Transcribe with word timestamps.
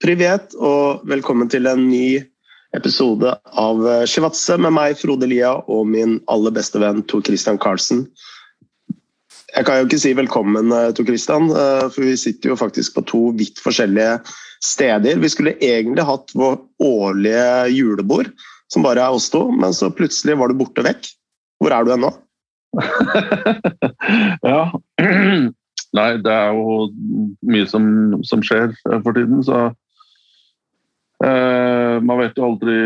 privet, 0.00 0.54
og 0.56 1.04
velkommen 1.08 1.50
til 1.52 1.68
en 1.68 1.82
ny 1.90 2.20
episode 2.76 3.34
av 3.58 3.82
Shivatse 4.08 4.56
med 4.62 4.72
meg, 4.72 4.96
Frode 4.98 5.28
Lia, 5.28 5.56
og 5.68 5.88
min 5.90 6.18
aller 6.32 6.54
beste 6.54 6.80
venn 6.80 7.02
Tor 7.10 7.24
Christian 7.26 7.58
Karlsen. 7.60 8.06
Jeg 9.50 9.66
kan 9.66 9.80
jo 9.80 9.88
ikke 9.88 9.98
si 10.00 10.12
velkommen, 10.14 10.70
eh, 10.72 10.92
Tor 10.94 11.04
Christian, 11.04 11.50
eh, 11.50 11.88
for 11.90 12.06
vi 12.06 12.16
sitter 12.16 12.52
jo 12.52 12.56
faktisk 12.56 12.94
på 12.94 13.06
to 13.06 13.22
vidt 13.36 13.58
forskjellige 13.58 14.20
steder. 14.62 15.18
Vi 15.18 15.28
skulle 15.28 15.58
egentlig 15.58 16.06
hatt 16.06 16.30
vår 16.34 16.60
årlige 16.80 17.74
julebord, 17.74 18.30
som 18.72 18.86
bare 18.86 19.02
er 19.02 19.10
oss 19.10 19.28
to, 19.30 19.50
men 19.50 19.74
så 19.74 19.90
plutselig 19.90 20.38
var 20.38 20.48
du 20.48 20.54
borte 20.54 20.84
vekk. 20.86 21.10
Hvor 21.60 21.74
er 21.74 21.84
du 21.84 21.92
ennå? 21.92 22.12
ja 24.46 24.70
Nei, 25.90 26.10
det 26.22 26.30
er 26.30 26.52
jo 26.54 26.84
mye 27.50 27.66
som, 27.66 27.84
som 28.22 28.44
skjer 28.46 28.70
for 29.02 29.10
tiden, 29.16 29.42
så 29.42 29.64
eh, 29.66 29.72
Man 31.20 32.16
vet 32.16 32.38
jo 32.38 32.46
aldri 32.46 32.76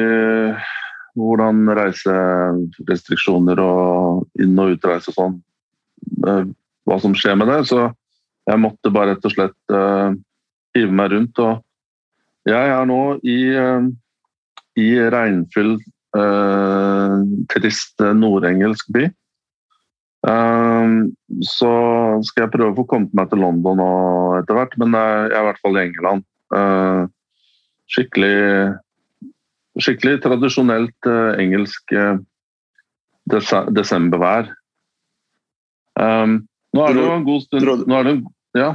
hvordan 1.14 1.68
reiserestriksjoner 1.78 3.60
og 3.62 4.42
inn- 4.42 4.59
og 4.59 4.74
utreise 4.74 5.12
og 5.12 5.18
sånn 5.18 5.36
eh, 6.26 6.46
Hva 6.84 6.98
som 7.00 7.14
skjer 7.16 7.38
med 7.40 7.48
det. 7.48 7.62
Så 7.70 7.86
jeg 8.45 8.60
måtte 8.60 8.92
bare 8.92 9.14
rett 9.14 9.24
og 9.24 9.32
slett 9.32 9.73
uh, 9.73 10.12
hive 10.76 10.92
meg 10.92 11.14
rundt. 11.14 11.38
Og 11.40 12.50
jeg 12.50 12.73
er 12.74 12.88
nå 12.90 12.98
i, 13.24 13.38
uh, 13.56 13.86
i 14.76 14.88
regnfull, 15.14 15.78
uh, 16.18 17.23
trist 17.54 18.04
nordengelsk 18.04 18.90
by. 18.92 19.06
Så 21.45 21.70
skal 22.28 22.45
jeg 22.45 22.52
prøve 22.52 22.70
å 22.73 22.76
få 22.78 22.84
kommet 22.88 23.16
meg 23.16 23.32
til 23.32 23.42
London 23.45 23.80
etter 24.38 24.56
hvert, 24.56 24.76
men 24.80 24.96
jeg 24.96 25.26
er 25.26 25.40
i 25.40 25.48
hvert 25.48 25.60
fall 25.64 25.76
i 25.76 25.82
England. 25.82 26.24
Ehm, 26.56 27.10
skikkelig, 27.91 28.74
skikkelig 29.80 30.20
tradisjonelt 30.24 31.10
eh, 31.10 31.43
engelsk 31.43 31.95
eh, 31.96 32.16
desembervær. 33.74 34.51
Um, 35.95 36.43
nå 36.74 36.82
er 36.85 36.96
det 36.96 37.04
jo 37.04 37.13
en 37.15 37.26
god 37.29 37.45
stund 37.45 37.85
nå 37.87 37.99
er 38.01 38.09
det, 38.09 38.15
ja. 38.59 38.71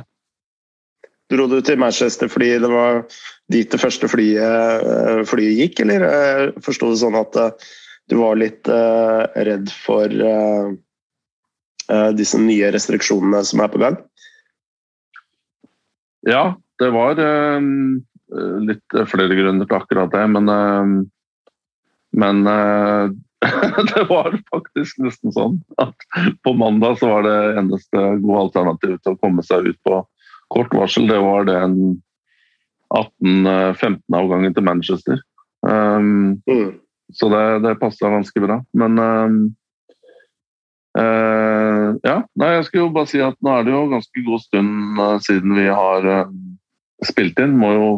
Dro 1.29 1.45
du 1.51 1.57
til 1.61 1.77
Manchester 1.77 2.31
fordi 2.31 2.53
det 2.63 2.69
var 2.71 3.03
dit 3.51 3.69
det 3.69 3.81
første 3.81 4.07
flyet, 4.09 4.39
eh, 4.39 5.23
flyet 5.29 5.59
gikk, 5.59 5.83
eller 5.85 6.53
forsto 6.63 6.93
du 6.93 6.99
sånn 6.99 7.19
at 7.19 7.35
du 8.09 8.15
var 8.17 8.39
litt 8.39 8.65
redd 8.69 9.69
for 9.83 10.09
Eh, 11.89 12.09
disse 12.13 12.37
nye 12.37 12.69
restriksjonene 12.73 13.41
som 13.45 13.63
er 13.63 13.71
på 13.73 13.81
gang? 13.81 13.97
Ja, 16.27 16.43
det 16.81 16.89
var 16.93 17.17
uh, 17.17 17.63
litt 18.65 18.97
flere 19.09 19.37
grunner 19.37 19.65
til 19.65 19.77
akkurat 19.79 20.11
det, 20.13 20.25
men, 20.33 20.49
uh, 20.49 20.85
men 22.19 22.41
det 23.93 24.03
var 24.09 24.35
faktisk 24.51 24.99
nesten 25.05 25.33
sånn 25.33 25.57
at 25.81 26.07
på 26.45 26.53
mandag 26.59 26.99
så 26.99 27.09
var 27.13 27.25
det 27.25 27.37
eneste 27.61 28.03
gode 28.23 28.43
alternativet 28.47 29.01
til 29.05 29.15
å 29.15 29.21
komme 29.21 29.45
seg 29.45 29.71
ut 29.71 29.79
på 29.87 30.01
kort 30.53 30.73
varsel, 30.75 31.07
det 31.09 31.21
var 31.21 31.47
den 31.47 31.79
18-15-avgangen 32.89 34.55
til 34.57 34.65
Manchester. 34.65 35.21
Um, 35.61 36.39
mm. 36.49 36.71
Så 37.13 37.29
det, 37.29 37.43
det 37.65 37.77
passa 37.81 38.09
ganske 38.09 38.45
bra. 38.45 38.61
Men 38.77 39.01
Uh, 40.97 41.95
ja, 42.01 42.15
nei, 42.39 42.47
jeg 42.55 42.65
skulle 42.67 42.87
jo 42.87 42.93
bare 42.95 43.09
si 43.11 43.19
at 43.21 43.37
nå 43.45 43.53
er 43.53 43.67
det 43.67 43.73
jo 43.75 43.83
ganske 43.91 44.23
god 44.25 44.41
stund 44.41 45.01
siden 45.21 45.53
vi 45.53 45.67
har 45.69 46.07
uh, 46.09 46.31
spilt 47.05 47.39
inn. 47.43 47.57
Må 47.61 47.71
jo 47.75 47.89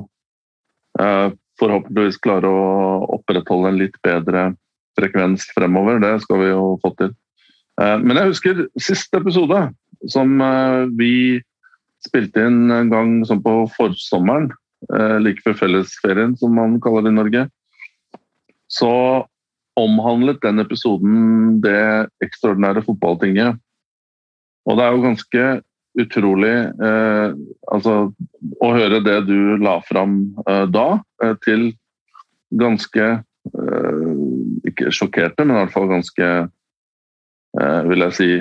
forhåpentligvis 1.62 2.20
klare 2.24 2.50
å 2.50 2.66
opprettholde 3.18 3.72
en 3.72 3.80
litt 3.82 3.98
bedre 4.06 4.52
frekvens 5.00 5.46
fremover. 5.56 6.02
Det 6.04 6.16
skal 6.26 6.42
vi 6.42 6.50
jo 6.52 6.66
få 6.84 6.94
til. 7.00 7.14
men 7.80 8.18
jeg 8.18 8.32
husker 8.34 8.66
siste 8.78 9.18
episode, 9.22 9.60
som 10.12 10.42
vi 11.00 11.42
spilte 12.06 12.44
inn 12.50 12.74
en 12.74 12.92
gang 12.92 13.14
sånn 13.26 13.42
på 13.46 13.56
forsommeren. 13.78 14.52
like 15.22 15.42
før 15.46 15.54
fellesferien, 15.54 16.36
som 16.38 16.56
man 16.58 16.80
kaller 16.82 17.06
det 17.06 17.12
i 17.14 17.18
Norge. 17.18 17.44
Så 18.66 18.90
omhandlet 19.78 20.42
den 20.42 20.60
episoden 20.60 21.60
det 21.64 22.10
ekstraordinære 22.26 22.84
fotballtinget. 22.88 23.60
Og 24.66 24.78
det 24.78 24.86
er 24.86 24.96
jo 24.96 25.06
ganske 25.06 25.46
utrolig 26.00 26.54
eh, 26.84 27.34
altså, 27.72 27.96
å 28.64 28.70
høre 28.76 29.02
det 29.04 29.18
du 29.28 29.58
la 29.62 29.80
fram 29.84 30.22
eh, 30.48 30.66
da, 30.72 31.02
eh, 31.24 31.36
til 31.44 31.72
ganske 32.52 33.08
eh, 33.12 34.16
Ikke 34.68 34.92
sjokkerte, 34.94 35.46
men 35.46 35.56
i 35.56 35.60
hvert 35.62 35.76
fall 35.76 35.90
ganske 35.92 36.32
eh, 37.60 37.82
vil 37.90 38.06
jeg 38.08 38.18
si 38.18 38.32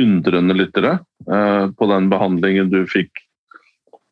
undrende 0.00 0.56
lyttere 0.56 0.98
eh, 1.30 1.66
på 1.70 1.90
den 1.90 2.10
behandlingen 2.12 2.70
du 2.72 2.82
fikk 2.90 3.24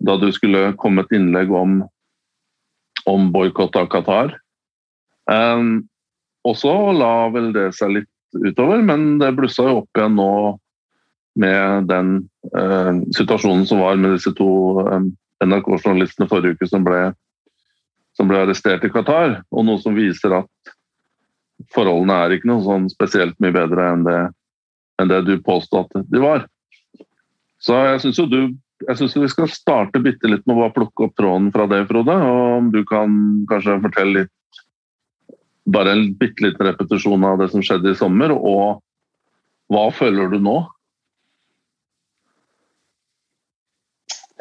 da 0.03 0.17
du 0.19 0.29
skulle 0.35 0.73
komme 0.83 1.05
et 1.05 1.13
innlegg 1.15 1.53
om, 1.55 1.77
om 3.07 3.29
boikott 3.31 3.77
av 3.79 3.87
Qatar. 3.87 4.33
Og 6.43 6.57
så 6.59 6.73
la 6.97 7.29
vel 7.31 7.53
det 7.55 7.69
seg 7.79 7.93
litt 7.95 8.11
utover, 8.35 8.83
men 8.83 9.21
det 9.21 9.31
blussa 9.39 9.69
jo 9.69 9.85
opp 9.85 10.01
igjen 10.01 10.19
nå 10.19 10.33
med 11.39 11.89
den 11.89 12.15
eh, 12.57 12.93
situasjonen 13.17 13.67
som 13.69 13.81
var 13.81 13.99
med 14.01 14.17
disse 14.17 14.33
to 14.37 14.51
eh, 14.85 15.09
NRK-journalistene 15.47 16.29
forrige 16.31 16.59
uke 16.59 16.69
som 16.71 16.85
ble, 16.87 17.13
som 18.17 18.29
ble, 18.31 18.43
arrestert 18.45 18.85
i 18.85 18.93
Qatar. 18.93 19.41
Og 19.51 19.67
noe 19.67 19.81
som 19.83 19.97
viser 19.97 20.37
at 20.43 20.75
forholdene 21.73 22.19
er 22.25 22.37
ikke 22.37 22.51
noe 22.51 22.65
sånn 22.67 22.91
spesielt 22.93 23.39
mye 23.43 23.55
bedre 23.55 23.89
enn 23.95 24.05
det, 24.07 24.19
enn 25.01 25.13
det 25.13 25.23
du 25.29 25.37
påstod 25.45 25.89
at 25.89 26.13
de 26.13 26.23
var. 26.23 26.47
Så 27.63 27.79
jeg 27.79 28.05
syns 28.05 28.21
jo 28.21 28.29
du 28.31 28.43
jeg 28.83 28.99
synes 28.99 29.15
vi 29.15 29.29
skal 29.31 29.51
starte 29.53 30.01
bitte 30.03 30.27
litt 30.27 30.43
med 30.51 30.59
å 30.59 30.73
plukke 30.75 31.07
opp 31.07 31.13
tråden 31.15 31.53
fra 31.55 31.69
det, 31.71 31.85
Frode. 31.87 32.17
Og 32.19 32.55
om 32.57 32.71
du 32.75 32.81
kan 32.89 33.13
kanskje 33.51 33.77
fortelle 33.85 34.25
litt 34.25 34.63
bare 35.71 35.93
en 35.95 36.09
bitte 36.19 36.43
liten 36.43 36.67
repetisjon 36.67 37.25
av 37.25 37.39
det 37.39 37.53
som 37.53 37.63
skjedde 37.63 37.93
i 37.93 37.99
sommer, 37.99 38.33
og 38.35 38.83
hva 39.71 39.85
føler 39.95 40.33
du 40.33 40.41
nå? 40.43 40.57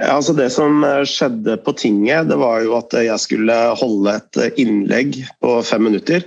Ja, 0.01 0.15
altså 0.17 0.33
det 0.33 0.49
som 0.53 0.81
eh, 0.83 1.03
skjedde 1.05 1.59
på 1.61 1.75
tinget, 1.77 2.29
det 2.31 2.39
var 2.41 2.63
jo 2.65 2.73
at 2.79 2.95
jeg 2.97 3.21
skulle 3.21 3.57
holde 3.77 4.15
et 4.17 4.41
eh, 4.41 4.61
innlegg 4.63 5.19
på 5.43 5.59
fem 5.67 5.85
minutter. 5.85 6.25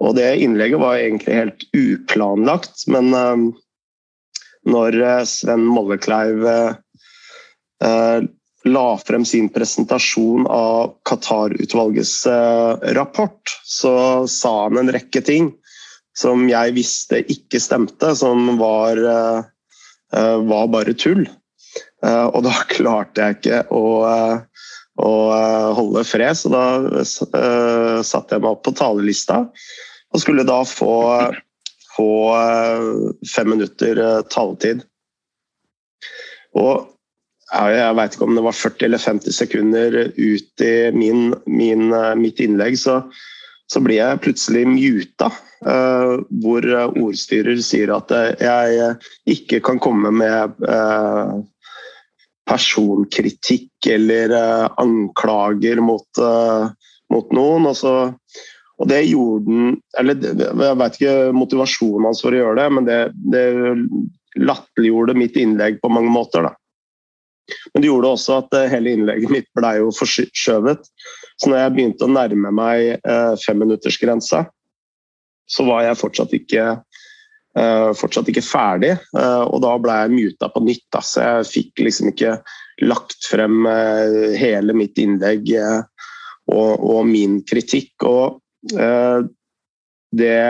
Og 0.00 0.14
det 0.16 0.28
innlegget 0.40 0.80
var 0.80 0.96
egentlig 0.96 1.34
helt 1.36 1.64
uplanlagt, 1.76 2.86
men 2.88 3.10
når 4.64 4.96
Sven 5.28 5.66
Mollekleiv 5.68 6.46
la 8.64 8.98
frem 8.98 9.24
sin 9.24 9.48
presentasjon 9.48 10.46
av 10.46 10.94
Qatar-utvalgets 11.08 12.26
eh, 12.26 12.92
rapport, 12.96 13.40
så 13.64 14.26
sa 14.28 14.52
han 14.64 14.80
en 14.80 14.92
rekke 14.92 15.22
ting 15.24 15.52
som 16.16 16.44
jeg 16.50 16.74
visste 16.76 17.22
ikke 17.32 17.60
stemte, 17.62 18.12
som 18.16 18.58
var, 18.60 19.00
eh, 19.00 19.40
eh, 20.16 20.36
var 20.50 20.68
bare 20.68 20.94
tull. 20.94 21.24
Og 22.06 22.40
da 22.46 22.54
klarte 22.74 23.26
jeg 23.26 23.38
ikke 23.38 23.60
å, 23.76 23.84
å 25.04 25.12
holde 25.76 26.04
fred, 26.08 26.38
så 26.38 26.52
da 26.52 26.64
satte 27.04 28.36
jeg 28.36 28.42
meg 28.42 28.50
opp 28.50 28.64
på 28.66 28.76
talerlista 28.78 29.44
og 30.10 30.22
skulle 30.22 30.42
da 30.42 30.62
få, 30.66 30.94
få 31.94 32.12
fem 33.30 33.52
minutter 33.52 34.00
taletid. 34.32 34.82
Og 36.58 36.88
jeg 37.50 37.94
veit 37.98 38.14
ikke 38.14 38.26
om 38.28 38.36
det 38.38 38.46
var 38.46 38.56
40 38.56 38.86
eller 38.86 39.02
50 39.02 39.34
sekunder 39.34 39.98
ut 40.14 40.64
i 40.64 40.74
min, 40.94 41.30
min, 41.50 41.92
eh, 41.92 42.14
mitt 42.18 42.40
innlegg, 42.42 42.78
så, 42.78 43.00
så 43.70 43.82
blir 43.82 43.98
jeg 44.00 44.22
plutselig 44.26 44.66
muta. 44.70 45.32
Hvor 45.60 46.64
ordstyrer 46.96 47.58
sier 47.60 47.90
at 47.92 48.08
jeg 48.40 48.94
ikke 49.28 49.58
kan 49.66 49.76
komme 49.82 50.08
med 50.08 50.54
personkritikk 52.50 53.86
eller 53.94 54.34
uh, 54.34 54.66
anklager 54.82 55.78
mot, 55.84 56.22
mot 57.14 57.36
noen. 57.36 57.68
Og, 57.70 57.76
så, 57.78 57.94
og, 58.76 58.88
det 58.90 59.04
gjorde 59.06 59.46
den 59.46 59.76
eller 60.00 60.18
Jeg 60.26 60.78
veit 60.82 60.98
ikke 60.98 61.14
motivasjonen 61.36 62.10
hans 62.10 62.24
for 62.24 62.34
å 62.34 62.42
gjøre 62.42 62.58
det, 62.58 62.68
men 62.74 62.88
det, 62.90 62.98
det 63.30 63.46
latterliggjorde 64.40 65.14
mitt 65.18 65.38
innlegg 65.38 65.78
på 65.80 65.92
mange 65.92 66.10
måter. 66.12 66.48
da. 66.48 66.54
Men 67.72 67.82
det 67.82 67.90
gjorde 67.90 68.14
også 68.14 68.38
at 68.44 68.56
eh, 68.56 68.70
hele 68.72 68.94
innlegget 68.94 69.32
mitt 69.32 69.50
ble 69.56 69.74
jo 69.80 69.90
forskjøvet. 69.94 70.88
Så 71.40 71.50
når 71.50 71.62
jeg 71.62 71.74
begynte 71.76 72.06
å 72.06 72.12
nærme 72.12 72.52
meg 72.54 72.94
eh, 72.98 73.34
femminuttersgrensa, 73.44 74.44
så 75.50 75.66
var 75.66 75.86
jeg 75.86 75.98
fortsatt 75.98 76.34
ikke, 76.36 76.66
eh, 76.76 76.89
fortsatt 77.50 78.28
ikke 78.30 78.44
ferdig. 78.46 78.92
Og 79.16 79.58
da 79.64 79.72
ble 79.82 79.96
jeg 80.02 80.14
muta 80.14 80.50
på 80.52 80.62
nytt. 80.62 81.00
Så 81.02 81.24
jeg 81.24 81.48
fikk 81.50 81.82
liksom 81.86 82.12
ikke 82.12 82.36
lagt 82.86 83.26
frem 83.26 83.66
hele 84.38 84.76
mitt 84.76 85.00
innlegg 85.02 85.50
og, 85.58 86.78
og 86.78 87.02
min 87.08 87.40
kritikk. 87.48 88.06
Og 88.06 88.40
det 90.10 90.40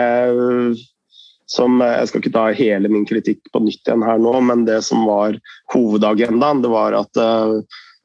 som 1.51 1.81
Jeg 1.83 2.07
skal 2.07 2.21
ikke 2.21 2.31
ta 2.31 2.45
hele 2.55 2.89
min 2.91 3.03
kritikk 3.07 3.49
på 3.51 3.59
nytt 3.59 3.83
igjen 3.83 4.05
her 4.07 4.21
nå, 4.23 4.37
men 4.47 4.63
det 4.63 4.79
som 4.87 5.03
var 5.03 5.35
hovedagendaen, 5.73 6.61
det 6.63 6.71
var 6.71 6.95
at 6.95 7.19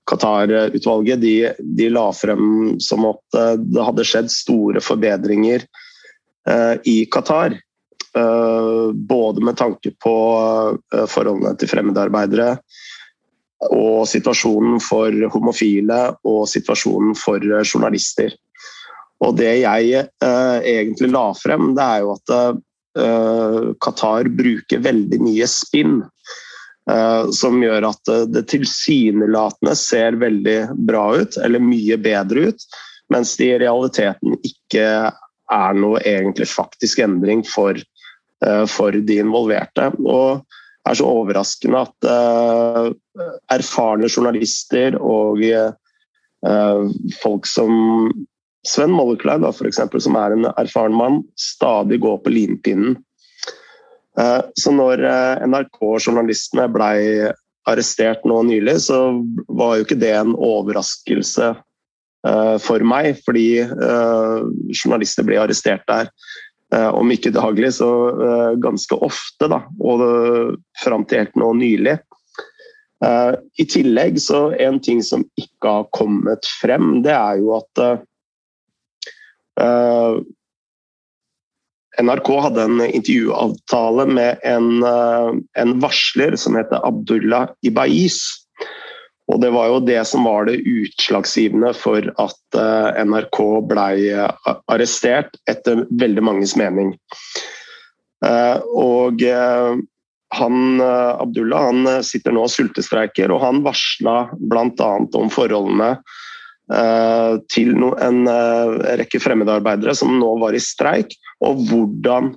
Qatar-utvalget 0.07 1.23
de, 1.23 1.35
de, 1.59 1.87
la 1.91 2.09
frem 2.15 2.75
som 2.83 3.07
at 3.09 3.39
det 3.59 3.87
hadde 3.87 4.07
skjedd 4.07 4.33
store 4.35 4.83
forbedringer 4.83 5.67
i 6.87 6.97
Qatar. 7.11 7.55
Eh, 8.17 8.93
både 8.93 9.45
med 9.45 9.57
tanke 9.57 9.91
på 9.91 10.17
eh, 10.95 11.05
forholdene 11.05 11.53
til 11.61 11.69
fremmedarbeidere 11.69 12.55
og 13.73 14.07
situasjonen 14.09 14.79
for 14.85 15.13
homofile 15.35 15.99
og 16.29 16.47
situasjonen 16.49 17.17
for 17.19 17.45
eh, 17.45 17.65
journalister. 17.67 18.33
Og 19.21 19.37
det 19.37 19.53
jeg 19.63 20.07
egentlig 20.21 21.09
la 21.13 21.27
frem, 21.37 21.71
det 21.77 21.85
er 21.85 22.03
jo 22.05 22.11
at 22.13 22.33
Qatar 23.81 24.29
bruker 24.29 24.83
veldig 24.85 25.19
mye 25.25 25.47
spinn. 25.49 26.03
Som 27.33 27.57
gjør 27.65 27.87
at 27.89 28.11
det 28.29 28.43
tilsynelatende 28.53 29.73
ser 29.81 30.19
veldig 30.21 30.59
bra 30.91 31.07
ut, 31.17 31.41
eller 31.41 31.65
mye 31.65 31.97
bedre 31.97 32.51
ut, 32.53 32.69
mens 33.09 33.33
det 33.41 33.49
i 33.55 33.59
realiteten 33.65 34.37
ikke 34.45 34.85
er 35.57 35.81
noe 35.81 36.05
egentlig 36.05 36.51
faktisk 36.53 37.01
endring 37.09 37.41
for 37.49 37.81
for 38.69 38.93
de 38.93 39.17
involverte. 39.23 39.89
Og 40.05 40.43
det 40.87 40.93
er 40.93 40.99
så 41.01 41.07
overraskende 41.11 41.81
at 41.83 42.07
uh, 42.07 42.91
erfarne 43.51 44.07
journalister 44.07 44.95
og 45.01 45.41
uh, 45.43 46.85
folk 47.19 47.49
som 47.51 48.13
Sven 48.67 48.95
Mollekleiv, 48.95 49.43
som 49.99 50.19
er 50.19 50.35
en 50.37 50.47
erfaren 50.53 50.95
mann, 50.95 51.21
stadig 51.39 51.99
går 52.03 52.21
på 52.23 52.33
limpinnen. 52.35 52.97
Så 54.59 54.73
når 54.75 55.05
NRK-journalistene 55.47 56.65
ble 56.75 56.89
arrestert 57.71 58.27
nå 58.27 58.41
nylig, 58.49 58.75
så 58.89 58.99
var 59.47 59.77
jo 59.77 59.87
ikke 59.87 60.01
det 60.03 60.11
en 60.19 60.35
overraskelse 60.35 61.53
for 62.67 62.87
meg, 62.91 63.21
fordi 63.23 63.63
journalister 64.75 65.29
ble 65.29 65.39
arrestert 65.45 65.87
der 65.87 66.11
Eh, 66.11 66.46
om 66.75 67.11
ikke 67.15 67.35
daglig, 67.35 67.75
så 67.79 67.91
eh, 68.11 68.53
ganske 68.63 68.99
ofte. 69.07 69.49
Da, 69.53 69.63
og 69.79 70.03
fram 70.83 71.07
til 71.07 71.23
helt 71.25 71.39
nå 71.39 71.53
nylig. 71.61 71.99
Eh, 73.05 73.33
I 73.63 73.69
tillegg 73.71 74.19
så 74.23 74.49
en 74.63 74.81
ting 74.83 75.03
som 75.05 75.27
ikke 75.39 75.77
har 75.79 75.91
kommet 75.97 76.49
frem, 76.61 77.01
det 77.07 77.15
er 77.15 77.43
jo 77.43 77.57
at 77.61 77.87
NRK 81.97 82.27
hadde 82.45 82.65
en 82.67 82.81
intervjuavtale 82.85 84.05
med 84.11 84.43
en, 84.45 84.85
en 84.85 85.73
varsler 85.81 86.37
som 86.37 86.59
heter 86.59 86.85
Abdullah 86.85 87.55
Ibais. 87.65 88.19
Og 89.27 89.41
det 89.43 89.51
var 89.51 89.71
jo 89.71 89.83
det 89.83 90.03
som 90.07 90.27
var 90.27 90.47
det 90.47 90.61
utslagsgivende 90.63 91.73
for 91.75 92.05
at 92.23 92.59
eh, 92.59 93.01
NRK 93.03 93.41
ble 93.67 93.87
eh, 94.13 94.53
arrestert, 94.71 95.35
etter 95.51 95.83
veldig 95.91 96.23
manges 96.29 96.55
mening. 96.59 96.95
Eh, 98.25 98.59
og 98.79 99.25
han, 100.37 100.81
Abdullah 100.83 101.69
han 101.71 101.91
sitter 102.07 102.35
nå 102.35 102.47
og 102.47 102.53
sultestreiker, 102.53 103.33
og 103.35 103.43
han 103.43 103.61
varsla 103.67 104.17
bl.a. 104.39 104.91
om 105.19 105.31
forholdene 105.33 105.97
til 107.47 107.77
en 107.79 108.17
rekke 108.99 109.21
fremmedarbeidere 109.23 109.93
som 109.95 110.17
nå 110.19 110.33
var 110.43 110.57
i 110.59 110.61
streik, 110.61 111.15
og 111.47 111.63
hvordan 111.69 112.33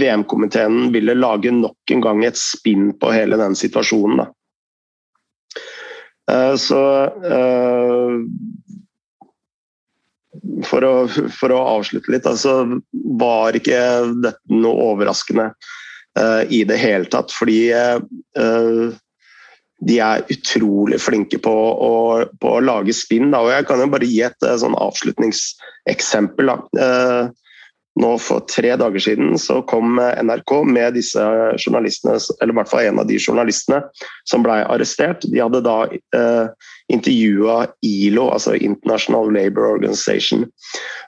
VM-komiteen 0.00 0.88
ville 0.94 1.18
lage 1.20 1.52
nok 1.52 1.92
en 1.92 2.04
gang 2.06 2.24
et 2.24 2.40
spinn 2.40 2.94
på 2.96 3.12
hele 3.12 3.36
den 3.36 3.52
situasjonen. 3.60 4.24
Eh, 6.30 6.54
så 6.60 6.80
eh, 7.04 8.16
for 10.68 10.84
å, 10.84 10.94
for 11.32 11.54
å, 11.54 11.60
avslutte 11.78 12.12
litt, 12.12 12.26
altså 12.28 12.80
var 13.20 13.56
ikke 13.56 13.80
dette 14.22 14.60
noe 14.62 14.92
overraskende 14.92 15.50
uh, 16.18 16.42
i 16.50 16.62
det 16.68 16.78
hele 16.80 17.08
tatt. 17.10 17.32
Fordi 17.34 17.58
uh, 17.74 18.88
de 19.88 19.98
er 20.02 20.24
utrolig 20.34 20.98
flinke 21.02 21.40
på 21.42 21.52
å, 21.52 21.92
på 22.40 22.54
å 22.56 22.62
lage 22.64 22.94
spinn. 22.96 23.30
Da. 23.34 23.42
og 23.44 23.52
Jeg 23.54 23.68
kan 23.68 23.82
jo 23.82 23.90
bare 23.92 24.08
gi 24.08 24.22
et 24.26 24.46
uh, 24.46 24.56
sånn 24.60 24.76
avslutningseksempel. 24.78 26.52
Da. 26.52 26.56
Nå 27.98 28.12
For 28.22 28.44
tre 28.46 28.74
dager 28.78 29.02
siden 29.02 29.38
så 29.42 29.58
kom 29.66 29.98
NRK 29.98 30.52
med 30.70 30.94
disse 30.94 31.22
journalistene, 31.58 32.18
eller 32.38 32.54
i 32.54 32.58
hvert 32.60 32.70
fall 32.70 32.86
en 32.86 33.00
av 33.02 33.08
de 33.08 33.18
journalistene 33.18 33.80
som 34.28 34.44
ble 34.46 34.60
arrestert. 34.70 35.26
De 35.26 35.40
hadde 35.42 35.64
da 35.66 35.78
eh, 35.90 36.68
intervjua 36.94 37.64
ILO, 37.82 38.28
altså 38.36 38.54
International 38.54 39.32
Labour 39.34 39.72
Organization, 39.72 40.46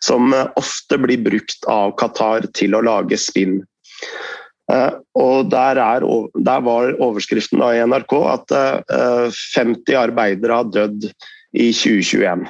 som 0.02 0.34
eh, 0.34 0.48
ofte 0.58 0.98
blir 0.98 1.22
brukt 1.22 1.70
av 1.70 1.94
Qatar 2.00 2.50
til 2.58 2.74
å 2.74 2.82
lage 2.82 3.20
spinn. 3.20 3.60
Eh, 4.70 4.92
og 5.18 5.50
der, 5.54 5.78
er, 5.78 6.06
der, 6.34 6.66
var 6.66 6.94
overskriften 6.98 7.62
i 7.70 7.82
NRK 7.86 8.16
at 8.34 8.56
eh, 8.56 9.40
50 9.54 9.98
arbeidere 9.98 10.58
har 10.62 10.74
dødd 10.74 11.10
i 11.54 11.70
2021. 11.70 12.48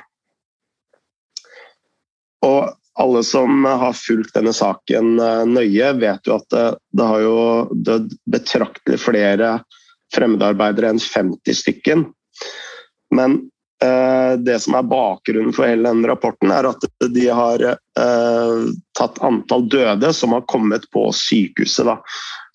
Og 2.49 2.80
alle 3.01 3.23
som 3.25 3.65
har 3.65 3.93
fulgt 3.97 4.35
denne 4.37 4.53
saken 4.57 5.19
eh, 5.21 5.45
nøye, 5.49 5.93
vet 6.01 6.29
jo 6.29 6.37
at 6.37 6.49
det, 6.53 6.67
det 6.97 7.07
har 7.13 7.23
jo 7.25 7.39
dødd 7.73 8.13
betraktelig 8.31 9.01
flere 9.01 9.55
fremmedarbeidere 10.15 10.93
enn 10.93 11.01
50 11.01 11.57
stykken. 11.57 12.05
Men 13.15 13.39
eh, 13.85 14.37
det 14.43 14.59
som 14.65 14.77
er 14.79 14.89
bakgrunnen 14.91 15.55
for 15.57 15.71
hele 15.71 15.89
denne 15.89 16.11
rapporten, 16.11 16.53
er 16.53 16.69
at 16.71 16.87
de 17.15 17.27
har 17.33 17.65
eh, 17.71 18.71
tatt 18.99 19.21
antall 19.27 19.69
døde 19.71 20.13
som 20.17 20.37
har 20.37 20.47
kommet 20.51 20.89
på 20.95 21.09
sykehuset. 21.17 21.87
Da. 21.89 21.99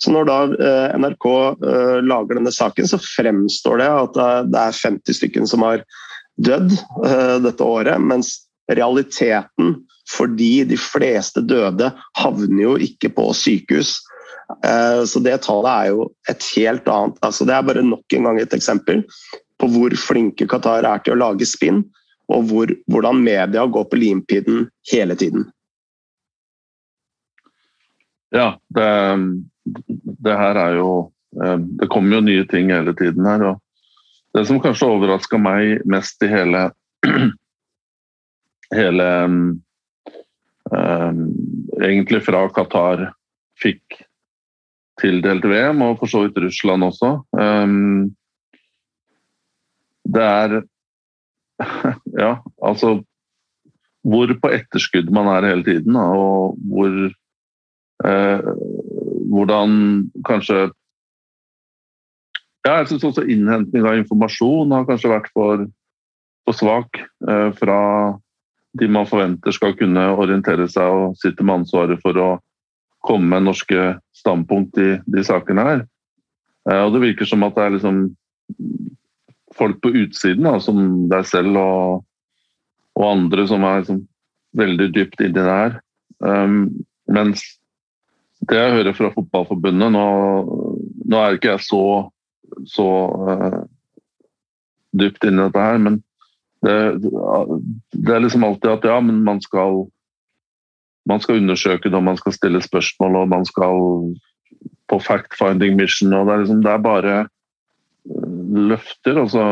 Så 0.03 0.13
når 0.13 0.29
da 0.29 0.39
eh, 0.53 0.97
NRK 1.01 1.29
eh, 1.31 1.99
lager 2.05 2.39
denne 2.39 2.53
saken, 2.53 2.89
så 2.91 3.01
fremstår 3.01 3.81
det 3.81 3.93
at 4.01 4.19
det 4.51 4.65
er 4.67 4.81
50 4.83 5.21
stykken 5.21 5.49
som 5.49 5.65
har 5.65 5.85
dødd 6.35 6.73
dette 7.39 7.63
året, 7.63 7.95
mens 8.03 8.44
realiteten 8.71 9.75
fordi 10.09 10.63
de 10.69 10.77
fleste 10.77 11.41
døde 11.41 11.89
havner 12.17 12.61
jo 12.61 12.75
ikke 12.81 13.09
på 13.15 13.31
sykehus. 13.33 13.97
Eh, 14.65 15.01
så 15.09 15.21
det 15.25 15.39
tallet 15.45 15.71
er 15.71 15.91
jo 15.93 16.07
et 16.29 16.47
helt 16.55 16.87
annet. 16.91 17.17
Altså, 17.25 17.47
det 17.47 17.55
er 17.55 17.65
bare 17.65 17.85
nok 17.85 18.17
en 18.17 18.29
gang 18.29 18.39
et 18.41 18.53
eksempel 18.53 19.03
på 19.61 19.69
hvor 19.71 19.95
flinke 19.97 20.47
Qatar 20.51 20.85
er 20.85 21.01
til 21.01 21.15
å 21.15 21.21
lage 21.23 21.47
spinn, 21.49 21.83
og 22.29 22.49
hvor, 22.49 22.71
hvordan 22.91 23.21
media 23.23 23.65
går 23.65 23.85
på 23.89 23.99
limpinnen 24.01 24.67
hele 24.91 25.17
tiden. 25.17 25.47
Ja, 28.35 28.55
det, 28.75 28.89
det 30.25 30.35
her 30.35 30.57
er 30.59 30.73
jo 30.75 30.89
eh, 31.39 31.59
Det 31.79 31.87
kommer 31.93 32.17
jo 32.17 32.25
nye 32.25 32.45
ting 32.51 32.73
hele 32.73 32.93
tiden 32.97 33.25
her. 33.25 33.45
og 33.53 33.61
Det 34.35 34.45
som 34.49 34.59
kanskje 34.61 34.91
overraska 34.91 35.39
meg 35.39 35.85
mest 35.89 36.21
i 36.25 36.29
hele, 36.29 36.67
hele 38.73 39.07
um, 39.25 39.61
egentlig 41.81 42.23
fra 42.25 42.45
Qatar 42.53 43.09
fikk 43.61 43.99
tildelt 45.01 45.45
VM, 45.45 45.81
og 45.85 45.99
for 45.99 46.11
så 46.11 46.23
vidt 46.25 46.39
Russland 46.41 46.87
også. 46.87 47.11
Um, 47.35 48.15
det 50.05 50.23
er 50.23 50.61
Ja, 52.23 52.35
altså 52.61 53.03
Hvor 54.03 54.33
på 54.41 54.51
etterskudd 54.53 55.09
man 55.09 55.27
er 55.27 55.47
hele 55.47 55.63
tiden, 55.63 55.95
og 55.95 56.57
hvor 56.69 56.91
eh, 58.05 58.41
Hvordan 59.31 59.71
kanskje 60.27 60.71
ja, 62.65 62.73
jeg 62.77 62.87
synes 62.87 63.03
også 63.03 63.21
Innhenting 63.29 63.85
av 63.85 63.97
informasjon 63.97 64.71
har 64.73 64.85
kanskje 64.85 65.09
vært 65.11 65.27
for, 65.33 65.65
for 66.45 66.57
svak 66.57 67.01
eh, 67.01 67.49
fra 67.57 67.79
de 68.79 68.87
man 68.91 69.07
forventer 69.07 69.55
skal 69.55 69.75
kunne 69.79 70.03
orientere 70.15 70.67
seg 70.71 70.91
og 70.91 71.17
sitte 71.21 71.45
med 71.45 71.61
ansvaret 71.61 72.01
for 72.03 72.17
å 72.19 72.29
komme 73.05 73.29
med 73.35 73.45
norske 73.47 73.93
standpunkt 74.17 74.79
i 74.81 74.95
de 75.05 75.23
sakene 75.23 75.65
her. 75.67 75.83
Eh, 76.69 76.81
og 76.81 76.93
Det 76.95 77.03
virker 77.03 77.29
som 77.29 77.45
at 77.45 77.55
det 77.55 77.65
er 77.65 77.75
liksom 77.77 78.01
folk 79.55 79.79
på 79.81 79.93
utsiden, 79.95 80.43
da, 80.43 80.57
som 80.59 81.07
deg 81.11 81.27
selv 81.29 81.59
og, 81.61 82.03
og 82.97 83.05
andre, 83.07 83.45
som 83.47 83.63
er 83.63 83.81
liksom 83.81 84.01
veldig 84.55 84.89
dypt 84.95 85.21
inni 85.23 85.37
det 85.37 85.45
her. 85.45 85.77
Um, 86.19 86.85
mens 87.11 87.43
det 88.47 88.57
jeg 88.59 88.75
hører 88.77 88.95
fra 88.95 89.09
Fotballforbundet 89.11 89.91
Nå, 89.91 90.03
nå 91.11 91.19
er 91.19 91.35
ikke 91.35 91.55
jeg 91.57 91.65
så, 91.65 91.81
så 92.71 92.85
uh, 93.27 93.57
dypt 94.95 95.27
inn 95.27 95.39
i 95.39 95.43
dette 95.43 95.65
her, 95.65 95.79
men 95.81 95.99
det, 96.65 96.77
det, 97.93 98.13
er 98.13 98.23
liksom 98.23 98.43
alltid 98.47 98.71
at 98.71 98.87
ja, 98.89 98.97
men 99.03 99.21
man 99.25 99.41
skal 99.43 99.85
man 101.05 101.21
skal 101.21 101.37
undersøke 101.37 101.89
det, 101.89 101.97
og 101.97 102.03
man 102.07 102.17
skal 102.17 102.33
stille 102.33 102.61
spørsmål, 102.63 103.19
og 103.21 103.29
man 103.29 103.45
skal 103.45 104.15
på 104.89 104.99
fact-finding 105.01 105.77
mission. 105.77 106.13
og 106.13 106.25
Det 106.25 106.33
er, 106.33 106.39
liksom, 106.39 106.63
det 106.63 106.71
er 106.71 106.81
bare 106.81 107.27
løfter. 108.69 109.19
og 109.21 109.29
så, 109.29 109.45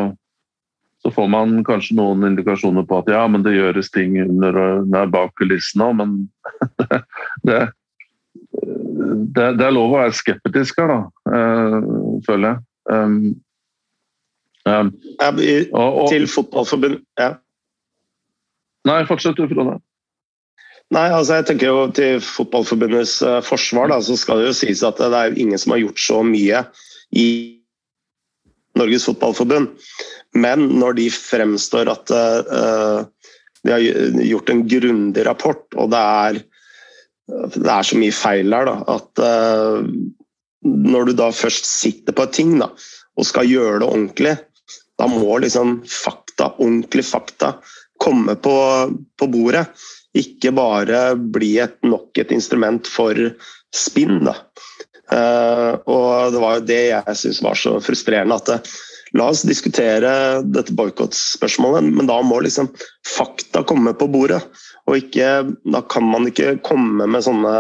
så, 1.01 1.12
får 1.12 1.27
man 1.27 1.63
kanskje 1.63 1.98
noen 1.98 2.25
indikasjoner 2.25 2.86
på 2.89 3.03
at 3.03 3.13
ja, 3.13 3.27
men 3.27 3.46
det 3.46 3.55
gjøres 3.55 3.91
ting 3.93 4.17
under 4.22 4.58
og 4.58 5.13
bak 5.13 5.34
kulissene 5.38 5.89
òg, 5.89 5.96
men 6.01 6.17
det, 7.48 7.62
det, 8.53 9.48
det, 9.58 9.65
er 9.65 9.74
lov 9.74 9.93
å 9.93 10.01
være 10.01 10.17
skeptisk 10.17 10.82
her, 10.82 10.93
da, 10.93 11.41
føler 12.25 12.55
jeg. 12.55 13.34
Um, 14.63 14.93
um, 15.20 15.39
og, 15.75 15.98
og, 16.03 16.05
til 16.08 16.24
fotballforbund 16.32 17.01
ja. 17.20 17.34
Nei, 18.88 19.01
fortsett 19.08 19.36
du, 19.36 19.43
Frode. 19.51 19.79
Nei, 20.93 21.08
altså 21.10 21.39
jeg 21.39 21.48
tenker 21.50 21.72
jo 21.72 21.84
Til 21.96 22.22
Fotballforbundets 22.24 23.17
uh, 23.25 23.39
forsvar 23.46 23.91
da, 23.91 24.00
så 24.03 24.17
skal 24.20 24.41
det 24.41 24.51
jo 24.51 24.55
sies 24.62 24.84
at 24.86 25.00
det 25.00 25.20
er 25.20 25.38
ingen 25.39 25.60
som 25.60 25.75
har 25.75 25.84
gjort 25.84 26.01
så 26.03 26.20
mye 26.27 26.63
i 27.17 27.27
Norges 28.79 29.05
Fotballforbund. 29.08 29.70
Men 30.34 30.65
når 30.82 30.98
de 31.00 31.10
fremstår 31.13 31.91
at 31.91 32.13
uh, 32.13 33.05
de 33.63 33.72
har 33.72 33.84
gjort 34.27 34.50
en 34.51 34.65
grundig 34.67 35.25
rapport, 35.27 35.63
og 35.79 35.91
det 35.93 36.01
er, 36.01 36.39
det 37.55 37.70
er 37.70 37.86
så 37.88 38.00
mye 38.00 38.15
feil 38.15 38.55
her 38.55 38.67
da, 38.67 38.75
at 38.96 39.24
uh, 39.24 39.86
når 40.63 41.10
du 41.10 41.13
da 41.20 41.29
først 41.36 41.70
sitter 41.70 42.15
på 42.15 42.25
et 42.27 42.36
ting 42.36 42.58
da, 42.60 42.72
og 43.13 43.29
skal 43.29 43.48
gjøre 43.48 43.84
det 43.84 43.88
ordentlig, 43.88 44.36
da 45.00 45.10
må 45.10 45.40
liksom 45.42 45.82
fakta, 45.90 46.52
ordentlig 46.58 47.06
fakta, 47.08 47.56
komme 48.04 48.36
på, 48.36 48.56
på 49.20 49.28
bordet. 49.32 49.66
Ikke 50.18 50.54
bare 50.54 51.14
bli 51.18 51.56
et, 51.64 51.80
nok 51.88 52.18
et 52.22 52.34
instrument 52.36 52.88
for 52.90 53.18
spinn. 53.74 54.22
Da. 54.28 54.38
Uh, 55.14 55.72
og 55.90 56.34
det 56.34 56.42
var 56.42 56.58
jo 56.58 56.66
det 56.70 56.82
jeg 56.92 57.20
syns 57.20 57.42
var 57.46 57.58
så 57.60 57.78
frustrerende. 57.84 58.38
at 58.38 58.52
det, 58.52 58.60
La 59.14 59.28
oss 59.30 59.44
diskutere 59.46 60.42
dette 60.42 60.74
boikottspørsmålet, 60.74 61.86
men 61.86 62.08
da 62.10 62.16
må 62.26 62.40
liksom 62.42 62.72
fakta 63.06 63.62
komme 63.70 63.94
på 63.94 64.08
bordet. 64.10 64.40
Og 64.90 64.98
ikke, 65.04 65.28
da 65.70 65.84
kan 65.86 66.08
man 66.10 66.26
ikke 66.32 66.56
komme 66.66 67.06
med 67.06 67.22
sånne 67.22 67.54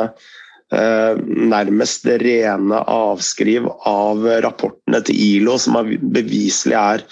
nærmest 0.73 2.07
rene 2.21 2.79
avskriv 2.89 3.67
av 3.89 4.25
rapportene 4.45 5.03
til 5.05 5.19
ILO, 5.27 5.57
som 5.61 5.77
er, 5.77 5.91
beviselig 6.01 6.77
er, 6.79 7.03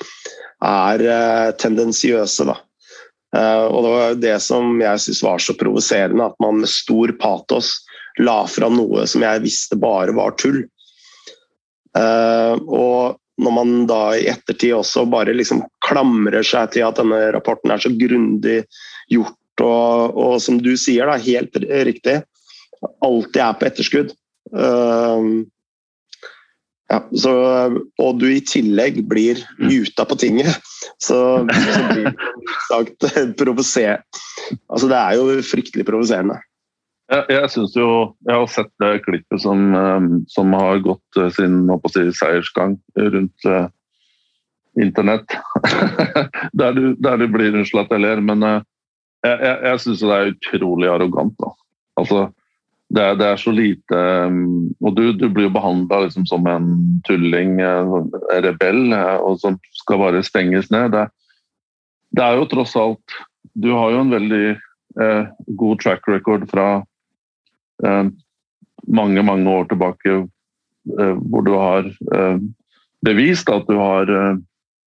er 0.65 1.03
uh, 1.05 1.51
tendensiøse. 1.61 2.47
Da. 2.49 2.57
og 3.69 3.77
det 3.85 3.91
var 3.93 4.19
det 4.23 4.35
som 4.43 4.81
jeg 4.81 5.03
syntes 5.03 5.23
var 5.23 5.43
så 5.45 5.55
provoserende, 5.59 6.31
at 6.31 6.41
man 6.43 6.63
med 6.63 6.71
stor 6.73 7.13
patos 7.21 7.75
la 8.19 8.41
fram 8.49 8.79
noe 8.79 9.05
som 9.07 9.23
jeg 9.23 9.43
visste 9.45 9.77
bare 9.79 10.15
var 10.17 10.33
tull. 10.41 10.63
Og 11.95 13.21
når 13.41 13.53
man 13.55 13.85
da 13.89 14.01
i 14.17 14.27
ettertid 14.31 14.75
også 14.75 15.05
bare 15.09 15.33
liksom 15.35 15.63
klamrer 15.85 16.45
seg 16.45 16.73
til 16.75 16.85
at 16.87 16.99
denne 16.99 17.19
rapporten 17.33 17.73
er 17.73 17.81
så 17.81 17.91
grundig 17.95 18.61
gjort, 19.11 19.63
og, 19.63 20.17
og 20.17 20.35
som 20.43 20.59
du 20.61 20.73
sier, 20.79 21.09
da, 21.09 21.17
helt 21.21 21.57
riktig, 21.87 22.21
alltid 22.81 23.41
er 23.43 23.57
på 23.59 23.67
etterskudd. 23.69 24.13
Uh, 24.51 25.43
ja, 26.91 26.99
så, 27.15 27.33
og 28.03 28.17
du 28.19 28.27
i 28.27 28.41
tillegg 28.43 28.99
blir 29.07 29.39
muta 29.61 30.03
på 30.07 30.17
tinget, 30.19 30.57
så, 30.99 31.19
så 31.47 31.83
blir 31.87 32.09
det 32.09 32.15
sagt 32.67 33.05
provosert. 33.39 34.23
Altså, 34.67 34.89
det 34.91 34.97
er 34.97 35.19
jo 35.19 35.43
fryktelig 35.47 35.85
provoserende. 35.87 36.41
Jeg, 37.11 37.25
jeg 37.31 37.51
synes 37.51 37.75
jo, 37.75 37.87
jeg 38.27 38.39
har 38.39 38.49
sett 38.51 38.71
det 38.79 38.91
klippet 39.05 39.43
som, 39.43 39.63
ehm, 39.75 40.09
som 40.31 40.53
har 40.55 40.83
gått 40.83 41.19
eh, 41.19 41.31
sin 41.35 41.65
si, 41.91 42.05
seiersgang 42.15 42.77
rundt 42.95 43.47
uh, 43.51 43.65
internett. 44.79 45.35
der, 46.59 46.75
du, 46.77 46.93
der, 46.95 47.17
du, 47.19 47.25
blir 47.31 47.51
unnskyldt 47.51 47.91
jeg 47.91 48.03
ler, 48.05 48.23
men 48.23 48.45
uh, 48.47 48.61
jeg, 49.27 49.35
jeg, 49.43 49.57
jeg 49.67 49.83
syns 49.83 50.05
det 50.05 50.19
er 50.19 50.31
utrolig 50.35 50.91
arrogant. 50.91 51.35
Da. 51.39 51.51
Altså, 51.99 52.23
det 52.91 53.03
er, 53.03 53.17
det 53.19 53.27
er, 53.27 53.39
så 53.39 53.53
lite 53.55 53.97
um, 54.27 54.67
Og 54.83 54.95
du, 54.97 55.03
du 55.15 55.29
blir 55.31 55.45
jo 55.47 55.55
behandla 55.55 56.01
liksom 56.05 56.25
som 56.27 56.47
en 56.51 56.67
tulling, 57.07 57.59
en 57.63 58.09
rebell, 58.43 58.91
og 58.93 59.39
som 59.39 59.55
skal 59.79 60.01
bare 60.01 60.23
stenges 60.27 60.67
ned. 60.73 60.91
Det, 60.91 61.05
det, 62.17 62.25
er 62.25 62.39
jo 62.39 62.49
tross 62.51 62.75
alt 62.75 63.15
Du 63.55 63.71
har 63.71 63.93
jo 63.95 64.03
en 64.03 64.11
veldig 64.11 64.45
god 65.55 65.79
track 65.79 66.09
record 66.11 66.49
fra 66.51 66.81
Eh, 67.83 68.05
mange, 68.87 69.21
mange 69.23 69.49
år 69.49 69.65
tilbake 69.69 70.13
eh, 70.99 71.15
hvor 71.29 71.45
du 71.45 71.53
har 71.57 71.85
eh, 71.87 72.37
bevist 73.05 73.49
at 73.49 73.65
du 73.69 73.77
har 73.77 74.09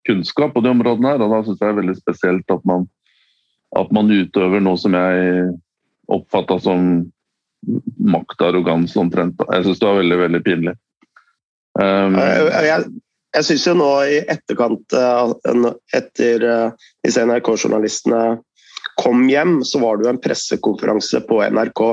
kunnskap 0.07 0.53
på 0.53 0.63
de 0.63 0.71
områdene 0.71 1.13
her. 1.13 1.23
og 1.23 1.33
Da 1.33 1.41
syns 1.43 1.59
jeg 1.59 1.67
det 1.67 1.73
er 1.73 1.79
veldig 1.81 1.97
spesielt 1.99 2.51
at 2.53 2.65
man, 2.65 2.87
at 3.75 3.91
man 3.91 4.11
utøver 4.11 4.63
noe 4.63 4.79
som 4.79 4.95
jeg 4.95 5.47
oppfatta 6.07 6.59
som 6.63 7.09
maktarroganse 8.13 8.99
omtrent. 8.99 9.41
Jeg 9.51 9.65
syns 9.65 9.81
det 9.81 9.89
var 9.89 9.99
veldig, 10.01 10.17
veldig 10.23 10.41
pinlig. 10.45 10.77
Um, 11.77 12.17
jeg 12.17 12.87
jeg 13.35 13.45
syns 13.45 13.65
jo 13.67 13.73
nå 13.77 13.87
i 14.09 14.15
etterkant, 14.33 14.93
etter 15.93 16.45
disse 17.05 17.25
NRK-journalistene 17.27 18.21
kom 18.97 19.27
hjem, 19.29 19.59
så 19.67 19.81
var 19.83 19.99
det 19.99 20.07
jo 20.07 20.13
en 20.15 20.21
pressekonferanse 20.23 21.21
på 21.27 21.41
NRK 21.53 21.83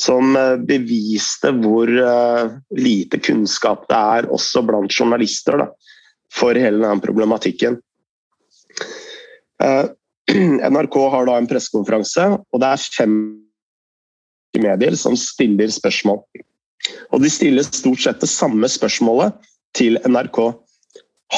som 0.00 0.36
eh, 0.36 0.56
beviste 0.56 1.52
hvor 1.60 1.90
eh, 1.90 2.56
lite 2.78 3.20
kunnskap 3.20 3.86
det 3.90 4.00
er 4.16 4.28
også 4.32 4.62
blant 4.66 4.94
journalister 4.94 5.60
da, 5.60 5.68
for 6.32 6.56
hele 6.56 6.80
denne 6.80 7.04
problematikken. 7.04 7.78
Eh, 9.60 9.84
NRK 10.72 10.98
har 11.14 11.28
da 11.28 11.36
en 11.40 11.50
pressekonferanse, 11.50 12.30
og 12.40 12.62
det 12.62 12.72
er 12.72 12.86
fem 12.96 13.16
medier 14.58 14.96
som 14.98 15.16
stiller 15.18 15.70
spørsmål. 15.70 16.22
Og 17.12 17.22
de 17.22 17.30
stiller 17.30 17.66
stort 17.66 18.02
sett 18.02 18.20
det 18.22 18.30
samme 18.30 18.68
spørsmålet 18.70 19.36
til 19.76 19.98
NRK. 20.08 20.40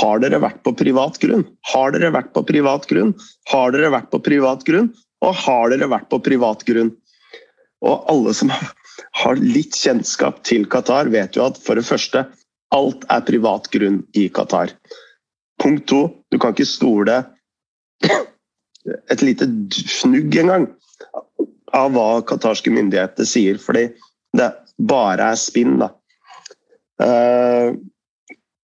Har 0.01 0.23
dere 0.23 0.41
vært 0.41 0.63
på 0.65 0.73
privat 0.77 1.19
grunn? 1.21 1.45
Har 1.73 1.93
dere 1.93 2.13
vært 2.15 2.33
på 2.33 2.45
privat 2.49 2.87
grunn? 2.89 3.13
Har 3.53 3.75
dere 3.75 3.93
vært 3.93 4.11
på 4.13 4.23
privat 4.25 4.65
grunn? 4.69 4.93
Og 5.23 5.37
har 5.45 5.73
dere 5.73 5.91
vært 5.93 6.09
på 6.11 6.23
privat 6.25 6.65
grunn? 6.69 6.95
Og 7.83 8.07
alle 8.11 8.33
som 8.39 8.53
har 9.23 9.43
litt 9.43 9.77
kjennskap 9.77 10.41
til 10.49 10.65
Qatar, 10.71 11.13
vet 11.13 11.37
jo 11.37 11.45
at 11.51 11.61
for 11.61 11.79
det 11.79 11.87
første 11.89 12.25
alt 12.73 13.05
er 13.13 13.25
privat 13.27 13.69
grunn 13.75 14.01
i 14.17 14.29
Qatar. 14.33 14.73
Punkt 15.61 15.87
to, 15.91 16.07
du 16.33 16.41
kan 16.41 16.55
ikke 16.55 16.67
stole 16.67 17.21
et 19.13 19.23
lite 19.23 19.47
fnugg 20.01 20.39
engang 20.41 20.71
av 21.77 21.95
hva 21.95 22.23
qatarske 22.29 22.73
myndigheter 22.73 23.29
sier, 23.29 23.61
fordi 23.61 23.89
det 24.37 24.51
bare 24.79 25.33
er 25.33 25.41
spinn. 25.41 25.79
da. 25.83 25.93
Uh, 27.03 27.75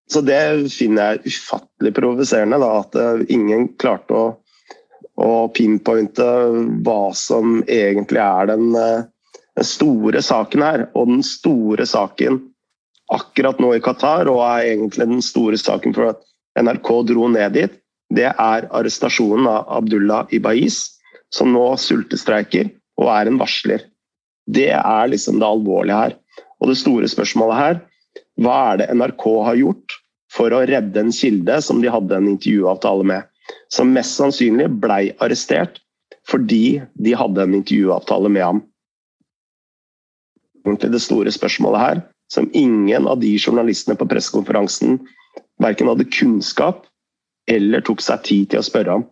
så 0.08 0.22
det 0.24 0.40
finner 0.72 1.18
jeg 1.18 1.34
ufattelig 1.34 1.94
provoserende, 1.96 2.60
at 2.64 2.96
uh, 2.96 3.24
ingen 3.28 3.68
klarte 3.80 4.16
å 4.16 4.28
og 5.18 5.54
pinpointe 5.56 6.26
hva 6.86 7.10
som 7.16 7.58
egentlig 7.66 8.22
er 8.22 8.50
den, 8.52 8.68
eh, 8.78 9.02
den, 9.58 9.66
store 9.66 10.22
saken 10.22 10.62
her. 10.62 10.86
Og 10.94 11.08
den 11.10 11.24
store 11.26 11.86
saken 11.86 12.40
akkurat 13.12 13.58
nå 13.58 13.74
i 13.74 13.82
Qatar, 13.82 14.28
og 14.30 14.42
er 14.46 14.74
egentlig 14.74 15.08
den 15.08 15.24
store 15.24 15.58
saken 15.58 15.96
for 15.96 16.12
at 16.12 16.22
NRK 16.58 16.90
dro 17.10 17.28
ned 17.32 17.56
dit, 17.56 17.74
det 18.14 18.30
er 18.30 18.68
arrestasjonen 18.70 19.48
av 19.50 19.66
Abdullah 19.80 20.30
Ibais, 20.32 20.78
som 21.34 21.50
nå 21.52 21.64
sultestreiker 21.76 22.70
og 22.98 23.12
er 23.14 23.30
en 23.30 23.38
varsler. 23.40 23.86
Det 24.48 24.70
er 24.74 25.10
liksom 25.12 25.38
det 25.40 25.48
alvorlige 25.48 26.02
her. 26.02 26.18
Og 26.58 26.70
det 26.70 26.78
store 26.80 27.08
spørsmålet 27.10 27.58
her, 27.58 27.80
hva 28.42 28.58
er 28.72 28.80
det 28.80 28.92
NRK 28.96 29.24
har 29.46 29.58
gjort 29.60 29.98
for 30.32 30.54
å 30.54 30.64
redde 30.68 31.00
en 31.00 31.14
kilde 31.14 31.58
som 31.64 31.82
de 31.82 31.90
hadde 31.92 32.16
en 32.16 32.30
intervjuavtale 32.30 33.06
med? 33.06 33.28
som 33.72 33.92
mest 33.92 34.16
sannsynlig 34.18 34.68
blei 34.82 35.10
arrestert 35.24 35.80
fordi 36.28 36.80
de 37.00 37.14
hadde 37.16 37.44
en 37.44 37.56
intervjuavtale 37.56 38.28
med 38.32 38.44
ham. 38.44 38.62
Det 40.68 41.00
store 41.00 41.32
spørsmålet 41.32 41.80
her, 41.80 42.00
som 42.28 42.50
ingen 42.52 43.06
av 43.08 43.22
de 43.22 43.30
journalistene 43.40 43.96
på 43.96 44.08
pressekonferansen 44.10 44.98
verken 45.62 45.88
hadde 45.88 46.10
kunnskap 46.12 46.84
eller 47.48 47.80
tok 47.86 48.04
seg 48.04 48.26
tid 48.28 48.50
til 48.52 48.60
å 48.60 48.66
spørre 48.66 48.98
om. 49.00 49.06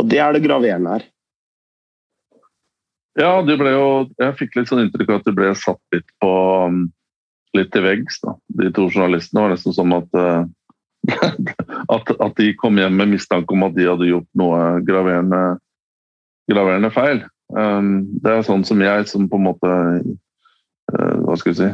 Og 0.00 0.08
det 0.08 0.22
er 0.24 0.32
det 0.32 0.46
graverende 0.46 0.96
her. 0.96 1.04
Ja, 3.18 3.38
du 3.46 3.54
ble 3.58 3.70
jo, 3.70 3.88
jeg 4.18 4.36
fikk 4.40 4.56
litt 4.58 4.70
sånn 4.70 4.84
inntrykk 4.84 5.12
av 5.12 5.20
at 5.20 5.28
du 5.28 5.36
ble 5.36 5.52
satt 5.58 5.80
litt 5.94 6.08
på 6.22 6.30
um, 6.66 6.86
litt 7.54 7.70
til 7.74 7.84
veggs. 7.86 8.18
da. 8.24 8.34
De 8.60 8.70
to 8.74 8.88
journalistene 8.90 9.44
var 9.44 9.54
nesten 9.54 9.76
sånn 9.76 9.94
at 9.94 10.18
uh, 10.18 10.42
at, 11.94 12.10
at, 12.16 12.34
de 12.40 12.54
kom 12.58 12.80
hjem 12.80 12.96
med 12.98 13.12
mistanke 13.12 13.54
om 13.54 13.66
at 13.66 13.76
de 13.76 13.86
hadde 13.86 14.08
gjort 14.08 14.28
noe 14.40 14.80
graverende, 14.86 15.42
graverende 16.50 16.90
feil. 16.94 17.22
Um, 17.54 18.18
det 18.24 18.32
er 18.32 18.46
sånn 18.46 18.64
som 18.66 18.82
jeg, 18.82 19.06
som 19.10 19.28
på 19.30 19.38
en 19.38 19.44
måte 19.44 19.70
uh, 19.70 21.16
Hva 21.22 21.34
skal 21.36 21.52
vi 21.52 21.58
si 21.58 21.66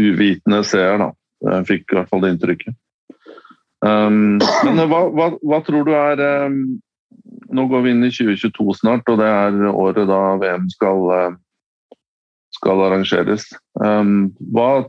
Uvitende 0.00 0.62
seer, 0.66 0.96
da. 1.00 1.10
Jeg 1.46 1.68
fikk 1.68 1.92
i 1.92 1.98
hvert 1.98 2.10
fall 2.10 2.24
det 2.24 2.32
inntrykket. 2.34 2.74
Um, 3.84 4.38
men 4.64 4.80
hva, 4.88 5.02
hva, 5.12 5.28
hva, 5.44 5.60
tror 5.64 5.84
du 5.86 5.92
er 5.94 6.20
um, 6.48 6.58
Nå 7.56 7.66
går 7.70 7.84
vi 7.84 7.92
inn 7.94 8.04
i 8.04 8.12
2022 8.12 8.74
snart, 8.80 9.08
og 9.10 9.20
det 9.20 9.26
er 9.30 9.68
året 9.70 10.08
da 10.10 10.20
VM 10.40 10.66
skal, 10.72 11.04
uh, 11.08 11.98
skal 12.56 12.82
arrangeres. 12.88 13.46
Um, 13.80 14.32
hva, 14.52 14.86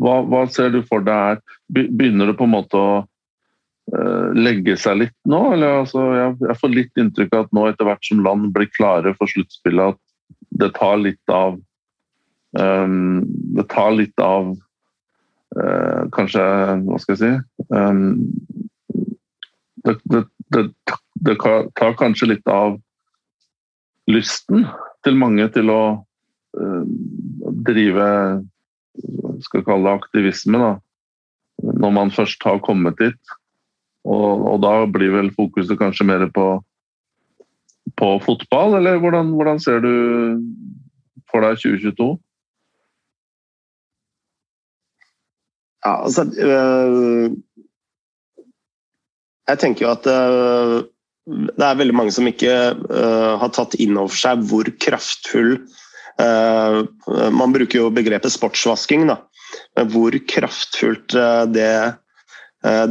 hva, 0.00 0.20
hva, 0.28 0.44
ser 0.52 0.72
du 0.74 0.80
for 0.88 1.04
deg 1.04 1.32
her? 1.32 1.42
Begynner 1.72 2.30
det 2.30 2.38
på 2.38 2.46
en 2.48 2.54
måte 2.54 2.78
å 2.78 2.94
uh, 3.02 4.28
legge 4.38 4.78
seg 4.80 5.02
litt 5.02 5.18
nå? 5.28 5.42
Eller, 5.56 5.82
altså, 5.82 6.06
jeg, 6.16 6.38
jeg, 6.46 6.58
får 6.62 6.74
litt 6.76 7.04
inntrykk 7.04 7.36
av 7.36 7.46
at 7.46 7.54
nå 7.58 7.66
etter 7.68 7.90
hvert 7.90 8.08
som 8.08 8.24
land 8.24 8.50
blir 8.56 8.72
klare 8.72 9.14
for 9.18 9.30
sluttspillet, 9.30 9.96
at 9.96 10.58
det 10.62 10.72
tar 10.78 10.98
litt 11.00 11.32
av 11.32 11.56
um, 12.58 13.22
Det 13.56 13.64
tar 13.72 13.94
litt 13.96 14.20
av 14.20 14.50
uh, 15.56 16.02
Kanskje 16.12 16.42
Hva 16.84 16.98
skal 17.00 17.16
jeg 17.16 17.20
si 17.22 17.30
um, 17.72 18.02
det, 19.82 19.96
det, 20.12 20.20
det, 20.54 20.66
det, 21.26 21.36
tar 21.78 21.98
kanskje 21.98 22.32
litt 22.34 22.48
av 22.50 22.78
lysten 24.10 24.66
til 25.06 25.18
mange 25.18 25.46
til 25.54 25.70
å 25.72 25.82
uh, 26.00 26.84
drive 27.66 28.08
skal 29.42 29.64
kalle 29.66 29.88
det 29.88 30.00
aktivisme, 30.00 30.58
da, 30.58 30.72
når 31.62 31.94
man 31.94 32.12
først 32.14 32.42
har 32.46 32.60
kommet 32.64 32.98
dit. 33.00 33.36
Og, 34.02 34.46
og 34.50 34.60
da 34.64 34.74
blir 34.90 35.14
vel 35.14 35.30
fokuset 35.34 35.78
kanskje 35.78 36.06
mer 36.08 36.26
på, 36.34 36.46
på 37.98 38.10
fotball, 38.24 38.76
eller 38.80 38.98
hvordan, 39.02 39.32
hvordan, 39.36 39.62
ser 39.62 39.82
du 39.84 39.92
for 41.30 41.46
deg 41.46 41.60
2022? 41.62 42.10
Ja, 45.82 45.96
altså 46.04 46.22
øh, 46.22 47.32
Jeg 49.50 49.58
tenker 49.58 49.86
jo 49.86 49.90
at 49.90 50.06
øh, 50.06 50.76
det 51.26 51.62
er 51.62 51.78
veldig 51.78 51.94
mange 51.94 52.14
som 52.14 52.26
ikke 52.26 52.52
uh, 52.74 53.34
har 53.38 53.52
tatt 53.54 53.76
inn 53.82 53.98
over 54.00 54.16
seg 54.18 54.42
hvor 54.50 54.66
kraftfull 54.82 55.54
uh, 56.18 56.82
man 57.30 57.54
bruker 57.54 57.78
jo 57.78 57.92
begrepet 57.94 58.34
sportsvasking, 58.34 59.06
da. 59.12 59.20
Hvor 59.92 60.16
kraftfullt 60.28 61.14
uh, 61.14 61.44
det, 61.46 61.70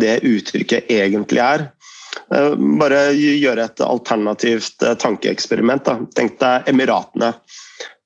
det 0.02 0.18
uttrykket 0.28 0.90
egentlig 0.92 1.42
er. 1.44 1.70
Bare 2.32 3.00
gjøre 3.16 3.66
et 3.66 3.82
alternativt 3.84 4.84
tankeeksperiment. 5.00 5.86
Da. 5.88 5.96
Tenk 6.16 6.38
deg 6.42 6.68
Emiratene, 6.72 7.30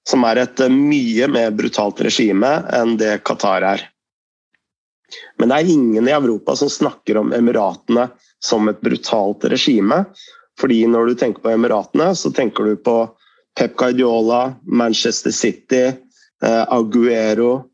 som 0.05 0.25
er 0.29 0.43
et 0.43 0.61
mye 0.69 1.29
mer 1.29 1.53
brutalt 1.57 2.01
regime 2.05 2.51
enn 2.73 2.95
det 3.01 3.19
Qatar 3.25 3.65
er. 3.65 3.85
Men 5.37 5.49
det 5.49 5.57
er 5.57 5.73
ingen 5.73 6.09
i 6.09 6.13
Europa 6.13 6.55
som 6.57 6.69
snakker 6.71 7.17
om 7.21 7.33
Emiratene 7.33 8.07
som 8.43 8.69
et 8.69 8.81
brutalt 8.81 9.45
regime. 9.51 10.03
Fordi 10.59 10.85
når 10.87 11.11
du 11.11 11.15
tenker 11.19 11.43
på 11.43 11.51
Emiratene, 11.51 12.13
så 12.15 12.31
tenker 12.33 12.63
du 12.69 12.75
på 12.79 12.97
Pep 13.55 13.75
Guardiola, 13.79 14.55
Manchester 14.63 15.31
City, 15.31 15.85
eh, 16.43 16.63
Aguero. 16.67 17.65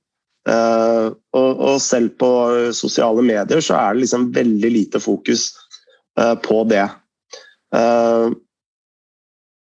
Eh, 0.50 1.10
og, 1.38 1.82
selv 1.82 2.16
på 2.18 2.30
sosiale 2.74 3.22
medier 3.22 3.62
så 3.62 3.76
er 3.78 3.94
det 3.94 4.02
liksom 4.02 4.32
veldig 4.34 4.72
lite 4.74 5.02
fokus 5.02 5.52
eh, 6.18 6.34
på 6.42 6.64
det. 6.70 6.88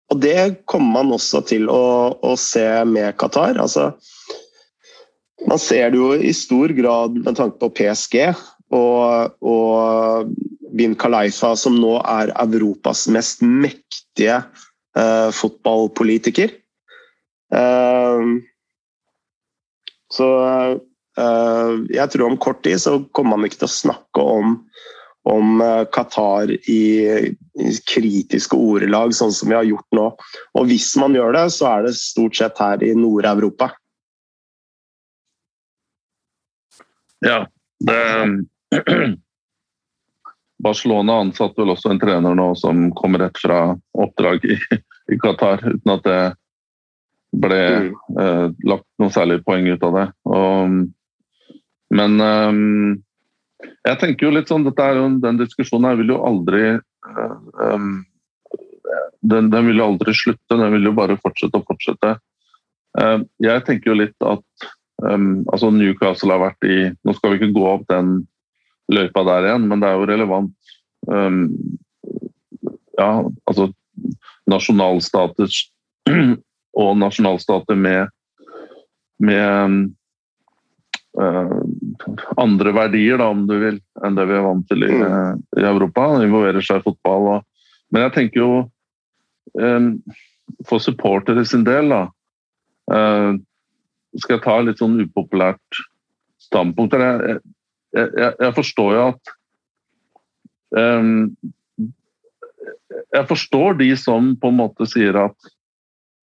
og 0.06 0.20
det 0.22 0.66
kommer 0.70 1.00
man 1.00 1.16
også 1.16 1.40
til 1.50 1.66
å, 1.72 2.14
å 2.22 2.36
se 2.38 2.68
med 2.86 3.16
Qatar. 3.18 3.58
Altså, 3.58 3.88
man 5.50 5.60
ser 5.60 5.90
det 5.92 5.98
jo 5.98 6.12
i 6.14 6.34
stor 6.38 6.70
grad 6.78 7.18
med 7.18 7.36
tanke 7.40 7.58
på 7.64 7.72
PSG 7.80 8.20
og, 8.76 9.34
og 9.42 10.30
Bin 10.76 10.96
Khalifa, 11.00 11.54
som 11.56 11.78
nå 11.80 11.96
er 12.04 12.34
Europas 12.42 13.06
mest 13.12 13.44
mektige 13.46 14.42
uh, 14.98 15.32
fotballpolitiker. 15.36 16.52
Uh, 17.54 18.42
så 20.12 20.28
uh, 20.50 21.74
jeg 21.92 22.12
tror 22.12 22.28
om 22.28 22.38
kort 22.42 22.64
tid 22.66 22.82
så 22.84 22.98
kommer 23.16 23.38
man 23.38 23.48
ikke 23.48 23.64
til 23.64 23.70
å 23.70 23.78
snakke 23.78 24.28
om, 24.36 24.58
om 25.32 25.64
Qatar 25.96 26.52
i, 26.52 26.84
i, 27.56 27.72
kritiske 27.90 28.60
ordelag, 28.60 29.16
sånn 29.16 29.34
som 29.34 29.50
vi 29.50 29.58
har 29.58 29.66
gjort 29.66 29.98
nå. 29.98 30.12
Og 30.60 30.70
hvis 30.70 30.92
man 31.02 31.16
gjør 31.18 31.34
det, 31.38 31.48
så 31.56 31.72
er 31.72 31.88
det 31.88 31.96
stort 31.98 32.38
sett 32.38 32.62
her 32.62 32.84
i 32.84 32.94
Nord-Europa. 33.00 33.72
Ja, 37.26 37.46
det 37.80 38.02
Barcelona 40.64 41.20
ansatte 41.20 41.62
vel 41.62 41.74
også 41.74 41.92
en 41.92 42.00
trener 42.00 42.36
nå 42.38 42.48
som 42.60 42.90
kom 42.96 43.18
rett 43.20 43.38
fra 43.42 43.76
oppdrag 43.98 44.46
i, 44.48 44.58
i 45.12 45.18
Qatar, 45.22 45.64
uten 45.66 45.94
at 45.98 46.06
det 46.08 46.20
ble 47.36 47.62
mm. 47.66 47.96
eh, 48.22 48.46
lagt 48.70 48.88
noe 49.02 49.12
særlig 49.12 49.42
poeng 49.44 49.68
ut 49.68 49.84
av 49.84 49.98
det. 50.00 50.06
Og, 50.32 50.78
men 52.00 52.28
eh, 52.28 52.62
jeg 53.90 54.00
tenker 54.02 54.28
jo 54.28 54.36
litt 54.36 54.52
sånn, 54.52 54.68
jo, 54.68 55.08
Den 55.24 55.42
diskusjonen 55.42 55.90
her 55.90 56.00
vil 56.00 56.14
jo 56.16 56.22
aldri 56.26 56.64
eh, 56.76 57.90
den, 59.26 59.50
den, 59.50 59.68
vil 59.68 59.82
jo 59.82 59.90
aldri 59.92 60.16
slutte, 60.16 60.56
den 60.56 60.72
vil 60.78 60.92
jo 60.92 60.96
bare 60.96 61.20
fortsette 61.22 61.60
og 61.60 61.68
fortsette. 61.68 62.16
Eh, 63.02 63.20
jeg 63.44 63.66
tenker 63.68 63.92
jo 63.92 64.00
litt 64.00 64.26
at 64.26 64.70
um, 65.04 65.44
altså 65.52 65.72
Newcastle 65.74 66.36
har 66.36 66.44
vært 66.46 66.68
i 66.70 66.78
Nå 67.04 67.16
skal 67.18 67.34
vi 67.34 67.42
ikke 67.42 67.56
gå 67.58 67.68
opp 67.74 67.86
den 67.92 68.22
løypa 68.92 69.24
der 69.26 69.50
igjen, 69.50 69.68
men 69.70 69.82
det 69.82 69.90
er 69.90 70.00
jo 70.00 70.10
relevant. 70.10 70.74
Um, 71.10 71.42
ja, 72.98 73.10
altså 73.50 73.70
nasjonalstater 74.50 75.52
og 76.82 76.98
nasjonalstater 77.00 77.78
med, 77.80 78.12
med 79.24 79.88
uh, 81.20 81.58
andre 82.42 82.76
verdier, 82.76 83.20
da, 83.22 83.32
om 83.32 83.46
du 83.50 83.56
vil, 83.62 83.82
enn 84.06 84.18
det 84.18 84.28
vi 84.30 84.38
er 84.38 84.46
vant 84.46 84.68
til 84.70 84.86
i, 84.88 84.92
uh, 85.02 85.34
i 85.60 85.66
Europa. 85.66 86.12
Involverer 86.22 86.66
seg 86.66 86.82
i 86.82 86.88
fotball. 86.90 87.32
Og, 87.36 87.74
men 87.94 88.08
jeg 88.08 88.16
tenker 88.20 88.42
jo 88.42 88.52
um, 89.62 89.92
For 90.68 90.82
supportere 90.84 91.46
sin 91.48 91.64
del, 91.66 91.92
da 91.94 92.02
uh, 92.92 93.38
Skal 94.20 94.38
jeg 94.38 94.44
ta 94.46 94.56
litt 94.62 94.82
sånn 94.82 94.98
upopulært 95.06 95.84
standpunkt? 96.44 96.98
Jeg, 97.00 97.36
jeg, 97.36 97.56
jeg, 97.96 98.54
forstår 98.56 98.94
jo 98.96 99.04
at 99.14 99.34
um, 100.76 101.36
Jeg 103.16 103.28
forstår 103.30 103.78
de 103.80 103.90
som 104.00 104.34
på 104.40 104.52
en 104.52 104.60
måte 104.60 104.88
sier 104.92 105.16
at 105.20 105.52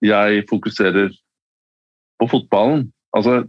jeg 0.02 0.44
fokuserer 0.50 1.12
på 2.20 2.28
fotballen. 2.28 2.88
Altså 3.16 3.44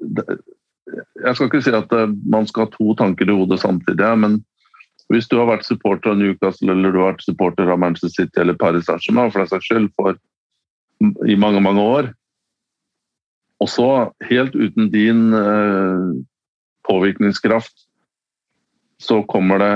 Jeg 0.00 1.34
skal 1.34 1.46
ikke 1.46 1.62
si 1.62 1.74
at 1.76 1.92
eh, 1.92 2.14
man 2.32 2.48
skal 2.48 2.66
ha 2.66 2.72
to 2.72 2.94
tanker 2.98 3.28
i 3.28 3.36
hodet 3.36 3.60
samtidig, 3.60 4.10
men 4.18 4.40
hvis 5.10 5.28
du 5.28 5.36
har 5.38 5.50
vært 5.50 5.66
supporter 5.66 6.12
av 6.12 6.18
Newcastle 6.18 6.72
eller 6.72 6.94
du 6.94 7.00
har 7.02 7.12
vært 7.12 7.26
supporter 7.26 7.70
av 7.70 7.80
Manchester 7.82 8.10
City 8.14 8.40
eller 8.40 8.58
Paris 8.58 8.86
Saint-Germain 8.86 9.30
for 9.30 9.42
den 9.42 9.50
saks 9.50 9.66
skyld 9.66 9.88
for, 9.98 10.18
i 11.26 11.36
mange, 11.38 11.62
mange 11.62 11.82
år, 11.82 12.10
og 13.60 13.68
så 13.68 13.88
helt 14.24 14.54
uten 14.56 14.88
din 14.92 15.34
uh, 15.36 16.14
påvirkningskraft, 16.88 17.74
så 19.00 19.22
kommer 19.28 19.60
det 19.62 19.74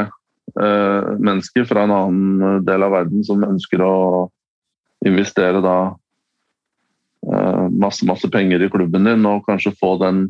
eh, 0.61 1.11
mennesker 1.19 1.65
fra 1.69 1.85
en 1.85 1.95
annen 1.95 2.65
del 2.67 2.85
av 2.85 2.95
verden 2.99 3.25
som 3.25 3.45
ønsker 3.47 3.83
å 3.85 3.95
investere 5.05 5.61
da 5.65 5.79
eh, 7.29 7.67
masse, 7.73 8.05
masse 8.09 8.29
penger 8.33 8.65
i 8.65 8.71
klubben 8.73 9.09
din 9.09 9.25
og 9.29 9.45
kanskje 9.49 9.77
få 9.81 9.97
den 10.03 10.27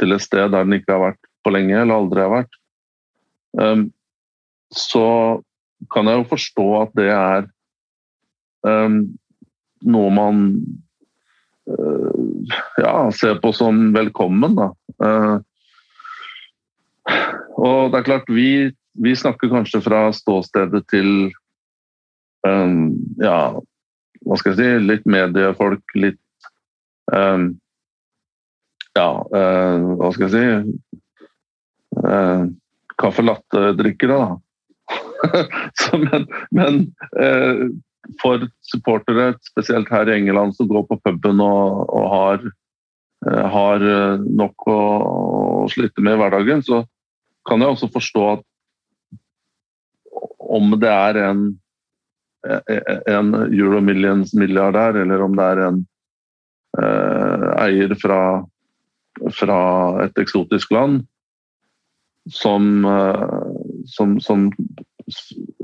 til 0.00 0.14
et 0.16 0.24
sted 0.24 0.50
der 0.50 0.64
den 0.66 0.78
ikke 0.78 0.96
har 0.96 1.06
vært 1.10 1.30
på 1.44 1.52
lenge 1.54 1.76
eller 1.78 2.00
aldri 2.00 2.24
har 2.24 2.32
vært. 2.32 2.60
Um, 3.54 3.90
så 4.74 5.06
kan 5.92 6.08
jeg 6.08 6.18
jo 6.18 6.30
forstå 6.32 6.66
at 6.80 6.94
det 6.98 7.10
er 7.12 7.44
um, 8.66 8.96
noe 9.84 10.12
man 10.14 10.44
uh, 11.68 12.54
ja, 12.80 12.94
ser 13.14 13.38
på 13.42 13.52
som 13.54 13.92
velkommen. 13.94 14.56
Da. 14.58 14.70
Uh, 14.98 15.36
og 17.60 17.92
det 17.92 18.00
er 18.00 18.08
klart, 18.08 18.30
vi, 18.32 18.72
vi 19.00 19.14
snakker 19.16 19.52
kanskje 19.52 19.82
fra 19.84 20.06
ståstedet 20.14 20.84
til 20.92 21.10
um, 22.46 22.94
ja, 23.22 23.38
hva 24.24 24.40
skal 24.40 24.54
jeg 24.54 24.60
si, 24.60 24.86
litt 24.88 25.06
mediefolk, 25.10 25.84
litt 25.98 26.20
um, 27.12 27.52
ja, 28.94 29.08
uh, 29.34 29.94
hva 29.98 30.12
skal 30.14 30.28
jeg 30.28 30.34
si 30.34 30.44
uh, 32.04 32.44
caffè 33.00 33.24
latte-drikkere, 33.24 34.20
da. 34.20 34.40
Så, 35.80 35.98
men, 35.98 36.28
men 36.54 36.80
uh, 37.18 37.68
for 38.20 38.44
supportere, 38.68 39.32
spesielt 39.48 39.90
her 39.92 40.08
i 40.10 40.18
England, 40.18 40.56
som 40.56 40.68
går 40.68 40.84
på 40.88 41.00
puben 41.04 41.40
og, 41.42 41.84
og 41.88 42.08
har, 42.12 42.42
eh, 43.26 43.46
har, 43.54 43.84
nok 44.28 44.66
å, 44.68 44.80
å, 45.64 45.68
slite 45.72 46.04
med 46.04 46.18
i 46.18 46.20
hverdagen, 46.20 46.64
så 46.66 46.82
kan 47.48 47.62
jeg 47.62 47.74
også 47.74 47.90
forstå 47.92 48.24
at 48.32 48.44
om 50.54 50.74
det 50.80 50.90
er 50.90 51.18
en, 51.24 51.42
en 53.10 53.34
Euromillions-milliardær, 53.48 55.00
eller 55.02 55.24
om 55.24 55.36
det 55.38 55.46
er 55.50 55.62
en 55.64 55.80
eh, 56.78 57.46
eier 57.64 57.94
fra, 57.98 58.20
fra 59.34 59.58
et 60.04 60.20
eksotisk 60.22 60.74
land, 60.76 61.02
som, 62.30 62.84
eh, 62.84 63.38
som, 63.86 64.18
som, 64.20 64.48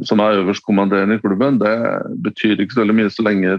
som 0.05 0.25
er 0.25 0.41
øverstkommanderende 0.43 1.21
i 1.21 1.23
klubben, 1.23 1.61
det 1.63 1.77
betyr 2.25 2.61
ikke 2.61 2.77
så 2.77 2.85
veldig 2.85 2.99
mye 3.03 3.13
så 3.15 3.27
lenge, 3.27 3.59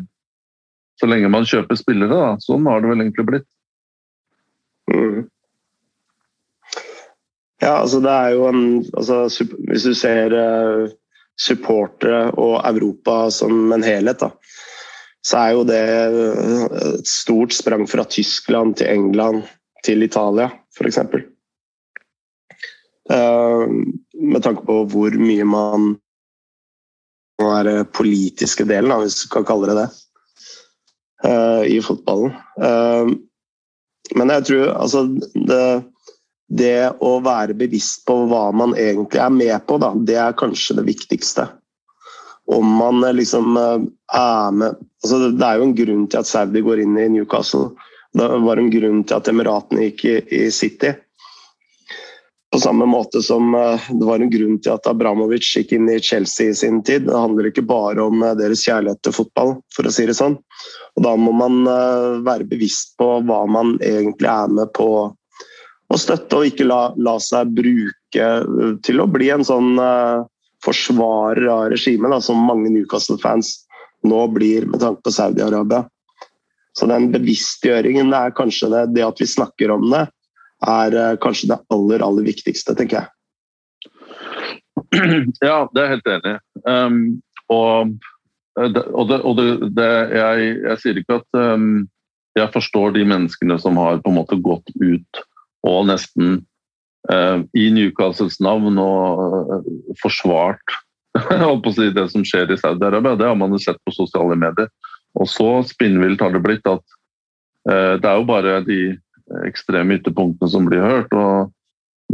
så 1.00 1.10
lenge 1.10 1.32
man 1.34 1.48
kjøper 1.48 1.80
spillere. 1.80 2.18
Da. 2.18 2.34
Sånn 2.44 2.68
har 2.70 2.82
det 2.82 2.92
vel 2.92 3.06
egentlig 3.06 3.30
blitt. 3.30 3.50
Mm. 4.92 5.30
Ja, 7.62 7.76
altså 7.78 8.00
det 8.02 8.12
er 8.12 8.34
jo 8.34 8.48
en 8.50 8.64
altså, 8.98 9.46
Hvis 9.70 9.84
du 9.86 9.94
ser 9.94 10.34
uh, 10.34 10.90
supportere 11.38 12.32
og 12.42 12.62
Europa 12.66 13.30
som 13.34 13.74
en 13.74 13.86
helhet, 13.86 14.22
da, 14.22 14.32
så 15.26 15.38
er 15.38 15.52
jo 15.56 15.66
det 15.70 15.82
et 16.82 17.08
stort 17.08 17.54
sprang 17.54 17.86
fra 17.90 18.04
Tyskland 18.10 18.76
til 18.82 18.90
England 18.90 19.44
til 19.86 20.04
Italia, 20.04 20.50
f.eks. 20.78 20.98
Eh, 23.12 23.68
med 24.22 24.44
tanke 24.44 24.66
på 24.66 24.84
hvor 24.90 25.18
mye 25.18 25.46
man 25.48 25.96
den 27.42 27.86
politiske 27.90 28.68
delen, 28.70 28.94
hvis 29.02 29.24
du 29.24 29.30
kan 29.34 29.46
kalle 29.46 29.72
det 29.72 29.78
det, 29.80 29.88
eh, 31.26 31.64
i 31.78 31.80
fotballen. 31.82 32.36
Eh, 32.62 33.14
men 34.18 34.34
jeg 34.36 34.46
tror 34.46 34.74
altså 34.76 35.06
det, 35.34 35.64
det 36.52 36.92
å 37.00 37.16
være 37.24 37.56
bevisst 37.58 38.04
på 38.08 38.18
hva 38.28 38.50
man 38.56 38.76
egentlig 38.76 39.22
er 39.24 39.34
med 39.34 39.56
på, 39.68 39.78
da, 39.80 39.94
det 39.96 40.18
er 40.20 40.38
kanskje 40.38 40.80
det 40.82 40.88
viktigste. 40.90 41.48
Om 42.52 42.74
man 42.82 43.06
liksom 43.16 43.56
er 43.56 44.52
med 44.52 44.80
altså 45.02 45.30
Det 45.32 45.46
er 45.46 45.58
jo 45.58 45.66
en 45.66 45.78
grunn 45.78 46.04
til 46.12 46.20
at 46.20 46.30
Saudi 46.30 46.62
går 46.62 46.84
inn 46.84 46.98
i 47.00 47.08
Newcastle. 47.10 47.72
Det 48.14 48.28
var 48.44 48.60
en 48.60 48.70
grunn 48.70 49.06
til 49.08 49.18
at 49.18 49.30
Emiratene 49.32 49.88
gikk 49.88 50.04
i, 50.06 50.18
i 50.42 50.52
City. 50.54 50.92
På 52.52 52.60
samme 52.60 52.86
måte 52.86 53.22
som 53.24 53.56
eh, 53.56 53.90
det 53.96 54.06
var 54.06 54.20
en 54.20 54.32
grunn 54.32 54.58
til 54.60 54.74
at 54.74 54.88
Abramovic 54.92 55.48
gikk 55.56 55.72
inn 55.78 55.88
i 55.90 56.02
Chelsea 56.04 56.52
i 56.52 56.58
sin 56.58 56.82
tid. 56.84 57.06
Det 57.08 57.16
handler 57.16 57.48
ikke 57.48 57.64
bare 57.64 58.04
om 58.04 58.20
eh, 58.28 58.36
deres 58.36 58.66
kjærlighet 58.68 59.00
til 59.08 59.16
fotball, 59.16 59.54
for 59.72 59.88
å 59.88 59.94
si 59.96 60.04
det 60.10 60.18
sånn. 60.20 60.36
Og 61.00 61.06
da 61.06 61.16
må 61.16 61.32
man 61.32 61.62
eh, 61.64 62.20
være 62.28 62.50
bevisst 62.52 62.98
på 63.00 63.08
hva 63.24 63.46
man 63.48 63.78
egentlig 63.80 64.28
er 64.28 64.52
med 64.52 64.74
på 64.76 64.90
å 65.92 65.98
støtte, 66.00 66.40
og 66.40 66.48
ikke 66.48 66.68
la, 66.70 66.82
la 66.96 67.18
seg 67.20 67.52
bruke 67.56 68.28
til 68.86 69.02
å 69.04 69.10
bli 69.12 69.28
en 69.34 69.44
sånn 69.44 69.76
forsvarer 70.66 71.48
av 71.52 71.70
regimet, 71.74 72.24
som 72.24 72.40
mange 72.48 72.72
Newcastle-fans 72.72 73.54
nå 74.08 74.22
blir 74.34 74.66
med 74.70 74.82
tanke 74.82 75.04
på 75.06 75.14
Saudi-Arabia. 75.14 75.86
Så 76.78 76.88
den 76.88 77.10
bevisstgjøringen 77.12 78.14
er 78.16 78.34
kanskje 78.36 78.70
det, 78.72 78.86
det 78.96 79.06
at 79.06 79.20
vi 79.22 79.28
snakker 79.28 79.74
om 79.74 79.90
det, 79.92 80.06
er 80.68 80.96
uh, 80.96 81.18
kanskje 81.22 81.50
det 81.52 81.60
aller, 81.74 82.04
aller 82.06 82.28
viktigste, 82.28 82.76
tenker 82.78 83.02
jeg. 83.02 83.08
Ja, 85.42 85.68
det 85.72 85.82
er 85.82 85.86
jeg 85.86 85.94
helt 85.96 86.10
enig 86.12 86.32
i. 86.32 86.38
Um, 86.68 87.02
og, 87.52 87.94
eh, 88.60 88.78
og, 88.92 89.06
det, 89.10 89.20
og 89.24 89.38
det, 89.40 89.48
det, 89.78 89.90
jeg, 90.16 90.50
jeg, 90.66 90.78
sier 90.84 91.00
ikke 91.02 91.20
at 91.22 91.40
um, 91.40 91.70
jeg 92.38 92.52
forstår 92.54 92.94
de 92.96 93.06
menneskene 93.08 93.58
som 93.60 93.80
har 93.80 94.02
på 94.04 94.12
en 94.12 94.20
måte 94.20 94.40
gått 94.44 94.68
ut 94.80 95.22
og 95.68 95.86
nesten 95.90 96.40
eh, 97.12 97.44
i 97.58 97.68
Newcastles 97.74 98.40
navn 98.44 98.80
og 98.82 99.22
eh, 99.58 99.70
forsvart 100.02 100.78
si, 101.76 101.90
det 101.94 102.08
som 102.14 102.26
skjer 102.26 102.54
i 102.54 102.60
Saudi-Arabia. 102.60 103.18
Det 103.20 103.30
har 103.30 103.38
man 103.38 103.58
sett 103.60 103.80
på 103.86 103.94
sosiale 103.96 104.38
medier. 104.40 104.70
Og 105.20 105.28
så 105.28 105.50
spinnvilt 105.68 106.22
har 106.24 106.32
det 106.34 106.44
blitt 106.44 106.68
at 106.70 106.84
eh, 107.70 107.98
det 108.02 108.08
er 108.08 108.20
jo 108.20 108.30
bare 108.30 108.62
de 108.68 108.82
ekstreme 109.48 110.00
ytterpunktene 110.00 110.52
som 110.52 110.70
blir 110.70 110.84
hørt. 110.84 111.12
Og, 111.14 111.52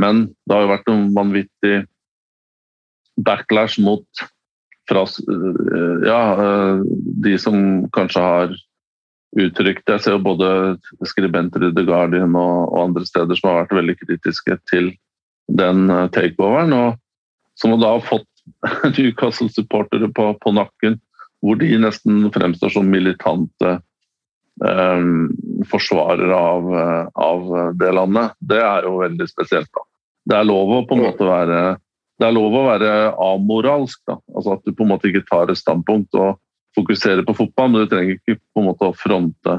men 0.01 0.27
det 0.45 0.55
har 0.55 0.65
jo 0.65 0.73
vært 0.73 0.91
en 0.91 1.05
vanvittig 1.15 1.77
backlash 3.17 3.79
mot 3.81 4.25
fra, 4.88 5.01
ja, 6.07 6.19
de 7.25 7.33
som 7.41 7.57
kanskje 7.91 8.21
har 8.23 8.53
uttrykt 9.36 9.90
Jeg 9.90 10.04
ser 10.04 10.16
jo 10.16 10.24
både 10.24 10.50
skribenter 11.08 11.68
i 11.68 11.74
The 11.76 11.84
Guardian 11.88 12.36
og, 12.36 12.70
og, 12.72 12.78
andre 12.86 13.06
steder 13.08 13.38
som 13.38 13.52
har 13.52 13.63
vært 13.63 13.76
veldig 13.82 13.98
kritiske 14.00 14.60
til 14.72 14.94
den 15.48 15.90
eh, 15.92 16.08
takeoveren. 16.13 16.74
og 16.74 16.96
Som 17.60 17.76
da 17.82 17.96
har 17.98 18.06
fått 18.06 18.28
Newcastle-supportere 18.96 20.10
på, 20.16 20.30
på, 20.40 20.54
nakken, 20.56 21.00
hvor 21.44 21.60
de 21.60 21.74
nesten 21.82 22.30
fremstår 22.34 22.72
som 22.78 22.88
militante 22.90 23.78
eh, 24.63 25.10
forsvarer 25.68 26.32
av, 26.34 26.72
eh, 26.72 27.04
av, 27.28 27.52
det 27.78 27.92
landet. 28.00 28.38
Det 28.40 28.62
er 28.63 28.88
jo 28.88 29.02
veldig 29.04 29.28
spesielt. 29.30 29.70
da. 29.76 29.86
Det 30.28 30.40
er 30.40 30.48
lov 30.48 30.72
å 30.72 30.86
på 30.88 30.98
en 30.98 31.06
måte 31.08 31.28
være 31.28 31.62
det 32.18 32.26
er 32.26 32.34
lov 32.34 32.56
å 32.58 32.66
være 32.66 32.92
amoralsk. 33.22 34.00
da. 34.10 34.18
Altså 34.34 34.56
At 34.56 34.66
du 34.66 34.74
på 34.74 34.86
en 34.86 34.90
måte 34.96 35.12
ikke 35.12 35.28
tar 35.28 35.52
et 35.52 35.60
standpunkt 35.60 36.16
og 36.18 36.40
fokuserer 36.78 37.26
på 37.26 37.36
fotball, 37.38 37.74
men 37.74 37.84
du 37.84 37.92
trenger 37.92 38.18
ikke 38.18 38.38
på 38.40 38.62
en 38.62 38.70
måte 38.70 38.88
å 38.88 38.96
fronte 38.98 39.58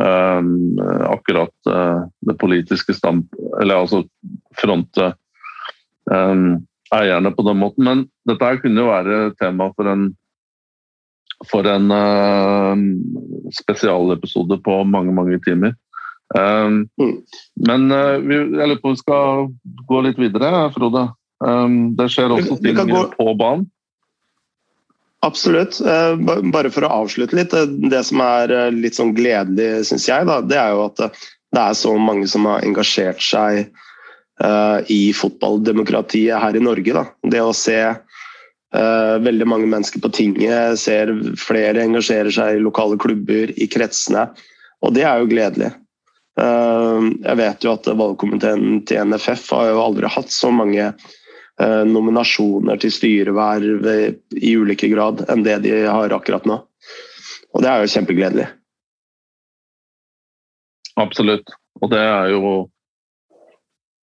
um, 0.00 0.78
akkurat 1.08 1.54
uh, 1.70 2.06
det 2.28 2.36
politiske 2.40 2.96
stand... 2.96 3.26
Eller 3.60 3.80
altså 3.80 4.04
fronte 4.60 5.12
um, 6.12 6.62
eierne 6.94 7.32
på 7.34 7.46
den 7.48 7.58
måten. 7.60 7.88
Men 7.88 8.04
dette 8.28 8.46
her 8.46 8.60
kunne 8.62 8.84
jo 8.84 8.92
være 8.92 9.34
tema 9.40 9.72
for 9.74 9.90
en 9.90 10.10
for 11.44 11.66
en 11.68 11.90
uh, 11.92 12.78
spesialepisode 13.52 14.56
på 14.64 14.76
mange, 14.88 15.12
mange 15.12 15.36
timer. 15.44 15.74
Um, 16.32 16.86
mm. 16.96 17.12
Men 17.68 17.90
uh, 17.92 18.16
vi, 18.24 18.38
jeg 18.38 18.70
lurer 18.70 18.80
på 18.80 18.90
om 18.90 18.96
vi 18.96 19.02
skal 19.02 19.48
gå 19.90 20.00
litt 20.06 20.20
videre, 20.20 20.70
Frode. 20.74 21.04
Um, 21.44 21.94
det 21.98 22.08
skjer 22.14 22.32
også 22.32 22.56
ting 22.64 22.78
gå... 22.88 23.02
på 23.12 23.34
banen. 23.38 23.66
Absolutt. 25.24 25.80
Uh, 25.80 26.14
bare 26.52 26.70
for 26.70 26.86
å 26.86 26.92
avslutte 27.02 27.38
litt. 27.38 27.54
Det 27.90 28.02
som 28.04 28.20
er 28.24 28.52
litt 28.74 28.98
sånn 28.98 29.14
gledelig, 29.16 29.86
syns 29.88 30.08
jeg, 30.10 30.28
da, 30.28 30.42
det 30.44 30.58
er 30.60 30.74
jo 30.76 30.86
at 30.90 31.00
det 31.00 31.62
er 31.62 31.78
så 31.78 31.94
mange 31.96 32.28
som 32.28 32.48
har 32.50 32.64
engasjert 32.66 33.22
seg 33.22 33.68
i 34.92 35.14
fotballdemokratiet 35.16 36.36
her 36.36 36.56
i 36.58 36.60
Norge. 36.60 36.92
Da. 36.92 37.06
Det 37.32 37.40
å 37.40 37.54
se 37.56 37.78
Eh, 38.76 39.18
veldig 39.22 39.46
mange 39.46 39.66
mennesker 39.70 40.02
på 40.02 40.10
tinget, 40.12 40.78
ser 40.80 41.12
flere 41.40 41.84
engasjerer 41.86 42.32
seg 42.34 42.56
i 42.56 42.62
lokale 42.64 42.98
klubber, 43.00 43.52
i 43.56 43.68
kretsene. 43.70 44.26
Og 44.84 44.94
det 44.96 45.06
er 45.06 45.22
jo 45.22 45.30
gledelig. 45.30 45.70
Eh, 46.40 47.06
jeg 47.22 47.40
vet 47.40 47.64
jo 47.64 47.72
at 47.72 47.86
valgkomiteen 47.88 48.82
til 48.88 49.12
NFF 49.12 49.48
har 49.54 49.70
jo 49.70 49.84
aldri 49.84 50.10
hatt 50.12 50.34
så 50.34 50.50
mange 50.52 50.90
eh, 50.90 51.14
nominasjoner 51.56 52.76
til 52.82 52.92
styreverv 52.92 53.86
i 54.36 54.50
ulike 54.60 54.90
grad 54.92 55.22
enn 55.32 55.44
det 55.46 55.54
de 55.64 55.70
har 55.86 56.12
akkurat 56.12 56.44
nå. 56.44 56.58
Og 57.56 57.64
det 57.64 57.70
er 57.70 57.80
jo 57.80 57.92
kjempegledelig. 57.94 58.46
Absolutt. 61.00 61.54
Og 61.80 61.90
det 61.92 62.02
er 62.02 62.30
jo 62.34 62.52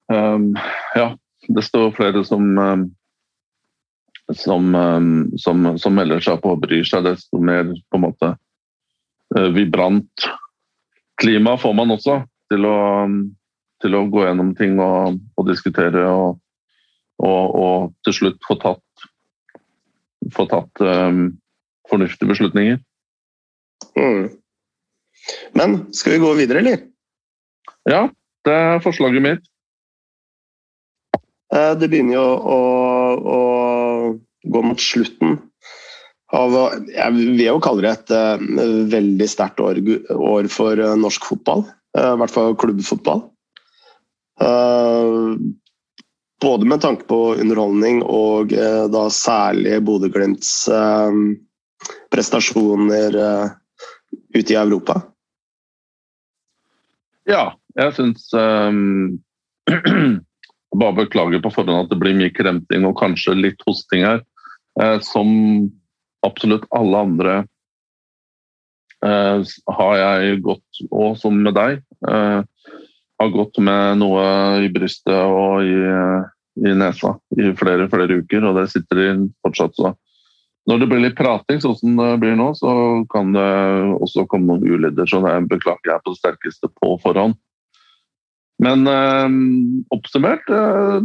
um, 0.09 0.51
Ja, 0.97 1.13
det 1.47 1.65
står 1.65 1.93
flere 1.97 2.25
som 2.25 2.57
um, 2.57 2.87
som, 4.33 4.75
um, 4.75 5.31
som, 5.37 5.77
som, 5.77 5.95
melder 5.95 6.21
seg 6.23 6.39
på 6.41 6.53
og 6.55 6.61
bryr 6.63 6.85
seg, 6.87 7.03
desto 7.05 7.41
mer 7.43 7.67
på 7.67 7.99
en 7.99 8.05
måte 8.05 8.29
uh, 9.35 9.49
vibrant 9.53 10.27
klima 11.21 11.57
får 11.59 11.73
man 11.75 11.91
også 11.93 12.21
til 12.51 12.65
å, 12.69 12.77
til 13.83 13.97
å 13.97 14.05
gå 14.09 14.23
gjennom 14.23 14.53
ting 14.57 14.79
og, 14.81 15.19
og 15.37 15.49
diskutere 15.49 16.05
og, 16.07 16.39
og, 17.21 17.43
og, 17.55 17.93
til 18.05 18.17
slutt 18.17 18.39
få 18.47 18.57
tatt, 18.61 19.05
få 20.33 20.47
tatt 20.51 20.83
um, 20.83 21.25
fornuftige 21.89 22.29
beslutninger. 22.31 22.81
Mm. 23.99 24.31
Men 25.55 25.77
skal 25.95 26.15
vi 26.15 26.23
gå 26.23 26.33
videre, 26.39 26.63
eller? 26.63 26.83
Ja, 27.89 28.07
det 28.47 28.53
er 28.53 28.83
forslaget 28.83 29.23
mitt. 29.23 29.49
Eh, 31.53 31.73
det 31.79 31.89
begynner 31.91 32.17
jo 32.17 32.27
å, 32.55 32.59
å 33.33 33.39
gå 34.53 34.63
mot 34.65 34.81
slutten 34.81 35.37
av 36.33 36.55
Jeg 36.89 37.13
vil 37.13 37.41
jo 37.43 37.59
kalle 37.61 37.83
det 37.85 37.91
et 37.91 38.11
uh, 38.17 38.41
veldig 38.89 39.27
sterkt 39.29 39.61
år, 39.61 39.77
år, 40.17 40.47
for 40.49 40.79
uh, 40.81 40.95
norsk 40.97 41.27
fotball. 41.29 41.67
I 41.93 42.15
hvert 42.17 42.33
fall 42.33 42.55
klubbfotball. 42.57 43.21
Både 46.43 46.67
med 46.67 46.83
tanke 46.83 47.07
på 47.07 47.19
underholdning 47.39 48.01
og 48.03 48.53
eh, 48.53 48.83
da 48.91 49.07
særlig 49.13 49.79
Bodø-Glimts 49.87 50.53
eh, 50.67 51.17
prestasjoner 52.11 53.17
eh, 53.23 53.47
ute 54.35 54.53
i 54.53 54.59
Europa? 54.59 54.99
Ja, 57.29 57.53
jeg 57.79 57.95
syns 57.95 58.27
um, 58.35 59.19
Bare 60.73 60.97
beklager 60.97 61.39
på 61.39 61.51
forhånd 61.53 61.85
at 61.85 61.91
det 61.93 61.99
blir 62.01 62.17
mye 62.17 62.33
kremting 62.33 62.85
og 62.89 62.97
kanskje 62.97 63.35
litt 63.37 63.61
hosting 63.67 64.03
her. 64.07 64.23
Eh, 64.81 64.97
som 65.05 65.29
absolutt 66.25 66.65
alle 66.73 67.01
andre 67.05 67.33
eh, 69.05 69.43
har 69.77 69.99
jeg 69.99 70.39
gått, 70.47 70.81
og 70.89 71.19
som 71.21 71.37
med 71.45 71.53
deg, 71.53 71.83
eh, 72.09 72.39
har 73.21 73.35
gått 73.35 73.59
med 73.61 73.99
noe 74.01 74.23
i 74.65 74.71
brystet 74.73 75.13
og 75.13 75.61
i, 75.67 75.77
i 76.61 76.73
nesa 76.77 77.15
i 77.39 77.51
flere 77.57 77.89
flere 77.89 78.19
uker, 78.21 78.45
og 78.45 78.59
det 78.59 78.67
sitter 78.73 78.99
de 78.99 79.07
fortsatt. 79.45 79.75
så 79.77 79.93
når 80.69 80.79
det 80.79 80.87
blir 80.87 81.01
litt 81.03 81.17
prating, 81.17 81.59
sånn 81.59 81.75
som 81.75 81.97
det 81.99 82.11
blir 82.21 82.37
nå, 82.39 82.53
så 82.55 82.73
kan 83.11 83.33
det 83.35 83.47
også 83.99 84.23
komme 84.31 84.53
noen 84.53 84.63
ulyder. 84.63 85.09
Så 85.09 85.19
det 85.25 85.33
beklager 85.51 85.91
jeg 85.91 86.03
på 86.05 86.13
det 86.13 86.21
sterkeste 86.21 86.69
på 86.79 86.93
forhånd. 87.03 87.35
Men 88.63 88.87
eh, 88.87 89.35
oppsummert 89.91 90.47
eh, 90.53 91.03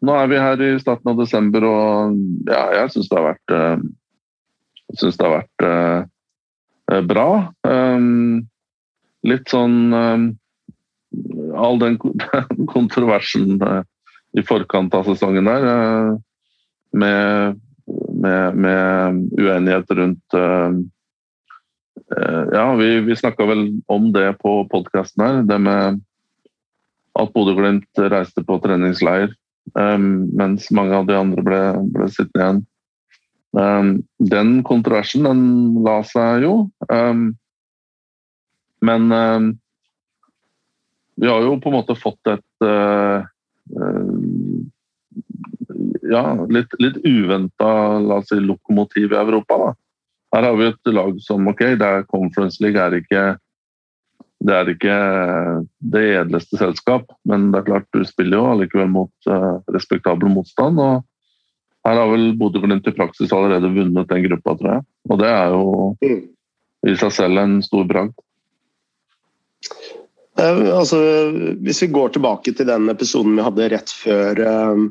Nå 0.00 0.14
er 0.16 0.28
vi 0.30 0.36
her 0.40 0.62
i 0.64 0.68
starten 0.80 1.10
av 1.12 1.18
desember, 1.18 1.64
og 1.68 2.14
ja, 2.48 2.60
jeg 2.78 2.92
syns 2.94 3.10
det 3.10 3.18
har 3.18 3.26
vært 3.26 3.52
eh, 3.52 3.82
syns 4.96 5.18
det 5.18 5.26
har 5.26 5.34
vært 5.34 5.64
eh, 5.66 5.98
eh, 6.94 7.02
bra. 7.10 7.26
Um, 7.68 8.46
litt 9.28 9.52
sånn 9.52 9.92
All 11.60 11.82
den 11.82 11.98
kontroversen 12.74 13.58
i 14.38 14.44
forkant 14.46 14.94
av 14.94 15.08
sesongen 15.08 15.48
der, 15.48 15.66
uh, 15.66 16.14
med 16.92 17.58
med, 18.20 18.56
med 18.56 19.30
uenighet 19.40 19.90
rundt 19.90 20.34
uh, 20.34 20.70
Ja, 22.52 22.74
vi, 22.74 23.00
vi 23.06 23.16
snakka 23.16 23.46
vel 23.46 23.60
om 23.86 24.12
det 24.12 24.32
på 24.42 24.64
podkasten 24.70 25.22
her. 25.22 25.36
Det 25.46 25.58
med 25.62 26.00
at 27.18 27.32
Bodø-Glimt 27.34 28.00
reiste 28.10 28.42
på 28.46 28.56
treningsleir 28.64 29.30
mens 29.78 30.66
mange 30.74 30.96
av 30.98 31.06
de 31.06 31.14
andre 31.14 31.44
ble, 31.46 31.60
ble 31.94 32.08
sittende 32.10 32.42
igjen. 33.54 34.00
Den 34.32 34.50
kontroversen 34.66 35.28
den 35.28 35.44
la 35.86 36.00
seg 36.08 36.48
jo. 36.48 36.54
Men 38.90 39.06
vi 41.14 41.30
har 41.30 41.46
jo 41.46 41.60
på 41.62 41.70
en 41.70 41.78
måte 41.78 41.98
fått 42.00 42.32
et 42.34 42.66
ja, 46.10 46.24
litt, 46.48 46.74
litt 46.78 46.98
uventa 47.06 48.22
si, 48.26 48.40
lokomotiv 48.40 49.12
i 49.12 49.20
Europa. 49.20 49.58
Da. 49.58 49.70
Her 50.36 50.48
har 50.48 50.58
vi 50.58 50.66
et 50.70 50.92
lag 50.94 51.20
som 51.22 51.48
ok, 51.50 51.62
det 51.78 51.86
er 51.86 52.08
Conference 52.10 52.62
League 52.62 52.80
er 52.80 52.98
ikke 53.00 53.24
det 54.40 54.54
er 54.56 54.70
ikke 54.72 54.96
det 55.92 56.02
edleste 56.22 56.56
selskap, 56.56 57.10
men 57.28 57.50
det 57.52 57.60
er 57.60 57.66
klart 57.66 57.88
du 57.92 58.00
spiller 58.08 58.38
jo 58.38 58.46
allikevel 58.54 58.88
mot 58.88 59.28
uh, 59.28 59.60
respektabel 59.68 60.32
motstand. 60.32 60.80
og 60.80 61.04
Her 61.84 62.00
har 62.00 62.08
vel 62.08 62.30
Bodø-Glimt 62.40 62.88
i 62.88 62.94
praksis 62.96 63.34
allerede 63.36 63.68
vunnet 63.74 64.08
den 64.08 64.24
gruppa, 64.30 64.56
tror 64.56 64.70
jeg. 64.72 64.86
Og 65.12 65.20
det 65.20 65.28
er 65.28 65.52
jo 65.52 65.66
mm. 66.00 66.24
i 66.88 66.96
seg 67.02 67.12
selv 67.18 67.42
en 67.42 67.58
stor 67.66 67.84
bragd. 67.90 68.16
Eh, 70.40 70.64
altså, 70.72 70.98
hvis 71.60 71.84
vi 71.84 71.92
går 71.92 72.16
tilbake 72.16 72.56
til 72.56 72.68
den 72.68 72.88
episoden 72.92 73.36
vi 73.36 73.44
hadde 73.44 73.70
rett 73.74 73.92
før 73.92 74.42
uh, 74.46 74.90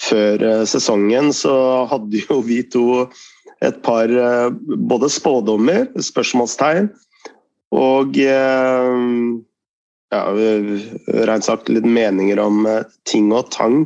før 0.00 0.42
eh, 0.42 0.64
sesongen 0.68 1.30
så 1.36 1.54
hadde 1.90 2.24
jo 2.24 2.40
vi 2.46 2.62
to 2.72 2.86
et 3.64 3.80
par 3.84 4.08
eh, 4.08 4.48
både 4.90 5.10
spådommer, 5.12 5.86
spørsmålstegn, 6.00 6.90
og 7.76 8.16
eh, 8.24 8.96
ja, 10.10 10.22
rent 11.28 11.46
sagt 11.46 11.70
litt 11.70 11.86
meninger 11.86 12.40
om 12.42 12.64
ting 13.06 13.28
og 13.30 13.52
tang. 13.54 13.84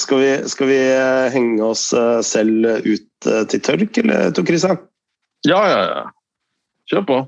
Skal 0.00 0.22
vi, 0.22 0.30
skal 0.48 0.70
vi 0.70 0.78
henge 1.34 1.66
oss 1.66 1.82
selv 2.24 2.70
ut 2.86 3.28
til 3.52 3.60
tørk, 3.60 4.00
eller 4.00 4.32
Tor 4.32 4.48
Christian? 4.48 4.80
Ja, 5.44 5.60
ja, 5.68 5.82
ja. 5.90 6.06
Kjør 6.88 7.04
på. 7.10 7.18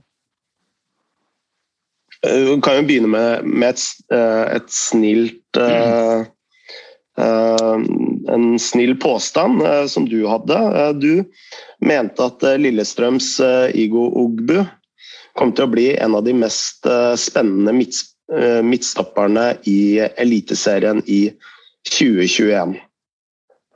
Vi 2.26 2.56
kan 2.64 2.80
jo 2.80 2.86
begynne 2.88 3.10
med, 3.12 3.46
med 3.46 3.76
et, 3.76 3.84
et 4.56 4.72
snilt 4.72 5.60
mm 5.60 6.26
uh, 7.18 7.80
en 8.34 8.58
snill 8.58 8.96
påstand 8.96 9.62
uh, 9.62 9.86
som 9.86 10.08
du 10.08 10.26
hadde. 10.26 10.56
Eh, 10.56 10.92
du 10.92 11.24
mente 11.80 12.24
at 12.24 12.42
Lillestrøms 12.60 13.36
Igo 13.74 14.08
Ogbu 14.22 14.64
kom 15.36 15.52
til 15.52 15.66
å 15.66 15.72
bli 15.72 15.90
en 16.00 16.16
av 16.16 16.24
de 16.24 16.32
mest 16.32 16.86
spennende 17.20 17.74
midtstopperne 18.64 19.50
i 19.68 19.98
Eliteserien 20.16 21.02
i 21.04 21.28
2021. 21.92 22.72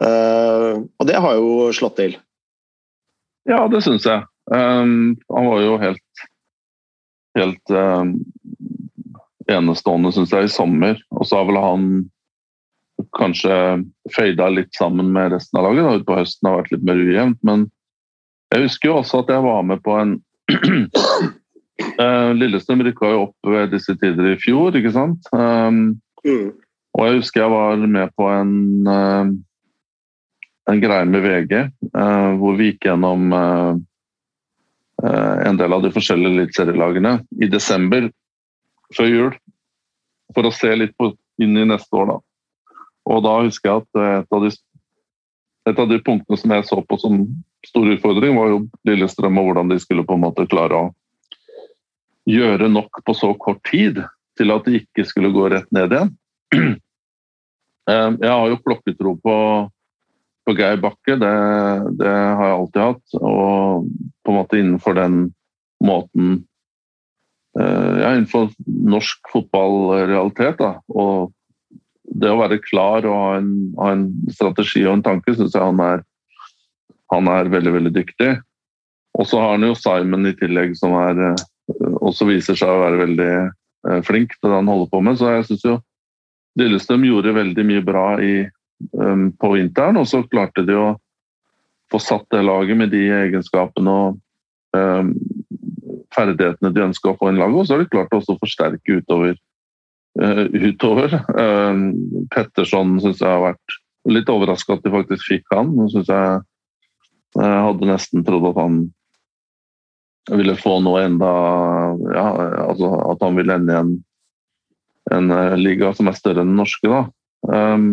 Og 0.01 1.05
det 1.05 1.19
har 1.21 1.37
jo 1.37 1.69
slått 1.77 1.99
til? 2.01 2.17
Ja, 3.45 3.67
det 3.69 3.83
syns 3.85 4.09
jeg. 4.09 4.25
Um, 4.49 5.21
han 5.29 5.51
var 5.53 5.61
jo 5.67 5.77
helt, 5.85 6.25
helt 7.39 7.75
um, 7.75 8.15
enestående, 9.51 10.13
syns 10.15 10.33
jeg, 10.35 10.49
i 10.49 10.53
sommer. 10.53 11.01
Og 11.15 11.27
så 11.29 11.41
har 11.41 11.49
vel 11.49 11.61
han 11.61 11.85
kanskje 13.17 13.55
fada 14.15 14.49
litt 14.53 14.75
sammen 14.77 15.13
med 15.15 15.33
resten 15.35 15.61
av 15.61 15.69
laget. 15.69 15.85
Da. 15.85 15.99
Utpå 16.01 16.19
høsten 16.21 16.49
har 16.49 16.59
vært 16.61 16.73
litt 16.75 16.87
mer 16.87 17.01
ujevnt. 17.01 17.41
Men 17.47 17.69
jeg 18.55 18.67
husker 18.67 18.91
jo 18.91 18.97
også 19.01 19.23
at 19.23 19.33
jeg 19.35 19.45
var 19.47 19.63
med 19.67 19.83
på 19.85 19.97
en 19.99 20.17
uh, 22.01 22.31
Lillestrøm 22.41 22.85
rykka 22.87 23.13
jo 23.15 23.27
opp 23.29 23.53
ved 23.53 23.71
disse 23.75 23.95
tider 24.01 24.33
i 24.33 24.41
fjor, 24.41 24.75
ikke 24.77 24.95
sant. 24.95 25.31
Um, 25.33 26.01
mm. 26.27 26.51
Og 26.99 27.07
jeg 27.07 27.21
husker 27.21 27.45
jeg 27.45 27.55
var 27.55 27.87
med 27.87 28.17
på 28.19 28.27
en, 28.35 28.57
uh, 28.91 29.31
en 30.71 30.83
greie 30.83 31.07
med 31.09 31.25
VG 31.25 31.55
uh, 31.63 32.33
hvor 32.41 32.59
vi 32.59 32.73
gikk 32.73 32.91
gjennom 32.91 33.31
en 35.03 35.57
del 35.57 35.73
av 35.73 35.85
de 35.85 35.93
forskjellige 35.95 36.35
eliteserielagene 36.35 37.15
i 37.41 37.49
desember 37.51 38.11
før 38.97 39.09
jul. 39.09 39.37
For 40.35 40.47
å 40.47 40.55
se 40.55 40.71
litt 40.77 40.93
på, 40.99 41.13
inn 41.43 41.57
i 41.59 41.67
neste 41.67 41.97
år, 41.97 42.13
da. 42.13 42.19
Og 43.11 43.23
da 43.25 43.37
husker 43.43 43.71
jeg 43.71 43.83
at 43.83 44.01
et 44.21 44.37
av, 44.37 44.45
de, 44.45 44.51
et 45.73 45.81
av 45.83 45.89
de 45.91 45.99
punktene 46.07 46.39
som 46.39 46.55
jeg 46.55 46.67
så 46.69 46.79
på 46.87 46.99
som 47.01 47.23
stor 47.67 47.91
utfordring, 47.93 48.37
var 48.39 48.53
jo 48.53 48.61
Lillestrøm 48.89 49.41
og 49.41 49.51
hvordan 49.51 49.73
de 49.73 49.81
skulle 49.83 50.07
på 50.07 50.17
en 50.17 50.25
måte 50.25 50.47
klare 50.51 50.85
å 50.85 50.91
gjøre 52.31 52.69
nok 52.71 53.03
på 53.07 53.17
så 53.17 53.33
kort 53.41 53.63
tid 53.67 54.03
til 54.39 54.55
at 54.55 54.69
de 54.69 54.81
ikke 54.83 55.07
skulle 55.09 55.33
gå 55.35 55.49
rett 55.53 55.69
ned 55.75 55.97
igjen. 55.97 56.15
Eh, 57.91 58.11
jeg 58.21 58.29
har 58.29 58.45
jo 58.47 58.59
klokketro 58.61 59.15
på, 59.25 59.33
på 60.51 60.59
Geir 60.59 60.81
Bakke, 60.83 61.17
det, 61.21 61.35
det, 62.01 62.11
har 62.11 62.47
jeg 62.49 62.57
alltid 62.59 62.83
hatt. 62.83 63.19
Og 63.21 63.91
på 64.25 64.33
en 64.33 64.39
måte 64.41 64.59
innenfor 64.59 64.97
den 64.99 65.19
måten 65.85 66.41
eh, 67.59 67.93
Ja, 68.03 68.13
innenfor 68.15 68.51
norsk 68.67 69.31
fotballrealitet, 69.33 70.59
da. 70.61 70.73
Og 70.91 71.31
det 72.11 72.33
å 72.33 72.41
være 72.41 72.61
klar 72.65 73.07
og 73.07 73.15
ha 73.15 73.33
en, 73.39 73.51
ha 73.79 73.93
en 73.95 74.07
strategi 74.35 74.83
og 74.87 74.99
en 74.99 75.07
tanke, 75.07 75.37
syns 75.37 75.55
jeg 75.55 75.63
han 75.63 75.83
er, 75.85 76.03
han 77.15 77.31
er, 77.31 77.51
veldig, 77.53 77.75
veldig 77.79 77.95
dyktig. 77.95 78.33
Og 79.19 79.29
så 79.31 79.39
har 79.43 79.55
han 79.55 79.67
jo 79.67 79.79
Simon 79.79 80.31
i 80.31 80.35
tillegg, 80.39 80.75
som 80.79 80.97
er, 80.99 81.23
eh, 81.31 81.95
også 82.03 82.27
viser 82.29 82.59
seg 82.59 82.71
å 82.71 82.83
være 82.83 83.05
veldig 83.05 83.31
eh, 83.39 84.03
flink 84.07 84.35
til 84.37 84.51
det 84.51 84.59
han 84.59 84.71
holder 84.71 84.91
på 84.91 85.05
med. 85.07 85.21
Så 85.21 85.31
jeg 85.37 85.47
syns 85.51 85.69
jo 85.69 85.79
Lillestrøm 86.59 87.05
gjorde 87.07 87.37
veldig 87.37 87.63
mye 87.63 87.83
bra 87.87 88.07
i, 88.19 88.33
på 88.91 89.49
vinteren, 89.53 89.99
og 90.01 90.07
så 90.09 90.23
klarte 90.25 90.65
de 90.65 90.77
å 90.79 90.89
få 91.91 92.01
satt 92.03 92.27
det 92.33 92.43
laget 92.47 92.79
med 92.79 92.93
de 92.95 93.03
egenskapene 93.13 93.93
og 93.93 94.19
um, 94.77 95.13
ferdighetene 96.15 96.73
de 96.75 96.85
ønska 96.87 97.13
å 97.13 97.19
få 97.19 97.31
inn 97.31 97.41
laget, 97.41 97.59
og 97.59 97.67
så 97.67 97.77
har 97.77 97.85
de 97.85 97.91
klart 97.93 98.15
å 98.15 98.23
forsterke 98.41 99.01
utover 99.01 99.35
uh, 100.23 100.45
utover. 100.55 101.19
Uh, 101.35 101.91
Petterson 102.35 102.99
syns 103.03 103.23
jeg 103.23 103.31
har 103.31 103.45
vært 103.51 103.81
litt 104.11 104.31
overraska 104.33 104.79
at 104.79 104.87
de 104.87 104.95
faktisk 104.95 105.27
fikk 105.29 105.51
han. 105.55 105.75
Nå 105.77 105.91
synes 105.93 106.11
jeg 106.11 106.41
jeg 107.39 107.59
hadde 107.63 107.87
nesten 107.87 108.25
trodd 108.27 108.49
at 108.49 108.57
han 108.59 108.79
ville 110.35 110.57
få 110.59 110.81
noe 110.83 111.05
enda 111.07 111.29
ja, 112.11 112.25
altså 112.65 112.89
At 113.13 113.23
han 113.23 113.37
ville 113.39 113.55
ende 113.55 113.71
i 113.71 113.79
en, 113.79 113.93
en 115.15 115.31
uh, 115.31 115.55
liga 115.59 115.93
som 115.95 116.11
er 116.11 116.19
større 116.19 116.43
enn 116.43 116.53
den 116.53 116.59
norske. 116.59 116.91
da. 116.91 117.05
Um, 117.47 117.93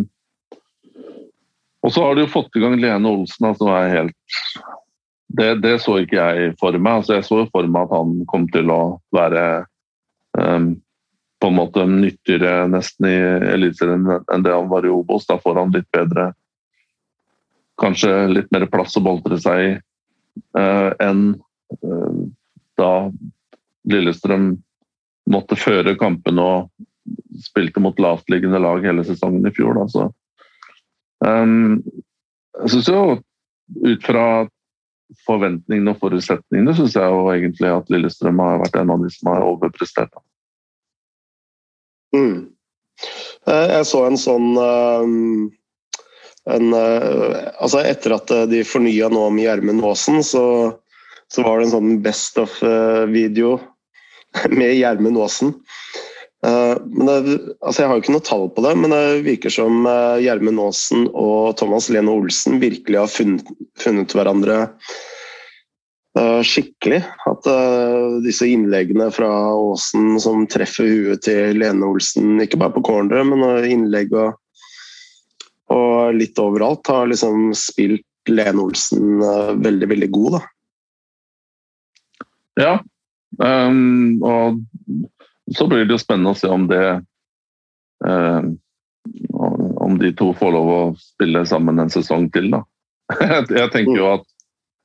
og 1.86 1.94
så 1.94 2.04
har 2.04 2.16
du 2.16 2.24
jo 2.24 2.32
fått 2.32 2.58
i 2.58 2.64
gang 2.64 2.76
Lene 2.82 3.12
Olsen, 3.12 3.54
som 3.58 3.72
er 3.72 3.94
helt 3.94 4.16
det, 5.28 5.56
det, 5.62 5.78
så 5.84 6.00
ikke 6.02 6.18
jeg 6.18 6.56
for 6.60 6.76
meg. 6.80 7.02
Altså, 7.02 7.18
jeg 7.18 7.26
så 7.28 7.42
for 7.52 7.68
meg 7.68 7.88
at 7.88 7.96
han 7.98 8.14
kom 8.32 8.48
til 8.54 8.72
å 8.72 8.82
være 9.14 9.44
um, 10.40 10.70
på 11.38 11.50
en 11.52 11.58
måte 11.58 11.84
nyttigere 11.90 12.66
nesten 12.72 13.10
i 13.10 13.16
Eliteserien 13.52 14.08
enn 14.08 14.46
det 14.46 14.56
han 14.56 14.70
var 14.72 14.88
i 14.88 14.94
Obos. 14.94 15.28
Da 15.30 15.38
får 15.42 15.62
han 15.62 15.74
litt 15.76 15.90
bedre 15.94 16.32
Kanskje 17.78 18.10
litt 18.32 18.48
mer 18.50 18.64
plass 18.74 18.96
å 18.98 19.04
boltre 19.06 19.38
seg 19.38 19.60
i 19.62 19.74
uh, 20.58 20.96
enn 21.04 21.36
uh, 21.86 22.24
da 22.80 22.94
Lillestrøm 23.86 24.56
måtte 25.30 25.60
føre 25.60 25.94
kampene 26.00 26.42
og 26.42 27.44
spilte 27.44 27.84
mot 27.84 28.00
lavtliggende 28.02 28.58
lag 28.64 28.82
hele 28.82 29.06
sesongen 29.06 29.46
i 29.46 29.54
fjor. 29.54 29.78
Da. 29.78 29.86
Så, 29.94 30.08
um, 31.26 31.82
jeg 32.62 32.74
syns 32.74 32.92
jo 32.92 33.02
ut 33.86 34.06
fra 34.06 34.28
forventningene 35.28 35.94
og 35.94 36.02
forutsetningene 36.02 36.76
syns 36.76 36.96
jeg 36.98 37.14
jo 37.14 37.28
egentlig 37.32 37.70
at 37.72 37.92
Lillestrøm 37.94 38.42
har 38.44 38.62
vært 38.64 38.80
en 38.82 38.94
av 38.94 39.04
de 39.04 39.12
som 39.14 39.32
har 39.32 39.46
overprestert. 39.46 40.12
Mm. 42.16 42.50
Eh, 43.48 43.68
jeg 43.76 43.88
så 43.88 44.04
en 44.08 44.20
sånn 44.20 44.50
eh, 44.62 45.14
en, 46.56 46.68
eh, 46.74 47.40
altså 47.60 47.84
Etter 47.84 48.16
at 48.16 48.32
de 48.52 48.64
fornya 48.68 49.10
nå 49.12 49.28
med 49.36 49.46
Gjermund 49.46 49.84
Aasen, 49.86 50.22
så, 50.26 50.44
så, 51.28 51.44
var 51.44 51.60
det 51.60 51.68
en 51.68 51.76
sånn 51.76 51.98
Best 52.06 52.40
of-video 52.42 53.58
med 54.58 54.78
Gjermund 54.80 55.20
Aasen. 55.22 55.56
Men 56.46 57.08
det, 57.10 57.38
altså 57.66 57.82
jeg 57.82 57.90
har 57.90 57.98
jo 57.98 58.04
ikke 58.04 58.14
noe 58.14 58.26
tall 58.28 58.44
på 58.54 58.62
det, 58.62 58.74
men 58.78 58.94
det 58.94 59.24
virker 59.26 59.52
som 59.52 59.88
Gjermund 60.22 60.62
Aasen 60.62 61.08
og 61.10 61.56
Thomas 61.58 61.88
Lene 61.90 62.14
Olsen 62.14 62.60
virkelig 62.62 63.00
har 63.02 63.10
funnet, 63.10 63.50
funnet 63.82 64.14
hverandre 64.14 64.60
Eh, 66.18 66.42
skikkelig. 66.44 67.02
At 67.30 67.48
disse 68.26 68.48
innleggene 68.50 69.10
fra 69.14 69.30
Aasen 69.52 70.18
som 70.22 70.46
treffer 70.50 70.88
huet 70.90 71.24
til 71.28 71.60
Lene 71.62 71.86
Olsen, 71.86 72.38
ikke 72.42 72.60
bare 72.62 72.76
på 72.78 72.86
corneret, 72.88 73.28
men 73.28 73.44
innlegg 73.68 74.14
og, 74.16 74.38
og, 75.74 76.16
litt 76.18 76.40
overalt, 76.42 76.88
har 76.90 77.10
liksom 77.12 77.52
spilt 77.58 78.06
Lene 78.32 78.64
Olsen 78.64 79.22
veldig, 79.64 79.92
veldig 79.94 80.10
god, 80.16 80.40
da. 80.40 80.44
Ja, 82.58 82.72
um, 83.38 84.18
og 84.26 84.58
så 85.56 85.68
blir 85.68 85.86
det 85.86 85.96
jo 85.96 86.02
spennende 86.02 86.34
å 86.34 86.38
se 86.38 86.50
om 86.52 86.68
det 86.70 86.84
eh, 88.06 88.48
Om 89.88 90.00
de 90.02 90.12
to 90.20 90.34
får 90.36 90.52
lov 90.52 90.72
å 90.74 90.82
spille 91.00 91.46
sammen 91.48 91.80
en 91.80 91.92
sesong 91.92 92.28
til, 92.34 92.50
da. 92.52 92.64
Jeg 93.62 93.72
tenker 93.72 93.96
jo 93.96 94.10
at 94.18 94.26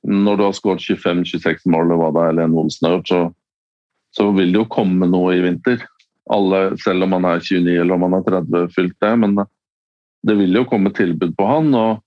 når 0.03 0.39
du 0.39 0.45
har 0.45 0.55
skåret 0.55 0.83
25-26 0.83 1.67
mål, 1.71 1.89
eller 1.89 1.99
hva 2.01 2.11
det 2.15 2.27
er 2.27 2.37
Lene 2.39 2.59
Olsen 2.59 2.87
har 2.87 2.97
gjort, 2.97 3.11
så, 3.11 3.21
så, 4.19 4.29
vil 4.35 4.55
det 4.55 4.61
jo 4.61 4.71
komme 4.71 5.09
noe 5.11 5.35
i 5.37 5.43
vinter. 5.43 5.83
Alle, 6.31 6.63
selv 6.83 7.07
om 7.07 7.17
han 7.17 7.27
er 7.33 7.43
29 7.43 7.75
eller 7.75 7.97
om 7.97 8.07
han 8.07 8.17
er 8.19 8.25
30, 8.29 8.71
fylt 8.75 8.97
det. 9.03 9.13
Men 9.23 9.37
det 10.27 10.39
vil 10.39 10.59
jo 10.59 10.65
komme 10.71 10.95
tilbud 10.95 11.35
på 11.39 11.47
han. 11.47 11.71
og 11.75 12.03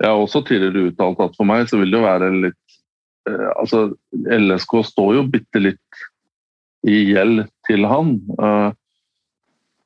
Jeg 0.00 0.10
har 0.10 0.20
også 0.20 0.44
tidligere 0.48 0.90
uttalt 0.90 1.20
at 1.24 1.36
for 1.36 1.48
meg 1.48 1.68
så 1.68 1.80
vil 1.80 1.92
det 1.92 2.00
jo 2.00 2.06
være 2.06 2.30
litt 2.46 2.78
eh, 3.28 3.50
altså 3.54 3.86
LSK 4.14 4.78
står 4.92 5.18
jo 5.18 5.26
bitte 5.32 5.64
litt 5.64 6.04
i 6.88 7.00
gjeld 7.12 7.44
til 7.68 7.86
han. 7.88 8.16
Uh, 8.38 8.70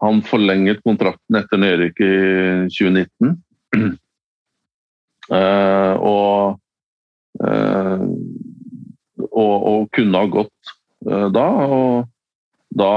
han 0.03 0.23
forlenget 0.27 0.85
kontrakten 0.87 1.41
etter 1.41 1.61
nedrykket 1.61 2.07
i 2.07 2.71
2019. 2.71 3.37
Uh, 5.29 5.95
og 6.13 6.59
Eh, 7.45 8.01
og, 9.29 9.55
og, 9.71 9.89
kunne 9.95 10.23
ha 10.23 10.31
gått 10.31 10.73
eh, 11.07 11.27
da. 11.35 11.47
Og 11.79 12.79
da 12.79 12.93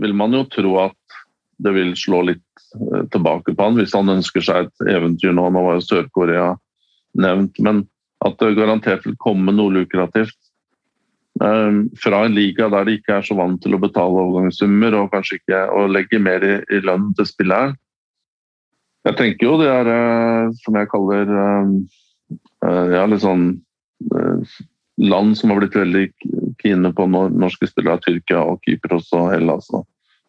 vil 0.00 0.16
man 0.16 0.34
jo 0.34 0.44
tro 0.50 0.76
at 0.82 1.18
det 1.64 1.74
vil 1.76 1.92
slå 1.98 2.24
litt 2.30 2.64
eh, 2.74 3.04
tilbake 3.14 3.54
på 3.54 3.68
han 3.68 3.78
hvis 3.78 3.94
han 3.94 4.10
ønsker 4.16 4.44
seg 4.44 4.66
et 4.68 4.94
eventyr 4.96 5.34
nå. 5.34 5.46
Nå 5.50 5.66
var 5.66 5.78
jo 5.78 5.86
Sør-Korea 5.86 6.54
nevnt, 7.20 7.60
men 7.62 7.84
at 8.24 8.40
det 8.40 8.56
garantert 8.58 9.04
vil 9.06 9.18
komme 9.20 9.54
noe 9.54 9.72
lukrativt 9.74 10.38
fra 11.34 12.18
en 12.22 12.34
liga 12.36 12.68
der 12.70 12.84
de 12.86 12.92
ikke 12.94 13.16
er 13.16 13.24
så 13.26 13.34
vant 13.34 13.58
til 13.60 13.74
å 13.74 13.80
betale 13.82 14.20
overgangssummer 14.22 14.94
og 15.00 15.08
kanskje 15.10 15.40
ikke 15.40 15.62
å 15.74 15.88
legge 15.90 16.20
mer 16.22 16.44
i, 16.46 16.52
i 16.70 16.78
lønn 16.78 17.08
til 17.18 17.26
spilleren. 17.26 17.74
Jeg 19.04 19.18
tenker 19.18 19.48
jo 19.48 19.56
det 19.58 19.66
er 19.72 19.90
som 20.62 20.78
jeg 20.78 20.90
kaller 20.92 21.32
Eh, 22.64 22.90
ja, 22.94 23.04
litt 23.08 23.24
sånn 23.24 23.48
eh, 24.14 24.54
land 25.04 25.36
som 25.38 25.52
har 25.52 25.60
blitt 25.60 25.76
veldig 25.76 26.04
kine 26.62 26.92
på 26.96 27.08
norske 27.10 27.68
spillere. 27.68 28.00
Tyrkia 28.04 28.44
og 28.44 28.62
Kypros 28.64 29.10
og 29.16 29.32
Hellas 29.34 29.70
og 29.74 29.86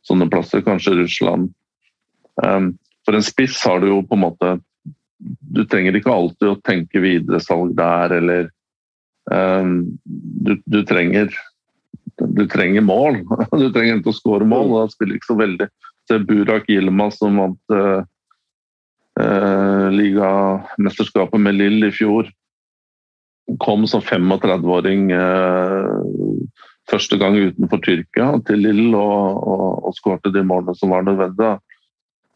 sånne 0.07 0.29
plasser. 0.31 0.65
Kanskje 0.65 0.97
Russland. 0.99 1.53
Um, 2.43 2.73
for 3.07 3.15
en 3.15 3.23
spiss 3.23 3.61
har 3.63 3.79
du 3.79 3.87
jo 3.87 4.01
på 4.03 4.17
en 4.17 4.25
måte 4.25 4.49
Du 5.55 5.61
trenger 5.71 5.95
ikke 5.95 6.11
alltid 6.11 6.49
å 6.51 6.57
tenke 6.67 6.99
videresalg 6.99 7.69
der, 7.77 8.11
eller 8.17 8.49
du, 9.25 10.51
du, 10.65 10.83
trenger 10.85 11.31
du 12.17 12.47
trenger 12.47 12.81
mål. 12.81 13.23
Du 13.51 13.69
trenger 13.73 13.99
ikke 13.99 14.13
å 14.13 14.17
skåre 14.17 14.47
mål. 14.47 14.71
og 14.71 14.85
Da 14.85 14.93
spiller 14.93 15.17
ikke 15.17 15.31
så 15.31 15.39
veldig. 15.39 15.69
Se 16.05 16.19
Burak 16.21 16.69
Yilmaz 16.69 17.19
som 17.19 17.39
vant 17.41 17.73
uh, 17.73 18.03
ligamesterskapet 19.95 21.41
med 21.41 21.57
Lill 21.57 21.87
i 21.87 21.93
fjor. 21.95 22.29
Kom 23.61 23.85
som 23.87 24.01
35-åring 24.01 25.11
eh, 25.13 25.89
første 26.89 27.17
gang 27.21 27.37
utenfor 27.37 27.77
Tyrkia 27.85 28.31
til 28.47 28.63
Lill 28.65 28.95
og, 28.97 29.37
og, 29.45 29.67
og 29.85 29.93
skårte 29.93 30.31
de 30.33 30.41
målene 30.41 30.73
som 30.75 30.89
var 30.95 31.05
nødvendige. 31.05 31.59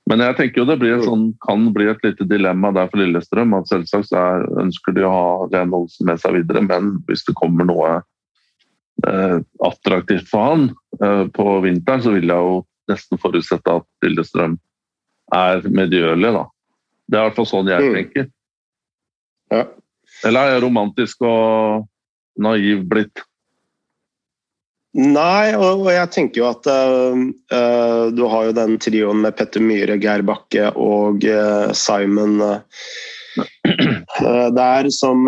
Men 0.09 0.23
jeg 0.23 0.37
tenker 0.39 0.63
jo 0.63 0.67
det 0.69 0.93
sånn, 1.05 1.27
kan 1.45 1.67
bli 1.73 1.85
et 1.91 2.01
lite 2.05 2.25
dilemma 2.25 2.71
der 2.73 2.87
for 2.89 3.01
Lillestrøm. 3.01 3.53
at 3.53 3.69
Selvsagt 3.69 4.15
er, 4.17 4.47
ønsker 4.61 4.95
de 4.95 5.03
å 5.05 5.11
ha 5.13 5.27
Lene 5.53 5.83
Olsen 5.83 6.09
med 6.09 6.21
seg 6.21 6.39
videre, 6.39 6.63
men 6.65 6.95
hvis 7.05 7.27
det 7.27 7.35
kommer 7.37 7.67
noe 7.69 7.91
eh, 9.05 9.37
attraktivt 9.67 10.25
for 10.31 10.47
han 10.47 10.65
eh, 10.97 11.27
på 11.35 11.59
vinteren, 11.65 12.01
så 12.01 12.15
vil 12.15 12.33
jeg 12.33 12.49
jo 12.49 12.57
nesten 12.89 13.21
forutsette 13.21 13.77
at 13.81 13.87
Lillestrøm 14.05 14.57
er 15.37 15.61
medgjørlig. 15.69 16.33
da. 16.39 16.45
Det 17.05 17.17
er 17.17 17.21
i 17.21 17.29
hvert 17.29 17.37
fall 17.37 17.51
sånn 17.53 17.69
jeg 17.69 17.85
mm. 17.85 17.95
tenker. 17.99 18.29
Ja. 19.53 19.63
Eller 20.25 20.41
er 20.41 20.55
jeg 20.55 20.65
romantisk 20.65 21.21
og 21.25 21.85
naiv 22.41 22.81
blitt? 22.89 23.21
Nei, 24.97 25.53
og 25.53 25.85
jeg 25.93 26.09
tenker 26.09 26.41
jo 26.41 26.47
at 26.49 26.65
uh, 26.65 28.09
du 28.09 28.23
har 28.31 28.47
jo 28.47 28.55
den 28.57 28.79
trioen 28.81 29.21
med 29.21 29.35
Petter 29.37 29.61
Myhre, 29.61 29.99
Geir 30.01 30.23
Bakke 30.25 30.71
og 30.73 31.25
uh, 31.29 31.69
Simon 31.77 32.39
uh, 32.41 32.61
der 34.55 34.89
som 34.93 35.27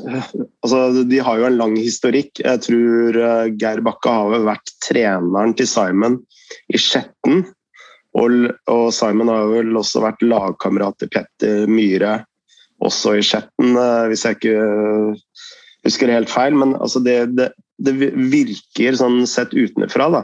Altså, 0.00 1.02
de 1.06 1.18
har 1.18 1.38
jo 1.40 1.46
en 1.48 1.56
lang 1.58 1.72
historikk. 1.74 2.38
Jeg 2.38 2.60
tror 2.62 3.16
Geir 3.58 3.80
Bakke 3.84 4.12
har 4.14 4.28
vel 4.32 4.44
vært 4.46 4.70
treneren 4.86 5.54
til 5.58 5.66
Simon 5.68 6.20
i 6.70 6.78
Skjetten 6.78 7.42
og, 8.18 8.36
og, 8.70 8.88
Simon 8.94 9.30
har 9.30 9.48
vel 9.50 9.76
også 9.78 10.02
vært 10.02 10.22
lagkamerat 10.24 10.98
til 10.98 11.10
Petter 11.14 11.70
Myhre, 11.70 12.20
også 12.82 13.16
i 13.18 13.24
Skjetten, 13.26 13.76
hvis 14.10 14.24
jeg 14.26 14.38
ikke 14.38 14.62
husker 15.86 16.14
helt 16.14 16.32
feil. 16.32 16.56
Men 16.58 16.74
altså 16.80 17.02
det, 17.04 17.18
det, 17.38 17.50
det, 17.84 17.94
virker 18.32 18.96
sånn 18.98 19.22
sett 19.28 19.54
utenfra 19.56 20.08
da, 20.12 20.22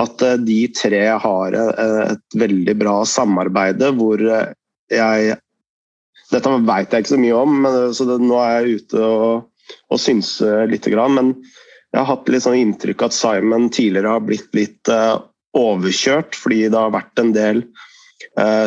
at 0.00 0.24
eh, 0.24 0.38
de 0.44 0.60
tre 0.76 1.04
har 1.24 1.58
eh, 1.58 2.00
et 2.14 2.38
veldig 2.40 2.76
bra 2.80 3.00
samarbeid 3.08 3.84
hvor 3.98 4.22
jeg 4.22 5.36
Dette 6.28 6.50
vet 6.60 6.92
jeg 6.92 7.00
ikke 7.00 7.14
så 7.14 7.16
mye 7.22 7.36
om, 7.40 7.52
men, 7.64 7.76
så 7.96 8.04
det, 8.04 8.18
nå 8.20 8.36
er 8.36 8.50
jeg 8.58 8.82
ute 8.82 9.00
og, 9.00 9.46
og 9.88 10.00
synser 10.02 10.66
litt. 10.68 10.84
Men 11.08 11.30
jeg 11.32 12.02
har 12.02 12.08
hatt 12.10 12.28
litt 12.28 12.44
sånn 12.44 12.58
inntrykk 12.58 13.06
at 13.06 13.16
Simon 13.16 13.70
tidligere 13.72 14.12
har 14.12 14.26
blitt 14.26 14.52
litt 14.52 14.90
overkjørt 15.56 16.36
fordi 16.36 16.66
det 16.66 16.76
har 16.76 16.92
vært 16.92 17.22
en 17.22 17.32
del 17.32 17.62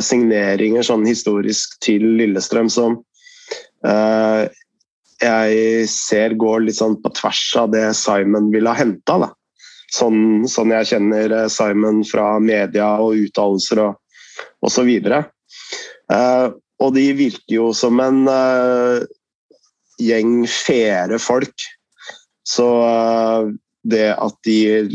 signeringer 0.01 0.87
sånn 0.89 1.05
historisk 1.05 1.77
til 1.85 2.07
Lillestrøm 2.17 2.73
som 2.73 2.97
jeg 5.21 5.85
ser 5.91 6.35
går 6.39 6.65
litt 6.65 6.79
sånn 6.79 6.97
på 7.01 7.11
tvers 7.17 7.43
av 7.61 7.71
det 7.73 7.85
Simon 7.97 8.49
ville 8.53 8.71
ha 8.71 8.77
henta. 8.77 9.31
Sånn, 9.91 10.47
sånn, 10.49 10.71
jeg 10.79 10.93
kjenner 10.93 11.33
eh, 11.35 11.49
Simon 11.51 12.01
fra 12.07 12.33
media 12.39 12.93
og 13.03 13.19
uttalelser 13.19 13.83
og 13.83 13.97
osv. 14.65 14.91
Uh, 16.11 16.47
og 16.81 16.93
de 16.95 17.05
virker 17.17 17.57
jo 17.57 17.67
som 17.75 17.99
en 18.03 18.23
uh, 18.29 19.03
gjeng 20.01 20.45
fere 20.49 21.19
folk. 21.21 21.67
Så 22.47 22.67
uh, 22.81 23.51
det 23.83 24.13
at 24.15 24.39
de 24.47 24.87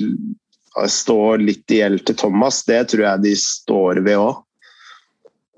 står 0.90 1.44
litt 1.44 1.72
i 1.72 1.80
gjeld 1.82 2.04
til 2.08 2.18
Thomas, 2.20 2.62
det 2.68 2.82
tror 2.90 3.06
jeg 3.10 3.24
de 3.26 3.36
står 3.40 4.02
ved 4.06 4.20
òg. 4.20 4.42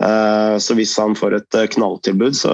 Eh, 0.02 0.58
så 0.58 0.74
hvis 0.78 0.94
han 0.98 1.16
får 1.18 1.40
et 1.40 1.56
eh, 1.58 1.70
knalltilbud, 1.74 2.36
så 2.38 2.52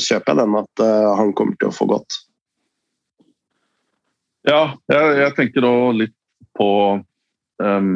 kjøper 0.00 0.32
jeg 0.32 0.38
den 0.40 0.56
at 0.56 0.82
eh, 0.84 1.10
han 1.18 1.34
kommer 1.36 1.58
til 1.60 1.68
å 1.68 1.76
få 1.76 1.88
godt. 1.90 2.22
Ja, 4.46 4.62
jeg, 4.88 5.18
jeg 5.20 5.34
tenker 5.36 5.66
da 5.66 5.74
litt 5.98 6.14
på 6.56 6.70
um, 7.60 7.90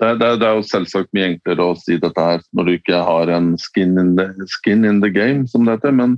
det, 0.00 0.08
det, 0.18 0.30
det, 0.40 0.48
er 0.48 0.56
jo 0.56 0.64
selvsagt 0.66 1.12
mye 1.14 1.28
enklere 1.34 1.66
å 1.68 1.76
si 1.78 1.98
dette 2.00 2.24
her 2.24 2.40
når 2.56 2.66
du 2.66 2.72
ikke 2.78 3.02
har 3.06 3.30
en 3.30 3.52
skin 3.60 3.94
in 4.00 4.14
the, 4.18 4.30
skin 4.56 4.88
in 4.88 5.02
the 5.04 5.12
game, 5.12 5.44
som 5.46 5.68
det 5.68 5.76
heter. 5.76 5.94
Men 5.94 6.16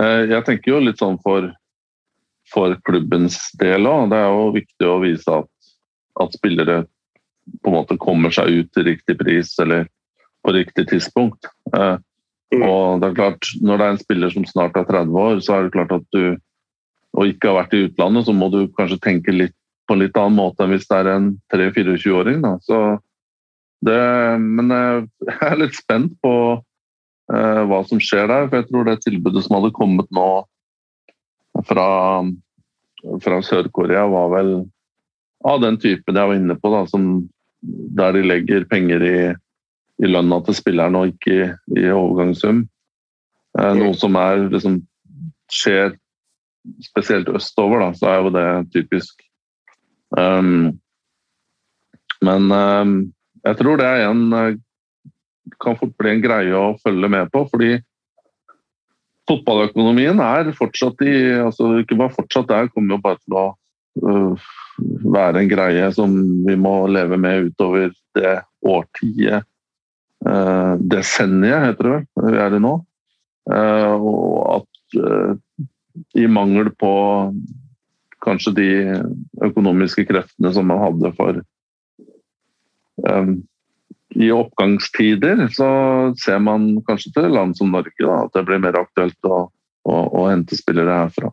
uh, 0.00 0.26
jeg 0.28 0.44
tenker 0.44 0.74
jo 0.74 0.82
litt 0.82 1.00
sånn 1.00 1.16
for, 1.24 1.46
for 2.52 2.74
klubbens 2.90 3.38
del 3.62 3.88
òg. 3.88 4.10
Det 4.12 4.20
er 4.20 4.28
jo 4.34 4.48
viktig 4.58 4.90
å 4.90 4.98
vise 5.06 5.40
at, 5.40 5.52
at, 6.26 6.36
spillere 6.36 6.82
på 7.62 7.70
en 7.70 7.78
måte 7.78 7.96
kommer 8.02 8.34
seg 8.34 8.50
ut 8.50 8.74
til 8.76 8.90
riktig 8.90 9.16
pris 9.22 9.54
eller 9.62 9.86
på 10.48 10.56
riktig 10.56 10.88
tidspunkt. 10.88 11.48
Uh, 11.76 12.00
og 12.56 13.02
det 13.02 13.10
er 13.10 13.16
klart, 13.18 13.48
Når 13.60 13.76
det 13.76 13.84
er 13.84 13.94
en 13.94 14.04
spiller 14.04 14.30
som 14.32 14.44
snart 14.48 14.76
er 14.76 14.86
30 14.88 15.18
år, 15.20 15.40
så 15.44 15.58
er 15.58 15.66
det 15.66 15.74
klart 15.76 15.92
at 15.92 16.06
du 16.16 16.38
og 17.18 17.26
ikke 17.26 17.50
har 17.50 17.64
vært 17.64 17.74
i 17.74 17.82
utlandet, 17.88 18.26
så 18.26 18.32
må 18.36 18.48
du 18.52 18.60
kanskje 18.76 19.00
tenke 19.02 19.32
litt 19.32 19.56
på 19.88 19.96
en 19.96 20.02
litt 20.02 20.16
annen 20.20 20.36
måte 20.36 20.64
enn 20.64 20.74
hvis 20.74 20.86
det 20.90 20.98
er 20.98 21.08
en 21.14 21.28
3-24-åring. 21.52 22.42
Men 24.44 24.74
eh, 24.76 24.98
jeg 25.30 25.46
er 25.48 25.60
litt 25.62 25.78
spent 25.78 26.12
på 26.24 26.34
uh, 26.60 27.62
hva 27.70 27.80
som 27.88 28.02
skjer 28.02 28.28
der. 28.28 28.48
For 28.48 28.60
jeg 28.60 28.68
tror 28.68 28.86
det 28.86 28.98
tilbudet 29.06 29.44
som 29.46 29.56
hadde 29.58 29.74
kommet 29.76 30.08
nå 30.14 30.28
fra, 31.68 31.88
fra 33.24 33.40
Sør-Korea, 33.42 34.04
var 34.12 34.30
vel 34.36 34.52
av 35.48 35.62
den 35.64 35.80
typen 35.80 36.18
jeg 36.18 36.30
var 36.30 36.38
inne 36.38 36.58
på, 36.60 36.70
da, 36.74 36.84
som, 36.90 37.10
der 37.98 38.14
de 38.14 38.24
legger 38.26 38.68
penger 38.70 39.04
i, 39.06 39.18
i 39.98 40.10
lønna 40.10 40.40
til 40.46 40.56
spilleren 40.56 40.98
og 40.98 41.12
ikke 41.12 41.34
i, 41.34 41.48
i 41.80 41.88
overgangssum. 41.90 42.66
Uh, 43.58 43.72
noe 43.78 43.94
som 43.98 44.18
er, 44.20 44.44
liksom, 44.52 44.82
skjer 45.50 45.96
spesielt 46.84 47.30
østover, 47.32 47.82
da, 47.82 47.92
så 47.96 48.10
er 48.10 48.22
jo 48.22 48.32
det 48.34 48.48
typisk. 48.74 49.22
Um, 50.16 50.78
men 52.24 52.50
um, 52.52 52.96
jeg 53.46 53.58
tror 53.60 53.78
det 53.78 53.86
er 53.86 54.08
en 54.08 54.24
eh, 54.34 54.56
kan 55.62 55.76
fort 55.78 55.94
bli 56.00 56.10
en 56.12 56.22
greie 56.24 56.54
å 56.56 56.76
følge 56.82 57.10
med 57.12 57.30
på, 57.32 57.44
fordi 57.50 57.76
fotballøkonomien 59.28 60.20
er 60.24 60.50
fortsatt 60.56 61.02
i 61.04 61.14
altså 61.44 61.78
Ikke 61.82 61.98
bare 62.00 62.14
fortsatt, 62.16 62.48
det 62.48 62.72
kommer 62.72 62.96
jo 62.96 63.02
bare 63.04 63.20
til 63.20 63.38
å 63.38 63.46
uh, 64.02 64.48
være 65.14 65.42
en 65.42 65.50
greie 65.50 65.92
som 65.94 66.14
vi 66.46 66.56
må 66.58 66.74
leve 66.90 67.18
med 67.20 67.50
utover 67.50 67.92
det 68.18 68.34
årtiet 68.66 69.46
uh, 70.26 70.74
Desenniet, 70.80 71.68
heter 71.68 71.88
det 71.88 71.94
vel, 71.94 72.06
vi 72.32 72.42
er 72.42 72.56
i 72.56 72.62
nå. 72.62 72.74
Uh, 73.48 73.94
og 73.96 74.58
at 74.58 75.08
i 76.14 76.26
mangel 76.30 76.70
på 76.78 76.92
kanskje 78.24 78.54
de 78.56 78.70
økonomiske 79.44 80.06
kreftene 80.08 80.52
som 80.54 80.68
man 80.68 80.82
hadde 80.82 81.12
for 81.18 81.40
um, 83.06 83.34
I 84.18 84.30
oppgangstider 84.34 85.46
så 85.54 85.70
ser 86.18 86.40
man 86.42 86.70
kanskje 86.88 87.14
til 87.16 87.28
land 87.34 87.56
som 87.58 87.72
Norge 87.74 87.98
da, 88.00 88.24
at 88.24 88.34
det 88.34 88.46
blir 88.48 88.62
mer 88.62 88.78
aktuelt 88.80 89.28
å, 89.28 89.44
å, 89.84 89.94
å 89.94 90.24
hente 90.30 90.58
spillere 90.58 91.02
herfra. 91.04 91.32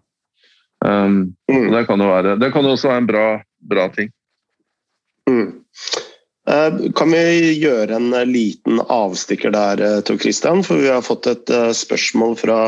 Um, 0.86 1.34
mm. 1.50 1.72
det, 1.72 1.86
kan 1.88 2.02
jo 2.04 2.12
være, 2.12 2.36
det 2.42 2.52
kan 2.54 2.68
også 2.68 2.92
være 2.92 3.04
en 3.04 3.10
bra, 3.10 3.26
bra 3.72 3.88
ting. 3.96 4.12
Mm. 5.30 5.64
Uh, 6.46 6.92
kan 6.94 7.10
vi 7.10 7.56
gjøre 7.58 7.98
en 7.98 8.12
liten 8.30 8.82
avstikker 8.82 9.54
der, 9.56 9.82
eh, 9.82 10.02
Tor 10.06 10.20
Christian? 10.22 10.62
For 10.64 10.78
vi 10.78 10.92
har 10.94 11.02
fått 11.06 11.26
et 11.32 11.50
spørsmål 11.74 12.36
fra 12.38 12.60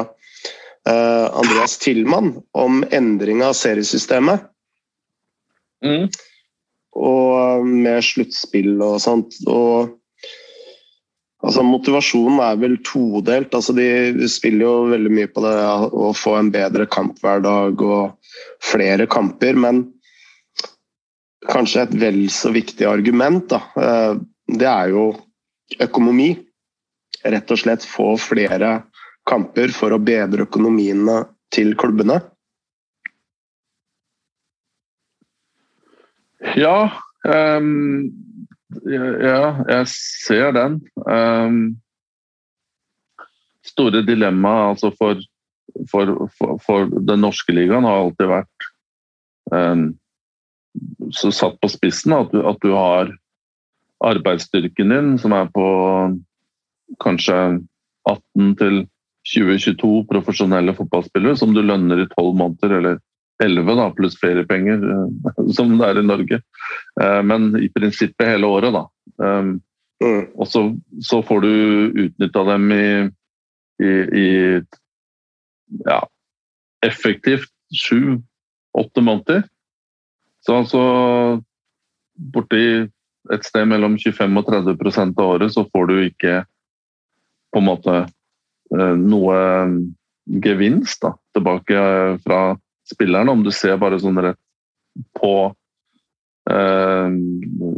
Eh, 0.88 1.38
Andreas 1.38 1.78
Tillmann 1.78 2.42
om 2.52 2.86
endring 2.92 3.44
av 3.44 3.54
seriesystemet. 3.54 4.42
Mm. 5.86 6.08
Og 6.96 7.32
eh, 7.40 7.66
med 7.68 8.06
sluttspill 8.06 8.78
og 8.80 9.02
sånt. 9.04 9.36
Og 9.52 9.98
altså, 11.44 11.66
motivasjonen 11.68 12.40
er 12.46 12.62
vel 12.62 12.78
todelt. 12.88 13.52
Altså, 13.58 13.76
de 13.76 14.30
spiller 14.32 14.64
jo 14.64 14.94
veldig 14.94 15.12
mye 15.20 15.32
på 15.34 15.44
det 15.44 15.56
å 15.92 16.14
få 16.16 16.38
en 16.40 16.54
bedre 16.56 16.88
kamp 16.94 17.20
hver 17.24 17.44
dag 17.44 17.84
og 17.84 18.38
flere 18.64 19.10
kamper, 19.12 19.60
men 19.60 19.84
kanskje 21.46 21.86
et 21.86 21.96
vel 22.02 22.20
så 22.34 22.52
viktig 22.56 22.88
argument, 22.90 23.46
da, 23.52 23.62
eh, 23.78 24.20
det 24.58 24.68
er 24.68 24.94
jo 24.94 25.08
økonomi. 25.84 26.32
Rett 27.28 27.52
og 27.52 27.60
slett 27.60 27.86
få 27.86 28.14
flere 28.22 28.84
kamper 29.28 29.74
for 29.76 29.92
å 29.92 30.00
bedre 30.00 30.46
økonomiene 30.48 31.26
til 31.52 31.74
klubbene? 31.80 32.22
Ja, 36.56 36.90
um, 37.26 38.08
ja 38.88 39.42
jeg 39.68 39.90
ser 39.92 40.54
den. 40.56 40.80
Um, 41.04 41.78
store 43.68 44.04
dilemmaet 44.08 44.76
altså 44.76 44.94
for, 44.96 45.20
for, 45.92 46.14
for, 46.38 46.58
for, 46.64 46.92
den 47.10 47.24
norske 47.26 47.56
ligaen 47.56 47.88
har 47.88 48.06
alltid 48.06 48.32
vært 48.32 48.70
um, 49.52 49.90
så 51.16 51.32
satt 51.32 51.58
på 51.62 51.70
spissen 51.72 52.16
at 52.18 52.32
du, 52.34 52.42
at 52.48 52.60
du 52.64 52.72
har 52.76 53.12
arbeidsstyrken 54.04 54.94
din, 54.94 55.16
som 55.22 55.34
er 55.34 55.50
på 55.54 55.66
kanskje 57.04 57.38
18 58.08 58.54
til 58.60 58.80
2022 59.28 60.06
profesjonelle 60.08 60.76
fotballspillere 60.78 61.36
som 61.40 61.54
du 61.56 61.62
lønner 61.64 62.04
i 62.04 62.10
tolv 62.14 62.38
måneder, 62.40 62.78
eller 62.78 63.00
elleve 63.44 63.92
pluss 63.98 64.18
feriepenger, 64.20 64.84
eh, 64.92 65.42
som 65.56 65.78
det 65.78 65.88
er 65.88 66.02
i 66.02 66.06
Norge. 66.06 66.42
Eh, 67.02 67.22
men 67.24 67.52
i 67.60 67.70
prinsippet 67.74 68.34
hele 68.34 68.50
året, 68.50 68.74
da. 68.74 68.86
Eh, 69.24 69.52
mm. 70.04 70.24
Og 70.38 70.48
så, 70.48 70.64
så, 71.02 71.22
får 71.26 71.44
du 71.46 71.52
utnytta 72.06 72.46
dem 72.52 72.72
i, 72.72 72.88
i, 73.84 73.92
i 74.24 74.28
ja, 75.86 76.02
effektivt 76.86 77.52
sju-åtte 77.74 79.04
måneder. 79.04 79.46
Så 80.48 80.62
altså 80.62 80.82
borti 82.18 82.88
et 83.34 83.44
sted 83.44 83.68
mellom 83.68 83.98
25 84.00 84.40
og 84.40 84.48
30 84.48 85.18
av 85.20 85.26
året 85.26 85.52
så 85.52 85.66
får 85.68 85.90
du 85.90 85.98
ikke 86.06 86.38
på 87.52 87.60
en 87.60 87.68
måte 87.68 87.98
Eh, 88.76 88.96
noe 89.00 89.38
gevinst 90.44 91.02
da, 91.06 91.14
tilbake 91.36 91.84
fra 92.26 92.42
spillerne, 92.88 93.32
om 93.32 93.46
du 93.46 93.52
ser 93.56 93.80
bare 93.80 94.00
sånn 94.02 94.20
rett 94.24 94.40
på 95.16 95.34
eh, 96.52 97.16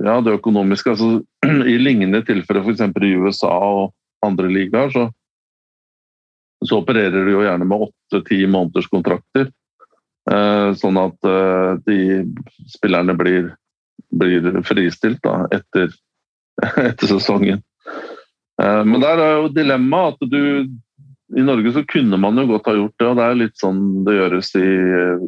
ja, 0.08 0.16
det 0.26 0.38
økonomiske. 0.40 0.96
Altså, 0.96 1.12
I 1.74 1.78
lignende 1.82 2.24
tilfeller 2.26 2.66
f.eks. 2.66 2.84
i 3.06 3.14
USA 3.22 3.54
og 3.54 3.94
andre 4.26 4.50
ligaer, 4.52 4.90
så, 4.96 5.06
så 6.66 6.82
opererer 6.82 7.26
du 7.26 7.36
jo 7.36 7.46
gjerne 7.46 7.70
med 7.70 7.88
åtte-ti 7.90 8.42
måneders 8.50 8.90
kontrakter. 8.90 9.52
Eh, 10.28 10.68
sånn 10.78 11.00
at 11.00 11.26
eh, 11.26 11.72
de 11.88 12.00
spillerne 12.70 13.16
blir, 13.18 13.54
blir 14.12 14.52
fristilt 14.68 15.22
da, 15.26 15.46
etter, 15.56 15.94
etter 16.90 17.10
sesongen. 17.10 17.64
Eh, 18.62 18.84
men 18.86 19.02
der 19.02 19.24
er 19.24 19.34
jo 19.40 19.54
dilemmaet 19.56 20.20
at 20.20 20.30
du 20.30 20.70
I 21.40 21.46
Norge 21.46 21.72
så 21.76 21.84
kunne 21.86 22.18
man 22.18 22.38
jo 22.42 22.48
godt 22.50 22.68
ha 22.72 22.76
gjort 22.76 22.96
det, 22.98 23.08
og 23.08 23.18
det 23.20 23.26
er 23.26 23.36
litt 23.38 23.58
sånn 23.62 23.82
det 24.06 24.16
gjøres 24.18 24.48
i, 24.58 24.70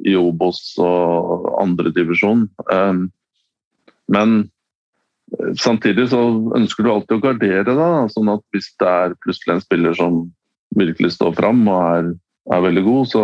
i 0.09 0.15
Obos 0.17 0.63
og 0.81 1.45
andredivisjon. 1.61 2.47
Men 4.09 4.33
samtidig 5.61 6.07
så 6.09 6.23
ønsker 6.57 6.81
du 6.81 6.89
alltid 6.89 7.19
å 7.19 7.21
gardere 7.27 7.75
deg, 7.77 8.09
sånn 8.15 8.33
at 8.33 8.41
hvis 8.49 8.71
det 8.81 8.89
er 8.89 9.13
plutselig 9.21 9.53
en 9.53 9.61
spiller 9.61 9.99
som 9.99 10.17
virkelig 10.73 11.13
står 11.19 11.37
fram 11.37 11.61
og 11.69 11.85
er, 11.85 12.09
er 12.57 12.65
veldig 12.65 12.85
god, 12.89 13.11
så 13.13 13.23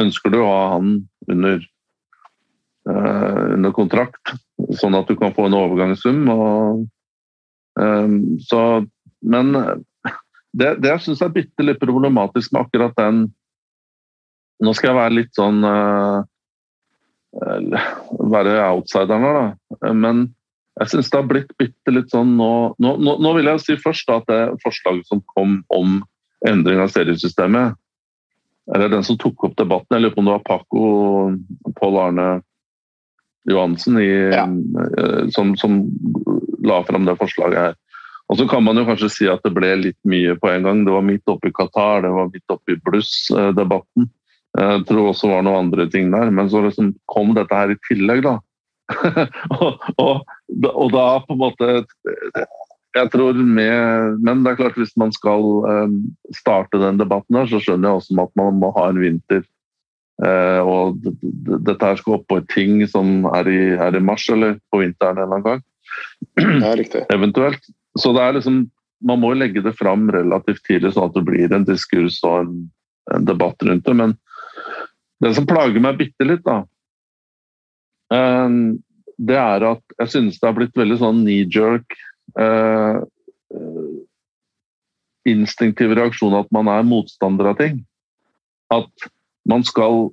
ønsker 0.00 0.32
du 0.32 0.40
å 0.40 0.48
ha 0.50 0.62
han 0.74 0.96
under, 1.30 1.62
under 2.86 3.74
kontrakt, 3.76 4.34
sånn 4.80 4.96
at 4.98 5.08
du 5.08 5.14
kan 5.20 5.34
få 5.36 5.46
en 5.48 5.56
overgangssum. 5.58 6.24
Og, 6.34 6.84
så 8.48 8.60
men 9.24 9.54
det, 10.54 10.76
det 10.82 10.92
jeg 10.92 11.16
er 11.16 11.34
bitte 11.34 11.66
litt 11.66 11.80
problematisk 11.82 12.52
med 12.54 12.66
akkurat 12.66 12.94
den 13.00 13.26
Nå 14.62 14.70
skal 14.76 14.92
jeg 14.92 14.98
være 15.00 15.16
litt 15.16 15.32
sånn 15.34 15.64
uh, 15.66 16.22
Være 18.30 18.52
outsideren 18.68 19.24
her, 19.26 19.38
da. 19.40 19.90
Men 19.90 20.28
jeg 20.78 20.92
syns 20.92 21.10
det 21.10 21.18
har 21.18 21.26
blitt 21.30 21.50
bitte 21.58 21.94
litt 21.94 22.12
sånn 22.14 22.36
nå, 22.38 22.50
nå, 22.82 22.92
nå, 22.98 23.32
vil 23.36 23.50
jeg 23.50 23.62
si 23.62 23.76
først 23.82 24.06
da, 24.10 24.20
at 24.20 24.30
det 24.30 24.60
forslaget 24.62 25.10
som 25.10 25.22
kom 25.34 25.56
om 25.74 26.00
endring 26.46 26.78
av 26.82 26.92
seriesystemet, 26.94 27.74
eller 28.72 28.88
den 28.88 29.04
som 29.04 29.18
tok 29.20 29.44
opp 29.48 29.56
debatten, 29.60 29.92
jeg 29.92 30.04
lurer 30.04 30.14
på 30.14 30.22
om 30.22 30.28
det 30.28 30.36
var 30.38 30.44
Paco 30.48 30.84
Pål 31.80 31.98
Arne 32.00 32.28
Johansen 33.50 33.98
i, 34.00 34.08
ja. 34.32 34.46
som, 35.34 35.52
som 35.60 35.82
la 36.64 36.80
fram 36.88 37.04
det 37.04 37.18
forslaget 37.20 37.60
her. 37.60 37.74
Og 38.32 38.38
så 38.40 38.46
kan 38.48 38.64
man 38.64 38.78
jo 38.80 38.86
kanskje 38.88 39.10
si 39.12 39.26
at 39.28 39.42
det 39.44 39.52
ble 39.52 39.74
litt 39.82 39.98
mye 40.08 40.32
på 40.40 40.48
en 40.48 40.64
gang. 40.64 40.80
Det 40.86 40.94
var 40.94 41.04
midt 41.04 41.28
oppe 41.28 41.50
i 41.50 41.54
Qatar, 41.54 42.06
det 42.06 42.12
var 42.14 42.30
midt 42.32 42.54
oppe 42.54 42.72
i 42.72 42.80
bluss-debatten. 42.86 44.08
Jeg 44.54 44.84
tror 44.88 45.10
også 45.10 45.28
var 45.28 45.44
noen 45.44 45.66
andre 45.66 45.86
ting 45.92 46.08
der. 46.14 46.32
Men 46.32 46.48
så 46.48 46.62
liksom 46.64 46.94
kom 47.10 47.34
dette 47.36 47.58
her 47.58 47.74
i 47.74 47.80
tillegg, 47.88 48.24
da. 48.24 48.38
og, 49.58 49.84
og, 50.00 50.24
og, 50.70 50.88
da 50.92 51.04
på 51.24 51.36
en 51.36 51.40
måte 51.40 51.68
Jeg 52.94 53.10
tror 53.10 53.34
med 53.34 54.20
Men 54.22 54.44
det 54.44 54.52
er 54.52 54.60
klart, 54.60 54.78
hvis 54.78 54.94
man 55.00 55.12
skal 55.14 55.42
um, 55.66 55.96
starte 56.36 56.80
den 56.82 57.00
debatten 57.00 57.40
her, 57.40 57.48
så 57.50 57.60
skjønner 57.62 57.90
jeg 57.90 58.00
også 58.00 58.18
at 58.22 58.34
man 58.38 58.60
må 58.62 58.70
ha 58.76 58.88
en 58.90 59.00
vinter. 59.02 59.42
Uh, 60.22 60.60
og 60.62 61.00
dette 61.02 61.80
her 61.82 61.98
skal 61.98 62.20
opp 62.20 62.28
på 62.30 62.38
ting 62.52 62.84
som 62.86 63.26
er 63.34 63.50
i, 63.50 63.62
er 63.74 63.98
i 63.98 64.02
mars, 64.04 64.28
eller 64.30 64.60
på 64.70 64.84
vinteren 64.84 65.18
en 65.18 65.24
eller 65.24 65.40
annen 65.40 65.48
gang. 65.48 65.64
Ja, 66.62 66.74
riktig. 66.78 67.02
Eventuelt. 67.16 67.66
Så 67.98 68.14
det 68.14 68.22
er 68.22 68.38
liksom 68.38 68.64
man 69.04 69.20
må 69.20 69.34
legge 69.36 69.60
det 69.60 69.74
fram 69.76 70.06
relativt 70.14 70.62
tidlig, 70.64 70.94
sånn 70.94 71.10
at 71.10 71.16
det 71.18 71.24
blir 71.26 71.52
en 71.52 71.66
diskurs 71.66 72.22
og 72.24 72.38
en, 72.38 72.52
en 73.12 73.26
debatt 73.28 73.60
rundt 73.66 73.84
det. 73.84 73.96
Men 73.98 74.14
det 75.20 75.34
som 75.36 75.48
plager 75.50 75.82
meg 75.82 75.98
bitte 75.98 76.24
litt, 76.24 76.40
da, 76.46 76.62
Ehm, 78.12 78.82
det 79.18 79.36
er 79.38 79.64
at 79.68 79.96
jeg 80.00 80.12
synes 80.12 80.40
det 80.40 80.48
har 80.48 80.56
blitt 80.56 80.76
veldig 80.78 80.98
sånn 81.00 81.22
knee-jerk 81.22 81.96
uh, 82.40 83.02
instinktiv 85.28 85.94
reaksjon 85.96 86.36
at 86.36 86.50
man 86.54 86.68
er 86.72 86.86
motstander 86.86 87.52
av 87.52 87.58
ting. 87.60 87.80
At 88.72 89.08
man 89.48 89.64
skal 89.64 90.12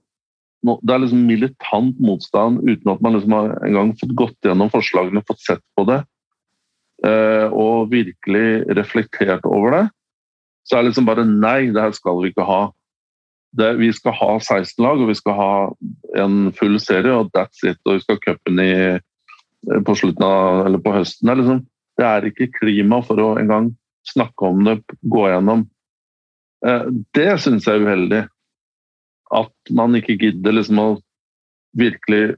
Det 0.62 0.94
er 0.94 1.00
liksom 1.02 1.24
militant 1.26 1.96
motstand 1.98 2.60
uten 2.62 2.92
at 2.92 3.00
man 3.02 3.16
liksom 3.16 3.32
har 3.34 3.56
en 3.66 3.74
gang 3.74 3.94
fått 3.98 4.12
gått 4.14 4.46
gjennom 4.46 4.70
forslagene, 4.70 5.24
fått 5.26 5.42
sett 5.42 5.64
på 5.74 5.88
det 5.90 6.04
eh, 7.02 7.48
og 7.50 7.90
virkelig 7.90 8.70
reflektert 8.78 9.48
over 9.50 9.74
det. 9.74 9.82
Så 10.62 10.78
er 10.78 10.84
det 10.84 10.92
liksom 10.92 11.08
bare 11.10 11.26
nei, 11.26 11.72
det 11.74 11.82
her 11.82 11.96
skal 11.98 12.22
vi 12.22 12.30
ikke 12.30 12.46
ha 12.46 12.60
det, 13.58 13.72
vi 13.82 13.90
skal 13.90 14.14
ha 14.16 14.36
16 14.38 14.86
lag 14.86 15.02
og 15.02 15.10
vi 15.10 15.18
skal 15.18 15.40
ha 15.40 15.54
en 16.22 16.52
full 16.54 16.78
serie, 16.80 17.12
og 17.12 17.34
that's 17.36 17.66
it. 17.66 17.82
Og 17.86 17.98
vi 17.98 18.04
skal 18.06 18.20
ha 18.20 18.26
cupen 18.28 18.62
på 19.86 19.96
slutten 19.98 20.26
av, 20.26 20.66
eller 20.68 20.82
på 20.82 20.94
høsten. 20.94 21.34
Liksom, 21.42 21.66
det 22.02 22.10
er 22.10 22.28
ikke 22.32 22.50
klima 22.58 23.02
for 23.06 23.22
å 23.22 23.30
engang 23.38 23.72
snakke 24.10 24.50
om 24.50 24.66
det, 24.66 24.80
gå 25.02 25.28
gjennom. 25.30 25.66
Eh, 26.66 26.86
det 27.18 27.32
syns 27.44 27.68
jeg 27.68 27.80
er 27.80 27.88
uheldig. 27.88 28.22
At 29.32 29.74
man 29.78 29.96
ikke 29.98 30.18
gidder 30.20 30.58
liksom 30.58 30.82
å 30.82 30.88
virkelig 31.78 32.36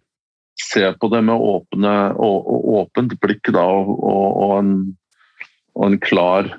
se 0.59 0.86
på 0.99 1.09
det 1.09 1.24
med 1.26 1.41
åpne, 1.41 1.93
åpent 2.20 3.16
blikk 3.24 3.49
da, 3.55 3.64
og, 3.64 3.95
og, 4.03 4.51
en, 4.59 4.76
og, 5.74 5.88
en, 5.88 5.97
klar 6.03 6.51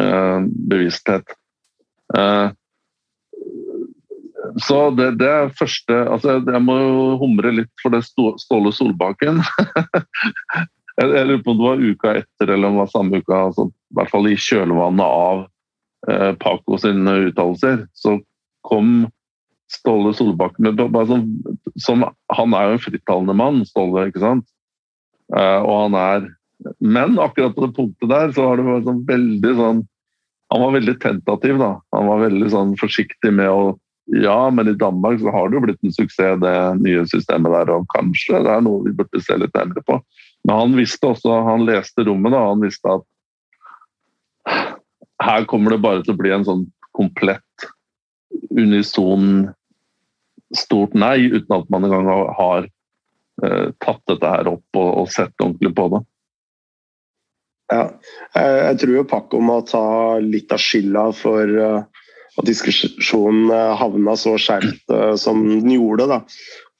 eh, 0.00 0.48
bevissthet. 0.72 1.36
Eh, 2.16 2.48
så 4.58 4.80
det, 4.96 5.12
det, 5.20 5.28
er 5.30 5.52
første 5.54 5.94
altså 6.10 6.40
Jeg 6.40 6.60
må 6.64 6.74
jo 6.80 7.02
humre 7.20 7.52
litt 7.54 7.70
for 7.78 7.94
det 7.94 8.00
Ståle 8.08 8.72
Solbakken. 8.74 9.44
jeg, 11.00 11.12
jeg 11.16 11.28
lurer 11.28 11.44
på 11.44 11.54
om 11.54 11.60
det 11.60 11.68
var 11.68 11.84
uka 11.84 12.12
etter 12.20 12.52
eller 12.52 12.68
om 12.68 12.76
det 12.76 12.82
var 12.82 12.92
samme 12.92 13.20
uka, 13.22 13.38
altså, 13.48 13.66
i 13.70 13.98
hvert 13.98 14.12
fall 14.12 14.28
i 14.28 14.36
kjølvannet 14.36 15.06
av 15.06 15.40
eh, 16.10 16.32
Paco 16.42 16.78
sine 16.80 17.16
uttalelser. 17.30 17.86
Så 17.96 18.18
kom 18.66 19.08
Ståle 19.70 20.12
Solbakken 20.18 20.66
med 20.66 20.80
bare 20.80 21.06
sånn, 21.06 22.02
Han 22.34 22.56
er 22.58 22.64
jo 22.66 22.76
en 22.76 22.82
frittalende 22.82 23.36
mann, 23.38 23.62
Ståle, 23.68 24.08
ikke 24.10 24.22
sant? 24.24 24.48
Eh, 25.30 25.60
og 25.62 25.74
han 25.86 25.96
er 25.98 26.28
Men 26.82 27.20
akkurat 27.22 27.54
på 27.54 27.68
det 27.68 27.76
punktet 27.76 28.10
der 28.10 28.32
så 28.34 28.48
var 28.48 28.58
det 28.58 28.80
sånn 28.82 29.04
veldig 29.06 29.52
sånn 29.60 29.84
Han 30.50 30.64
var 30.64 30.74
veldig 30.74 30.96
tentativ, 31.00 31.60
da. 31.62 31.76
Han 31.94 32.10
var 32.10 32.24
veldig 32.26 32.50
sånn 32.50 32.74
forsiktig 32.80 33.32
med 33.36 33.52
å 33.52 33.62
ja, 34.10 34.50
men 34.50 34.66
i 34.66 34.74
Danmark 34.74 35.20
så 35.20 35.30
har 35.30 35.46
det 35.46 35.54
jo 35.54 35.62
blitt 35.62 35.84
en 35.86 35.92
suksess, 35.94 36.40
det 36.42 36.54
nye 36.82 37.04
systemet 37.06 37.52
der. 37.54 37.70
Og 37.70 37.84
kanskje 37.94 38.40
det 38.42 38.50
er 38.50 38.64
noe 38.66 38.82
vi 38.82 38.94
burde 38.98 39.20
se 39.22 39.36
litt 39.38 39.54
nærmere 39.54 39.84
på. 39.86 40.00
Men 40.48 40.56
han 40.56 40.76
visste 40.78 41.10
også, 41.12 41.40
han 41.46 41.66
leste 41.68 42.04
rommet, 42.08 42.32
da. 42.32 42.42
Han 42.50 42.64
visste 42.64 42.96
at 42.96 43.06
her 45.20 45.44
kommer 45.48 45.74
det 45.74 45.84
bare 45.84 46.02
til 46.04 46.14
å 46.14 46.20
bli 46.20 46.32
en 46.32 46.46
sånn 46.46 46.66
komplett 46.96 47.66
unison 48.56 49.50
stort 50.56 50.94
nei, 50.98 51.28
uten 51.30 51.54
at 51.60 51.68
man 51.70 51.86
engang 51.86 52.08
har 52.38 52.64
eh, 52.64 53.66
tatt 53.84 54.00
dette 54.10 54.30
her 54.32 54.48
opp 54.50 54.80
og, 54.80 54.88
og, 55.02 55.10
sett 55.12 55.34
ordentlig 55.38 55.74
på 55.76 55.86
det. 55.92 56.00
Ja, 57.70 57.84
jeg, 58.34 58.78
tror 58.82 58.96
jo 58.96 59.06
Paco 59.06 59.38
må 59.44 59.60
ta 59.62 60.18
litt 60.24 60.50
av 60.50 60.62
skylda 60.62 61.04
for 61.14 61.58
uh 61.68 62.06
at 62.38 62.48
diskusjonen 62.48 63.50
eh, 63.50 63.76
havna 63.78 64.16
så 64.18 64.36
skjevt 64.40 64.92
uh, 64.92 65.14
som 65.20 65.42
den 65.48 65.72
gjorde. 65.74 66.06
Da. 66.10 66.20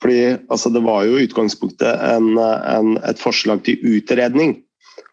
Fordi 0.01 0.21
altså, 0.49 0.71
Det 0.73 0.83
var 0.85 1.05
jo 1.05 1.19
i 1.19 1.27
utgangspunktet 1.29 2.01
en, 2.09 2.33
en, 2.39 2.97
et 3.05 3.21
forslag 3.21 3.65
til 3.67 3.83
utredning. 3.85 4.57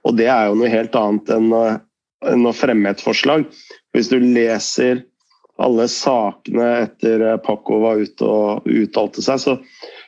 Og 0.08 0.16
det 0.20 0.30
er 0.32 0.48
jo 0.48 0.58
noe 0.60 0.72
helt 0.72 0.96
annet 0.96 1.30
enn, 1.36 1.52
uh, 1.52 1.78
enn 2.28 2.48
å 2.48 2.56
fremme 2.56 2.94
et 2.94 3.04
forslag. 3.04 3.46
Hvis 3.96 4.12
du 4.14 4.20
leser 4.22 5.04
alle 5.58 5.88
sakene 5.90 6.68
etter 6.86 7.24
Paco 7.44 7.82
var 7.82 8.00
ute 8.00 8.26
og 8.26 8.68
uttalte 8.70 9.24
seg, 9.26 9.42
så 9.42 9.58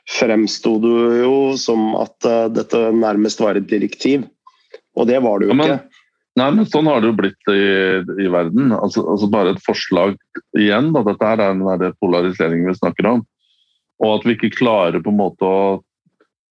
fremsto 0.09 0.75
det 0.83 1.23
jo 1.23 1.37
som 1.59 1.95
at 1.99 2.29
uh, 2.29 2.47
dette 2.53 2.89
nærmest 2.95 3.41
var 3.43 3.59
et 3.59 3.67
direktiv. 3.69 4.27
Og 4.95 5.09
det 5.09 5.19
var 5.23 5.39
det 5.39 5.49
jo 5.49 5.55
ja, 5.55 5.59
men, 5.59 5.73
ikke. 5.73 6.05
Nei, 6.39 6.49
men 6.55 6.67
Sånn 6.69 6.87
har 6.87 7.01
det 7.01 7.11
jo 7.11 7.17
blitt 7.17 7.51
i, 7.51 7.63
i 8.23 8.29
verden. 8.31 8.71
Altså, 8.75 9.03
altså, 9.11 9.27
Bare 9.31 9.55
et 9.55 9.63
forslag 9.65 10.15
igjen. 10.57 10.93
Da. 10.95 11.03
Dette 11.07 11.33
er 11.33 11.41
den 11.41 11.63
polariseringen 11.99 12.69
vi 12.71 12.77
snakker 12.77 13.09
om. 13.11 13.25
Og 13.99 14.19
at 14.19 14.27
vi 14.27 14.35
ikke 14.35 14.55
klarer 14.57 15.03
på 15.03 15.13
en 15.13 15.21
måte 15.21 15.45
å 15.45 15.61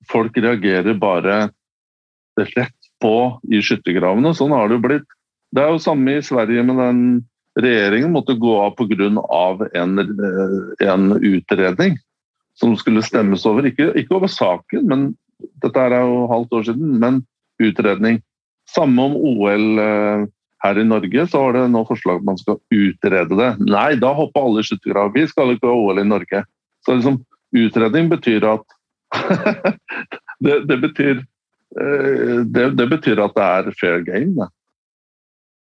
Folk 0.08 0.38
reagerer 0.40 0.94
bare 0.96 1.50
rett 2.38 2.86
på 3.02 3.14
i 3.52 3.58
skyttergravene. 3.60 4.30
Sånn 4.32 4.54
har 4.56 4.70
det 4.70 4.78
jo 4.78 4.84
blitt. 4.86 5.10
Det 5.52 5.60
er 5.60 5.74
jo 5.74 5.82
samme 5.82 6.14
i 6.16 6.22
Sverige 6.24 6.62
med 6.64 6.78
den 6.80 7.02
regjeringen 7.58 8.14
måtte 8.14 8.38
gå 8.38 8.54
av 8.62 8.78
pga. 8.78 9.10
En, 9.76 10.00
en 10.80 11.12
utredning 11.18 11.98
som 12.58 12.76
skulle 12.78 13.04
stemmes 13.04 13.44
over. 13.46 13.68
Ikke, 13.68 13.90
ikke 13.98 14.16
over 14.18 14.32
saken, 14.32 14.86
men 14.90 15.04
dette 15.62 15.84
er 15.84 15.98
jo 16.00 16.26
halvt 16.30 16.58
år 16.58 16.66
siden, 16.70 16.96
men 17.02 17.22
utredning. 17.62 18.20
Samme 18.68 19.08
om 19.08 19.16
OL 19.16 19.82
eh, 19.82 20.26
her 20.64 20.78
i 20.78 20.86
Norge, 20.86 21.26
så 21.30 21.44
var 21.44 21.56
det 21.56 21.68
nå 21.72 21.84
forslag 21.88 22.20
at 22.20 22.26
man 22.26 22.40
skal 22.40 22.58
utrede 22.74 23.38
det. 23.38 23.50
Nei, 23.62 23.92
da 24.00 24.12
hopper 24.16 24.44
alle 24.48 24.64
i 24.64 24.68
skyttergrav. 24.68 25.14
Vi 25.14 25.26
skal 25.30 25.54
ikke 25.54 25.70
ha 25.70 25.76
OL 25.78 26.02
i 26.02 26.06
Norge. 26.06 26.42
Så 26.86 26.98
liksom, 26.98 27.20
utredning 27.56 28.10
betyr 28.10 28.44
at 28.48 28.64
det, 30.44 30.60
det, 30.68 30.76
betyr, 30.82 31.24
eh, 31.80 32.40
det, 32.44 32.70
det, 32.76 32.86
betyr 32.90 33.22
at 33.24 33.36
det 33.36 33.48
er 33.48 33.76
fair 33.80 34.04
game. 34.06 34.34
Det. 34.36 34.48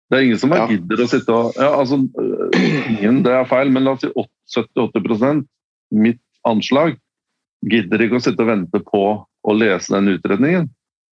Det 0.09 0.17
er 0.17 0.25
ingen 0.25 0.41
som 0.41 0.53
ja. 0.55 0.65
gidder 0.69 1.03
å 1.03 1.09
sitte 1.09 1.35
og 1.35 1.57
ja, 1.59 1.69
altså, 1.77 1.99
eh, 2.57 2.63
ingen, 2.95 3.21
Det 3.25 3.35
er 3.35 3.49
feil, 3.49 3.69
men 3.73 3.85
la 3.85 3.93
oss 3.93 4.01
si 4.01 4.09
70-80 4.57 5.43
mitt 5.93 6.21
anslag, 6.47 6.97
gidder 7.69 8.01
ikke 8.01 8.17
å 8.17 8.23
sitte 8.23 8.41
og 8.41 8.49
vente 8.49 8.81
på 8.87 9.03
å 9.21 9.55
lese 9.55 9.93
den 9.93 10.15
utredningen. 10.15 10.69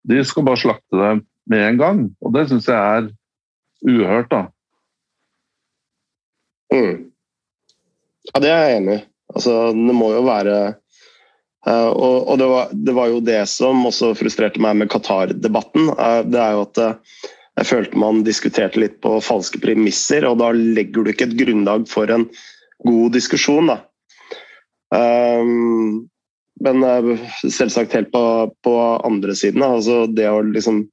De 0.08 0.24
skal 0.26 0.45
bare 0.47 0.62
slakte 0.62 0.97
det 0.97 1.12
med 1.51 1.66
en 1.68 1.80
gang. 1.82 1.99
Og 2.24 2.34
det 2.34 2.47
syns 2.49 2.70
jeg 2.70 2.78
er 2.78 3.10
uhørt, 3.86 4.32
da. 4.32 4.47
Mm. 6.74 7.08
Ja, 8.32 8.41
det 8.43 8.51
er 8.51 8.64
jeg 8.64 8.80
enig 8.80 8.97
i. 8.97 9.03
Altså, 9.36 9.71
det 9.75 9.95
må 9.95 10.11
jo 10.15 10.23
være 10.28 10.57
uh, 11.67 11.89
Og, 11.91 12.28
og 12.32 12.36
det, 12.39 12.49
var, 12.51 12.69
det, 12.73 12.93
var, 12.95 13.09
jo 13.11 13.23
det 13.23 13.41
som 13.51 13.86
også 13.89 14.13
frustrerte 14.17 14.61
meg 14.63 14.78
med 14.82 14.91
Qatar-debatten. 14.93 15.91
Uh, 15.95 16.21
det 16.28 16.39
er 16.41 16.55
jo 16.55 16.65
at 16.67 16.84
uh, 16.84 17.23
jeg 17.57 17.71
følte 17.71 17.99
man 17.99 18.21
diskuterte 18.25 18.80
litt 18.80 18.99
på 19.01 19.17
falske 19.25 19.59
premisser, 19.63 20.28
og 20.30 20.38
da 20.43 20.51
legger 20.53 21.03
du 21.03 21.11
ikke 21.11 21.25
et 21.28 21.39
grunnlag 21.39 21.88
for 21.89 22.11
en 22.13 22.28
god 22.86 23.15
diskusjon. 23.15 23.71
da. 23.71 23.80
Men 26.61 26.86
selvsagt 27.41 27.95
helt 27.97 28.11
på, 28.13 28.21
på 28.61 28.75
andre 29.09 29.34
siden. 29.34 29.65
Altså 29.65 30.03
det 30.05 30.30
å 30.30 30.43
liksom 30.45 30.84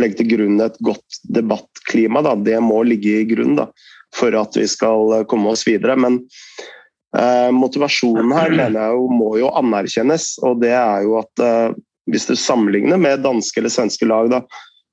legge 0.00 0.22
til 0.22 0.30
grunn 0.30 0.56
et 0.64 0.80
godt 0.88 1.20
debattklima, 1.36 2.24
da, 2.24 2.32
det 2.48 2.56
må 2.64 2.80
ligge 2.88 3.20
i 3.20 3.28
grunn 3.28 3.60
for 4.16 4.40
at 4.40 4.56
vi 4.56 4.64
skal 4.72 5.20
komme 5.28 5.52
oss 5.52 5.66
videre. 5.68 5.98
Men 6.00 6.22
motivasjonen 7.54 8.32
her 8.36 8.52
mener 8.60 8.80
jeg 8.80 8.96
jo, 8.98 9.08
må 9.12 9.30
jo 9.40 9.52
anerkjennes. 9.56 10.34
Og 10.46 10.60
det 10.62 10.74
er 10.76 11.04
jo 11.06 11.18
at 11.22 11.44
eh, 11.44 11.76
hvis 12.12 12.28
du 12.28 12.36
sammenligner 12.38 13.00
med 13.00 13.24
danske 13.26 13.60
eller 13.60 13.72
svenske 13.72 14.08
lag, 14.08 14.30
da, 14.32 14.42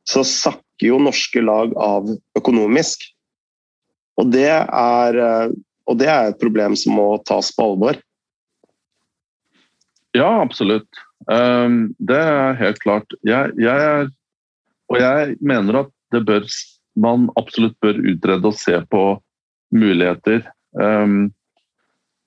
så 0.09 0.23
sakker 0.27 0.89
jo 0.89 1.01
norske 1.01 1.43
lag 1.43 1.75
av 1.79 2.09
økonomisk. 2.39 3.05
Og 4.21 4.29
det 4.33 4.49
er, 4.49 5.19
eh, 5.27 5.53
og 5.89 5.99
det 5.99 6.09
er 6.11 6.31
et 6.31 6.41
problem 6.41 6.77
som 6.79 6.97
må 6.99 7.07
tas 7.27 7.51
på 7.55 7.71
alvor. 7.71 7.99
Ja, 10.13 10.29
absolutt. 10.43 10.89
Um, 11.25 11.93
det 12.03 12.19
er 12.19 12.57
helt 12.59 12.81
klart. 12.83 13.15
Jeg, 13.25 13.53
jeg, 13.57 13.71
er 13.71 14.09
Og 14.91 14.99
jeg 14.99 15.37
mener 15.41 15.79
at 15.85 15.93
det 16.13 16.21
bør, 16.27 16.43
man 16.99 17.29
absolutt 17.39 17.77
bør 17.81 17.97
utrede 18.11 18.45
og 18.45 18.57
se 18.59 18.75
på 18.91 19.03
muligheter 19.73 20.43
um, 20.77 21.31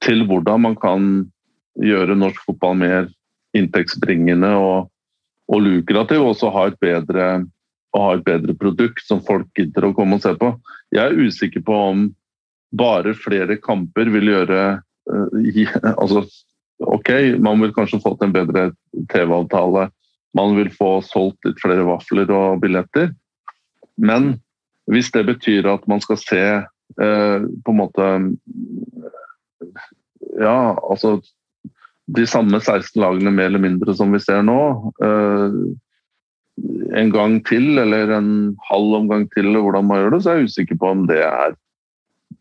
til 0.04 0.26
hvordan 0.28 0.62
man 0.68 0.76
kan 0.78 1.08
gjøre 1.80 2.16
norsk 2.18 2.42
fotball 2.48 2.76
mer 2.80 3.08
inntektsbringende 3.56 4.52
og 4.58 4.92
og 5.46 5.62
lukrativ, 5.62 6.22
og 6.22 6.34
også 6.34 6.50
ha 6.54 6.66
et 6.70 6.80
bedre 6.82 7.26
ha 7.96 8.06
et 8.12 8.24
bedre 8.26 8.52
produkt 8.58 9.04
som 9.06 9.22
folk 9.24 9.46
gidder 9.56 9.86
å 9.88 9.94
komme 9.96 10.18
og 10.18 10.24
se 10.24 10.34
på. 10.36 10.50
Jeg 10.92 11.06
er 11.06 11.16
usikker 11.16 11.62
på 11.64 11.76
om 11.92 12.02
bare 12.76 13.14
flere 13.16 13.56
kamper 13.62 14.10
vil 14.12 14.32
gjøre 14.34 14.62
uh, 14.76 15.94
altså, 16.02 16.26
Ok, 16.76 17.08
man 17.40 17.62
vil 17.62 17.70
kanskje 17.72 18.02
fått 18.04 18.20
en 18.20 18.34
bedre 18.34 18.66
TV-avtale. 19.08 19.86
Man 20.36 20.50
vil 20.58 20.68
få 20.74 20.98
solgt 21.00 21.46
litt 21.48 21.62
flere 21.62 21.86
vafler 21.88 22.28
og 22.36 22.58
billetter. 22.60 23.14
Men 23.96 24.34
hvis 24.92 25.08
det 25.14 25.22
betyr 25.30 25.70
at 25.72 25.86
man 25.88 26.04
skal 26.04 26.20
se 26.20 26.42
uh, 26.60 27.38
på 27.40 27.72
en 27.72 27.80
måte 27.80 28.10
Ja, 30.40 30.76
altså 30.76 31.18
de 32.06 32.26
samme 32.28 32.60
16 32.60 33.00
lagene 33.02 33.32
mer 33.34 33.50
eller 33.50 33.62
mindre 33.62 33.94
som 33.98 34.12
vi 34.14 34.20
ser 34.22 34.44
nå. 34.46 34.60
Uh, 35.02 35.74
en 36.96 37.10
gang 37.12 37.40
til 37.44 37.76
eller 37.82 38.14
en 38.16 38.30
halv 38.70 39.00
omgang 39.02 39.26
til, 39.34 39.48
eller 39.48 39.64
hvordan 39.64 39.88
man 39.88 40.00
gjør 40.00 40.14
det, 40.14 40.20
så 40.22 40.32
er 40.32 40.38
jeg 40.40 40.52
usikker 40.52 40.78
på 40.80 40.92
om 40.94 41.06
det 41.10 41.20
er 41.26 41.56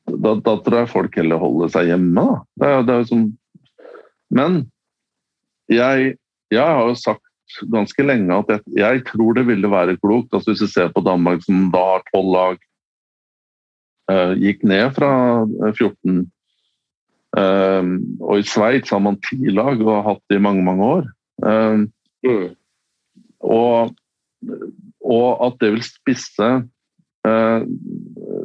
Da, 0.06 0.36
da 0.38 0.54
tror 0.62 0.78
jeg 0.78 0.92
folk 0.92 1.16
heller 1.18 1.42
holder 1.42 1.72
seg 1.74 1.90
hjemme. 1.90 2.22
da. 2.22 2.38
Det 2.62 2.68
er, 2.70 2.84
det 2.86 2.96
er 2.96 3.08
som, 3.10 3.24
men 4.30 4.60
jeg, 5.70 6.16
jeg, 6.54 6.62
har 6.62 6.86
jo 6.86 6.96
sagt 6.98 7.58
ganske 7.74 8.06
lenge 8.06 8.38
at 8.38 8.52
jeg, 8.54 8.62
jeg, 8.78 9.04
tror 9.10 9.34
det 9.34 9.48
ville 9.48 9.72
være 9.72 9.98
klokt 9.98 10.34
altså 10.34 10.52
Hvis 10.52 10.62
vi 10.62 10.68
ser 10.76 10.94
på 10.94 11.02
Danmark, 11.06 11.42
som 11.46 11.72
da 11.74 11.82
har 11.96 12.06
tolv 12.12 12.32
lag, 12.38 12.62
uh, 14.14 14.34
gikk 14.38 14.64
ned 14.64 14.94
fra 14.94 15.12
14 15.74 15.90
uh, 15.90 16.24
Og 17.36 18.40
i 18.40 18.46
Sveits 18.48 18.94
har 18.94 19.02
man 19.04 19.18
ti 19.26 19.52
lag 19.52 19.82
og 19.82 19.92
har 19.92 20.06
hatt 20.08 20.22
det 20.32 20.38
i 20.40 20.44
mange, 20.44 20.64
mange 20.64 20.88
år. 20.98 21.08
Uh, 21.44 21.84
mm. 22.26 22.46
Og 23.44 23.96
og 25.06 25.44
at 25.46 25.60
det 25.62 25.74
vil 25.76 25.84
spisse, 25.86 26.48
eh, 27.28 27.68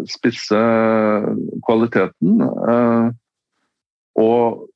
spisse 0.09 0.61
kvaliteten. 1.67 2.43
Eh, 2.45 3.07
og 4.21 4.67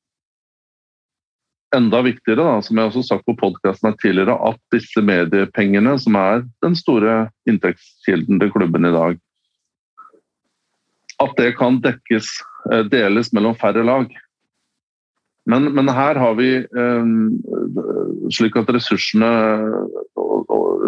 enda 1.75 2.01
viktigere, 2.05 2.45
da, 2.47 2.61
som 2.63 2.79
jeg 2.79 2.89
også 2.89 3.03
har 3.03 3.09
sagt 3.09 3.27
på 3.27 3.37
podkasten 3.37 3.97
tidligere, 3.99 4.37
at 4.47 4.59
disse 4.73 5.01
mediepengene, 5.03 5.97
som 5.99 6.15
er 6.15 6.45
den 6.63 6.77
store 6.79 7.27
inntektskilden 7.49 8.39
til 8.39 8.53
klubben 8.53 8.87
i 8.87 8.93
dag, 8.95 9.19
at 11.23 11.33
det 11.39 11.55
kan 11.59 11.79
dekkes, 11.83 12.29
eh, 12.71 12.85
deles 12.91 13.31
mellom 13.35 13.55
færre 13.59 13.85
lag. 13.85 14.11
Men, 15.45 15.69
men 15.77 15.91
her 15.93 16.17
har 16.17 16.33
vi 16.39 16.49
slik 18.33 18.55
at 18.57 18.71
ressursene 18.73 19.29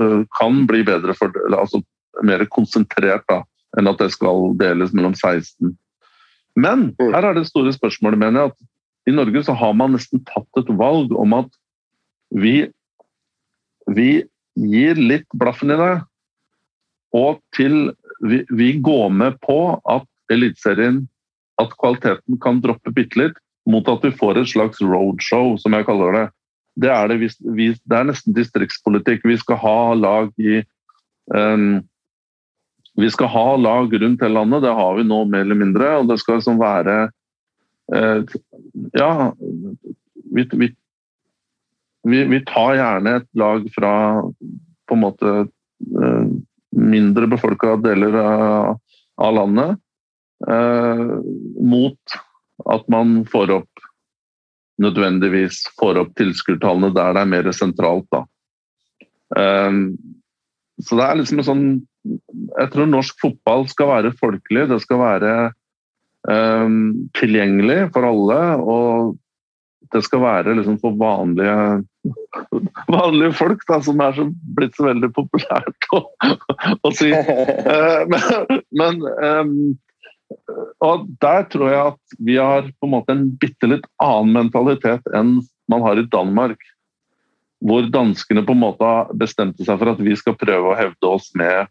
Eh, 0.02 0.24
kan 0.40 0.66
bli 0.68 0.84
bedre 0.86 1.14
for, 1.18 1.34
altså 1.58 1.82
mer 2.26 2.44
konsentrert 2.54 3.26
da, 3.30 3.42
enn 3.80 3.90
at 3.90 4.02
det 4.02 4.12
skal 4.14 4.52
deles 4.60 4.94
mellom 4.94 5.16
16. 5.18 5.74
Men 6.58 6.90
mm. 6.98 7.14
her 7.16 7.30
er 7.30 7.38
det 7.38 7.48
store 7.50 7.74
spørsmålet, 7.74 8.20
mener 8.22 8.42
jeg, 8.42 8.54
at 8.54 9.10
i 9.10 9.16
Norge 9.16 9.44
så 9.48 9.56
har 9.58 9.74
man 9.78 9.96
nesten 9.96 10.22
tatt 10.28 10.60
et 10.60 10.70
valg 10.78 11.14
om 11.18 11.34
at 11.38 11.50
vi, 12.36 12.68
vi 13.90 14.12
gir 14.58 15.00
litt 15.00 15.30
blaffen 15.34 15.74
i 15.74 15.80
det. 15.80 15.94
Og 17.18 17.40
til 17.56 17.94
vi, 18.22 18.44
vi 18.52 18.74
går 18.84 19.10
med 19.14 19.40
på 19.46 19.78
at 19.88 20.06
Eliteserien 20.34 21.06
at 21.62 21.74
kvaliteten 21.82 22.38
kan 22.44 22.62
droppe 22.62 22.94
bitte 22.94 23.20
litt, 23.20 23.38
mot 23.68 23.88
at 23.92 24.04
vi 24.06 24.14
får 24.16 24.40
et 24.40 24.50
slags 24.52 24.82
roadshow, 24.84 25.56
som 25.60 25.76
jeg 25.76 25.88
kaller 25.88 26.16
det 26.16 26.26
det 26.78 26.90
er, 26.94 27.10
det, 27.10 27.32
vi, 27.58 27.72
det 27.74 27.98
er 27.98 28.06
nesten 28.06 28.36
distriktspolitikk. 28.38 29.24
Vi 29.26 29.38
skal 29.42 29.58
ha 29.64 29.78
lag 29.98 30.30
i 30.38 30.60
um, 31.34 31.80
Vi 32.98 33.10
skal 33.14 33.30
ha 33.34 33.46
lag 33.58 33.94
rundt 33.94 34.22
hele 34.22 34.38
landet, 34.38 34.64
det 34.66 34.74
har 34.78 34.98
vi 34.98 35.06
nå 35.06 35.24
mer 35.26 35.46
eller 35.46 35.58
mindre. 35.58 35.90
Og 36.02 36.12
det 36.12 36.20
skal 36.22 36.40
liksom 36.40 36.60
være 36.62 36.98
uh, 37.94 38.38
Ja, 38.98 39.32
vi, 40.38 40.46
vi, 40.54 40.70
vi, 42.06 42.44
tar 42.46 42.78
gjerne 42.78 43.18
et 43.22 43.30
lag 43.34 43.66
fra 43.74 43.94
på 44.88 44.96
en 44.96 45.02
måte 45.04 45.36
uh, 45.48 46.30
mindre 46.78 47.30
befolka 47.32 47.74
deler 47.82 48.22
av, 48.22 48.78
av 49.18 49.34
landet 49.34 49.82
mot 50.46 52.18
at 52.70 52.84
man 52.94 53.24
får 53.26 53.52
opp 53.56 53.88
nødvendigvis 54.82 55.64
får 55.80 56.02
opp 56.04 56.16
tilskuertallene 56.18 56.94
der 56.96 57.16
det 57.16 57.24
er 57.24 57.32
mer 57.34 57.52
sentralt. 57.56 58.08
Da. 58.14 58.24
Um, 59.38 59.98
så 60.82 60.98
det 61.00 61.06
er 61.06 61.18
liksom 61.20 61.44
sånn 61.44 61.64
Jeg 62.08 62.70
tror 62.72 62.88
norsk 62.88 63.18
fotball 63.20 63.66
skal 63.68 63.90
være 63.90 64.18
folkelig. 64.20 64.68
Det 64.70 64.78
skal 64.86 65.02
være 65.02 65.32
um, 66.30 67.10
tilgjengelig 67.18 67.90
for 67.96 68.08
alle. 68.08 68.38
Og 68.62 69.18
det 69.92 70.04
skal 70.06 70.22
være 70.24 70.56
liksom 70.56 70.78
for 70.80 70.96
vanlige, 71.00 71.84
vanlige 72.96 73.34
folk, 73.36 73.66
da, 73.68 73.82
som 73.84 74.00
er 74.04 74.16
så, 74.16 74.28
blitt 74.56 74.78
så 74.80 74.88
veldig 74.88 75.10
populært 75.16 75.90
å, 75.96 76.02
å 76.88 76.94
si. 76.96 77.12
Men, 77.12 79.04
men 79.04 79.04
og 80.84 81.06
der 81.22 81.46
tror 81.52 81.72
jeg 81.72 81.92
at 81.94 82.18
vi 82.20 82.36
har 82.40 82.68
på 82.68 82.88
en 82.88 82.94
måte 82.94 83.14
en 83.16 83.30
bitte 83.40 83.70
litt 83.70 83.86
annen 84.04 84.36
mentalitet 84.36 85.08
enn 85.16 85.40
man 85.72 85.84
har 85.86 86.00
i 86.00 86.08
Danmark. 86.12 86.60
Hvor 87.64 87.88
danskene 87.90 88.44
på 88.46 88.54
en 88.54 88.62
måte 88.62 88.92
bestemte 89.18 89.66
seg 89.66 89.80
for 89.80 89.94
at 89.94 90.02
vi 90.04 90.14
skal 90.20 90.38
prøve 90.38 90.72
å 90.72 90.78
hevde 90.78 91.10
oss 91.10 91.32
med 91.38 91.66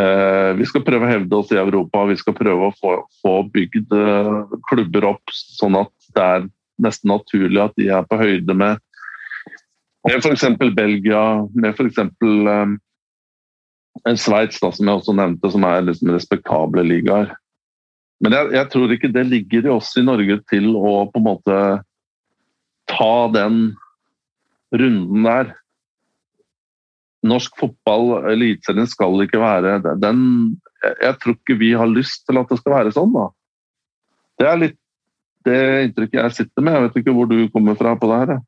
eh, 0.00 0.50
Vi 0.56 0.68
skal 0.70 0.84
prøve 0.86 1.04
å 1.04 1.10
hevde 1.10 1.36
oss 1.36 1.52
i 1.52 1.60
Europa, 1.60 2.06
vi 2.08 2.16
skal 2.16 2.36
prøve 2.38 2.70
å 2.70 2.76
få, 2.78 2.94
få 3.20 3.34
bygd 3.52 3.92
eh, 3.92 4.56
klubber 4.70 5.10
opp 5.12 5.34
sånn 5.34 5.76
at 5.82 5.92
det 6.16 6.28
er 6.36 6.48
nesten 6.80 7.12
naturlig 7.12 7.60
at 7.60 7.76
de 7.76 7.90
er 7.92 8.06
på 8.08 8.16
høyde 8.22 8.56
med, 8.56 8.80
med 10.08 10.24
f.eks. 10.24 10.48
Belgia, 10.78 11.24
med 11.52 11.76
f.eks. 11.76 12.00
Eh, 12.00 12.78
Sveits, 14.16 14.60
som 14.60 14.86
jeg 14.86 14.96
også 14.96 15.14
nevnte, 15.16 15.50
som 15.52 15.64
er 15.68 15.84
liksom 15.84 16.12
respektable 16.14 16.84
ligaer. 16.86 17.32
Men 18.20 18.36
jeg, 18.36 18.50
jeg, 18.56 18.68
tror 18.72 18.92
ikke 18.94 19.12
det 19.12 19.24
ligger 19.28 19.66
i 19.66 19.72
oss 19.72 19.94
i 19.96 20.04
Norge 20.04 20.40
til 20.50 20.74
å 20.76 21.06
på 21.10 21.20
en 21.20 21.26
måte 21.26 21.60
ta 22.90 23.14
den 23.32 23.62
runden 24.76 25.26
der. 25.26 25.54
Norsk 27.26 27.56
fotball, 27.60 28.30
Eliteserien, 28.32 28.88
skal 28.88 29.26
ikke 29.26 29.42
være 29.42 29.74
den 30.00 30.20
Jeg 30.80 31.16
tror 31.20 31.34
ikke 31.36 31.58
vi 31.60 31.74
har 31.76 31.90
lyst 31.90 32.24
til 32.24 32.40
at 32.40 32.48
det 32.48 32.56
skal 32.62 32.76
være 32.78 32.94
sånn, 32.96 33.12
da. 33.12 33.26
Det 34.40 34.48
er 34.48 34.62
litt 34.62 34.78
det 35.48 35.58
inntrykket 35.86 36.20
jeg 36.20 36.36
sitter 36.36 36.64
med. 36.64 36.76
Jeg 36.76 36.86
vet 36.86 36.96
ikke 37.00 37.16
hvor 37.16 37.28
du 37.28 37.36
kommer 37.52 37.76
fra 37.78 37.94
på 37.96 38.08
det 38.10 38.20
her. 38.22 38.40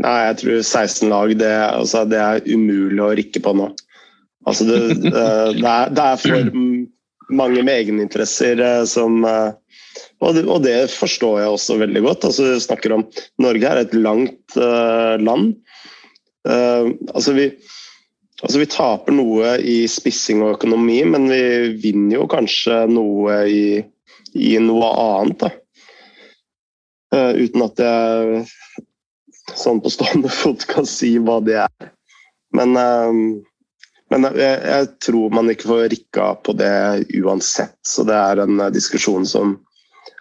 Nei, 0.00 0.18
jeg 0.30 0.36
tror 0.40 0.60
16 0.62 1.10
lag, 1.12 1.32
det, 1.36 1.52
altså, 1.66 2.04
det 2.08 2.20
er 2.20 2.46
umulig 2.48 3.02
å 3.04 3.12
rikke 3.18 3.42
på 3.44 3.52
nå. 3.56 3.66
Altså, 4.48 4.64
det, 4.64 4.78
det, 5.04 5.12
er, 5.12 5.90
det 5.92 6.04
er 6.04 6.20
for 6.20 6.52
mange 7.30 7.62
med 7.62 7.74
egeninteresser 7.74 8.62
eh, 8.64 8.84
som 8.88 9.24
eh, 9.28 9.50
og 10.20 10.36
det, 10.36 10.44
og 10.46 10.62
det, 10.64 10.76
forstår 10.92 11.40
jeg 11.40 11.52
også 11.54 11.78
veldig 11.80 12.02
godt. 12.04 12.26
Altså, 12.28 12.46
vi 12.52 12.62
snakker 12.62 12.94
om 12.94 13.06
Norge 13.40 13.68
er 13.70 13.80
et 13.80 13.94
langt 13.96 14.56
uh, 14.60 15.16
land. 15.20 15.54
Uh, 16.44 16.92
altså, 17.14 17.32
vi, 17.36 17.46
altså, 18.42 18.60
vi, 18.60 18.68
taper 18.70 19.16
noe 19.16 19.54
i 19.64 19.78
spissing 19.90 20.44
og 20.44 20.58
økonomi, 20.58 21.00
men 21.08 21.28
vi 21.32 21.42
vinner 21.80 22.18
jo 22.20 22.28
kanskje 22.30 22.82
noe 22.92 23.40
i, 23.48 23.64
i 24.36 24.52
noe 24.60 24.92
annet. 25.06 25.48
Uh, 27.10 27.32
uten 27.40 27.64
at 27.66 27.80
jeg 27.82 28.44
sånn 29.58 29.80
på 29.82 29.90
stående 29.90 30.30
fot 30.30 30.68
kan 30.70 30.86
si 30.86 31.16
hva 31.18 31.40
det 31.42 31.62
er. 31.64 31.94
Men 32.54 32.76
men 34.10 34.26
jeg, 34.34 34.58
jeg, 34.66 34.88
tror 35.06 35.34
man 35.34 35.50
ikke 35.52 35.68
får 35.70 35.88
rikka 35.92 36.26
på 36.44 36.54
det 36.58 36.74
uansett. 37.20 37.78
Så 37.86 38.04
det 38.08 38.16
er 38.16 38.42
en 38.42 38.58
eh, 38.58 38.72
diskusjon 38.74 39.26
som 39.28 39.56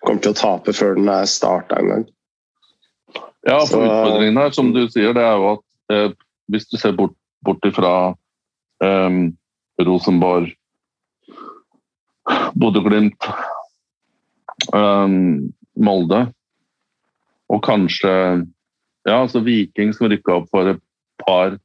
kommer 0.03 0.21
til 0.23 0.35
å 0.35 0.39
tape 0.39 0.75
før 0.75 0.97
den 0.99 1.09
er 1.11 1.29
starta 1.29 1.79
en 1.79 1.93
gang. 1.93 2.07
Ja, 3.47 3.57
for 3.65 3.81
utfordringen 3.81 4.37
her, 4.37 4.51
som 4.53 4.73
du 4.75 4.83
sier, 4.91 5.13
det 5.15 5.23
er 5.23 5.37
jo 5.39 5.53
at 5.55 5.95
eh, 5.95 6.17
hvis 6.53 6.67
du 6.69 6.77
ser 6.77 6.93
bort, 6.97 7.15
bort 7.45 7.65
ifra 7.65 7.93
eh, 8.83 9.19
Rosenborg, 9.87 10.51
Bodø-Glimt, 12.59 13.29
eh, 14.75 15.15
Molde 15.79 16.21
og 17.49 17.63
kanskje 17.65 18.11
ja, 19.07 19.15
altså 19.15 19.41
Viking 19.41 19.93
som 19.95 20.09
rykka 20.11 20.35
opp 20.41 20.49
for 20.53 20.69
et 20.69 20.81
par 21.23 21.55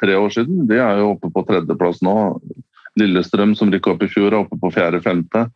tre 0.00 0.16
år 0.18 0.32
siden. 0.34 0.66
De 0.70 0.78
er 0.80 1.02
jo 1.02 1.12
oppe 1.14 1.30
på 1.34 1.44
tredjeplass 1.48 2.02
nå. 2.06 2.16
Lillestrøm, 2.98 3.54
som 3.58 3.70
rykka 3.72 3.94
opp 3.94 4.04
i 4.04 4.10
fjor, 4.10 4.32
er 4.32 4.40
oppe 4.40 4.58
på 4.58 4.72
fjerde-femte. 4.74 5.46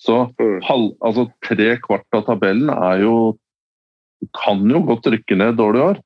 Så 0.00 0.16
mm. 0.32 0.60
halv, 0.64 0.92
altså, 1.04 1.26
tre 1.44 1.74
kvart 1.84 2.16
av 2.16 2.26
tabellen 2.28 2.72
er 2.72 3.04
jo 3.04 3.14
Kan 4.36 4.66
jo 4.68 4.82
godt 4.84 5.06
rykke 5.08 5.36
ned 5.40 5.54
dårlig 5.56 5.80
år. 5.80 6.00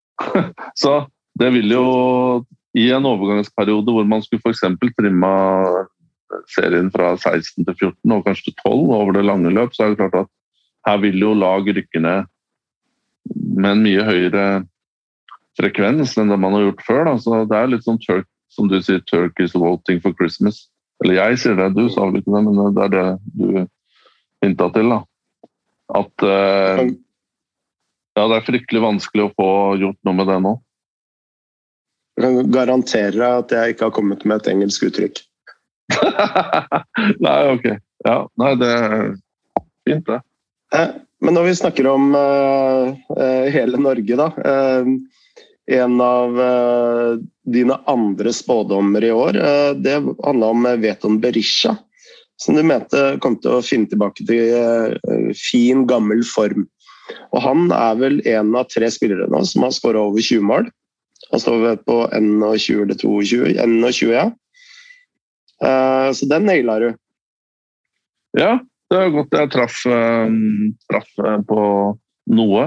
så 0.82 0.94
det 1.36 1.50
vil 1.52 1.74
jo 1.74 1.88
i 2.72 2.86
en 2.94 3.04
overgangsperiode 3.04 3.92
hvor 3.92 4.06
man 4.08 4.22
skulle 4.24 4.40
f.eks. 4.40 4.62
trimma 4.96 5.32
serien 6.50 6.88
fra 6.94 7.12
16 7.18 7.66
til 7.66 7.74
14 7.74 8.14
og 8.16 8.24
kanskje 8.24 8.48
til 8.48 8.56
12 8.64 8.94
over 8.96 9.12
det 9.18 9.26
lange 9.28 9.52
løp, 9.52 9.74
så 9.74 9.84
er 9.84 9.92
det 9.92 10.00
klart 10.00 10.16
at 10.24 10.30
her 10.88 11.02
vil 11.04 11.20
jo 11.20 11.34
lag 11.36 11.68
rykke 11.68 12.00
ned 12.00 12.30
med 13.34 13.70
en 13.70 13.84
mye 13.84 14.06
høyere 14.08 14.46
frekvens 15.58 16.16
enn 16.18 16.32
det 16.32 16.38
man 16.40 16.56
har 16.56 16.68
gjort 16.68 16.84
før. 16.86 17.02
Da. 17.08 17.16
Så 17.22 17.42
det 17.50 17.58
er 17.58 17.72
litt 17.72 17.86
sånn 17.86 18.00
Turk, 18.02 18.28
som 18.52 18.70
du 18.70 18.80
sier, 18.82 19.02
'Turkey's 19.04 19.56
voting 19.58 20.00
for 20.04 20.16
Christmas'. 20.18 20.66
Eller 21.02 21.18
jeg 21.18 21.40
sier 21.42 21.56
det, 21.58 21.72
du 21.74 21.88
sa 21.90 22.06
vel 22.06 22.20
ikke 22.20 22.34
det, 22.34 22.42
men 22.46 22.74
det 22.76 22.84
er 22.84 22.92
det 22.92 23.06
du 23.34 23.66
hinta 24.44 24.70
til. 24.74 24.94
da. 24.94 25.00
At 25.94 26.24
eh, 26.24 26.84
ja, 28.14 28.26
det 28.30 28.36
er 28.36 28.46
fryktelig 28.46 28.84
vanskelig 28.84 29.26
å 29.26 29.34
få 29.34 29.50
gjort 29.82 29.98
noe 30.06 30.18
med 30.20 30.30
det 30.30 30.38
nå. 30.44 30.54
Jeg 32.14 32.36
kan 32.38 32.52
garantere 32.54 33.30
at 33.40 33.52
jeg 33.52 33.74
ikke 33.74 33.88
har 33.88 33.96
kommet 33.96 34.22
med 34.24 34.38
et 34.38 34.52
engelsk 34.52 34.86
uttrykk. 34.86 35.24
nei, 37.26 37.38
ok. 37.50 37.66
Ja, 38.06 38.20
nei, 38.40 38.52
det 38.60 38.70
er 38.70 38.94
fint, 39.88 40.06
det. 40.06 40.20
Eh, 40.78 40.94
men 41.24 41.36
når 41.36 41.48
vi 41.48 41.58
snakker 41.58 41.88
om 41.90 42.14
uh, 42.14 42.94
hele 43.54 43.80
Norge, 43.80 44.18
da. 44.20 44.28
Uh, 44.38 44.94
en 45.70 46.00
av 46.00 46.38
uh, 46.40 47.16
dine 47.48 47.78
andre 47.90 48.32
spådommer 48.32 49.04
i 49.04 49.12
år, 49.12 49.38
det 49.80 49.94
handla 50.24 50.46
om 50.52 50.68
Veton 50.80 51.20
Berisha. 51.20 51.76
Som 52.36 52.58
du 52.58 52.64
mente 52.66 53.00
kom 53.22 53.36
til 53.40 53.56
å 53.56 53.64
finne 53.64 53.86
tilbake 53.88 54.24
til 54.26 54.96
fin, 55.38 55.84
gammel 55.86 56.24
form. 56.26 56.66
Og 57.30 57.40
han 57.44 57.68
er 57.72 58.00
vel 58.00 58.18
en 58.26 58.56
av 58.58 58.66
tre 58.72 58.88
spillere 58.90 59.28
nå 59.30 59.44
som 59.46 59.64
har 59.64 59.76
skåra 59.76 60.02
over 60.02 60.24
20 60.24 60.42
mål. 60.48 60.68
Han 61.30 61.40
står 61.40 61.76
på 61.86 61.98
21 62.10 62.82
eller 62.82 62.98
22. 62.98 63.54
21, 63.94 64.12
ja. 64.16 64.26
Så 66.12 66.28
den 66.28 66.48
naila 66.50 66.78
du. 66.82 66.88
Ja, 68.34 68.58
det 68.90 68.98
er 68.98 69.14
godt 69.14 69.36
jeg 69.38 69.52
traff, 69.54 69.78
traff 70.90 71.10
på 71.48 71.60
noe. 72.34 72.66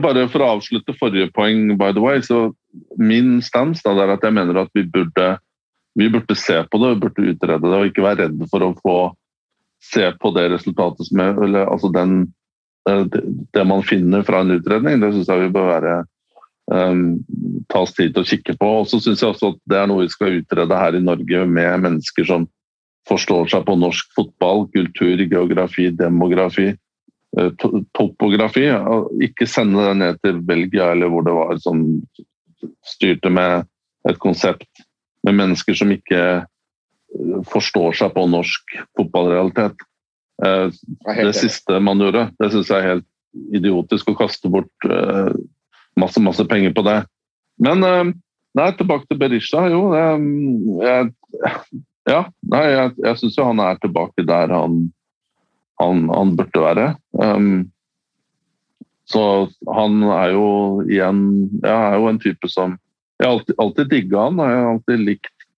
Bare 0.00 0.26
for 0.32 0.44
å 0.44 0.50
avslutte 0.56 0.94
forrige 0.96 1.32
poeng, 1.36 1.74
by 1.76 1.92
the 1.92 2.02
way, 2.02 2.22
så 2.24 2.52
min 2.96 3.40
stans 3.44 3.82
da, 3.84 3.92
er 3.98 4.14
at 4.14 4.24
jeg 4.24 4.34
mener 4.36 4.62
at 4.62 4.70
vi 4.76 4.86
burde, 4.88 5.26
vi 5.98 6.08
burde 6.12 6.36
se 6.38 6.62
på 6.64 6.80
det, 6.80 6.94
vi 6.94 7.02
burde 7.02 7.34
utrede 7.34 7.66
det 7.66 7.80
og 7.80 7.90
ikke 7.90 8.06
være 8.06 8.26
redde 8.26 8.48
for 8.52 8.64
å 8.64 8.76
få 8.78 8.96
se 9.82 10.06
på 10.22 10.30
det 10.36 10.46
resultatet 10.52 11.08
som 11.08 11.20
er, 11.24 11.36
eller, 11.42 11.66
altså 11.66 11.90
den 11.92 12.22
Eh, 12.88 13.04
det 13.52 13.64
man 13.64 13.82
finner 13.82 14.22
fra 14.22 14.40
en 14.40 14.50
utredning, 14.50 15.00
det 15.00 15.12
syns 15.14 15.30
jeg 15.30 15.44
vi 15.44 15.52
bør 15.54 15.68
være 15.70 15.98
um, 16.72 17.04
ta 17.70 17.84
oss 17.84 17.94
tid 17.94 18.14
til 18.14 18.24
å 18.24 18.30
kikke 18.32 18.56
på. 18.58 18.70
Og 18.82 18.88
så 18.90 18.98
syns 19.02 19.22
jeg 19.22 19.30
også 19.30 19.52
at 19.54 19.60
det 19.70 19.78
er 19.78 19.90
noe 19.90 20.04
vi 20.04 20.14
skal 20.14 20.40
utrede 20.40 20.80
her 20.80 20.98
i 20.98 21.04
Norge 21.04 21.44
med 21.46 21.86
mennesker 21.86 22.26
som 22.28 22.48
forstår 23.08 23.50
seg 23.50 23.66
på 23.66 23.76
norsk 23.78 24.14
fotball, 24.16 24.66
kultur, 24.74 25.22
geografi, 25.22 25.88
demografi, 25.98 26.72
topografi. 27.96 28.66
Ikke 29.24 29.48
sende 29.48 29.86
det 29.86 29.94
ned 30.00 30.18
til 30.24 30.40
Belgia 30.44 30.90
eller 30.92 31.08
hvor 31.12 31.24
det 31.26 31.36
var 31.36 31.60
som 31.62 31.84
styrte 32.86 33.30
med 33.32 33.64
et 34.08 34.18
konsept 34.22 34.82
med 35.24 35.38
mennesker 35.38 35.76
som 35.78 35.92
ikke 35.94 36.42
forstår 37.52 37.96
seg 37.98 38.12
på 38.14 38.26
norsk 38.30 38.76
fotballrealitet. 38.98 39.84
Eh, 40.44 40.68
det 41.06 41.34
siste 41.36 41.80
man 41.80 42.00
gjorde, 42.02 42.28
det 42.40 42.50
syns 42.52 42.70
jeg 42.72 42.80
er 42.80 42.90
helt 42.94 43.08
idiotisk 43.56 44.12
å 44.12 44.18
kaste 44.18 44.50
bort 44.52 44.88
eh, 44.88 45.32
masse, 46.00 46.22
masse 46.24 46.44
penger 46.48 46.74
på 46.76 46.84
det. 46.86 46.98
Men 47.62 47.84
eh, 47.86 48.14
nei, 48.58 48.70
tilbake 48.78 49.08
til 49.08 49.20
Berisha. 49.20 49.66
Jo, 49.72 49.84
jeg, 49.94 51.12
ja, 52.10 52.24
nei, 52.54 52.64
jeg, 52.72 52.96
jeg 53.06 53.20
syns 53.20 53.38
jo 53.38 53.48
han 53.52 53.62
er 53.62 53.80
tilbake 53.82 54.26
der 54.28 54.56
han, 54.56 54.84
han, 55.82 56.08
han 56.12 56.34
burde 56.38 56.64
være. 56.64 56.88
Um, 57.18 57.70
så 59.10 59.22
han 59.66 59.98
er 60.06 60.30
jo 60.32 60.46
igjen 60.86 61.18
Jeg 61.58 61.74
er 61.74 61.96
jo 61.98 62.06
en 62.08 62.20
type 62.22 62.48
som 62.48 62.76
Jeg 63.18 63.26
har 63.26 63.32
alltid, 63.34 63.56
alltid 63.64 63.90
digga 63.90 64.26
han. 64.28 64.42
Jeg 64.42 64.60
har 64.60 64.70
alltid 64.72 65.06
likt 65.08 65.48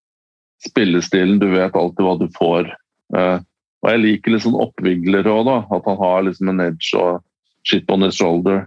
spillestilen. 0.65 1.41
Du 1.43 1.51
vet 1.53 1.77
alltid 1.77 2.07
hva 2.07 2.17
du 2.21 2.27
får. 2.37 2.73
Uh, 3.15 3.39
og 3.85 3.93
jeg 3.93 4.01
liker 4.01 4.33
litt 4.33 4.45
sånn 4.47 4.57
oppviglere 4.57 5.29
òg, 5.29 5.45
da. 5.49 5.57
At 5.77 5.89
han 5.91 6.01
har 6.01 6.25
liksom 6.25 6.51
en 6.51 6.65
edge 6.65 6.97
og 6.97 7.21
shit 7.69 7.91
on 7.93 8.07
his 8.07 8.17
shoulder. 8.17 8.65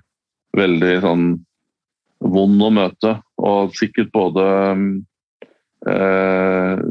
Veldig 0.57 0.93
sånn 1.01 1.27
vond 2.21 2.61
å 2.61 2.69
møte. 2.73 3.15
Og 3.41 3.73
sikkert 3.77 4.11
både 4.13 4.45
eh, 5.89 6.83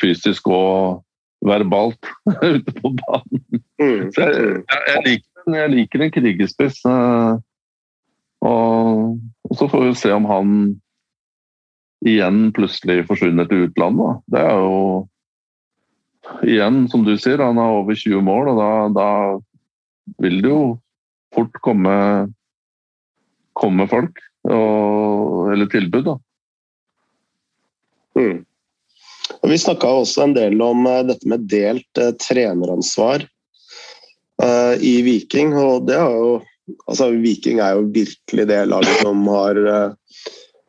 fysisk 0.00 0.48
og 0.52 1.04
verbalt 1.44 2.10
ute 2.42 2.74
på 2.78 2.92
banen. 3.00 3.42
Mm. 3.80 4.10
Så 4.14 4.22
jeg, 4.22 4.62
jeg, 4.88 5.02
liker, 5.06 5.56
jeg, 5.58 5.72
liker, 5.74 6.04
en 6.04 6.14
krigerspiss. 6.14 6.80
Eh, 6.88 7.34
og, 8.44 9.18
og, 9.48 9.56
så 9.58 9.68
får 9.72 9.86
vi 9.88 9.96
se 10.00 10.12
om 10.14 10.28
han 10.28 10.54
igjen 12.04 12.48
plutselig 12.56 13.06
forsvinner 13.08 13.48
til 13.48 13.68
utlandet. 13.68 14.04
Da. 14.04 14.14
Det 14.34 14.44
er 14.44 14.62
jo 14.64 14.78
igjen, 16.48 16.84
som 16.92 17.04
du 17.04 17.14
sier, 17.20 17.40
han 17.40 17.60
har 17.60 17.80
over 17.80 17.96
20 17.96 18.24
mål, 18.24 18.52
og 18.52 18.60
da, 18.60 18.70
da 18.96 19.08
vil 20.24 20.40
det 20.44 20.52
jo 20.52 20.62
fort 21.34 21.60
komme, 21.64 21.96
komme 23.56 23.88
folk. 23.90 24.20
Og, 24.44 25.52
eller 25.54 25.68
tilbud, 25.72 26.04
da. 26.04 26.18
Mm. 28.14 28.44
Vi 29.50 29.58
snakka 29.60 29.90
også 30.00 30.24
en 30.24 30.34
del 30.36 30.60
om 30.64 30.86
uh, 30.88 31.02
dette 31.06 31.28
med 31.28 31.46
delt 31.50 32.00
uh, 32.00 32.12
treneransvar 32.20 33.26
uh, 34.42 34.74
i 34.80 34.96
Viking. 35.06 35.54
og 35.58 35.86
det 35.88 35.98
er 36.00 36.10
jo 36.16 36.34
altså 36.88 37.10
Viking 37.12 37.60
er 37.60 37.76
jo 37.76 37.88
virkelig 37.92 38.46
det 38.48 38.60
laget 38.70 39.02
som 39.02 39.26
har 39.28 39.58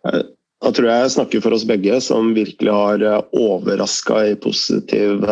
da 0.05 0.71
tror 0.73 0.87
jeg 0.89 1.03
jeg 1.05 1.11
snakker 1.13 1.43
for 1.43 1.55
oss 1.55 1.63
begge, 1.67 1.97
som 2.01 2.33
virkelig 2.35 2.73
har 2.73 3.03
eh, 3.05 3.27
overraska 3.37 4.19
i 4.31 4.35
positiv 4.35 5.23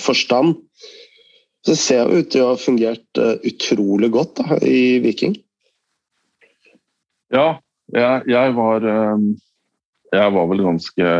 forstand. 0.00 0.54
Det 1.66 1.76
ser 1.76 2.08
ut 2.08 2.30
til 2.32 2.44
å 2.44 2.52
ha 2.54 2.58
fungert 2.60 3.20
utrolig 3.44 4.08
godt 4.14 4.40
da, 4.40 4.56
i 4.64 5.02
Viking. 5.04 5.34
Ja, 7.34 7.58
jeg, 7.92 8.24
jeg, 8.30 8.54
var 8.56 8.88
Jeg 10.14 10.34
var 10.38 10.48
vel 10.48 10.64
ganske 10.64 11.12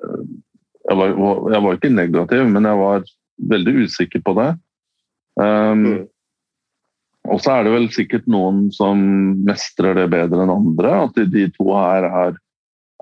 jeg 0.00 0.96
var, 0.98 1.12
jeg 1.52 1.62
var, 1.64 1.76
ikke 1.76 1.92
negativ, 1.92 2.46
men 2.50 2.66
jeg 2.66 2.80
var 2.80 3.04
veldig 3.50 3.74
usikker 3.84 4.22
på 4.24 4.34
det. 4.38 4.48
Um, 5.40 5.84
mm. 5.84 6.00
Og 7.30 7.42
så 7.44 7.52
er 7.54 7.66
det 7.66 7.74
vel 7.74 7.88
sikkert 7.92 8.26
noen 8.32 8.68
som 8.74 9.00
mestrer 9.46 9.98
det 9.98 10.08
bedre 10.12 10.44
enn 10.44 10.54
andre. 10.54 10.94
At 11.04 11.20
de 11.30 11.46
to 11.54 11.68
her 11.76 12.08
er, 12.08 12.38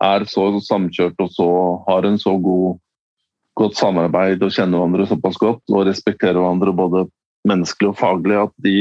er 0.04 0.26
så 0.28 0.50
samkjørt 0.64 1.22
og 1.22 1.32
så 1.34 1.48
har 1.86 2.08
en 2.08 2.18
så 2.20 2.34
god, 2.42 2.80
godt 3.58 3.78
samarbeid 3.78 4.42
og 4.42 4.54
kjenner 4.54 4.82
hverandre 4.82 5.08
såpass 5.10 5.38
godt 5.40 5.62
og 5.72 5.86
respekterer 5.88 6.40
hverandre 6.40 6.74
både 6.76 7.06
menneskelig 7.48 7.92
og 7.92 8.00
faglig 8.00 8.36
at 8.42 8.54
de 8.66 8.76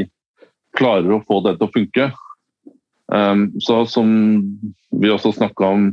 klarer 0.77 1.15
å 1.15 1.23
få 1.25 1.39
det 1.45 1.57
til 1.57 1.69
å 1.69 1.73
funke. 1.73 2.09
Um, 3.07 3.47
så 3.63 3.85
som 3.87 4.09
vi 4.91 5.13
også 5.13 5.31
snakka 5.37 5.69
om 5.77 5.87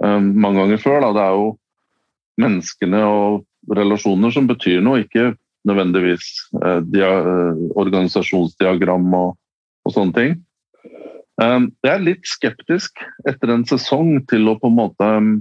mange 0.00 0.60
ganger 0.60 0.80
før, 0.82 1.00
da, 1.02 1.12
det 1.16 1.22
er 1.24 1.36
jo 1.36 1.46
menneskene 2.38 3.00
og 3.02 3.74
relasjoner 3.74 4.32
som 4.34 4.46
betyr 4.48 4.82
noe, 4.84 5.02
ikke 5.04 5.32
nødvendigvis 5.68 6.26
eh, 6.62 6.82
eh, 7.02 7.62
organisasjonsdiagram 7.78 9.08
og, 9.18 9.34
og, 9.84 9.92
sånne 9.94 10.16
ting. 10.16 10.36
Um, 11.38 11.68
jeg 11.86 11.92
er 11.92 12.02
litt 12.02 12.26
skeptisk 12.26 12.98
etter 13.28 13.52
en 13.54 13.62
sesong 13.68 14.16
til 14.30 14.50
å 14.50 14.56
på 14.58 14.70
en 14.72 14.78
måte 14.80 15.12
um, 15.18 15.36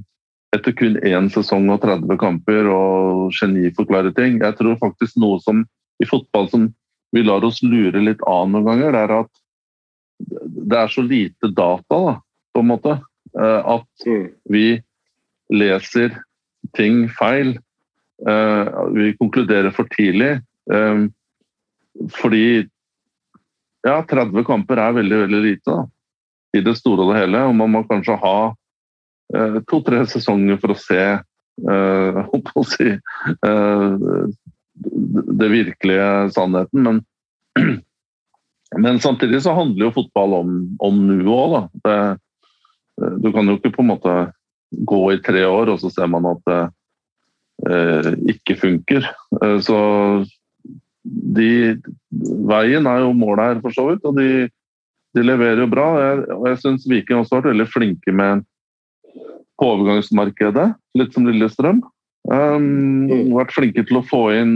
Etter 0.55 0.71
kun 0.77 0.93
én 1.03 1.25
sesong 1.27 1.65
og 1.73 1.81
30 1.83 2.15
kamper 2.21 2.69
og 2.71 3.33
geniforklare 3.35 4.13
ting. 4.15 4.37
Jeg 4.39 4.55
tror 4.55 4.77
faktisk 4.79 5.17
noe 5.19 5.41
som 5.43 5.65
i 5.99 6.07
fotball 6.07 6.47
som 6.47 6.69
vi 7.11 7.19
lar 7.25 7.43
oss 7.43 7.59
lure 7.65 7.99
litt 7.99 8.23
av 8.23 8.45
noen 8.47 8.63
ganger, 8.63 8.95
det 8.95 9.01
er 9.01 9.13
at 9.17 9.41
det 10.71 10.79
er 10.79 10.93
så 10.93 11.03
lite 11.03 11.51
data, 11.51 11.99
da, 11.99 12.15
på 12.55 12.63
en 12.63 12.69
måte. 12.71 12.95
Uh, 13.36 13.78
at 13.78 14.07
mm. 14.07 14.28
vi 14.53 14.65
leser 15.51 16.15
ting 16.75 17.05
feil 17.15 17.55
Eh, 18.25 18.88
vi 18.93 19.17
konkluderer 19.17 19.71
for 19.71 19.84
tidlig. 19.84 20.32
Eh, 20.73 20.97
fordi 22.21 22.67
ja, 23.88 24.03
30 24.09 24.43
kamper 24.45 24.82
er 24.82 24.97
veldig 24.97 25.19
veldig 25.23 25.41
lite 25.41 25.73
da, 25.73 25.84
i 26.57 26.63
det 26.65 26.75
store 26.80 27.05
og 27.05 27.13
det 27.13 27.21
hele. 27.21 27.43
Og 27.49 27.55
man 27.57 27.73
må 27.75 27.84
kanskje 27.89 28.17
ha 28.21 28.38
eh, 29.36 29.59
to-tre 29.69 30.03
sesonger 30.09 30.61
for 30.61 30.73
å 30.73 30.82
se 30.82 31.03
holdt 31.67 32.49
på 32.53 32.61
å 32.61 32.67
si 32.69 32.91
det 35.41 35.47
virkelige 35.49 36.09
sannheten. 36.36 36.84
Men, 36.86 36.99
men, 38.84 38.99
samtidig 39.01 39.39
så 39.41 39.55
handler 39.57 39.88
jo 39.88 39.95
fotball 39.95 40.36
om, 40.43 40.51
om 40.86 40.99
nuet 41.07 41.32
òg, 41.34 41.55
da. 41.55 41.61
Det, 41.82 41.95
Du 42.97 43.29
kan 43.33 43.47
jo 43.47 43.57
ikke 43.57 43.73
på 43.75 43.83
en 43.83 43.91
måte 43.93 44.15
gå 44.71 45.01
i 45.13 45.21
tre 45.23 45.45
år, 45.47 45.71
og 45.71 45.79
så 45.81 45.91
ser 45.93 46.09
man 46.11 46.27
at 46.29 46.41
det 46.49 46.59
eh, 47.71 48.11
ikke 48.33 48.57
funker. 48.59 49.07
Eh, 49.41 49.57
så 49.63 49.79
de, 51.07 51.49
veien 52.49 52.89
er 52.89 53.03
jo 53.05 53.15
målet 53.17 53.51
her, 53.51 53.61
for 53.63 53.75
så 53.75 53.87
vidt. 53.91 54.05
Og 54.07 54.17
de, 54.17 54.47
de 55.15 55.25
leverer 55.25 55.63
jo 55.63 55.71
bra. 55.71 55.87
Jeg, 56.03 56.23
og 56.35 56.47
jeg 56.51 56.61
syns 56.63 56.87
Viking 56.89 57.21
også 57.21 57.37
har 57.37 57.45
vært 57.45 57.53
veldig 57.55 57.69
flinke 57.71 58.15
med 58.15 58.45
på 59.57 59.69
overgangsmarkedet, 59.73 60.71
litt 60.99 61.15
som 61.15 61.25
Lillestrøm. 61.25 61.81
Um, 62.27 63.07
mm. 63.07 63.29
vært 63.31 63.53
flinke 63.55 63.85
til 63.87 64.01
å 64.01 64.03
få 64.03 64.19
inn, 64.35 64.55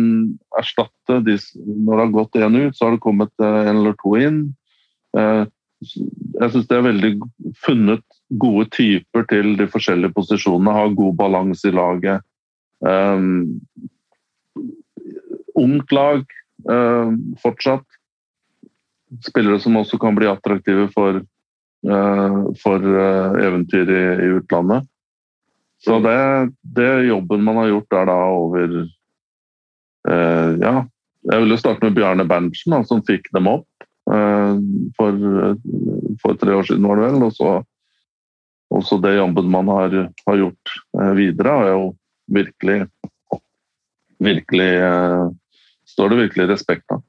erstatte 0.59 1.21
de, 1.23 1.37
Når 1.55 1.93
det 1.93 2.03
har 2.03 2.13
gått 2.17 2.35
én 2.35 2.57
ut, 2.57 2.75
så 2.75 2.89
har 2.89 2.97
det 2.97 3.03
kommet 3.05 3.31
en 3.39 3.77
eller 3.77 3.95
to 4.01 4.17
inn. 4.19 4.41
Uh, 5.15 5.47
jeg 5.81 6.51
syns 6.53 6.67
det 6.69 6.77
er 6.77 6.85
veldig 6.85 7.11
funnet 7.65 8.03
gode 8.41 8.67
typer 8.73 9.25
til 9.29 9.55
de 9.59 9.67
forskjellige 9.69 10.13
posisjonene. 10.15 10.75
Har 10.75 10.93
god 10.97 11.17
balanse 11.17 11.69
i 11.69 11.73
laget. 11.75 12.21
Um, 12.81 13.59
ungt 15.57 15.91
lag 15.93 16.23
um, 16.69 17.17
fortsatt. 17.41 17.85
Spillere 19.25 19.59
som 19.59 19.77
også 19.81 19.99
kan 20.01 20.15
bli 20.15 20.29
attraktive 20.29 20.87
for, 20.93 21.19
uh, 21.89 22.39
for 22.61 22.85
uh, 22.85 23.37
eventyr 23.41 23.89
i, 23.89 24.03
i, 24.21 24.31
utlandet. 24.39 24.87
Så 25.81 25.97
det, 26.05 26.17
det, 26.77 26.89
jobben 27.09 27.43
man 27.43 27.57
har 27.57 27.71
gjort 27.71 27.93
der 27.93 28.11
da 28.11 28.17
over 28.29 28.81
Ja, 30.01 30.73
jeg 31.29 31.41
vil 31.41 31.53
jo 31.53 31.57
starte 31.57 31.85
med 31.85 31.93
Bjarne 31.93 32.25
Berntsen, 32.25 32.73
som 32.89 33.01
fikk 33.05 33.27
dem 33.33 33.49
opp 33.49 33.85
for, 34.11 35.19
for, 36.19 36.39
tre 36.41 36.55
år 36.57 36.65
siden, 36.67 36.87
var 36.89 36.99
det 36.99 37.05
vel. 37.05 37.25
Og 37.27 37.35
så 37.37 37.51
også 38.71 38.97
det 39.03 39.13
jobben 39.15 39.51
man 39.53 39.71
har, 39.71 39.95
har 40.27 40.39
gjort 40.39 40.73
videre, 41.15 41.53
er 41.63 41.71
jo 41.71 41.85
virkelig 42.31 42.77
virkelig 44.21 44.75
eh, 44.75 45.29
står 45.87 46.09
det 46.09 46.21
virkelig 46.25 46.49
respekt 46.53 46.93
av. 46.93 47.01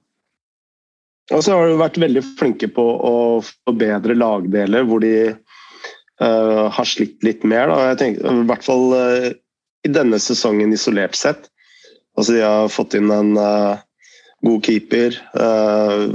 Og 1.32 1.44
så 1.44 1.54
har 1.54 1.68
du 1.68 1.80
vært 1.80 2.00
veldig 2.02 2.22
flinke 2.38 2.68
på 2.74 2.82
å 2.82 3.16
forbedre 3.42 4.16
lagdeler 4.18 4.84
hvor 4.88 5.00
de 5.00 5.14
uh, 5.30 6.66
har 6.74 6.88
slitt 6.88 7.22
litt 7.24 7.46
mer. 7.46 7.70
Da. 7.70 7.92
Jeg 7.92 8.00
tenker, 8.00 8.26
I 8.26 8.48
hvert 8.50 8.66
fall 8.66 8.84
uh, 8.90 9.28
i 9.86 9.92
denne 9.94 10.18
sesongen 10.20 10.74
isolert 10.74 11.14
sett. 11.16 11.46
Altså, 12.18 12.34
de 12.34 12.42
har 12.42 12.74
fått 12.74 12.98
inn 12.98 13.14
en 13.14 13.38
uh, 13.38 13.80
god 14.42 14.64
keeper. 14.66 15.18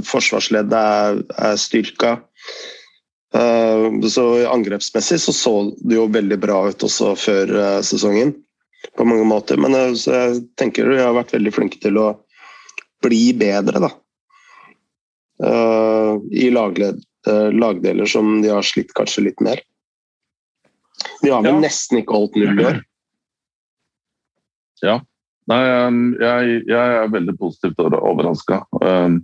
forsvarsleddet 0.04 0.76
er, 0.78 1.22
er 1.38 1.56
styrka. 1.60 2.18
så 3.32 4.24
Angrepsmessig 4.48 5.20
så, 5.20 5.32
så 5.32 5.52
det 5.80 5.96
jo 5.96 6.06
veldig 6.12 6.38
bra 6.40 6.60
ut 6.68 6.84
også 6.84 7.14
før 7.16 7.54
sesongen 7.84 8.34
på 8.96 9.06
mange 9.08 9.24
måter. 9.28 9.60
Men 9.60 9.76
jeg, 9.76 9.96
jeg 10.06 10.42
tenker 10.60 10.90
de 10.92 11.00
har 11.00 11.16
vært 11.16 11.32
veldig 11.36 11.54
flinke 11.56 11.80
til 11.82 12.00
å 12.00 12.10
bli 13.04 13.32
bedre, 13.38 13.80
da. 13.84 13.90
I 16.34 16.48
lagled, 16.50 17.00
lagdeler 17.54 18.10
som 18.10 18.40
de 18.42 18.52
har 18.52 18.66
slitt 18.66 18.92
kanskje 18.96 19.28
litt 19.28 19.44
mer. 19.44 19.62
De 21.22 21.30
har 21.30 21.42
vel 21.42 21.58
ja. 21.58 21.62
nesten 21.68 22.00
ikke 22.00 22.16
holdt 22.16 22.38
null 22.38 22.60
i 22.60 22.66
år. 22.66 22.80
Ja. 24.84 24.98
Nei, 25.48 25.62
jeg, 26.20 26.62
jeg 26.68 26.96
er 27.00 27.12
veldig 27.12 27.34
positivt 27.40 27.80
overraska. 27.80 28.62
Um, 28.82 29.22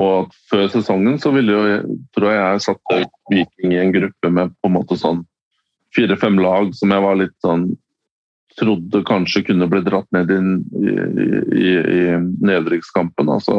og 0.00 0.32
før 0.50 0.66
sesongen 0.72 1.20
så 1.22 1.30
ville 1.34 1.54
jo, 1.54 1.96
tror 2.16 2.32
jeg 2.32 2.40
jeg 2.40 2.64
satte 2.64 3.00
Viking 3.30 3.74
i 3.76 3.78
en 3.78 3.94
gruppe 3.94 4.30
med 4.34 4.54
på 4.58 4.70
en 4.70 4.74
måte 4.74 4.98
sånn 4.98 5.22
fire-fem 5.94 6.40
lag 6.42 6.72
som 6.74 6.90
jeg 6.90 7.04
var 7.04 7.20
litt 7.20 7.36
sånn 7.44 7.68
trodde 8.58 9.02
kanskje 9.06 9.44
kunne 9.48 9.66
bli 9.70 9.80
dratt 9.86 10.06
ned 10.14 10.30
i, 10.30 10.38
i, 11.58 11.70
i 11.74 12.02
nedrykkskampen. 12.18 13.30
Altså, 13.30 13.56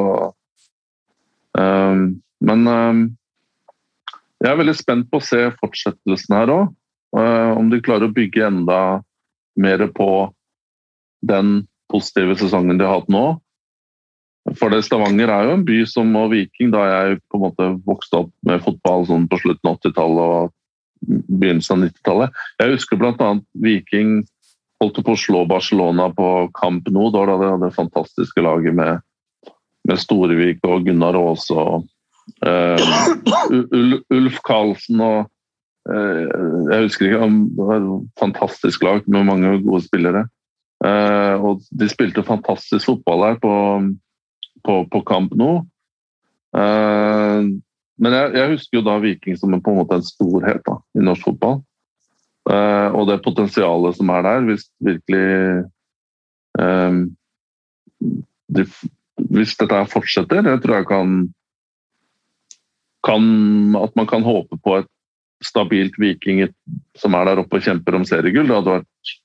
um, 1.60 2.04
men 2.44 2.68
um, 2.68 3.02
jeg 4.44 4.52
er 4.52 4.60
veldig 4.60 4.76
spent 4.78 5.08
på 5.12 5.20
å 5.20 5.26
se 5.26 5.42
fortsettelsen 5.60 6.38
her 6.38 6.54
òg. 6.54 6.74
Uh, 7.16 7.56
om 7.56 7.70
de 7.72 7.80
klarer 7.84 8.10
å 8.10 8.16
bygge 8.16 8.48
enda 8.48 8.80
mer 9.60 9.84
på 9.96 10.10
den 11.24 11.62
positive 11.92 12.38
sesongen 12.40 12.80
de 12.80 12.88
har 12.88 13.00
hatt 13.00 13.12
nå. 13.12 13.26
For 14.60 14.70
det 14.70 14.84
Stavanger 14.86 15.32
er 15.34 15.48
jo 15.48 15.56
en 15.56 15.66
by 15.66 15.80
som 15.90 16.12
og 16.20 16.30
Viking, 16.36 16.70
da 16.74 16.84
jeg 16.86 17.18
på 17.32 17.40
en 17.40 17.46
måte 17.48 17.70
vokste 17.88 18.22
opp 18.22 18.32
med 18.46 18.62
fotball 18.62 19.08
sånn 19.10 19.26
på 19.30 19.40
slutten 19.42 19.72
av 19.72 19.80
80-tallet 19.80 20.36
og 20.36 20.54
begynnelsen 21.06 21.76
av 21.76 21.88
90-tallet. 21.88 22.40
Jeg 22.62 22.76
husker 22.76 23.02
bl.a. 23.02 23.32
Viking 23.66 24.20
holdt 24.84 25.02
på 25.02 25.16
å 25.16 25.20
slå 25.20 25.44
Barcelona 25.50 26.12
på 26.14 26.30
kamp 26.58 26.90
nå. 26.94 27.10
Da 27.14 27.26
hadde 27.26 27.52
det 27.64 27.74
fantastiske 27.76 28.44
laget 28.46 28.78
med, 28.78 29.02
med 29.88 30.02
Storevik 30.02 30.62
og 30.68 30.86
Gunnar 30.86 31.18
Aas 31.18 31.48
og 31.54 31.88
uh, 32.46 33.96
Ulf 34.14 34.42
Karlsen 34.46 35.02
og 35.02 35.26
uh, 35.90 36.22
Jeg 36.70 36.86
husker 36.86 37.10
ikke, 37.10 37.34
det 37.58 37.70
var 37.70 37.82
et 37.82 38.10
fantastisk 38.22 38.86
lag 38.86 39.10
med 39.10 39.30
mange 39.32 39.58
gode 39.66 39.86
spillere. 39.88 40.28
Uh, 40.86 41.36
og 41.42 41.64
de 41.74 41.88
spilte 41.90 42.26
fantastisk 42.26 42.92
fotball 42.92 43.24
her 43.26 43.40
på, 43.42 43.54
på, 44.66 44.82
på 44.92 45.02
Camp 45.08 45.34
Nou. 45.40 45.64
men 46.56 48.14
jeg, 48.16 48.28
jeg, 48.38 48.52
husker 48.54 48.78
jo 48.78 48.84
da 48.86 48.94
Viking 49.04 49.36
som 49.40 49.56
på 49.60 49.72
en 49.72 49.80
måte 49.82 49.98
en 49.98 50.06
storhet 50.06 50.62
da, 50.68 50.78
i 50.96 51.04
norsk 51.04 51.26
fotball. 51.32 51.58
Uh, 52.46 52.94
og 52.94 53.08
det 53.10 53.24
potensialet 53.26 53.98
som 53.98 54.12
er 54.14 54.26
der, 54.28 54.44
hvis 54.46 54.68
virkelig 54.86 55.64
um, 56.62 57.00
de, 58.54 58.68
Hvis 59.32 59.56
dette 59.58 59.80
fortsetter, 59.90 60.46
jeg 60.46 60.62
tror 60.62 60.76
jeg 60.76 60.88
kan, 60.92 61.16
kan 63.08 63.24
At 63.82 63.96
man 63.96 64.08
kan 64.12 64.28
håpe 64.28 64.60
på 64.62 64.78
et 64.78 64.92
stabilt 65.44 65.98
Viking 66.00 66.46
som 66.98 67.16
er 67.18 67.26
der 67.26 67.42
oppe 67.42 67.58
og 67.58 67.66
kjemper 67.66 67.98
om 67.98 68.06
seriegull. 68.08 68.48
Det 68.48 68.56
hadde 68.60 68.76
vært 68.78 69.16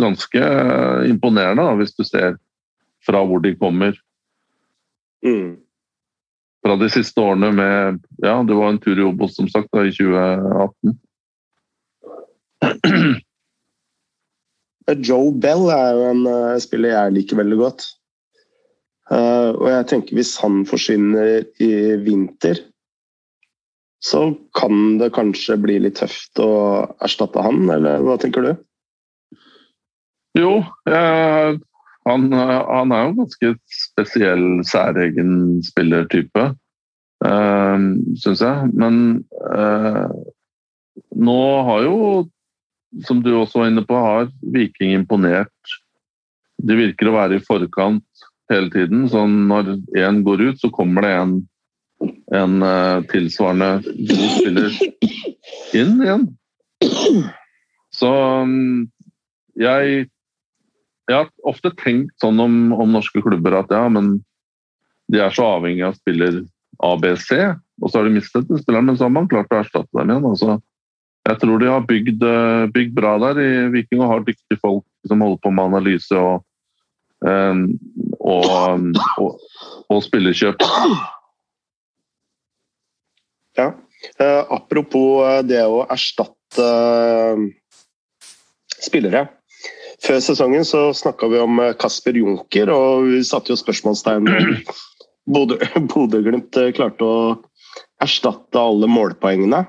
ganske 0.00 0.42
imponerende 1.08 1.64
da, 1.66 1.74
hvis 1.78 1.94
du 1.96 2.04
ser 2.06 2.36
fra 3.06 3.24
hvor 3.26 3.42
de 3.44 3.54
kommer. 3.58 3.96
Mm. 5.26 5.56
Fra 6.62 6.76
de 6.78 6.88
siste 6.94 7.20
årene 7.20 7.52
med 7.54 7.98
Ja, 8.22 8.42
det 8.46 8.54
var 8.58 8.68
en 8.70 8.78
tur 8.82 8.98
i 8.98 9.04
Obos 9.06 9.36
som 9.36 9.48
sagt 9.50 9.68
da, 9.74 9.84
i 9.86 9.92
2018. 9.94 10.98
Joe 15.08 15.32
Bell 15.42 15.70
er 15.70 15.94
jo 15.94 16.02
en 16.10 16.26
uh, 16.26 16.58
spiller 16.62 16.88
jeg 16.94 17.14
liker 17.16 17.36
veldig 17.38 17.58
godt. 17.60 17.86
Uh, 19.10 19.50
og 19.58 19.66
jeg 19.70 19.88
tenker 19.90 20.16
hvis 20.16 20.36
han 20.42 20.62
forsvinner 20.68 21.42
i 21.62 21.72
vinter, 22.02 22.56
så 24.02 24.34
kan 24.58 24.98
det 24.98 25.12
kanskje 25.14 25.56
bli 25.62 25.78
litt 25.84 25.98
tøft 26.00 26.38
å 26.42 26.50
erstatte 27.04 27.42
han, 27.44 27.70
eller 27.70 28.02
hva 28.02 28.16
tenker 28.18 28.42
du? 28.46 28.52
Jo, 30.38 30.52
eh, 30.88 31.54
han, 32.08 32.22
han, 32.32 32.92
er 32.92 33.06
jo 33.06 33.16
ganske 33.20 33.52
spesiell, 33.68 34.46
særegen 34.66 35.60
spillertype, 35.66 36.46
eh, 37.26 37.88
syns 38.24 38.44
jeg. 38.44 38.70
Men 38.72 39.02
nå 41.12 41.40
har 41.68 41.84
jo 41.86 41.98
som 43.06 43.22
du 43.22 43.32
også 43.34 43.62
var 43.62 43.70
inne 43.70 43.84
på, 43.86 43.96
har 43.96 44.28
Viking 44.54 44.92
imponert. 44.96 45.76
De 46.62 46.76
virker 46.76 47.08
å 47.08 47.16
være 47.16 47.38
i 47.38 47.44
forkant 47.44 48.26
hele 48.52 48.70
tiden. 48.72 49.08
så 49.08 49.24
når 49.26 49.76
én 49.96 50.22
går 50.22 50.48
ut, 50.48 50.60
så 50.60 50.70
kommer 50.70 51.06
det 51.06 51.12
en, 51.16 51.34
en 52.34 52.62
eh, 52.62 53.04
tilsvarende 53.12 53.70
god 53.82 54.26
spiller 54.36 54.76
inn 55.80 55.96
igjen. 56.04 56.26
Så 57.92 58.10
um, 58.42 58.90
jeg, 59.58 60.06
jeg 61.10 61.18
har 61.18 61.30
ofte 61.48 61.72
tenkt 61.80 62.14
sånn 62.22 62.40
om, 62.40 62.56
om, 62.76 62.92
norske 62.94 63.22
klubber 63.24 63.58
at 63.58 63.72
ja, 63.74 63.84
men 63.90 64.20
de 65.12 65.20
er 65.20 65.34
så 65.34 65.46
avhengig 65.58 65.84
av 65.86 65.96
spiller 65.98 66.42
ABC, 66.82 67.30
og 67.82 67.90
så 67.90 67.98
har 67.98 68.08
de 68.08 68.14
mistet 68.16 68.46
den 68.48 68.60
spilleren, 68.60 68.88
men 68.88 68.98
så 68.98 69.08
har 69.08 69.14
man 69.14 69.28
klart 69.30 69.52
å 69.52 69.60
erstatte 69.60 69.98
dem 69.98 70.12
igjen. 70.12 70.28
altså 70.30 70.60
jeg 71.22 71.38
tror 71.38 71.60
de 71.62 71.68
har 71.70 71.84
bygd, 71.86 72.22
eh, 72.26 72.64
bygd, 72.74 72.94
bra 72.96 73.12
der 73.22 73.38
i 73.38 73.50
Viking 73.70 74.00
og 74.02 74.10
har 74.10 74.24
dyktige 74.26 74.58
folk 74.58 74.84
som 75.06 75.22
holder 75.22 75.38
på 75.44 75.52
med 75.54 75.68
analyse 75.70 76.18
og, 76.18 76.42
eh, 77.26 77.60
og, 78.18 78.98
og, 79.22 79.44
og 79.86 80.02
spillekjøp. 80.02 80.66
Ja. 83.52 83.68
Eh, 84.18 84.42
apropos 84.50 85.44
det 85.46 85.60
å 85.68 85.84
erstatte 85.84 86.68
spillere. 88.82 89.26
Før 90.02 90.18
sesongen 90.24 90.64
så 90.66 90.88
snakka 90.96 91.28
vi 91.30 91.38
om 91.42 91.60
Kasper 91.78 92.16
Junker, 92.18 92.72
og 92.74 93.06
vi 93.10 93.20
satte 93.26 93.52
jo 93.52 93.58
spørsmålstegn 93.60 94.30
Bodø-Glimt 95.92 96.58
klarte 96.76 97.06
å 97.06 97.18
erstatte 98.02 98.58
alle 98.58 98.88
målpoengene. 98.90 99.62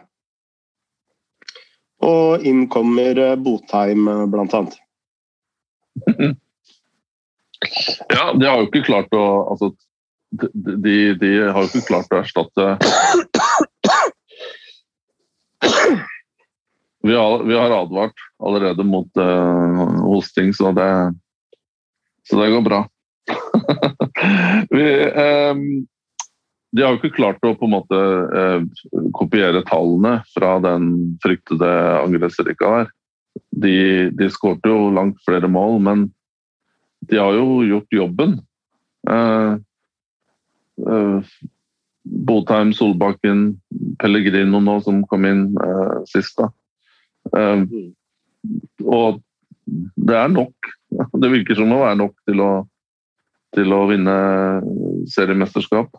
Og 2.03 2.43
inn 2.43 2.65
kommer 2.71 3.37
Botheim, 3.39 4.09
blant 4.31 4.53
annet. 4.57 4.75
Ja, 8.11 8.33
de 8.33 8.47
har 8.49 8.57
jo 8.59 8.67
ikke 8.67 8.87
klart 8.89 9.13
å 9.15 9.23
altså, 9.53 9.71
de, 10.33 11.13
de, 11.21 11.29
har 11.45 11.61
jo 11.61 11.69
ikke 11.69 11.87
klart 11.87 12.11
å 12.11 12.19
erstatte 12.23 12.65
vi 17.03 17.15
har, 17.15 17.43
vi 17.43 17.55
har 17.55 17.71
advart 17.71 18.13
allerede 18.43 18.83
mot 18.83 19.17
uh, 19.17 20.01
hosting, 20.01 20.53
så 20.53 20.71
det, 20.71 21.13
så 22.29 22.39
det 22.39 22.51
går 22.51 22.61
bra. 22.61 22.87
vi, 24.69 24.85
um, 25.11 25.65
de 26.71 26.81
har 26.81 26.95
jo 26.95 27.01
ikke 27.01 27.17
klart 27.17 27.43
å 27.43 27.53
på 27.59 27.67
en 27.67 27.75
måte 27.75 27.99
uh, 27.99 28.63
kopiere 29.19 29.65
tallene 29.67 30.21
fra 30.31 30.55
den 30.63 30.87
fryktede 31.23 31.69
angrepsrekka 31.99 32.71
der. 32.77 32.89
De, 33.51 33.75
de 34.15 34.31
skårte 34.31 34.71
jo 34.71 34.87
langt 34.95 35.19
flere 35.27 35.51
mål, 35.51 35.81
men 35.83 36.07
de 37.11 37.19
har 37.19 37.35
jo 37.35 37.61
gjort 37.67 37.99
jobben. 37.99 38.39
Uh, 39.03 39.59
Botheim, 42.03 42.71
Solbakken, 42.73 43.57
Pellegrino 43.99 44.63
nå 44.63 44.79
som 44.87 45.03
kom 45.11 45.27
inn 45.27 45.49
uh, 45.59 45.99
sist. 46.07 46.39
da. 46.39 46.47
Uh, 47.31 47.63
og 48.83 49.23
det 49.95 50.17
er 50.19 50.27
nok. 50.33 50.53
Det 51.21 51.29
virker 51.31 51.55
som 51.57 51.71
å 51.73 51.81
være 51.81 51.97
nok 52.03 52.15
til 52.27 52.39
å, 52.43 52.67
til 53.55 53.69
å 53.73 53.87
vinne 53.89 54.15
seriemesterskap. 55.09 55.89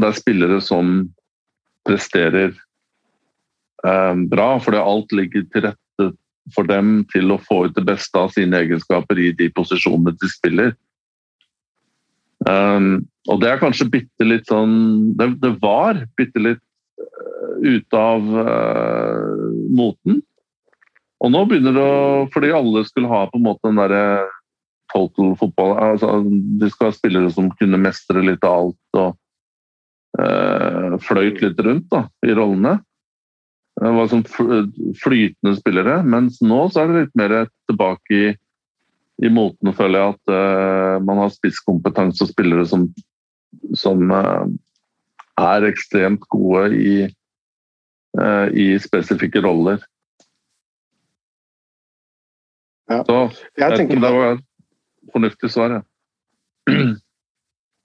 det 0.00 0.08
er 0.08 0.16
spillere 0.16 0.56
som 0.64 1.12
presterer 1.86 2.56
bra, 4.32 4.48
fordi 4.64 4.80
alt 4.80 5.12
ligger 5.14 5.44
til 5.52 5.66
rette 5.68 5.84
for 6.52 6.66
dem 6.68 7.04
til 7.12 7.32
å 7.32 7.40
få 7.40 7.64
ut 7.68 7.76
det 7.76 7.84
beste 7.86 8.18
av 8.18 8.32
sine 8.34 8.58
egenskaper 8.64 9.20
i 9.20 9.30
de 9.36 9.48
posisjonene 9.54 10.16
de 10.18 10.30
spiller. 10.32 10.74
Um, 12.44 13.06
og 13.30 13.40
det 13.40 13.54
er 13.54 13.62
kanskje 13.62 13.88
bitte 13.88 14.26
litt 14.26 14.50
sånn 14.50 15.14
Det, 15.16 15.30
det 15.40 15.54
var 15.62 16.02
bitte 16.18 16.42
litt 16.42 16.60
uh, 17.00 17.54
ute 17.62 17.96
av 17.96 18.20
uh, 18.20 19.46
moten. 19.72 20.20
Og 21.24 21.32
nå 21.32 21.44
begynner 21.48 21.76
det 21.76 21.84
å 21.84 22.24
Fordi 22.34 22.52
alle 22.54 22.84
skulle 22.88 23.10
ha 23.10 23.24
på 23.30 23.40
en 23.40 23.46
måte 23.46 23.68
den 23.68 23.80
derre 23.80 24.04
total 24.92 25.34
fotball 25.40 25.72
altså, 25.80 26.20
De 26.60 26.70
skal 26.70 26.90
ha 26.90 26.96
spillere 26.96 27.32
som 27.34 27.52
kunne 27.58 27.80
mestre 27.80 28.22
litt 28.22 28.44
av 28.46 28.58
alt 28.60 28.98
og 29.00 29.16
uh, 30.20 30.96
fløyt 31.02 31.40
litt 31.42 31.62
rundt 31.66 31.88
da, 31.90 32.04
i 32.22 32.34
rollene. 32.36 32.76
Det 33.74 33.90
var 33.96 34.10
sånn 34.12 34.22
flytende 34.28 35.56
spillere. 35.58 35.96
Mens 36.06 36.38
nå 36.44 36.60
så 36.70 36.84
er 36.84 36.92
det 36.92 37.00
litt 37.00 37.18
mer 37.18 37.34
tilbake 37.66 38.20
i 38.20 38.28
i 39.22 39.30
moten 39.30 39.70
føler 39.78 40.00
jeg 40.00 40.14
at 40.14 40.30
uh, 40.34 41.02
man 41.06 41.20
har 41.22 41.30
spisskompetanse 41.30 42.24
og 42.24 42.30
spillere 42.32 42.64
som, 42.66 42.88
som 43.78 44.10
uh, 44.10 44.46
er 45.38 45.66
ekstremt 45.68 46.24
gode 46.30 46.64
i, 46.74 46.94
i 48.54 48.66
spesifikke 48.82 49.42
roller. 49.42 49.80
Ja. 52.94 53.02
Så 53.08 53.18
jeg, 53.60 53.78
tenker 53.78 54.02
det 54.02 54.12
var 54.14 54.36
et 54.36 54.44
fornuftig 55.14 55.50
svar, 55.52 55.78
ja. 55.78 55.82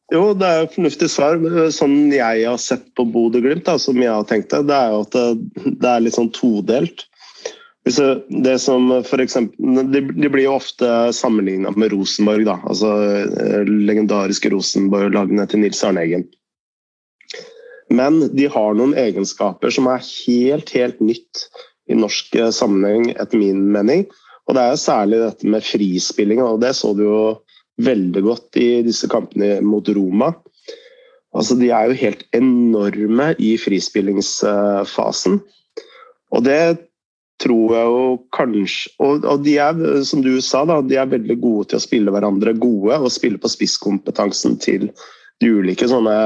Jo, 0.09 0.31
det 0.33 0.47
er 0.47 0.63
et 0.65 0.73
fornuftig 0.73 1.09
svar. 1.13 1.37
Sånn 1.73 2.09
jeg 2.09 2.45
har 2.47 2.57
sett 2.61 2.87
på 2.97 3.05
Bodø-Glimt, 3.13 3.69
som 3.81 3.99
jeg 4.01 4.09
har 4.09 4.25
tenkt 4.29 4.49
det, 4.53 4.63
det 4.71 4.77
er 4.77 4.95
jo 4.95 5.03
at 5.05 5.13
det, 5.13 5.25
det 5.83 5.91
er 5.91 6.01
litt 6.05 6.17
sånn 6.17 6.31
todelt. 6.33 7.05
Det 7.85 8.55
som 8.61 8.89
for 9.07 9.21
eksempel, 9.21 9.85
de 9.93 10.29
blir 10.29 10.43
jo 10.43 10.57
ofte 10.57 10.89
sammenligna 11.15 11.71
med 11.77 11.93
Rosenborg. 11.93 12.45
Da. 12.49 12.57
altså 12.69 12.91
eh, 13.21 13.69
Legendariske 13.69 14.51
Rosenborg-lagene 14.53 15.45
til 15.49 15.63
Nils 15.63 15.81
Arne 15.85 16.03
Eggen. 16.05 16.25
Men 17.89 18.21
de 18.35 18.45
har 18.51 18.75
noen 18.77 18.93
egenskaper 18.97 19.73
som 19.73 19.89
er 19.89 20.03
helt, 20.05 20.73
helt 20.75 20.99
nytt 21.01 21.47
i 21.89 21.97
norsk 21.97 22.35
eh, 22.37 22.51
sammenheng, 22.53 23.13
etter 23.15 23.41
min 23.41 23.63
mening. 23.73 24.05
Og 24.49 24.57
det 24.57 24.63
er 24.63 24.73
jo 24.73 24.81
særlig 24.81 25.21
dette 25.21 25.53
med 25.53 25.65
frispilling, 25.65 26.41
og 26.41 26.61
det 26.63 26.73
så 26.77 26.95
du 26.97 27.03
jo 27.05 27.21
veldig 27.85 28.23
godt 28.25 28.57
i 28.59 28.69
disse 28.83 29.07
kampene 29.11 29.59
mot 29.63 29.87
Roma. 29.95 30.33
Altså, 31.37 31.55
de 31.59 31.69
er 31.69 31.89
jo 31.91 31.99
helt 31.99 32.25
enorme 32.33 33.31
i 33.37 33.53
frispillingsfasen. 33.61 35.37
Og 36.33 36.45
det 36.45 36.61
tror 37.39 37.75
jeg 37.75 37.91
jo 37.93 38.07
kanskje 38.35 38.91
og, 38.99 39.23
og, 39.23 39.43
de 39.45 39.53
er, 39.63 39.77
som 40.03 40.23
du 40.25 40.33
sa, 40.43 40.65
da, 40.67 40.81
de 40.83 40.97
er 40.99 41.11
veldig 41.13 41.37
gode 41.39 41.69
til 41.69 41.79
å 41.79 41.83
spille 41.85 42.11
hverandre 42.13 42.55
gode 42.59 42.97
og 42.99 43.13
spille 43.13 43.39
på 43.39 43.51
spisskompetansen 43.51 44.57
til 44.59 44.89
de 45.39 45.53
ulike 45.61 45.87
sånne 45.87 46.17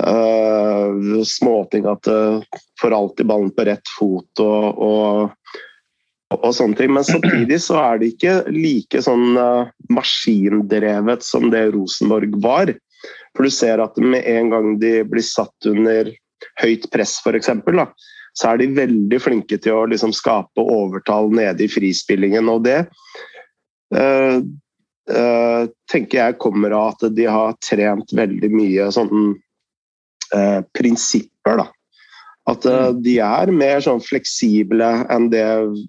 uh, 0.00 1.20
småting. 1.22 1.86
At 1.92 2.10
uh, 2.10 2.42
får 2.80 2.96
alltid 2.96 3.30
ballen 3.30 3.52
på 3.54 3.68
rett 3.68 3.94
fot 3.98 4.42
og, 4.42 4.82
og, 4.82 5.36
og, 6.34 6.52
sånne 6.54 6.78
ting. 6.78 6.92
Men 6.94 7.06
samtidig 7.06 7.60
så 7.64 7.78
er 7.82 8.00
det 8.00 8.12
ikke 8.14 8.36
like 8.54 9.02
sånn 9.04 9.34
uh, 9.38 9.70
maskindrevet 9.92 11.26
som 11.26 11.50
det 11.52 11.70
Rosenborg 11.74 12.36
var. 12.44 12.72
For 13.36 13.46
du 13.46 13.54
ser 13.54 13.82
at 13.82 13.98
med 14.02 14.26
en 14.28 14.50
gang 14.52 14.72
de 14.82 15.00
blir 15.08 15.24
satt 15.24 15.68
under 15.68 16.10
høyt 16.62 16.88
press, 16.92 17.18
f.eks., 17.24 17.50
så 18.38 18.52
er 18.52 18.60
de 18.60 18.70
veldig 18.76 19.18
flinke 19.20 19.58
til 19.58 19.74
å 19.74 19.88
liksom 19.90 20.12
skape 20.14 20.62
overtall 20.62 21.32
nede 21.34 21.66
i 21.66 21.70
frispillingen. 21.70 22.48
Og 22.52 22.62
det 22.64 22.78
uh, 23.96 24.38
tenker 25.90 26.20
jeg 26.20 26.38
kommer 26.42 26.76
av 26.76 26.94
at 26.94 27.08
de 27.16 27.26
har 27.26 27.58
trent 27.64 28.14
veldig 28.14 28.50
mye 28.54 28.86
sånne 28.94 29.34
uh, 30.36 30.60
prinsipper. 30.78 31.64
da. 31.64 31.66
At 32.50 32.66
mm. 32.66 33.02
de 33.04 33.16
er 33.22 33.52
mer 33.54 33.82
sånn 33.84 34.02
fleksible 34.02 34.88
enn 35.12 35.28
det 35.32 35.44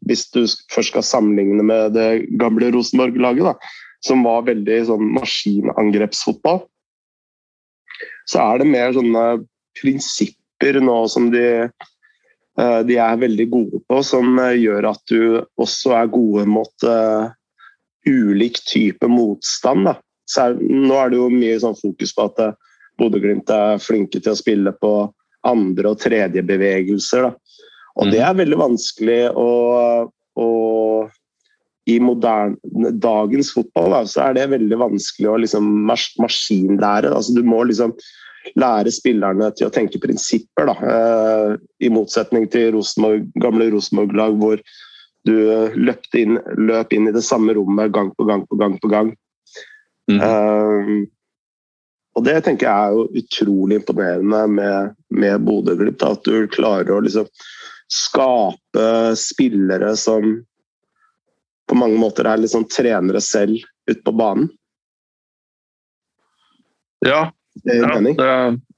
hvis 0.09 0.27
du 0.35 0.43
først 0.45 0.93
skal 0.93 1.05
sammenligne 1.07 1.65
med 1.65 1.95
det 1.97 2.09
gamle 2.41 2.69
Rosenborg-laget, 2.75 3.57
som 4.05 4.25
var 4.27 4.45
veldig 4.49 4.81
sånn 4.89 5.07
maskinangrepsfotball. 5.17 6.63
Så 8.29 8.43
er 8.43 8.61
det 8.61 8.69
mer 8.69 8.93
sånne 8.95 9.25
prinsipper 9.79 10.77
nå 10.83 10.99
som 11.09 11.31
de 11.33 11.71
Eh, 12.59 12.79
de 12.87 12.97
er 12.99 13.19
veldig 13.21 13.47
gode 13.51 13.79
på, 13.87 14.01
som 14.03 14.35
eh, 14.41 14.57
gjør 14.59 14.89
at 14.91 15.03
du 15.11 15.21
også 15.61 15.95
er 15.95 16.11
gode 16.11 16.43
mot, 16.49 16.73
uh, 16.83 17.31
ulik 18.07 18.59
type 18.67 19.07
motstand. 19.07 19.87
Da. 19.87 19.95
Er, 20.41 20.57
nå 20.59 20.97
er 20.97 21.11
det 21.11 21.21
jo 21.21 21.29
mye 21.31 21.59
sånn 21.63 21.77
fokus 21.79 22.13
på 22.17 22.27
at 22.27 22.41
Bodø-Glimt 22.99 23.51
er 23.53 23.81
flinke 23.81 24.19
til 24.19 24.33
å 24.33 24.39
spille 24.39 24.73
på 24.81 24.91
andre- 25.47 25.93
og 25.93 25.99
tredje 26.01 26.43
bevegelser. 26.45 27.29
Da. 27.29 27.61
Og 27.97 28.07
mm. 28.07 28.11
det 28.13 28.21
er 28.23 28.39
veldig 28.39 28.59
vanskelig 28.61 29.21
å, 29.37 29.49
å 30.39 30.49
i 31.89 31.97
moderne, 31.99 32.91
dagens 33.01 33.51
fotball 33.55 33.95
da, 33.95 34.01
så 34.07 34.27
er 34.27 34.37
det 34.37 34.51
veldig 34.53 34.77
vanskelig 34.79 35.29
å 35.31 35.39
liksom 35.41 35.69
mas 35.87 36.11
maskinlære. 36.21 37.09
Altså, 37.09 37.33
du 37.35 37.41
må 37.47 37.63
liksom 37.67 37.95
lære 38.57 38.91
spillerne 38.93 39.49
til 39.57 39.67
å 39.67 39.73
tenke 39.73 40.01
prinsipper. 40.01 40.69
Da. 40.69 40.75
Eh, 40.93 41.55
I 41.85 41.91
motsetning 41.93 42.47
til 42.53 42.71
Rosenborg, 42.77 43.27
gamle 43.41 43.69
Rosenborg-lag 43.73 44.37
hvor 44.41 44.61
du 45.27 45.35
inn, 46.17 46.39
løp 46.57 46.93
inn 46.95 47.09
i 47.09 47.13
det 47.13 47.21
samme 47.25 47.53
rommet 47.57 47.93
gang 47.93 48.09
på 48.17 48.25
gang 48.29 48.45
på 48.49 48.57
gang. 48.57 48.77
på 48.81 48.89
gang. 48.89 49.11
Mm. 50.09 50.17
Uh, 50.17 51.05
og 52.11 52.25
det 52.27 52.37
tenker 52.43 52.67
jeg 52.67 52.75
er 52.75 52.95
jo 52.95 53.21
utrolig 53.21 53.79
imponerende 53.79 54.41
med, 54.51 54.95
med 55.15 55.43
Bodø-Glimt. 55.47 56.03
At 56.03 56.25
du 56.27 56.47
klarer 56.51 56.91
å 56.95 57.03
liksom 57.03 57.29
skape 57.91 58.87
spillere 59.19 59.93
som 59.99 60.33
på 61.71 61.77
mange 61.79 61.99
måter 61.99 62.27
er 62.27 62.41
liksom 62.41 62.67
trenere 62.71 63.21
selv 63.23 63.63
ute 63.87 64.01
på 64.03 64.15
banen. 64.15 64.49
Ja, 67.05 67.29
ja 67.63 67.93
det, 68.03 68.31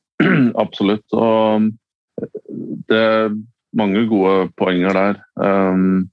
absolutt. 0.64 1.06
Og 1.18 1.72
det 2.90 3.00
er 3.02 3.34
mange 3.74 4.06
gode 4.12 4.52
poenger 4.60 4.94
der. 4.94 5.22
Um, 5.42 6.06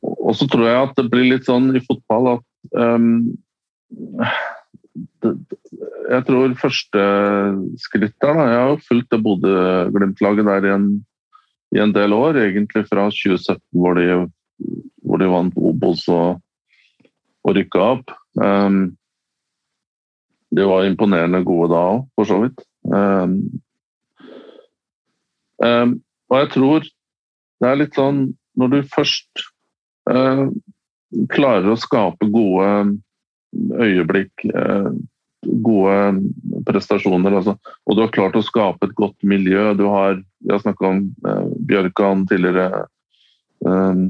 og 0.00 0.32
så 0.38 0.48
tror 0.48 0.64
jeg 0.64 0.80
at 0.80 0.96
det 0.96 1.10
blir 1.12 1.28
litt 1.28 1.44
sånn 1.48 1.68
i 1.76 1.84
fotball 1.84 2.38
at 2.38 2.72
um, 2.72 3.28
jeg 6.10 6.24
tror 6.26 6.54
første 6.58 7.02
skritt 7.78 8.16
der 8.22 8.34
da, 8.34 8.46
Jeg 8.50 8.62
har 8.66 8.84
fulgt 8.88 9.10
det 9.12 9.22
Bodø-Glimt-laget 9.22 10.48
der 10.48 10.66
i 10.66 10.72
en, 10.74 10.86
i 11.76 11.82
en, 11.82 11.94
del 11.94 12.12
år, 12.12 12.38
egentlig 12.42 12.86
fra 12.88 13.06
2017 13.10 13.60
hvor 13.70 13.94
de, 13.98 14.26
hvor 15.06 15.22
de 15.22 15.30
vant 15.30 15.56
Obos 15.56 16.06
og, 16.10 16.40
og 17.46 17.56
rykka 17.56 17.84
opp. 17.94 18.14
Um, 18.34 18.96
de 20.50 20.66
var 20.66 20.88
imponerende 20.88 21.44
gode 21.46 21.70
da 21.70 21.84
òg, 21.92 22.02
for 22.18 22.26
så 22.26 22.40
vidt. 22.42 22.64
Um, 22.90 23.36
um, 25.62 25.94
og 26.30 26.42
jeg 26.42 26.50
tror 26.56 26.90
det 27.60 27.68
er 27.68 27.76
litt 27.76 27.96
sånn 27.98 28.22
Når 28.56 28.70
du 28.72 28.76
først 28.88 29.42
uh, 30.08 30.48
klarer 31.30 31.68
å 31.70 31.78
skape 31.78 32.26
gode 32.32 32.70
øyeblikk, 33.56 34.44
eh, 34.44 34.90
gode 35.64 36.64
prestasjoner. 36.68 37.36
Altså. 37.40 37.56
Og 37.86 37.96
du 37.96 38.04
har 38.04 38.14
klart 38.14 38.36
å 38.36 38.44
skape 38.44 38.86
et 38.86 38.96
godt 38.98 39.18
miljø. 39.22 39.72
Du 39.74 39.86
har, 39.88 40.20
vi 40.44 40.52
har 40.52 40.62
snakka 40.62 40.86
om 40.86 41.02
eh, 41.26 41.44
Bjørkan 41.70 42.26
tidligere. 42.30 42.86
Eh, 43.66 44.06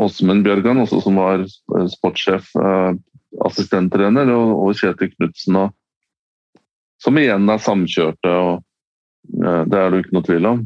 Åsmund 0.00 0.44
Bjørkan, 0.44 0.80
også, 0.80 1.00
som 1.04 1.18
var 1.20 1.42
sportssjef, 1.92 2.46
assistenttrener, 3.44 4.30
og, 4.32 4.72
Kjetil 4.76 5.10
Knutsen, 5.12 5.58
som 7.00 7.20
igjen 7.20 7.48
er 7.52 7.60
samkjørte. 7.60 8.32
og 8.32 8.62
Det 9.28 9.76
er 9.80 9.92
det 9.92 10.00
ikke 10.00 10.16
noe 10.16 10.28
tvil 10.28 10.48
om. 10.48 10.62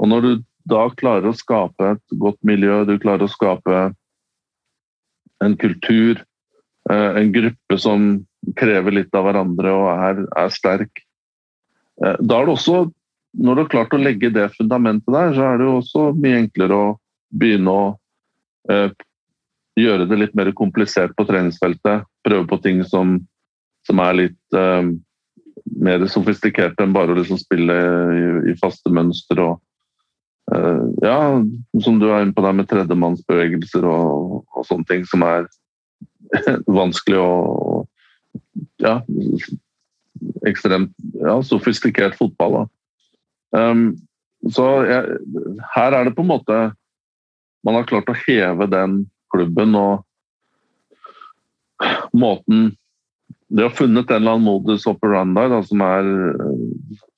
og 0.00 0.08
når 0.08 0.20
du 0.26 0.30
da 0.68 0.84
klarer 0.92 1.30
å 1.30 1.36
skape 1.36 1.94
et 1.94 2.18
godt 2.20 2.40
miljø, 2.46 2.82
du 2.84 2.98
klarer 3.00 3.24
å 3.24 3.32
skape 3.32 3.90
en 5.44 5.56
kultur, 5.56 6.22
eh, 6.90 7.10
en 7.20 7.32
gruppe 7.32 7.78
som 7.78 8.10
krever 8.56 8.96
litt 8.96 9.14
av 9.14 9.26
hverandre 9.26 9.72
og 9.74 9.90
er, 9.92 10.24
er 10.38 10.54
sterk. 10.54 11.02
Eh, 12.04 12.16
da 12.20 12.40
er 12.40 12.48
det 12.48 12.54
også, 12.56 12.80
når 13.40 13.56
du 13.56 13.62
har 13.64 13.72
klart 13.74 13.96
å 13.96 14.02
legge 14.02 14.32
det 14.34 14.50
fundamentet 14.56 15.12
der, 15.14 15.34
så 15.36 15.46
er 15.48 15.60
det 15.60 15.68
jo 15.68 15.76
også 15.80 16.06
mye 16.16 16.42
enklere 16.44 16.78
å 16.78 16.88
begynne 17.30 17.76
å 17.76 17.84
eh, 18.72 18.90
gjøre 19.80 20.08
det 20.10 20.18
litt 20.18 20.34
mer 20.38 20.52
komplisert 20.56 21.14
på 21.16 21.28
treningsfeltet. 21.28 22.08
Prøve 22.26 22.48
på 22.50 22.60
ting 22.64 22.82
som, 22.84 23.18
som 23.86 24.02
er 24.04 24.18
litt 24.26 24.58
mer 25.80 26.02
sofistikerte 26.10 26.84
enn 26.84 26.92
bare 26.92 27.14
å 27.14 27.16
liksom 27.16 27.38
spille 27.40 27.76
i, 27.76 28.24
i, 28.50 28.56
faste 28.60 28.92
mønster. 28.92 29.40
og 29.40 29.60
ja, 30.50 31.18
som 31.84 31.98
du 32.00 32.08
er 32.10 32.24
inne 32.24 32.34
på 32.34 32.42
der 32.42 32.56
med 32.56 32.68
tredjemannsbevegelser 32.70 33.86
og, 33.86 34.40
og 34.50 34.66
sånne 34.66 34.88
ting 34.88 35.04
som 35.08 35.22
er 35.26 35.46
vanskelig 36.80 37.20
og 37.22 37.86
ja, 38.82 38.98
ekstremt 40.48 40.92
ja, 41.20 41.38
sofistikert 41.46 42.16
fotball. 42.18 42.64
Um, 43.54 43.94
så 44.50 44.66
jeg, 44.88 45.18
her 45.74 45.96
er 45.96 46.06
det 46.06 46.14
på 46.16 46.22
en 46.24 46.30
måte 46.30 46.58
Man 47.66 47.76
har 47.76 47.88
klart 47.90 48.08
å 48.08 48.14
heve 48.16 48.68
den 48.70 49.02
klubben 49.34 49.74
og 49.76 50.04
måten 52.16 52.70
De 53.50 53.66
har 53.66 53.74
funnet 53.74 54.08
en 54.08 54.22
eller 54.22 54.38
annen 54.38 54.46
modus 54.46 54.86
operandi 54.88 55.44
da, 55.50 55.58
som, 55.66 55.82
er, 55.84 56.08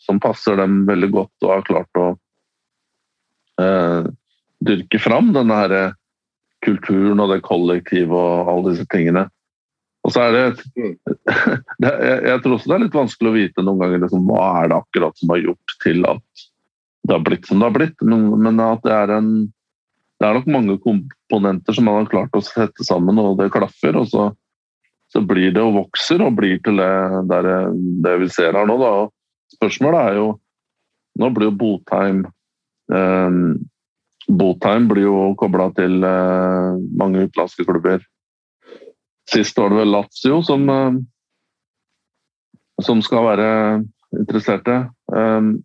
som 0.03 0.18
passer 0.24 0.57
dem 0.59 0.83
veldig 0.89 1.12
godt 1.14 1.47
og 1.47 1.53
har 1.53 1.66
klart 1.68 2.01
å 2.01 2.09
eh, 3.62 4.10
dyrke 4.66 5.00
fram 5.02 5.32
denne 5.34 5.58
her 5.58 5.76
eh, 5.78 5.94
kulturen 6.62 7.22
og 7.22 7.32
det 7.32 7.42
kollektive 7.46 8.18
og 8.18 8.50
alle 8.52 8.74
disse 8.74 8.86
tingene. 8.92 9.26
Og 10.02 10.14
så 10.14 10.26
er 10.26 10.34
det, 10.34 10.44
mm. 10.74 10.94
det 11.82 11.92
jeg, 12.26 12.42
tror 12.42 12.56
også 12.56 12.70
det 12.70 12.76
er 12.76 12.84
litt 12.86 12.98
vanskelig 12.98 13.30
å 13.30 13.36
vite 13.36 13.64
noen 13.66 13.82
ganger 13.82 14.04
liksom, 14.04 14.28
hva 14.30 14.46
er 14.60 14.70
det 14.72 14.78
akkurat 14.80 15.18
som 15.18 15.34
har 15.34 15.42
gjort 15.42 15.76
til 15.84 16.06
at 16.10 16.46
det 17.02 17.16
har 17.16 17.26
blitt 17.26 17.48
som 17.48 17.58
det 17.58 17.66
har 17.66 17.74
blitt. 17.74 18.06
Men, 18.06 18.28
men 18.42 18.62
at 18.62 18.82
det 18.86 18.94
er 18.94 19.16
en 19.18 19.32
det 20.22 20.28
er 20.28 20.36
nok 20.38 20.52
mange 20.54 20.76
komponenter 20.78 21.74
som 21.74 21.88
man 21.88 21.96
har 21.98 22.10
klart 22.12 22.36
å 22.38 22.44
sette 22.46 22.84
sammen, 22.86 23.16
og 23.18 23.40
det 23.40 23.48
klaffer. 23.50 23.96
Og 23.98 24.06
så, 24.06 24.28
så 25.10 25.18
blir 25.26 25.50
det 25.50 25.64
og 25.64 25.74
vokser 25.80 26.22
og 26.22 26.36
blir 26.38 26.60
til 26.62 26.78
det, 26.78 26.92
der, 27.26 27.48
det 28.06 28.12
vi 28.22 28.28
ser 28.30 28.54
her 28.54 28.68
nå. 28.70 28.76
Da. 28.78 28.92
Spørsmålet 29.58 30.12
er 30.12 30.20
jo 30.22 30.30
Nå 31.20 31.28
blir 31.36 31.50
jo 31.50 31.52
Botheim 31.60 32.22
Botheim 34.30 34.86
blir 34.88 35.08
jo 35.08 35.32
kobla 35.38 35.68
til 35.76 36.02
uh, 36.04 36.78
mange 36.98 37.26
utenlandske 37.26 37.66
klubber. 37.66 38.02
Sist 39.30 39.58
var 39.58 39.72
det 39.72 39.80
vel 39.80 39.92
Lazio 39.94 40.40
som, 40.46 40.68
uh, 40.70 40.94
som 42.82 43.02
skal 43.02 43.26
være 43.26 43.50
interesserte. 44.18 44.78
Um, 45.12 45.56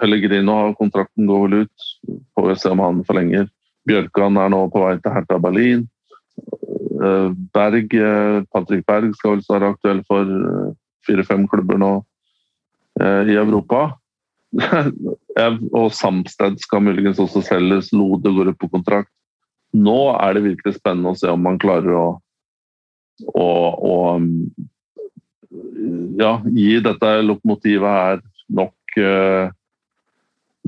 Pellegrino 0.00 0.58
har 0.60 0.78
kontrakten 0.78 1.28
går 1.28 1.46
vel 1.46 1.66
ut. 1.66 1.90
Får 2.36 2.50
vi 2.50 2.58
se 2.60 2.72
om 2.72 2.82
han 2.84 3.04
forlenger. 3.08 3.48
Bjørkan 3.86 4.38
er 4.42 4.50
nå 4.52 4.64
på 4.72 4.82
vei 4.82 4.96
til 5.00 5.14
Hertha 5.14 5.38
Berlin. 5.40 5.86
Uh, 6.96 7.32
Berg, 7.54 7.92
Patrick 8.52 8.84
Berg 8.88 9.14
skal 9.16 9.36
vel 9.36 9.46
være 9.48 9.72
aktuell 9.74 10.02
for 10.08 10.36
fire-fem 11.06 11.46
klubber 11.48 11.78
nå 11.78 11.94
i 12.98 13.34
Europa. 13.36 13.92
Og 15.80 15.92
Samsted 15.92 16.60
skal 16.62 16.84
muligens 16.84 17.20
også 17.22 17.42
selges. 17.44 17.92
Lode 17.96 18.32
går 18.32 18.52
opp 18.52 18.60
på 18.62 18.70
kontrakt. 18.72 19.10
Nå 19.76 19.98
er 20.14 20.36
det 20.36 20.46
virkelig 20.46 20.78
spennende 20.78 21.12
å 21.12 21.18
se 21.18 21.28
om 21.32 21.42
man 21.44 21.58
klarer 21.60 21.92
å, 21.92 22.06
å, 23.34 23.48
å 23.76 23.94
ja, 26.20 26.32
gi 26.46 26.78
dette 26.84 27.12
lokomotivet 27.26 27.98
her 27.98 28.22
nok, 28.56 28.98
eh, 29.00 29.50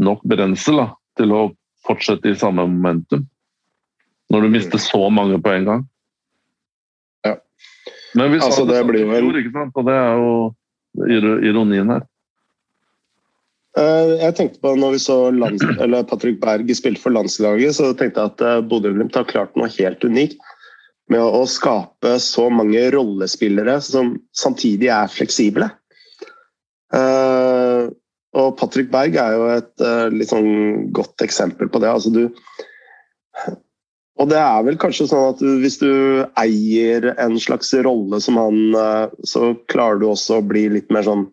nok 0.02 0.24
brensel 0.28 0.82
da, 0.82 0.89
til 1.16 1.35
å 1.35 1.43
fortsette 1.86 2.32
i 2.32 2.39
samme 2.39 2.66
momentum. 2.69 3.24
Når 4.28 4.44
du 4.44 4.52
mister 4.52 4.82
så 4.82 5.06
mange 5.09 5.39
på 5.40 5.55
en 5.55 5.65
gang. 5.70 5.86
Ja. 7.24 7.39
Men 8.19 8.35
vi 8.35 8.43
sa 8.43 8.51
altså, 8.51 8.66
det, 8.69 8.82
det 8.82 8.89
blir 8.90 9.09
vel... 9.09 9.31
ikke 9.40 9.55
sant? 9.55 9.78
Og 9.78 9.89
det 9.89 9.97
er 9.97 10.20
jo 10.20 10.32
ironien 11.48 11.97
her. 11.97 12.05
Eh, 13.79 14.13
jeg 14.19 14.35
tenkte 14.35 14.63
på 14.65 14.73
når 14.79 14.97
vi 14.97 15.01
så 15.03 15.19
lands, 15.35 15.65
Patrick 16.11 16.41
Berg 16.43 16.71
spilte 16.75 17.03
for 17.03 17.15
landslaget, 17.15 17.77
så 17.77 17.93
tenkte 17.95 18.25
jeg 18.25 18.33
at 18.33 18.45
eh, 18.47 18.63
Bodø-Glimt 18.71 19.19
har 19.19 19.29
klart 19.29 19.55
noe 19.59 19.71
helt 19.77 20.05
unikt 20.05 20.41
med 21.09 21.23
å 21.23 21.45
skape 21.49 22.19
så 22.21 22.49
mange 22.53 22.83
rollespillere 22.93 23.79
som 23.85 24.17
samtidig 24.37 24.91
er 24.93 25.13
fleksible. 25.13 25.71
Eh, 26.95 27.87
og 28.39 28.51
Patrick 28.61 28.91
Berg 28.93 29.17
er 29.17 29.35
jo 29.35 29.47
et 29.55 29.85
litt 30.13 30.29
sånn 30.29 30.91
godt 30.95 31.25
eksempel 31.25 31.71
på 31.73 31.81
det. 31.81 31.89
Altså 31.89 32.13
du, 32.13 32.27
og 34.21 34.29
det 34.29 34.37
er 34.37 34.67
vel 34.67 34.77
kanskje 34.79 35.07
sånn 35.09 35.31
at 35.33 35.41
hvis 35.63 35.79
du 35.81 35.89
eier 36.39 37.09
en 37.17 37.39
slags 37.41 37.73
rolle 37.87 38.21
som 38.23 38.37
han, 38.39 38.61
så 39.27 39.55
klarer 39.73 40.03
du 40.03 40.11
også 40.11 40.39
å 40.39 40.45
bli 40.45 40.67
litt 40.77 40.93
mer 40.93 41.09
sånn 41.09 41.25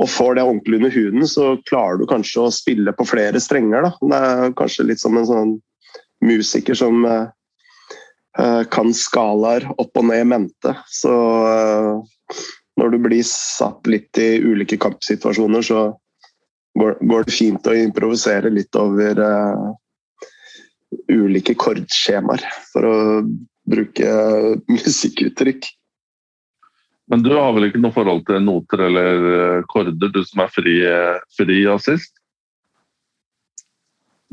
og 0.00 0.10
får 0.10 0.34
det 0.34 0.42
ordentlig 0.42 0.80
under 0.80 0.94
huden, 0.94 1.26
så 1.30 1.44
klarer 1.68 2.00
du 2.00 2.08
kanskje 2.10 2.42
å 2.42 2.52
spille 2.54 2.92
på 2.96 3.06
flere 3.06 3.40
strenger. 3.42 3.86
Da. 3.86 3.92
Det 4.10 4.20
er 4.26 4.56
kanskje 4.58 4.88
litt 4.88 5.02
som 5.02 5.16
en 5.18 5.28
sånn 5.28 5.52
musiker 6.24 6.78
som 6.78 7.04
kan 8.74 8.90
skalaer 8.96 9.68
opp 9.78 10.00
og 10.00 10.08
ned 10.08 10.26
mente. 10.26 10.72
Så 10.90 11.12
når 12.80 12.90
du 12.90 12.98
blir 13.04 13.22
satt 13.28 13.86
litt 13.86 14.18
i 14.18 14.40
ulike 14.42 14.80
kampsituasjoner, 14.82 15.62
så 15.62 15.84
går, 16.74 16.98
det 16.98 17.36
fint 17.36 17.70
å 17.70 17.76
improvisere 17.78 18.50
litt 18.50 18.74
over 18.74 19.22
ulike 21.10 21.54
kordskjemaer, 21.58 22.42
for 22.72 22.88
å 22.88 22.96
bruke 23.70 24.10
musikkuttrykk. 24.70 25.70
Men 27.06 27.22
du 27.22 27.34
har 27.36 27.52
vel 27.52 27.68
ikke 27.68 27.80
noe 27.82 27.92
forhold 27.92 28.24
til 28.28 28.40
noter 28.44 28.86
eller 28.86 29.26
eh, 29.30 29.64
korder, 29.68 30.12
du 30.12 30.22
som 30.24 30.44
er 30.44 30.52
fri, 30.52 30.76
eh, 30.88 31.20
fri 31.36 31.64
assist? 31.68 32.14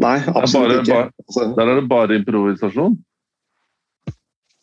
Nei, 0.02 0.18
absolutt 0.31 0.88
ikke. 0.88 1.10
Altså, 1.27 1.49
der 1.57 1.68
er 1.68 1.81
det 1.81 1.89
bare 1.91 2.18
improvisasjon? 2.18 2.95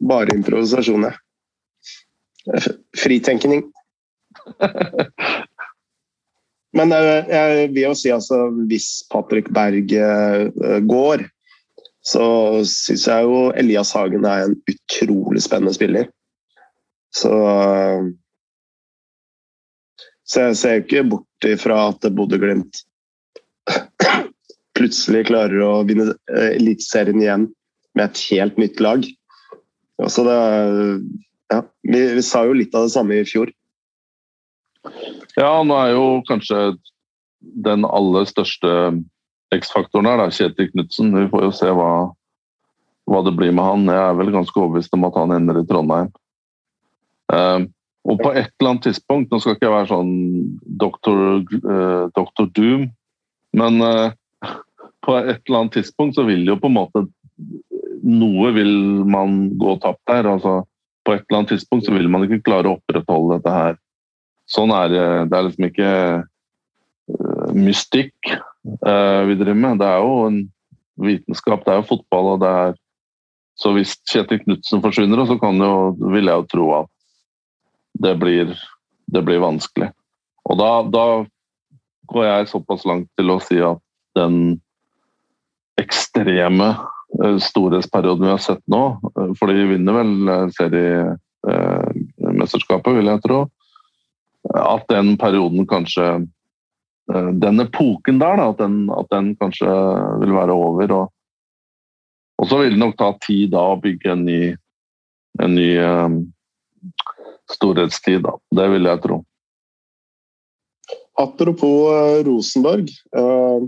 Bare 0.09 0.35
improvisasjon, 0.35 1.11
ja. 1.11 1.15
Fritenkning. 2.97 3.67
Men 6.79 6.93
eh, 6.97 7.29
jeg 7.29 7.73
vil 7.75 7.91
jo 7.91 7.95
si 7.99 8.09
altså, 8.15 8.47
hvis 8.71 8.89
Patrick 9.13 9.53
Berg 9.53 9.93
går, 10.89 11.19
så 12.09 12.25
syns 12.65 13.05
jeg 13.11 13.29
jo 13.29 13.51
Elias 13.59 13.93
Hagen 13.93 14.25
er 14.25 14.47
en 14.47 14.57
utrolig 14.65 15.45
spennende 15.45 15.77
spiller. 15.77 16.09
Så 17.15 17.33
Så 20.29 20.49
jeg 20.49 20.57
ser 20.61 20.83
ikke 20.83 21.07
bort 21.09 21.47
ifra 21.49 21.87
at 21.89 22.05
Bodø-Glimt 22.13 22.83
plutselig 24.79 25.27
klarer 25.31 25.63
å 25.65 25.71
vinne 25.89 26.13
eh, 26.13 26.55
Eliteserien 26.57 27.23
igjen 27.23 27.47
med 27.97 28.11
et 28.11 28.21
helt 28.31 28.59
nytt 28.61 28.83
lag. 28.85 29.07
Altså 29.99 30.25
det, 30.27 30.37
ja, 31.51 31.63
vi, 31.83 32.03
vi, 32.19 32.23
sa 32.23 32.45
jo 32.47 32.57
litt 32.57 32.77
av 32.77 32.87
det 32.87 32.95
samme 32.95 33.19
i 33.19 33.27
fjor. 33.27 33.51
Ja, 35.35 35.51
nå 35.67 35.75
er 35.75 35.95
jo 35.97 36.05
kanskje 36.29 36.77
den 37.65 37.87
aller 37.87 38.29
største 38.29 38.71
X-faktoren 39.55 40.07
her, 40.07 40.21
da, 40.21 40.29
Kjetil 40.35 40.71
Knutsen. 40.75 41.11
Vi 41.17 41.27
får 41.33 41.49
jo 41.49 41.53
se 41.57 41.73
hva, 41.75 41.91
hva, 43.09 43.23
det 43.27 43.35
blir 43.39 43.55
med 43.55 43.65
han. 43.65 43.87
Jeg 43.91 44.05
er 44.05 44.19
vel 44.21 44.33
ganske 44.35 44.61
overbevist 44.61 44.95
om 44.95 45.07
at 45.09 45.19
han 45.19 45.35
ender 45.35 45.61
i 45.61 45.67
Trondheim. 45.69 46.13
Uh, 47.33 47.67
og 48.09 48.23
på 48.23 48.33
et 48.33 48.49
eller 48.57 48.73
annet 48.73 48.87
tidspunkt, 48.89 49.31
nå 49.31 49.41
skal 49.43 49.57
ikke 49.57 49.67
jeg 49.67 49.75
være 49.75 49.91
sånn 49.91 50.13
doktor, 50.81 51.19
uh, 51.61 52.09
doktor 52.17 52.49
Doom, 52.57 52.87
men 53.59 53.85
uh, 53.85 54.15
på 55.05 55.19
et 55.21 55.43
eller 55.43 55.61
annet 55.61 55.77
tidspunkt 55.81 56.17
så 56.17 56.25
vil 56.29 56.47
jo 56.49 56.59
på 56.61 56.71
en 56.71 56.79
måte 56.81 57.07
Noe 58.09 58.53
vil 58.55 58.71
man 59.11 59.59
gå 59.59 59.73
tapt 59.83 60.01
der. 60.07 60.27
altså 60.31 60.63
På 61.05 61.17
et 61.17 61.25
eller 61.27 61.41
annet 61.41 61.51
tidspunkt 61.57 61.85
så 61.85 61.93
vil 61.93 62.07
man 62.11 62.23
ikke 62.25 62.45
klare 62.47 62.71
å 62.71 62.77
opprettholde 62.77 63.37
dette 63.37 63.53
her. 63.53 63.75
Sånn 64.49 64.71
er 64.73 64.93
det. 64.93 65.07
Det 65.29 65.37
er 65.37 65.47
liksom 65.49 65.67
ikke 65.67 65.91
mystikk 67.59 68.31
vi 68.31 69.39
driver 69.41 69.59
med. 69.59 69.83
Det 69.83 69.89
er 69.91 69.99
jo 69.99 70.15
en 70.29 70.39
vitenskap, 71.03 71.65
det 71.67 71.75
er 71.75 71.81
jo 71.83 71.89
fotball. 71.91 72.27
og 72.35 72.41
det 72.45 72.53
er 72.63 72.79
Så 73.59 73.73
hvis 73.75 73.97
Kjetil 74.07 74.39
Knutsen 74.45 74.83
forsvinner, 74.83 75.27
så 75.27 75.35
kan 75.43 75.59
jo, 75.59 75.91
vil 76.15 76.31
jeg 76.31 76.39
jo 76.39 76.47
tro 76.47 76.67
at 76.79 76.91
det 77.99 78.15
blir, 78.17 78.55
det 79.07 79.23
blir 79.23 79.41
vanskelig. 79.43 79.91
Og 80.49 80.59
da, 80.59 80.83
da, 80.89 81.27
går 82.09 82.25
jeg 82.25 82.49
såpass 82.49 82.87
langt 82.89 83.11
til 83.19 83.31
å 83.35 83.41
si 83.45 83.61
at 83.61 83.79
den 84.17 84.61
ekstreme 85.79 86.77
eh, 87.23 87.39
storhetsperioden 87.43 88.25
vi 88.25 88.31
har 88.33 88.39
sett 88.43 88.63
nå, 88.71 89.01
eh, 89.13 89.33
for 89.39 89.47
de 89.53 89.71
vinner 89.75 89.93
vel 89.99 90.29
eh, 90.33 90.49
seriemesterskapet, 90.57 92.93
vil 92.97 93.09
jeg 93.13 93.23
tro, 93.27 93.39
at 94.49 94.85
den 94.89 95.09
perioden 95.21 95.67
kanskje 95.69 96.07
Den 97.09 97.57
epoken 97.63 98.19
der, 98.21 98.37
da, 98.37 98.53
at 98.53 98.59
den, 98.61 98.91
at 98.93 99.09
den 99.09 99.33
kanskje 99.41 99.65
vil 100.21 100.37
være 100.37 100.53
over. 100.53 100.93
Og, 100.93 101.09
og 102.37 102.45
så 102.51 102.59
vil 102.61 102.75
det 102.75 102.83
nok 102.83 102.99
ta 103.01 103.17
tid 103.25 103.49
da 103.55 103.63
å 103.65 103.81
bygge 103.81 104.13
en 104.13 104.25
ny, 104.27 104.53
en 105.41 105.55
ny 105.57 105.81
storhetstid, 107.53 108.23
da. 108.27 108.37
Det 108.55 108.69
vil 108.75 108.89
jeg 108.89 109.03
tro. 109.05 109.19
Apropos 111.19 111.91
uh, 111.91 112.23
Rosenborg. 112.27 112.91
Uh, 113.17 113.67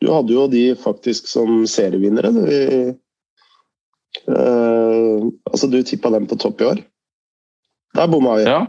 du 0.00 0.12
hadde 0.12 0.34
jo 0.34 0.46
de 0.52 0.64
faktisk 0.76 1.28
som 1.30 1.64
serievinnere. 1.70 2.32
Uh, 4.28 5.30
altså, 5.48 5.70
du 5.72 5.80
tippa 5.82 6.12
dem 6.12 6.28
på 6.28 6.38
topp 6.40 6.60
i 6.60 6.70
år. 6.72 6.82
Der 7.96 8.10
bomma 8.12 8.36
vi. 8.36 8.48
Ja. 8.48 8.66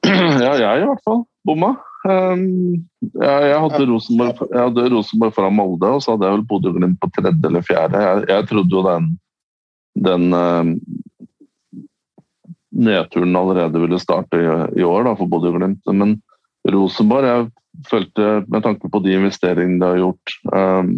ja, 0.46 0.52
jeg 0.60 0.82
i 0.84 0.86
hvert 0.86 1.06
fall 1.06 1.24
bomma. 1.46 1.74
Um, 2.00 2.86
jeg, 3.18 3.40
jeg, 3.50 3.56
hadde 3.60 3.86
Rosenborg, 3.90 4.38
jeg 4.46 4.60
hadde 4.62 4.86
Rosenborg 4.94 5.34
foran 5.36 5.56
Molde, 5.58 5.90
og 5.90 6.00
så 6.00 6.14
hadde 6.14 6.28
jeg 6.28 6.38
vel 6.38 6.46
Bodø-Glimt 6.48 7.00
på 7.02 7.10
tredje 7.18 7.50
eller 7.50 7.66
fjerde. 7.66 8.00
Jeg, 8.06 8.22
jeg 8.30 8.46
trodde 8.48 8.76
jo 8.78 8.84
den, 8.86 9.10
den 10.06 10.38
nedturen 12.80 13.36
allerede 13.36 13.80
ville 13.80 13.98
starte 14.00 14.40
i, 14.76 14.84
år 14.84 15.04
da, 15.04 15.14
for 15.18 15.30
Bodø-Glimt. 15.30 15.84
Men 15.92 16.16
Rosenborg, 16.68 17.28
jeg 17.28 17.86
følte 17.90 18.28
med 18.48 18.64
tanke 18.64 18.90
på 18.90 19.02
de 19.04 19.16
investeringene 19.18 19.80
de 19.80 19.90
har 19.90 20.00
gjort, 20.02 20.36
um, 20.52 20.94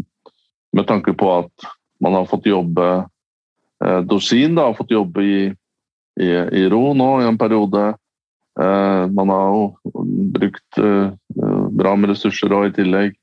med 0.72 0.88
tanke 0.88 1.14
på 1.18 1.28
at 1.34 1.66
man 2.02 2.16
har 2.16 2.28
fått 2.30 2.48
jobbe 2.48 2.86
uh, 3.84 4.00
Dorsin 4.08 4.56
har 4.58 4.74
fått 4.78 4.94
jobbe 4.94 5.22
i, 5.22 5.40
i, 6.20 6.30
i, 6.30 6.64
ro 6.72 6.92
nå 6.96 7.10
i 7.20 7.28
en 7.28 7.38
periode. 7.38 7.92
Uh, 8.58 9.04
man 9.12 9.32
har 9.32 9.52
jo 9.52 9.94
brukt 10.34 10.80
uh, 10.80 11.12
bra 11.72 11.94
med 11.96 12.14
ressurser 12.14 12.52
og 12.56 12.70
i 12.70 12.76
tillegg. 12.80 13.18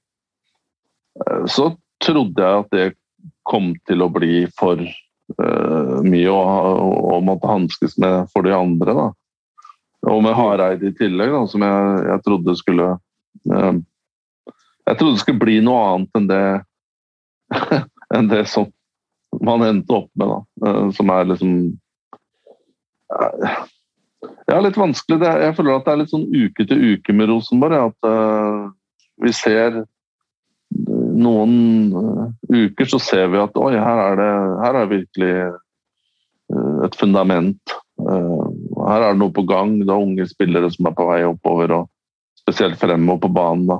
så 1.51 1.73
trodde 1.99 2.39
jeg 2.39 2.63
at 2.63 2.69
det 2.71 2.85
kom 3.43 3.73
til 3.89 4.05
å 4.05 4.11
bli 4.13 4.45
for 4.55 4.79
mye 5.37 6.31
å, 6.31 6.39
å, 7.13 7.19
måtte 7.21 7.49
hanskes 7.49 7.97
med 8.01 8.29
for 8.33 8.45
de 8.45 8.53
andre. 8.55 8.95
Da. 8.97 9.07
Og 10.09 10.23
med 10.23 10.35
Hareide 10.37 10.89
i 10.89 10.95
tillegg, 10.95 11.31
da, 11.33 11.43
som 11.51 11.65
jeg, 11.65 12.01
jeg 12.07 12.23
trodde 12.25 12.55
skulle 12.59 12.87
uh, 13.51 13.73
Jeg 14.87 14.97
trodde 14.97 15.17
det 15.17 15.23
skulle 15.23 15.43
bli 15.43 15.59
noe 15.65 15.81
annet 15.91 16.19
enn 16.19 16.29
det, 16.29 16.43
enn 18.17 18.31
det 18.31 18.45
som 18.49 18.69
man 19.45 19.61
endte 19.67 19.99
opp 19.99 20.09
med, 20.17 20.31
da. 20.31 20.39
Uh, 20.65 20.87
som 20.95 21.13
er 21.13 21.29
liksom 21.29 21.53
ja, 24.49 24.57
litt 24.63 24.77
vanskelig. 24.79 25.21
Jeg 25.21 25.55
føler 25.57 25.77
at 25.77 25.85
det 25.85 25.93
er 25.93 26.01
litt 26.01 26.11
sånn 26.13 26.27
uke 26.29 26.65
til 26.67 26.95
uke 26.95 27.15
med 27.15 27.29
Rosenborg. 27.29 27.91
At 27.91 28.73
vi 29.21 29.31
ser 29.35 29.83
noen 31.19 31.53
uh, 31.93 32.23
uker 32.49 32.89
så 32.89 32.99
ser 33.01 33.27
vi 33.33 33.41
at 33.41 33.57
oi, 33.59 33.73
her 33.77 34.01
er 34.05 34.19
det 34.19 34.31
her 34.63 34.79
er 34.79 34.91
virkelig 34.93 35.33
uh, 36.53 36.79
et 36.87 36.97
fundament. 36.99 37.75
Uh, 37.99 38.47
her 38.87 39.05
er 39.05 39.13
det 39.13 39.21
noe 39.21 39.35
på 39.35 39.45
gang. 39.49 39.77
Det 39.81 39.91
er 39.91 40.07
unge 40.07 40.27
spillere 40.29 40.71
som 40.73 40.89
er 40.89 40.95
på 40.97 41.07
vei 41.09 41.21
oppover, 41.27 41.75
og 41.81 42.39
spesielt 42.39 42.79
fremover 42.81 43.23
på 43.25 43.33
banen. 43.35 43.67
da. 43.69 43.79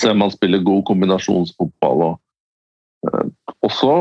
Ser 0.00 0.16
man 0.18 0.32
spiller 0.32 0.64
god 0.64 0.84
kombinasjonsfotball. 0.88 2.06
Og, 2.08 3.30
og 3.60 3.72
så 3.74 3.94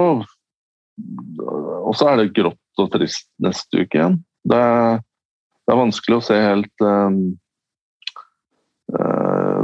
og 1.39 1.93
så 1.95 2.09
er 2.09 2.19
det 2.19 2.33
grått 2.35 2.81
og 2.81 2.89
trist 2.91 3.29
neste 3.41 3.85
uke 3.85 3.97
igjen. 3.97 4.17
Det 4.47 4.59
det 5.69 5.75
er 5.75 5.83
vanskelig 5.83 6.15
å 6.17 6.23
se 6.25 6.33
helt 6.33 6.81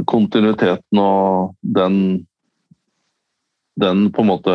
kontinuiteten 0.06 1.00
og 1.02 1.56
den 1.60 1.96
den 3.76 4.12
på 4.12 4.22
en 4.22 4.30
måte 4.30 4.54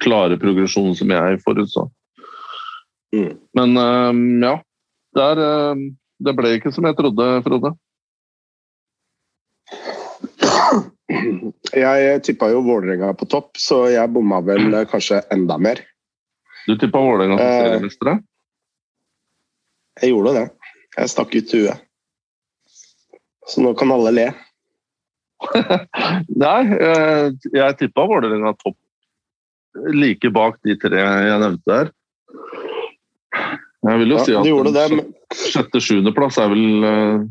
klare 0.00 0.38
progresjonen 0.38 0.94
som 0.96 1.10
jeg 1.10 1.40
forutså. 1.44 1.86
Mm. 3.16 3.36
Men 3.56 3.78
uh, 3.78 4.12
ja. 4.44 4.56
Der, 5.16 5.40
uh, 5.42 5.86
det 6.22 6.34
ble 6.38 6.52
ikke 6.58 6.70
som 6.74 6.86
jeg 6.86 6.98
trodde, 6.98 7.28
Frode. 7.46 7.72
Jeg 11.74 12.20
tippa 12.22 12.50
jo 12.52 12.60
Vålerenga 12.62 13.10
på 13.18 13.26
topp, 13.30 13.58
så 13.58 13.82
jeg 13.90 14.12
bomma 14.14 14.38
vel 14.46 14.76
kanskje 14.90 15.24
enda 15.34 15.56
mer. 15.58 15.80
Du 16.68 16.76
tippa 16.78 17.00
Vålerenga 17.02 17.40
som 17.40 17.64
seriemestere? 17.64 18.14
Jeg 20.00 20.12
gjorde 20.12 20.36
det. 20.36 20.46
Jeg 20.98 21.10
stakk 21.10 21.34
ut 21.34 21.56
huet. 21.56 21.86
Så 23.50 23.62
nå 23.64 23.74
kan 23.78 23.90
alle 23.92 24.12
le. 24.14 24.28
Nei, 26.44 26.60
eh, 26.76 27.30
jeg 27.54 27.78
tippa 27.80 28.06
Vålerenga 28.06 28.54
topp 28.60 28.76
like 29.94 30.30
bak 30.34 30.58
de 30.66 30.76
tre 30.82 31.00
jeg 31.00 31.40
nevnte 31.42 31.76
her. 31.76 31.92
Jeg 33.80 34.00
vil 34.02 34.12
jo 34.12 34.18
ja, 34.18 34.24
si 34.26 34.34
at 34.36 35.36
sjette-sjuendeplass 35.40 36.36
er 36.42 36.50
vel 36.52 36.84
eh, 36.84 37.22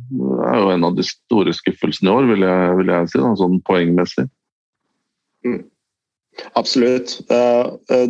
er 0.50 0.62
jo 0.64 0.72
en 0.74 0.88
av 0.88 0.96
de 0.98 1.06
store 1.06 1.54
skuffelsene 1.54 2.10
i 2.10 2.16
år, 2.16 2.30
vil 2.32 2.46
jeg, 2.48 2.78
vil 2.80 2.94
jeg 2.96 3.12
si, 3.12 3.20
da, 3.22 3.34
sånn 3.38 3.60
poengmessig. 3.68 4.26
Mm. 5.46 5.62
Absolutt. 6.56 7.18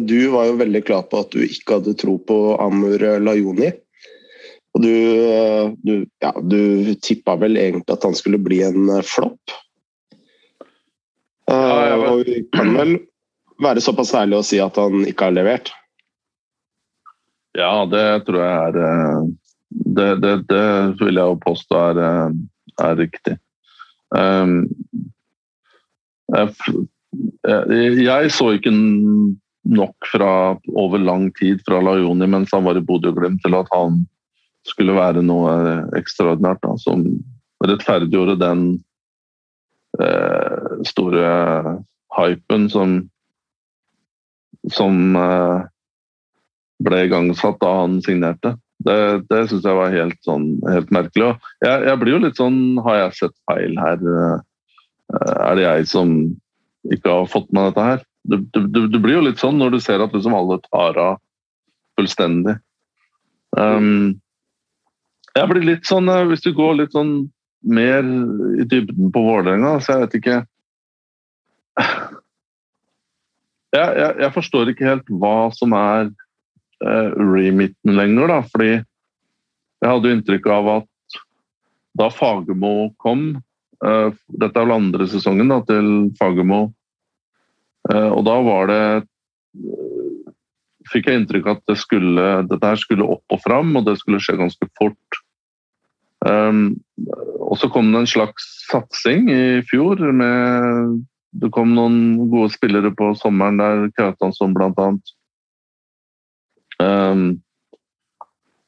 Du 0.06 0.20
var 0.36 0.46
jo 0.46 0.58
veldig 0.60 0.82
klar 0.86 1.08
på 1.10 1.24
at 1.24 1.32
du 1.34 1.42
ikke 1.42 1.80
hadde 1.80 1.96
tro 1.98 2.14
på 2.30 2.38
Amur 2.62 3.02
Lajoni. 3.26 3.72
Og 4.80 4.86
du, 4.86 5.76
du, 5.84 6.06
ja, 6.24 6.30
du 6.40 6.94
tippa 7.04 7.36
vel 7.36 7.58
egentlig 7.60 7.98
at 7.98 8.06
han 8.08 8.16
skulle 8.16 8.40
bli 8.40 8.62
en 8.64 8.88
flopp? 9.04 9.52
Ja, 11.50 11.98
og 11.98 12.24
vi 12.24 12.46
kan 12.54 12.72
vel 12.78 12.94
være 13.60 13.84
såpass 13.84 14.14
ærlig 14.16 14.40
å 14.40 14.46
si 14.46 14.62
at 14.64 14.80
han 14.80 15.04
ikke 15.10 15.28
har 15.28 15.36
levert? 15.36 15.74
Ja, 17.60 17.84
det 17.92 18.24
tror 18.28 18.40
jeg 18.40 18.56
er 18.70 18.80
eh, 18.86 19.28
Det, 19.70 20.08
det, 20.24 20.34
det 20.48 20.68
vil 21.02 21.20
jeg 21.20 21.34
jo 21.34 21.42
påstå 21.44 21.82
er, 21.90 22.00
eh, 22.06 22.38
er 22.86 22.96
riktig. 22.98 23.36
Um, 24.16 24.70
jeg, 26.32 26.54
jeg, 28.00 28.32
så 28.32 28.54
ikke 28.56 28.72
nok 28.72 30.08
fra 30.14 30.32
over 30.72 31.04
lang 31.04 31.28
tid 31.38 31.62
fra 31.68 31.82
Lajoni 31.84 32.30
mens 32.32 32.54
han 32.56 32.66
var 32.66 32.80
i 32.80 32.86
Bodø-Glimt 32.86 33.44
til 33.44 33.58
at 33.60 33.70
han 33.74 34.00
skulle 34.68 34.98
være 34.98 35.24
noe 35.26 35.54
ekstraordinært 35.98 36.62
da, 36.66 36.74
som 36.82 37.06
rettferdiggjorde 37.64 38.38
den 38.40 38.66
eh, 40.02 40.84
store 40.88 41.32
hypen 42.18 42.68
som 42.72 43.00
som 44.74 45.16
eh, 45.16 45.62
ble 46.84 47.06
igangsatt 47.08 47.60
da 47.62 47.72
han 47.82 48.00
signerte. 48.04 48.56
Det, 48.86 49.00
det 49.32 49.46
syns 49.50 49.66
jeg 49.68 49.76
var 49.76 49.96
helt, 49.96 50.20
sånn, 50.24 50.52
helt 50.68 50.92
merkelig. 50.96 51.34
Jeg, 51.64 51.88
jeg, 51.90 52.00
blir 52.00 52.16
jo 52.16 52.22
litt 52.24 52.38
sånn 52.40 52.60
Har 52.86 52.96
jeg 52.96 53.18
sett 53.18 53.34
feil 53.50 53.76
her? 53.80 54.00
Eh, 54.00 54.38
er 55.36 55.58
det 55.58 55.66
jeg 55.66 55.90
som 55.92 56.14
ikke 56.94 57.12
har 57.12 57.28
fått 57.32 57.52
med 57.56 57.70
dette 57.70 57.88
her? 57.88 58.06
Du, 58.30 58.38
du, 58.56 58.88
du 58.88 58.98
blir 59.02 59.18
jo 59.18 59.26
litt 59.26 59.42
sånn 59.42 59.60
når 59.60 59.76
du 59.76 59.80
ser 59.84 60.04
at 60.04 60.16
liksom 60.16 60.36
alle 60.38 60.60
tar 60.70 61.00
av 61.02 61.20
fullstendig. 62.00 62.56
Um, 63.58 64.20
jeg 65.38 65.50
blir 65.52 65.68
litt 65.68 65.86
sånn, 65.90 66.10
eh, 66.10 66.26
Hvis 66.30 66.46
du 66.46 66.54
går 66.56 66.80
litt 66.80 66.96
sånn 66.96 67.30
mer 67.62 68.04
i 68.60 68.64
dybden 68.64 69.12
på 69.12 69.24
Vålerenga, 69.26 69.80
så 69.84 69.98
jeg 69.98 70.06
vet 70.06 70.16
ikke 70.20 70.38
jeg, 73.76 73.90
jeg, 74.00 74.14
jeg, 74.24 74.32
forstår 74.36 74.72
ikke 74.72 74.88
helt 74.88 75.12
hva 75.22 75.50
som 75.56 75.76
er 75.78 76.08
eh, 76.10 77.10
remitten 77.20 77.98
lenger, 77.98 78.32
da. 78.32 78.40
Fordi 78.48 78.72
jeg 78.80 79.92
hadde 79.92 80.10
jo 80.10 80.18
inntrykk 80.18 80.50
av 80.56 80.72
at 80.78 81.20
da 82.00 82.10
Fagermo 82.14 82.92
kom 83.02 83.32
eh, 83.84 84.10
Dette 84.40 84.56
er 84.56 84.66
vel 84.66 84.76
andre 84.78 85.08
sesongen 85.12 85.52
da, 85.52 85.62
til 85.68 86.10
Fagermo. 86.20 86.62
Eh, 87.92 88.10
og 88.10 88.24
da 88.28 88.38
var 88.46 88.72
det 88.72 88.84
Fikk 90.90 91.10
jeg 91.10 91.22
inntrykk 91.22 91.48
av 91.48 91.60
at 91.60 91.72
det 91.72 91.78
skulle, 91.82 92.28
dette 92.50 92.72
her 92.72 92.80
skulle 92.82 93.08
opp 93.18 93.36
og 93.36 93.42
fram, 93.44 93.76
og 93.78 93.86
det 93.86 94.00
skulle 94.00 94.22
skje 94.24 94.40
ganske 94.40 94.70
fort. 94.80 95.22
Um, 96.26 96.80
og 97.40 97.56
så 97.62 97.70
kom 97.72 97.94
det 97.94 98.02
en 98.02 98.12
slags 98.12 98.48
satsing 98.68 99.30
i 99.32 99.44
fjor 99.70 100.02
med 100.12 100.98
det 101.32 101.52
kom 101.54 101.76
noen 101.78 102.30
gode 102.32 102.50
spillere 102.54 102.90
på 102.98 103.12
sommeren 103.18 103.60
der, 103.62 103.86
Krautansson 103.94 104.56
bl.a. 104.56 104.88
Um, 106.82 107.26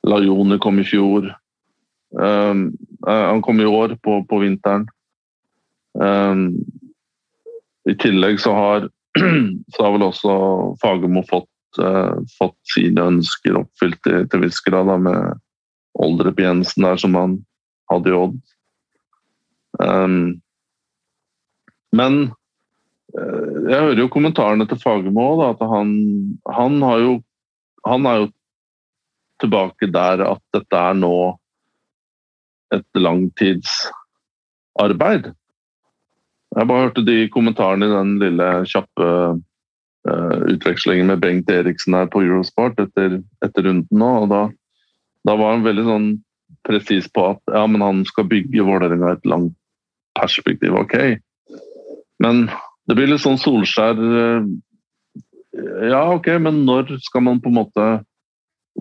Lajone 0.05 0.59
kom 0.61 0.79
i 0.81 0.85
fjor. 0.85 1.31
Um, 2.11 2.71
han 3.07 3.41
kom 3.41 3.61
i 3.61 3.65
år, 3.65 3.95
på, 4.03 4.19
på 4.29 4.41
vinteren. 4.43 4.85
Um, 5.97 6.61
I 7.89 7.95
tillegg 7.97 8.39
så 8.43 8.53
har, 8.53 8.89
så 9.73 9.83
har 9.85 9.95
vel 9.95 10.05
også 10.05 10.35
Fagermo 10.83 11.25
fått, 11.29 11.50
fått 12.37 12.57
sine 12.67 13.05
ønsker 13.13 13.61
oppfylt 13.61 14.01
til, 14.03 14.25
til 14.27 14.43
viss 14.43 14.59
grad, 14.65 14.91
med 14.99 15.39
Oldrup 16.01 16.39
Jensen 16.39 16.87
der 16.87 16.99
som 16.99 17.15
han 17.15 17.37
hadde 17.91 18.11
i 18.11 18.17
Odd. 18.17 18.37
Um, 19.79 20.41
men 21.95 22.31
Eh, 23.11 23.67
jeg 23.67 23.75
hører 23.75 23.99
jo 23.99 24.07
kommentarene 24.11 24.63
til 24.69 24.79
Fagermo 24.79 25.41
at 25.43 25.59
han, 25.67 25.89
han, 26.47 26.79
jo, 27.03 27.21
han, 27.87 28.05
er 28.07 28.15
jo 28.21 28.27
tilbake 29.43 29.87
der 29.91 30.23
at 30.29 30.41
dette 30.55 30.75
er 30.77 30.93
nå 30.95 31.37
et 32.71 32.87
langtidsarbeid. 32.95 35.33
Jeg 36.55 36.67
bare 36.67 36.81
hørte 36.85 37.05
de 37.07 37.29
kommentarene 37.31 37.85
i 37.87 37.95
den 37.95 38.19
lille 38.21 38.65
kjappe 38.69 39.05
utvekslingen 40.01 41.11
med 41.11 41.21
Bengt 41.21 41.49
Eriksen 41.53 41.93
her 41.93 42.07
på 42.09 42.23
Eurosport 42.25 42.79
etter, 42.81 43.19
etter 43.45 43.67
runden 43.67 44.01
nå. 44.01 44.11
og 44.23 44.29
da, 44.31 44.41
da, 45.27 45.35
var 45.37 45.55
han 45.55 45.65
veldig 45.65 45.85
sånn 45.85 46.07
presis 46.65 47.09
på 47.13 47.27
at 47.35 47.53
ja, 47.53 47.65
men 47.69 47.83
han 47.85 48.01
skal 48.09 48.29
bygge 48.29 48.65
Vålerenga 48.65 49.13
et 49.15 49.29
langt 49.29 49.53
perspektiv. 50.17 50.73
Ok, 50.75 50.95
men 52.21 52.47
det 52.89 52.97
blir 52.97 53.11
litt 53.11 53.23
sånn 53.23 53.39
Solskjær 53.41 53.99
eh, 54.01 54.49
Ja, 55.91 56.05
ok, 56.13 56.27
men 56.41 56.63
når 56.67 56.95
skal 57.03 57.25
man 57.27 57.41
på 57.43 57.51
en 57.51 57.59
måte 57.59 57.85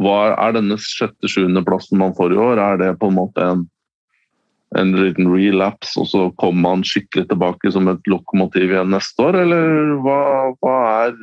hva 0.00 0.18
Er 0.38 0.54
denne 0.54 0.76
sjette-sjuendeplassen 0.78 1.98
man 1.98 2.14
får 2.14 2.32
i 2.32 2.38
år, 2.38 2.60
er 2.62 2.76
det 2.78 2.90
på 3.00 3.08
en 3.10 3.16
måte 3.16 3.42
en, 3.42 3.64
en 4.78 4.92
liten 4.94 5.26
relapse, 5.32 5.96
og 5.98 6.06
så 6.10 6.28
kommer 6.38 6.62
man 6.68 6.86
skikkelig 6.86 7.26
tilbake 7.30 7.72
som 7.74 7.90
et 7.90 8.10
lokomotiv 8.10 8.70
igjen 8.70 8.92
neste 8.94 9.26
år, 9.26 9.40
eller 9.42 9.96
hva, 10.04 10.20
hva 10.62 10.76
er 11.06 11.18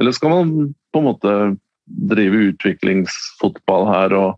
Eller 0.00 0.14
skal 0.16 0.30
man 0.32 0.52
på 0.92 1.00
en 1.00 1.04
måte 1.04 1.32
drive 2.10 2.44
utviklingsfotball 2.50 3.88
her 3.90 4.14
og 4.16 4.30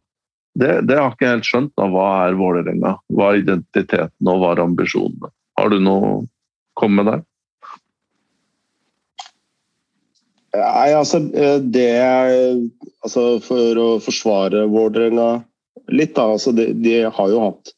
det, 0.59 0.82
det 0.89 0.98
har 0.98 1.14
ikke 1.14 1.30
helt 1.30 1.48
skjønt. 1.48 1.72
da, 1.80 1.86
Hva 1.89 2.06
er 2.26 2.36
Vålerenga? 2.36 2.97
Hva 3.14 3.30
er 3.30 3.40
identiteten 3.40 4.28
og 4.28 4.43
hva 4.43 4.51
er 4.52 4.64
ambisjonene? 4.66 5.30
Har 5.56 5.72
du 5.72 5.78
noe 5.80 6.09
å 6.09 6.16
komme 6.78 7.01
med 7.01 7.09
der? 7.09 7.22
Nei, 10.52 10.90
altså 10.93 11.22
det 11.72 11.89
altså 13.01 13.22
For 13.40 13.80
å 13.80 13.86
forsvare 14.05 14.66
Vålerenga 14.68 15.30
litt, 15.89 16.12
da. 16.18 16.28
Altså 16.34 16.52
de, 16.56 16.68
de, 16.84 16.98
har 17.09 17.32
jo 17.32 17.40
hatt 17.47 17.72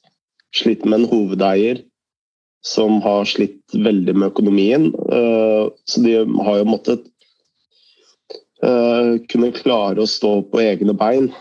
slitt 0.54 0.84
med 0.86 1.00
en 1.00 1.08
hovedeier 1.10 1.82
som 2.64 3.00
har 3.04 3.26
slitt 3.28 3.74
veldig 3.74 4.14
med 4.16 4.30
økonomien. 4.32 4.86
Eh, 4.94 5.64
så 5.84 6.04
de 6.04 6.16
har 6.46 6.60
jo 6.60 6.68
måttet 6.70 7.04
eh, 8.64 9.10
kunne 9.28 9.52
klare 9.56 10.04
å 10.04 10.10
stå 10.10 10.36
på 10.52 10.62
egne 10.64 10.96
bein. 10.96 11.32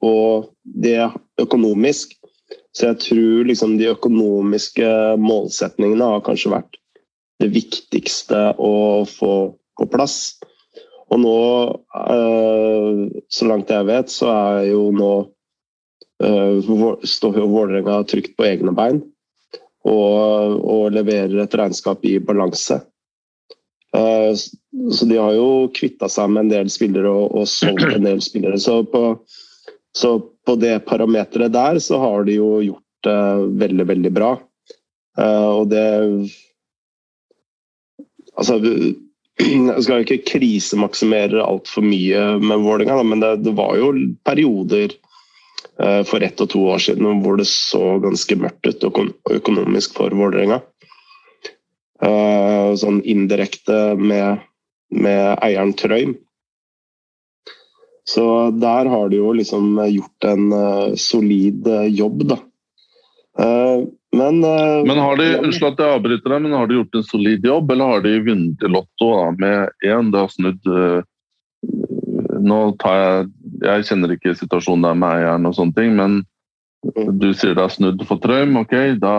Og 0.00 0.48
det 0.64 1.10
økonomisk. 1.40 2.16
Så 2.76 2.90
jeg 2.90 3.00
tror 3.02 3.48
liksom 3.48 3.78
de 3.80 3.90
økonomiske 3.90 4.90
målsetningene 5.20 6.12
har 6.14 6.22
kanskje 6.24 6.52
vært 6.52 6.78
det 7.40 7.50
viktigste 7.54 8.50
å 8.60 9.04
få 9.08 9.34
på 9.80 9.88
plass. 9.90 10.38
Og 11.10 11.22
nå, 11.24 11.36
eh, 12.14 13.20
så 13.32 13.48
langt 13.48 13.72
jeg 13.72 13.88
vet, 13.88 14.12
så 14.12 14.30
er 14.30 14.68
jo 14.70 14.90
nå 14.94 15.12
eh, 15.24 15.30
står 16.20 17.38
jo 17.40 17.48
Vålerenga 17.48 18.02
trygt 18.04 18.36
på 18.36 18.44
egne 18.44 18.74
bein 18.76 19.00
og, 19.88 20.58
og 20.60 20.90
leverer 20.92 21.38
et 21.40 21.54
regnskap 21.56 22.04
i 22.04 22.18
balanse. 22.20 22.80
Eh, 23.96 24.32
så 24.36 25.08
de 25.08 25.16
har 25.16 25.32
jo 25.38 25.70
kvitta 25.74 26.10
seg 26.12 26.28
med 26.30 26.44
en 26.44 26.52
del 26.52 26.72
spillere 26.72 27.08
og, 27.08 27.32
og 27.40 27.48
solgt 27.48 27.88
en 27.88 28.04
del 28.04 28.20
spillere. 28.24 28.60
Så 28.60 28.82
på, 28.92 29.04
så 29.96 30.18
på 30.46 30.58
det 30.60 30.82
parameteret 30.90 31.56
der 31.56 31.80
så 31.82 32.02
har 32.02 32.28
de 32.28 32.36
jo 32.36 32.52
gjort 32.66 32.86
det 33.08 33.20
veldig, 33.64 33.86
veldig 33.88 34.12
bra. 34.12 34.34
Og 35.20 35.68
det 35.72 35.84
altså, 38.36 38.60
Jeg 39.40 39.84
skal 39.86 40.02
ikke 40.04 40.24
krisemaksimere 40.28 41.40
altfor 41.40 41.84
mye 41.86 42.24
med 42.42 42.60
Vålerenga, 42.60 43.04
men 43.08 43.22
det, 43.22 43.30
det, 43.46 43.54
var 43.56 43.78
jo 43.78 43.92
perioder 44.26 44.92
for 46.04 46.20
ett 46.24 46.40
og 46.42 46.50
to 46.52 46.60
år 46.74 46.82
siden 46.84 47.22
hvor 47.24 47.38
det 47.40 47.46
så 47.48 47.98
ganske 48.02 48.36
mørkt 48.36 48.66
ut 48.68 48.84
økonomisk 49.32 49.94
for 49.96 50.12
Vålerenga. 50.12 50.60
Uh, 52.00 52.72
sånn 52.80 53.02
indirekte 53.04 53.94
med, 54.00 54.40
med 54.88 55.36
eieren 55.44 55.74
Trøim. 55.76 56.14
Så 58.08 58.24
der 58.56 58.88
har 58.88 59.10
de 59.12 59.20
jo 59.20 59.34
liksom 59.36 59.76
gjort 59.84 60.28
en 60.28 60.46
uh, 60.52 60.94
solid 60.96 61.68
jobb, 61.92 62.24
da. 62.32 62.40
Men, 64.10 64.40
men 64.42 64.98
har 64.98 65.20
de 65.20 65.26
unnskyld 65.38 65.68
at 65.68 65.78
jeg 65.80 65.96
avbryter 65.96 66.32
deg, 66.32 66.42
men 66.44 66.56
har 66.58 66.66
de 66.66 66.80
gjort 66.80 66.96
en 66.98 67.04
solid 67.06 67.44
jobb, 67.46 67.70
eller 67.70 67.92
har 67.92 68.02
de 68.04 68.16
vunnet 68.26 68.64
i 68.66 68.70
Lotto 68.74 69.10
da, 69.14 69.28
med 69.38 69.86
én? 69.86 70.10
Det 70.10 70.24
har 70.24 70.32
snudd 70.34 70.66
Nå 72.40 72.58
tar 72.80 72.98
jeg 72.98 73.30
Jeg 73.64 73.86
kjenner 73.88 74.14
ikke 74.14 74.36
situasjonen 74.38 74.86
der 74.86 74.98
med 74.98 75.14
eieren 75.18 75.48
og 75.48 75.56
sånne 75.56 75.76
ting, 75.76 75.96
men 75.98 76.20
du 77.20 77.30
sier 77.36 77.56
det 77.56 77.64
er 77.66 77.72
snudd 77.74 78.04
for 78.08 78.20
Trøim. 78.22 78.56
Ok, 78.56 78.72
da 79.00 79.14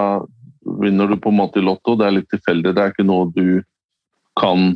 vinner 0.81 1.10
du 1.10 1.18
på 1.22 1.30
en 1.30 1.38
måte 1.38 1.61
i 1.61 1.65
Lotto. 1.65 1.95
Det 1.98 2.07
er 2.07 2.15
litt 2.15 2.30
tilfeldig. 2.34 2.73
Det 2.73 2.84
er 2.84 2.93
ikke 2.93 3.06
noe 3.06 3.30
du 3.35 3.61
kan 4.39 4.73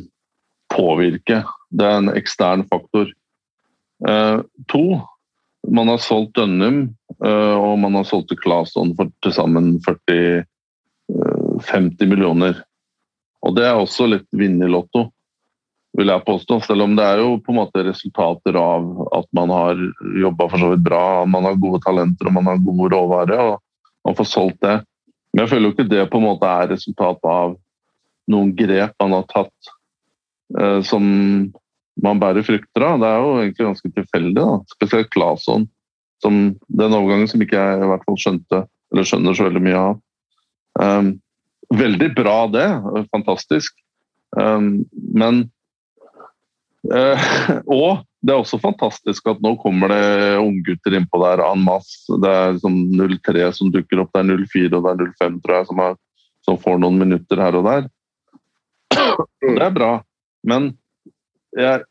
påvirke. 0.72 1.42
Det 1.70 1.86
er 1.86 2.00
en 2.00 2.12
ekstern 2.14 2.62
faktor. 2.70 3.10
Eh, 4.06 4.38
to, 4.70 4.84
man 5.66 5.90
har 5.90 6.02
solgt 6.02 6.36
Dønnum 6.36 6.82
eh, 7.24 7.54
og 7.56 7.78
man 7.80 7.96
har 7.98 8.06
solgt 8.06 8.28
til 8.30 8.40
Claesson 8.42 8.92
for 8.98 9.10
til 9.24 9.34
sammen 9.34 9.76
40 9.86 10.44
50 11.64 12.02
eh, 12.02 12.08
millioner. 12.08 12.62
Og 13.46 13.56
det 13.56 13.66
er 13.66 13.78
også 13.78 14.08
litt 14.10 14.26
vinn 14.36 14.58
i 14.62 14.70
Lotto, 14.70 15.08
vil 15.96 16.12
jeg 16.12 16.24
påstå. 16.26 16.60
Selv 16.64 16.84
om 16.84 16.96
det 16.96 17.04
er 17.04 17.22
jo 17.22 17.36
på 17.42 17.52
en 17.52 17.60
måte 17.62 17.84
resultater 17.86 18.58
av 18.60 18.88
at 19.16 19.28
man 19.36 19.52
har 19.54 19.80
jobba 20.22 20.48
for 20.52 20.62
så 20.62 20.72
vidt 20.74 20.84
bra, 20.86 21.04
man 21.28 21.48
har 21.48 21.60
gode 21.60 21.80
talenter 21.84 22.28
og 22.28 22.36
man 22.36 22.50
har 22.50 22.62
god 22.64 22.92
råvare, 22.92 23.38
og 23.50 24.08
man 24.08 24.18
får 24.18 24.28
solgt 24.30 24.60
det. 24.64 24.80
Men 25.32 25.44
jeg 25.44 25.52
føler 25.52 25.68
jo 25.68 25.74
ikke 25.74 25.88
det 25.90 26.08
på 26.12 26.20
en 26.20 26.28
måte 26.28 26.50
er 26.50 26.70
resultat 26.72 27.30
av 27.30 27.56
noen 28.32 28.52
grep 28.58 28.94
man 29.02 29.14
har 29.14 29.26
tatt 29.30 29.72
eh, 30.58 30.80
som 30.86 31.04
man 32.02 32.20
bærer 32.20 32.44
frukter 32.44 32.84
av. 32.84 33.00
Det 33.00 33.08
er 33.08 33.20
jo 33.22 33.34
egentlig 33.40 33.68
ganske 33.70 33.92
tilfeldig. 33.98 34.36
da. 34.36 34.48
Spesielt 34.74 35.12
Claesson, 35.14 35.68
den 36.24 36.96
overgangen 36.96 37.28
som 37.30 37.42
ikke 37.44 37.56
jeg 37.60 37.84
i 37.84 37.90
hvert 37.90 38.04
fall 38.08 38.18
skjønte, 38.20 38.64
eller 38.92 39.08
skjønner 39.08 39.36
så 39.36 39.46
veldig 39.48 39.62
mye 39.64 39.82
av. 39.82 40.00
Um, 40.76 41.10
veldig 41.76 42.10
bra, 42.16 42.38
det. 42.52 42.66
Fantastisk. 43.14 43.76
Um, 44.36 44.84
men 45.16 45.46
Og 47.78 48.04
det 48.26 48.34
er 48.34 48.40
også 48.40 48.58
fantastisk 48.62 49.28
at 49.30 49.42
nå 49.44 49.54
kommer 49.62 49.92
det 49.92 50.38
unggutter 50.42 50.96
innpå 50.98 51.20
der 51.22 51.42
en 51.44 51.62
masse. 51.66 52.06
Det 52.22 52.32
er 52.32 52.58
sånn 52.62 52.80
03 52.96 53.50
som 53.54 53.70
dukker 53.74 54.02
opp, 54.02 54.10
det 54.14 54.24
er 54.24 54.42
04 54.46 54.72
og 54.78 54.86
det 54.86 54.94
er 54.94 55.12
05 55.20 55.36
tror 55.44 55.58
jeg, 55.58 55.68
som, 55.70 55.84
er, 55.84 55.98
som 56.46 56.58
får 56.62 56.80
noen 56.82 56.98
minutter 57.02 57.42
her 57.42 57.58
og 57.60 57.68
der. 57.68 57.86
Det 59.46 59.62
er 59.62 59.74
bra, 59.74 59.92
men 60.46 60.72
jeg, 61.56 61.84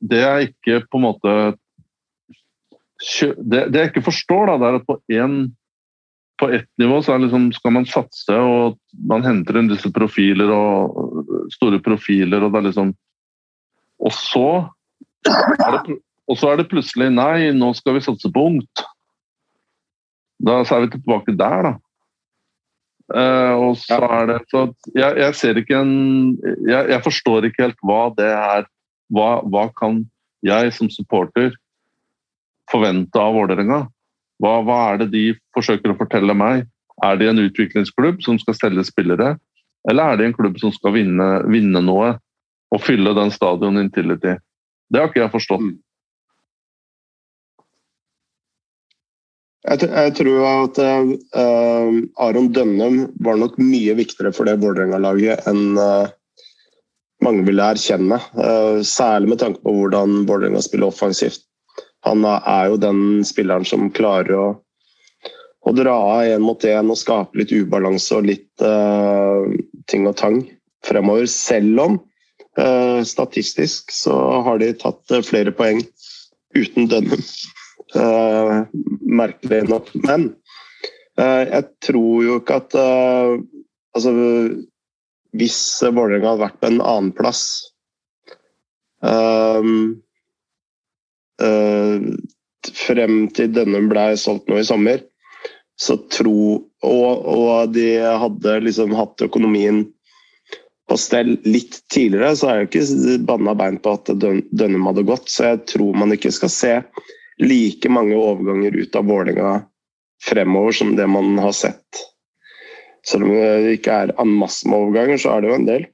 det 0.00 0.18
jeg 0.20 0.50
ikke 0.50 0.80
på 0.90 0.98
en 0.98 1.04
måte 1.04 1.36
det, 3.38 3.60
det, 3.70 3.78
jeg 3.78 3.90
ikke 3.90 4.06
forstår, 4.08 4.48
da, 4.48 4.56
det 4.60 4.68
er 4.68 4.78
at 4.78 4.86
på, 4.88 4.96
en, 5.20 5.34
på 6.40 6.48
ett 6.56 6.68
nivå 6.80 7.02
så 7.04 7.18
liksom, 7.20 7.50
skal 7.52 7.74
man 7.76 7.88
satse, 7.88 8.32
og 8.32 8.78
man 9.08 9.24
henter 9.26 9.60
inn 9.60 9.68
disse 9.70 9.90
profiler 9.94 10.50
og 10.52 11.50
store 11.52 11.80
profiler, 11.84 12.42
og 12.42 12.54
det 12.54 12.62
er 12.62 12.68
liksom 12.70 12.94
Og 14.02 14.12
så 14.12 14.48
det, 15.26 15.96
og 16.26 16.38
så 16.38 16.52
er 16.52 16.60
det 16.60 16.70
plutselig 16.70 17.08
Nei, 17.14 17.50
nå 17.56 17.72
skal 17.78 17.96
vi 17.96 18.04
satse 18.04 18.30
på 18.32 18.46
ungt. 18.50 18.84
Da 20.42 20.60
så 20.66 20.76
er 20.76 20.86
vi 20.86 20.94
tilbake 20.96 21.34
der, 21.38 21.70
da. 21.70 21.74
Uh, 23.06 23.54
og 23.68 23.76
så 23.78 24.00
ja. 24.00 24.06
er 24.18 24.24
det 24.26 24.36
så 24.50 24.60
jeg, 24.90 25.12
jeg, 25.20 25.34
ser 25.38 25.58
ikke 25.60 25.76
en 25.78 25.92
jeg, 26.66 26.88
jeg, 26.90 27.02
forstår 27.04 27.44
ikke 27.46 27.68
helt 27.68 27.84
hva 27.86 28.00
det 28.18 28.32
er. 28.34 28.66
Hva, 29.14 29.28
hva 29.46 29.68
kan 29.78 30.00
jeg 30.42 30.72
som 30.74 30.90
supporter 30.90 31.54
forvente 32.70 33.20
av 33.22 33.36
Vålerenga? 33.38 33.84
Hva, 34.42 34.56
hva, 34.66 34.78
er 34.90 35.04
det 35.04 35.12
de 35.12 35.26
forsøker 35.54 35.94
å 35.94 35.98
fortelle 36.00 36.34
meg? 36.34 36.66
Er 37.06 37.20
de 37.20 37.28
en 37.30 37.44
utviklingsklubb 37.44 38.18
som 38.26 38.40
skal 38.42 38.56
stelle 38.58 38.82
spillere, 38.88 39.36
eller 39.86 40.02
er 40.02 40.18
de 40.18 40.26
en 40.26 40.34
klubb 40.34 40.58
som 40.58 40.72
skal 40.74 40.96
vinne, 40.96 41.28
vinne 41.46 41.82
noe 41.84 42.16
og 42.74 42.82
fylle 42.82 43.14
den 43.16 43.32
stadion 43.34 43.80
Intility? 43.80 44.36
Det 44.90 45.00
har 45.00 45.10
ikke 45.10 45.24
jeg 45.24 45.34
forstått. 45.34 45.64
Mm. 45.66 45.76
Jeg, 49.66 49.88
jeg, 49.90 50.12
tror 50.14 50.44
at 50.46 50.78
uh, 50.78 51.96
Aron 52.22 52.52
Dønnum 52.54 53.00
var 53.26 53.40
nok 53.40 53.56
mye 53.58 53.96
viktigere 53.98 54.30
for 54.34 54.46
det 54.46 54.60
Vålerenga-laget 54.62 55.48
enn 55.50 55.74
uh, 55.74 56.06
mange 57.24 57.42
ville 57.48 57.66
erkjenne. 57.74 58.20
Uh, 58.38 58.78
særlig 58.86 59.32
med 59.32 59.42
tanke 59.42 59.62
på 59.64 59.74
hvordan 59.74 60.22
Vålerenga 60.28 60.62
spiller 60.62 60.92
offensivt. 60.92 61.42
Han 62.06 62.22
er 62.28 62.70
jo 62.70 62.78
den 62.78 63.00
spilleren 63.26 63.66
som 63.66 63.88
klarer 63.90 64.38
å, 64.38 64.46
å 65.66 65.74
dra 65.74 65.96
av 66.14 66.30
én 66.36 66.44
mot 66.46 66.62
én 66.62 66.92
og 66.92 67.00
skape 67.00 67.40
litt 67.40 67.50
ubalanse 67.50 68.14
og 68.14 68.28
litt 68.28 68.62
ting 69.90 70.06
og 70.06 70.14
tang 70.20 70.36
fremover. 70.86 71.26
Selv 71.26 71.82
om 71.82 71.96
statistisk 73.04 73.92
så 73.92 74.14
har 74.46 74.58
de 74.62 74.70
tatt 74.80 75.12
flere 75.26 75.52
poeng 75.52 75.82
uten 76.56 76.88
Dønnum. 76.88 77.22
Uh, 77.94 78.66
merkelig 79.00 79.68
nok. 79.68 79.92
Men 79.94 80.30
uh, 81.20 81.44
jeg 81.46 81.68
tror 81.86 82.24
jo 82.24 82.40
ikke 82.40 82.62
at 82.62 82.78
uh, 82.80 83.36
Altså, 83.96 84.10
hvis 85.32 85.58
Vålerenga 85.80 86.34
hadde 86.34 86.42
vært 86.42 86.58
på 86.60 86.68
en 86.68 86.82
annen 86.84 87.14
plass 87.16 87.46
frem 92.76 93.14
til 93.32 93.54
denne 93.56 93.80
ble 93.88 94.04
solgt 94.20 94.52
nå 94.52 94.58
i 94.60 94.66
sommer, 94.68 95.00
så 95.80 95.96
tro 96.12 96.42
Og, 96.84 97.24
og 97.24 97.72
de 97.72 97.88
hadde 98.04 98.58
liksom 98.66 98.92
hatt 99.00 99.24
økonomien 99.24 99.86
på 100.86 100.96
stell 101.00 101.34
litt 101.42 101.80
tidligere, 101.90 102.34
så 102.38 102.50
er 102.50 102.60
jeg 102.60 102.68
ikke 102.70 103.18
banna 103.26 103.56
bein 103.58 103.78
på 103.82 103.96
at 103.96 104.10
Dønnum 104.22 104.86
hadde 104.86 105.06
gått. 105.08 105.30
Så 105.32 105.48
jeg 105.48 105.64
tror 105.72 105.98
man 105.98 106.14
ikke 106.14 106.30
skal 106.34 106.52
se 106.52 106.74
like 107.42 107.90
mange 107.90 108.16
overganger 108.16 108.76
ut 108.76 108.94
av 108.96 109.08
Vålerenga 109.10 109.56
fremover 110.24 110.72
som 110.72 110.94
det 110.96 111.08
man 111.10 111.38
har 111.42 111.52
sett. 111.52 112.04
Selv 113.06 113.26
om 113.26 113.34
det 113.34 113.76
ikke 113.78 113.98
er 114.06 114.14
en 114.20 114.32
masse 114.38 114.68
med 114.68 114.78
overganger, 114.78 115.20
så 115.20 115.34
er 115.34 115.42
det 115.42 115.50
jo 115.50 115.58
en 115.58 115.68
del. 115.68 115.88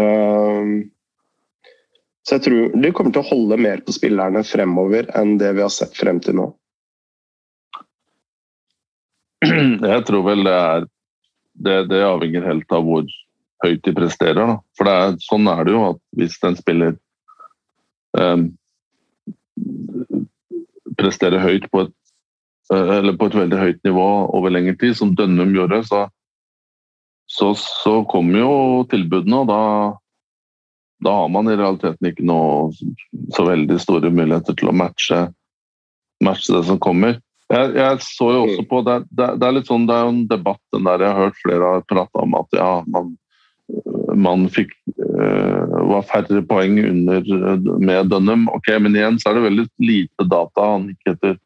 Ehm, 0.00 0.74
så 2.24 2.38
jeg 2.38 2.44
tror 2.46 2.76
de 2.82 2.92
kommer 2.96 3.14
til 3.14 3.24
å 3.24 3.30
holde 3.30 3.60
mer 3.60 3.82
på 3.84 3.94
spillerne 3.96 4.44
fremover 4.48 5.10
enn 5.18 5.36
det 5.40 5.52
vi 5.58 5.64
har 5.64 5.72
sett 5.72 5.96
frem 5.96 6.20
til 6.24 6.38
nå. 6.40 6.46
Jeg 9.44 10.04
tror 10.08 10.24
vel 10.24 10.46
det 10.46 10.56
er 10.56 10.86
Det, 11.54 11.74
det 11.86 12.00
avhenger 12.02 12.42
helt 12.42 12.72
av 12.74 12.82
hvor 12.82 13.04
høyt 13.64 13.82
de 13.86 13.94
presterer. 13.96 14.40
Da. 14.40 14.58
For 14.78 14.90
er, 14.90 15.16
sånn 15.24 15.48
er 15.50 15.64
det 15.66 15.74
jo 15.74 15.82
at 15.92 16.00
hvis 16.18 16.36
en 16.46 16.58
spiller 16.58 16.96
um, 18.18 18.48
presterer 20.98 21.42
høyt 21.42 21.66
på 21.72 21.84
et, 21.86 21.94
eh, 22.74 23.10
på 23.18 23.28
et 23.28 23.38
veldig 23.40 23.60
høyt 23.60 23.82
nivå 23.86 24.06
over 24.36 24.54
lengre 24.54 24.76
tid, 24.80 24.96
som 24.98 25.14
Dønnum 25.16 25.54
gjorde, 25.56 25.82
så, 25.88 26.06
så, 27.30 27.52
så 27.58 28.00
kommer 28.10 28.44
jo 28.44 28.54
tilbudene, 28.90 29.42
og 29.42 29.50
da, 29.50 29.60
da 31.04 31.18
har 31.22 31.30
man 31.32 31.50
i 31.50 31.58
realiteten 31.58 32.10
ikke 32.10 32.26
noe 32.28 32.72
så 33.34 33.46
veldig 33.48 33.78
store 33.82 34.12
muligheter 34.14 34.56
til 34.58 34.70
å 34.70 34.76
matche, 34.76 35.26
matche 36.24 36.56
det 36.56 36.64
som 36.70 36.80
kommer. 36.82 37.20
Jeg, 37.52 37.74
jeg, 37.76 37.98
så 38.00 38.30
jo 38.32 38.44
også 38.46 38.62
på, 38.70 38.80
det, 38.86 38.94
det, 39.12 39.26
det, 39.36 39.46
er 39.46 39.58
litt 39.58 39.68
sånn, 39.68 39.84
det 39.88 39.94
er 39.94 40.06
jo 40.06 40.14
en 40.14 40.24
debatt 40.30 40.62
den 40.72 40.86
der 40.88 41.04
jeg 41.04 41.12
har 41.12 41.26
hørt 41.26 41.42
flere 41.42 41.72
har 41.74 41.84
prata 41.90 42.22
om 42.24 42.38
at 42.38 42.56
ja, 42.56 42.70
man, 42.88 43.12
man 44.14 44.46
fikk 44.52 44.74
uh, 44.98 45.88
var 45.90 46.04
færre 46.08 46.42
poeng 46.48 46.78
under 46.84 47.24
med 47.80 48.12
Dunham. 48.12 48.46
Ok, 48.52 48.70
Men 48.80 48.96
igjen 48.96 49.18
så 49.20 49.30
er 49.30 49.38
det 49.38 49.46
veldig 49.48 49.66
lite 49.82 50.28
data. 50.30 50.68
Han 50.74 50.90
gikk 50.92 51.14
etter 51.14 51.38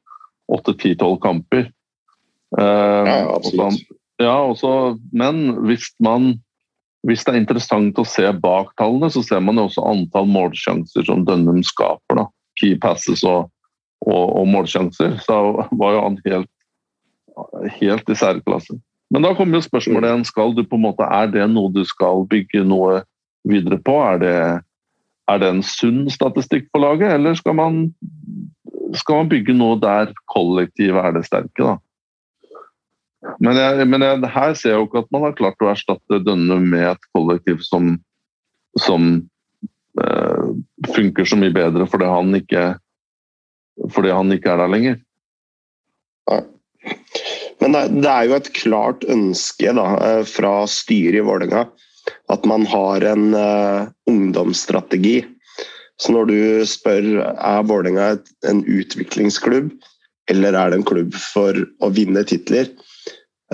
8-10-12 0.52 1.16
kamper. 1.22 1.70
Uh, 2.58 3.04
ja, 3.08 3.16
absolutt. 3.36 3.82
ja, 4.20 4.36
også, 4.40 4.96
men 5.12 5.58
hvis 5.68 5.90
man 6.00 6.38
hvis 7.06 7.22
det 7.24 7.32
er 7.32 7.38
interessant 7.38 7.98
å 8.00 8.06
se 8.08 8.26
bak 8.42 8.72
tallene, 8.80 9.08
så 9.12 9.22
ser 9.22 9.42
man 9.44 9.60
jo 9.60 9.68
også 9.68 9.84
antall 9.86 10.26
målsjanser 10.28 11.06
som 11.06 11.22
Dunham 11.24 11.62
skaper. 11.64 12.18
da. 12.18 12.24
Key 12.58 12.74
passes 12.82 13.22
og, 13.22 13.52
og, 14.02 14.24
og 14.40 14.48
målsjanser. 14.50 15.14
Så 15.22 15.38
var 15.78 15.94
jo 15.94 16.02
han 16.02 16.18
helt, 16.26 16.50
helt 17.78 18.10
i 18.10 18.18
særklasse. 18.18 18.80
Men 19.14 19.24
da 19.24 19.32
kommer 19.36 19.58
jo 19.58 19.64
spørsmålet 19.64 20.10
igjen, 20.10 20.26
skal 20.28 20.54
du 20.56 20.64
på 20.68 20.76
en 20.76 20.84
måte, 20.84 21.06
er 21.06 21.30
det 21.32 21.46
noe 21.50 21.72
du 21.72 21.80
skal 21.88 22.26
bygge 22.28 22.64
noe 22.68 23.02
videre 23.48 23.78
på? 23.80 23.94
Er 24.04 24.20
det, 24.20 24.36
er 25.32 25.40
det 25.40 25.52
en 25.52 25.64
sunn 25.64 26.06
statistikk 26.12 26.68
på 26.72 26.82
laget, 26.82 27.14
eller 27.16 27.38
skal 27.38 27.56
man, 27.56 27.80
skal 28.98 29.22
man 29.22 29.30
bygge 29.32 29.56
noe 29.56 29.78
der 29.80 30.12
kollektivet 30.32 31.00
er 31.00 31.16
det 31.16 31.24
sterke? 31.28 31.64
da? 31.64 31.78
Men, 33.42 33.56
jeg, 33.58 33.88
men 33.90 34.04
jeg, 34.04 34.30
her 34.30 34.52
ser 34.54 34.74
jeg 34.74 34.78
jo 34.78 34.86
ikke 34.86 35.02
at 35.02 35.10
man 35.14 35.24
har 35.26 35.34
klart 35.38 35.64
å 35.64 35.72
erstatte 35.72 36.20
denne 36.22 36.60
med 36.62 36.84
et 36.92 37.08
kollektiv 37.16 37.64
som, 37.66 37.96
som 38.78 39.08
eh, 40.04 40.52
funker 40.94 41.26
så 41.26 41.38
mye 41.40 41.54
bedre 41.54 41.88
fordi 41.90 42.12
han 42.12 42.38
ikke, 42.38 42.68
fordi 43.94 44.14
han 44.14 44.36
ikke 44.36 44.52
er 44.52 44.62
der 44.62 44.72
lenger. 44.76 45.00
Ja. 46.30 46.40
Men 47.62 47.74
det 47.74 48.10
er 48.10 48.28
jo 48.28 48.36
et 48.38 48.52
klart 48.56 49.04
ønske 49.10 49.72
da, 49.74 49.86
eh, 50.06 50.24
fra 50.28 50.62
styret 50.70 51.20
i 51.20 51.26
Vålerenga 51.26 51.66
at 52.32 52.46
man 52.48 52.64
har 52.68 53.04
en 53.04 53.34
uh, 53.34 53.88
ungdomsstrategi. 54.08 55.22
Så 56.00 56.14
når 56.14 56.28
du 56.30 56.38
spør 56.68 57.08
er 57.22 57.64
Vålerenga 57.68 58.18
en 58.48 58.62
utviklingsklubb 58.64 59.72
eller 60.28 60.56
er 60.56 60.70
det 60.70 60.78
en 60.78 60.86
klubb 60.88 61.16
for 61.16 61.56
å 61.84 61.88
vinne 61.92 62.22
titler, 62.28 62.68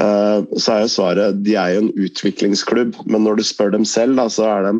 uh, 0.01 0.43
så 0.59 0.75
er 0.75 0.85
jo 0.85 0.93
svaret 0.97 1.43
de 1.47 1.55
er 1.59 1.77
jo 1.77 1.85
en 1.85 1.93
utviklingsklubb, 2.07 2.99
men 3.07 3.27
når 3.27 3.39
du 3.39 3.47
spør 3.47 3.71
dem 3.77 3.87
selv, 3.87 4.19
da, 4.19 4.27
så 4.31 4.49
er 4.51 4.67
de 4.67 4.75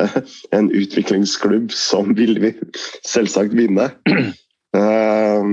uh, 0.00 0.18
en 0.56 0.70
utviklingsklubb 0.72 1.74
som 1.76 2.14
vil 2.16 2.40
vi 2.42 2.54
selvsagt 3.06 3.56
vinne. 3.56 3.92
Eh, 4.76 5.46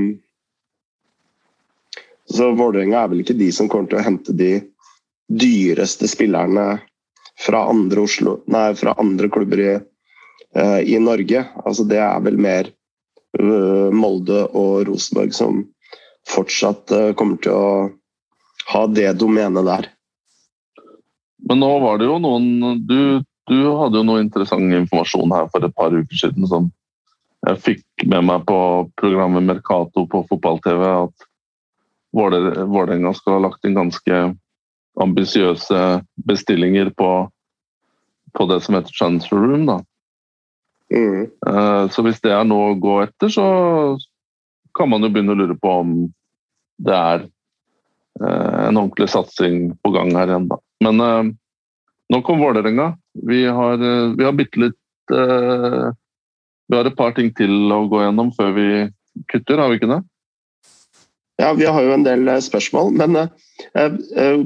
så 2.33 2.51
Vålerenga 2.57 3.03
er 3.03 3.11
vel 3.11 3.23
ikke 3.23 3.37
de 3.37 3.49
som 3.53 3.69
kommer 3.69 3.91
til 3.91 4.01
å 4.01 4.05
hente 4.05 4.35
de 4.37 4.53
dyreste 5.29 6.09
spillerne 6.09 6.79
fra 7.39 7.63
andre, 7.69 8.03
Oslo, 8.05 8.39
nei, 8.51 8.71
fra 8.77 8.95
andre 9.01 9.29
klubber 9.33 9.61
i, 9.61 9.73
i 10.93 10.99
Norge. 11.01 11.45
Altså, 11.63 11.85
det 11.89 12.01
er 12.01 12.23
vel 12.25 12.39
mer 12.41 12.69
Molde 13.33 14.43
og 14.53 14.83
Rosenborg 14.89 15.33
som 15.33 15.63
fortsatt 16.29 16.93
kommer 17.17 17.39
til 17.41 17.55
å 17.57 17.69
ha 18.69 18.83
det 18.87 19.09
domenet 19.19 19.65
der. 19.67 19.89
Men 21.49 21.59
nå 21.59 21.71
var 21.83 21.99
det 21.99 22.07
jo 22.07 22.19
noen 22.23 22.77
du, 22.87 23.19
du, 23.49 23.57
hadde 23.79 23.99
jo 23.99 24.07
noe 24.07 24.23
interessant 24.23 24.71
informasjon 24.71 25.33
her 25.35 25.49
for 25.51 25.65
et 25.65 25.75
par 25.75 25.91
uker 25.91 26.19
siden 26.19 26.47
som 26.47 26.69
jeg 27.43 27.59
fikk 27.65 28.05
med 28.07 28.29
meg 28.29 28.45
på 28.47 28.57
programmet 28.99 29.43
Mercato 29.43 30.05
på 30.07 30.21
fotball-TV. 30.29 30.83
At 31.09 31.27
Vålerenga 32.13 33.13
skal 33.17 33.37
ha 33.37 33.43
lagt 33.47 33.65
inn 33.65 33.77
ganske 33.77 34.23
ambisiøse 35.01 35.79
bestillinger 36.29 36.91
på, 36.93 37.09
på, 38.37 38.45
det 38.51 38.59
som 38.61 38.77
heter 38.77 38.93
transfer 38.93 39.41
room. 39.41 39.65
da. 39.69 39.79
Mm. 40.93 41.29
Eh, 41.47 41.83
så 41.89 42.05
hvis 42.05 42.21
det 42.21 42.35
er 42.35 42.45
noe 42.45 42.73
å 42.73 42.79
gå 42.79 42.99
etter, 43.07 43.33
så 43.33 43.45
kan 44.77 44.91
man 44.93 45.05
jo 45.05 45.09
begynne 45.13 45.33
å 45.33 45.41
lure 45.41 45.57
på 45.57 45.77
om 45.81 45.95
det 46.83 46.93
er 46.93 47.25
Eh, 48.21 48.67
en 48.67 48.77
ordentlig 48.77 49.09
satsing 49.09 49.73
på 49.81 49.91
gang 49.91 50.13
her 50.15 50.29
igjen, 50.29 50.47
da. 50.51 50.59
Men 50.83 51.01
uh, 51.01 51.23
nå 52.13 52.21
kom 52.25 52.41
Vålerenga. 52.43 52.93
Vi 53.25 53.43
har, 53.45 53.77
vi 54.17 54.25
har 54.25 54.33
bitte 54.35 54.59
litt 54.59 54.79
Vi 55.13 56.75
har 56.77 56.87
et 56.87 56.97
par 56.97 57.11
ting 57.13 57.29
til 57.35 57.71
å 57.71 57.83
gå 57.91 57.99
gjennom 58.01 58.31
før 58.33 58.53
vi 58.55 58.67
kutter, 59.29 59.59
har 59.59 59.69
vi 59.69 59.77
ikke 59.77 59.89
det? 59.91 59.99
Ja, 61.41 61.53
vi 61.57 61.65
har 61.65 61.81
jo 61.81 61.93
en 61.95 62.05
del 62.05 62.29
spørsmål, 62.45 62.93
men 62.93 63.17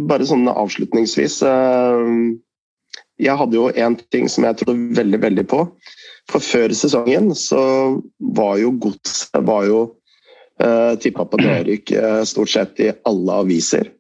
bare 0.07 0.27
sånn 0.27 0.47
avslutningsvis 0.47 1.41
Jeg 3.17 3.35
hadde 3.41 3.57
jo 3.57 3.67
én 3.73 3.97
ting 4.13 4.29
som 4.31 4.45
jeg 4.47 4.59
trodde 4.61 4.95
veldig, 4.95 5.19
veldig 5.25 5.45
på. 5.51 5.65
For 6.31 6.43
før 6.43 6.71
sesongen 6.75 7.33
så 7.35 7.61
var 8.37 8.57
jo 8.61 8.71
godset 8.87 9.43
var 9.47 9.67
jo 9.67 9.81
Uh, 10.57 10.97
Tippa 10.97 11.21
på 11.29 11.37
nedrykk 11.37 11.91
stort 12.25 12.49
sett 12.49 12.79
i 12.81 12.89
alle 13.05 13.33
aviser. 13.43 13.91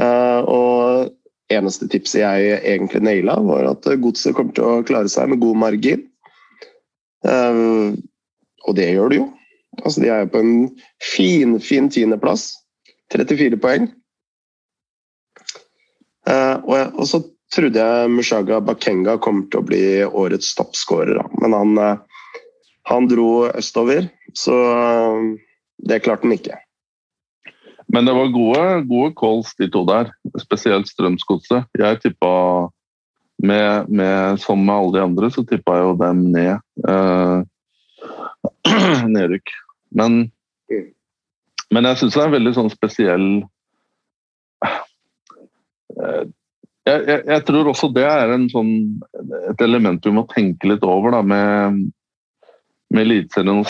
Og 0.00 1.08
eneste 1.52 1.88
tipset 1.90 2.20
jeg 2.20 2.58
egentlig 2.58 3.00
naila, 3.04 3.38
var 3.44 3.68
at 3.72 3.88
godset 4.00 4.36
kommer 4.36 4.54
til 4.56 4.66
å 4.66 4.84
klare 4.86 5.08
seg 5.12 5.32
med 5.32 5.40
god 5.42 5.58
margin. 5.60 6.04
Og 7.24 8.76
det 8.76 8.90
gjør 8.92 9.12
det 9.12 9.18
jo. 9.18 9.26
Altså, 9.84 10.02
de 10.04 10.10
er 10.12 10.30
på 10.30 10.42
en 10.42 10.54
fin, 11.02 11.58
fin 11.62 11.90
tiendeplass. 11.92 12.52
34 13.12 13.58
poeng. 13.60 13.88
Og, 16.30 16.72
jeg, 16.76 16.88
og, 16.94 17.04
så 17.10 17.18
trodde 17.50 17.82
jeg 17.82 18.10
Mushaga 18.14 18.60
Bakenga 18.62 19.16
kommer 19.18 19.48
til 19.50 19.62
å 19.62 19.66
bli 19.66 19.84
årets 20.06 20.52
toppskårer, 20.54 21.18
men 21.42 21.56
han, 21.56 21.80
han 22.86 23.08
dro 23.10 23.48
østover. 23.50 24.06
Så 24.38 24.54
det 25.88 26.02
klarte 26.04 26.28
han 26.28 26.36
ikke. 26.36 26.60
Men 27.92 28.06
det 28.06 28.14
var 28.14 28.30
gode, 28.30 28.66
gode 28.86 29.14
calls, 29.18 29.54
de 29.58 29.66
to 29.72 29.82
der. 29.88 30.12
Spesielt 30.38 30.86
Strømsgodset. 30.88 31.66
Jeg 31.78 31.98
tippa 32.04 32.34
med, 33.42 33.88
med, 33.88 34.40
Som 34.40 34.62
med 34.66 34.74
alle 34.74 34.92
de 34.98 35.02
andre, 35.04 35.30
så 35.30 35.42
tippa 35.42 35.78
jeg 35.78 35.88
jo 35.88 35.96
dem 35.98 36.20
ned. 36.36 36.60
Eh, 36.86 37.38
nedrykk. 39.16 39.54
Men, 39.96 40.20
men 41.74 41.88
jeg 41.90 42.00
syns 42.00 42.16
det 42.16 42.22
er 42.22 42.28
en 42.28 42.36
veldig 42.36 42.52
sånn 42.56 42.70
spesiell 42.72 43.26
eh, 45.98 46.26
jeg, 46.86 47.00
jeg, 47.06 47.20
jeg, 47.26 47.42
tror 47.46 47.70
også 47.70 47.90
det 47.94 48.06
er 48.06 48.34
sånn, 48.52 48.72
et 49.50 49.64
element 49.66 50.06
vi 50.06 50.14
må 50.14 50.24
tenke 50.30 50.70
litt 50.70 50.86
over 50.86 51.14
da, 51.14 51.20
med, 51.26 51.80
med 52.94 53.04
Eliteserien 53.04 53.60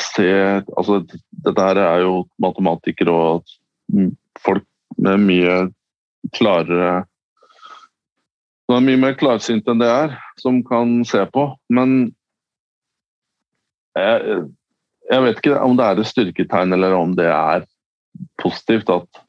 altså, 0.77 1.03
Dette 1.45 1.67
her 1.67 1.81
er 1.83 2.05
jo 2.05 2.15
matematikere 2.43 3.13
og 3.13 3.57
folk 4.45 4.67
med 5.01 5.25
mye 5.25 5.57
klarere 6.37 7.01
som 8.71 8.77
er 8.79 8.87
mye 8.87 8.99
mer 9.03 9.17
klarsynt 9.19 9.67
enn 9.67 9.81
det 9.83 9.89
er, 9.91 10.13
som 10.39 10.61
kan 10.63 11.01
se 11.03 11.25
på. 11.35 11.43
Men 11.75 12.13
jeg, 13.99 14.45
jeg 15.11 15.25
vet 15.25 15.41
ikke 15.41 15.59
om 15.65 15.77
det 15.79 15.87
er 15.87 16.01
et 16.01 16.11
styrketegn 16.11 16.77
eller 16.77 16.95
om 16.95 17.17
det 17.19 17.29
er 17.31 17.67
positivt 18.43 18.91
at, 18.93 19.23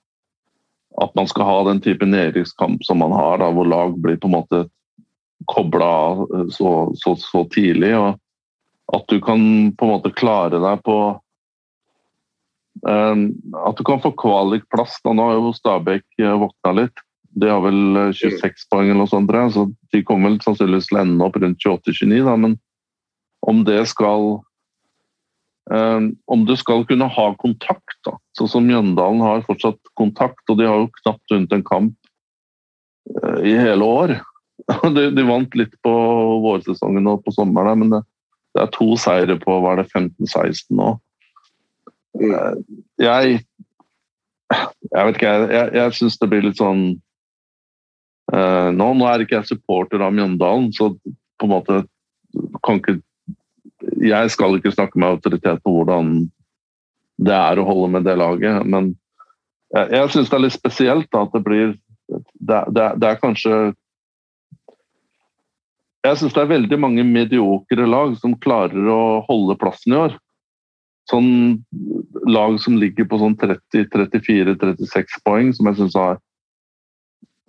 at 1.02 1.16
man 1.18 1.30
skal 1.30 1.48
ha 1.48 1.58
den 1.70 1.82
type 1.84 2.06
nedrykkskamp 2.06 2.84
som 2.86 3.02
man 3.02 3.16
har, 3.16 3.40
da, 3.42 3.50
hvor 3.54 3.68
lag 3.70 3.98
blir 4.02 4.20
på 4.22 4.30
en 4.30 4.38
måte 4.38 4.66
kobla 5.50 5.86
av 5.86 6.26
så, 6.54 6.92
så, 7.02 7.16
så 7.18 7.46
tidlig. 7.54 7.96
og 7.98 8.20
at 8.92 9.08
du 9.08 9.22
kan 9.24 9.42
på 9.78 9.86
en 9.86 9.94
måte 9.94 10.12
klare 10.12 10.60
deg 10.60 10.82
på 10.86 10.98
um, 12.88 13.24
At 13.64 13.78
du 13.80 13.86
kan 13.88 14.02
få 14.04 14.12
kvalikplass. 14.20 15.00
Nå 15.06 15.16
har 15.16 15.38
jo 15.38 15.54
Stabæk 15.56 16.04
eh, 16.20 16.36
våkna 16.42 16.76
litt. 16.82 17.04
De 17.40 17.48
har 17.48 17.62
vel 17.64 18.12
26 18.12 18.44
eh, 18.44 18.66
poeng 18.72 18.90
eller 18.90 19.06
noe 19.06 19.12
sånt, 19.12 19.32
så 19.56 19.70
de 19.96 20.04
kommer 20.04 20.32
vel 20.32 20.42
sannsynligvis 20.44 20.90
til 20.90 21.00
å 21.00 21.04
ende 21.06 21.28
opp 21.28 21.40
rundt 21.40 21.64
28-29. 21.64 22.36
Men 22.44 22.58
om 23.48 23.64
det 23.68 23.80
skal 23.94 24.42
Om 25.72 26.42
du 26.48 26.56
skal 26.60 26.82
kunne 26.88 27.08
ha 27.08 27.26
kontakt, 27.40 27.98
da, 28.04 28.18
sånn 28.36 28.50
som 28.52 28.66
Mjøndalen 28.68 29.22
har 29.24 29.44
fortsatt 29.48 29.80
kontakt, 30.00 30.44
og 30.52 30.58
de 30.60 30.68
har 30.68 30.82
jo 30.82 30.90
knapt 30.98 31.32
vunnet 31.32 31.54
en 31.56 31.64
kamp 31.64 31.94
uh, 33.16 33.38
i 33.40 33.54
hele 33.56 33.88
år. 33.88 34.16
de, 34.96 35.06
de, 35.16 35.24
vant 35.28 35.56
litt 35.58 35.78
på 35.86 35.94
vårsesongen 36.44 37.08
og 37.12 37.24
på 37.26 37.34
sommeren, 37.36 37.84
men 37.84 37.94
det, 37.94 38.02
det 38.56 38.66
er 38.66 38.74
to 38.76 38.90
seire 39.00 39.38
på 39.42 39.62
hva 39.64 39.76
er 39.76 39.84
det, 39.84 39.88
15-16 39.94 40.76
nå. 40.82 40.92
Eh, 42.20 42.54
jeg 43.00 43.40
Jeg 44.92 45.08
vet 45.08 45.16
ikke, 45.16 45.32
jeg, 45.32 45.48
jeg, 45.56 45.68
jeg 45.80 45.96
syns 45.96 46.18
det 46.20 46.28
blir 46.28 46.42
litt 46.44 46.60
sånn 46.60 46.82
uh, 48.36 48.68
nå, 48.76 48.88
nå, 49.00 49.06
er 49.08 49.24
ikke 49.24 49.38
jeg 49.38 49.54
supporter 49.54 50.04
av 50.04 50.12
Mjøndalen, 50.12 50.68
så 50.76 50.90
på 51.40 51.48
en 51.48 51.54
måte 51.54 51.78
kan 52.66 52.82
ikke 52.82 52.98
Jeg 54.02 54.32
skal 54.34 54.58
ikke 54.58 54.74
snakke 54.74 55.00
med 55.00 55.18
autoritet 55.18 55.62
på 55.64 55.74
hvordan 55.76 56.26
det 57.22 57.38
er 57.38 57.60
å 57.62 57.68
holde 57.68 57.92
med 57.94 58.08
det 58.08 58.18
laget, 58.18 58.66
men 58.66 58.96
jeg, 59.76 59.92
jeg 59.94 60.14
syns 60.16 60.32
det 60.32 60.38
er 60.38 60.44
litt 60.48 60.58
spesielt 60.58 61.18
at 61.18 61.36
det 61.36 61.44
blir 61.46 61.76
det, 62.10 62.64
det, 62.76 62.88
det 63.00 63.08
er 63.08 63.22
kanskje 63.22 63.60
jeg 66.02 66.18
syns 66.18 66.34
det 66.34 66.42
er 66.42 66.50
veldig 66.50 66.80
mange 66.82 67.06
mediokre 67.06 67.86
lag 67.86 68.16
som 68.18 68.34
klarer 68.42 68.88
å 68.90 69.22
holde 69.28 69.58
plassen 69.62 69.94
i 69.94 70.00
år. 70.00 70.16
Sånn 71.10 71.30
lag 72.26 72.58
som 72.64 72.80
ligger 72.82 73.06
på 73.10 73.20
sånn 73.22 73.38
30-34-36 73.38 75.22
poeng, 75.28 75.52
som 75.54 75.70
jeg 75.70 75.78
syns 75.78 75.98
har 76.00 76.18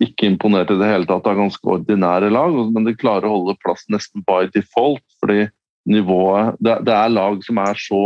ikke 0.03 0.29
imponert 0.29 0.69
i 0.73 0.77
det 0.77 0.89
hele 0.89 1.09
tatt. 1.09 1.23
Det 1.25 1.33
er 1.33 1.41
ganske 1.41 1.73
ordinære 1.77 2.29
lag, 2.33 2.55
men 2.75 2.85
de 2.85 2.93
klarer 2.97 3.25
å 3.29 3.39
holde 3.39 3.57
plass 3.65 3.87
nesten 3.93 4.21
by 4.27 4.45
default. 4.53 5.05
fordi 5.23 5.47
nivået 5.89 6.59
Det, 6.63 6.93
er 6.93 7.11
lag 7.11 7.41
som 7.43 7.59
er 7.59 7.79
så 7.79 8.03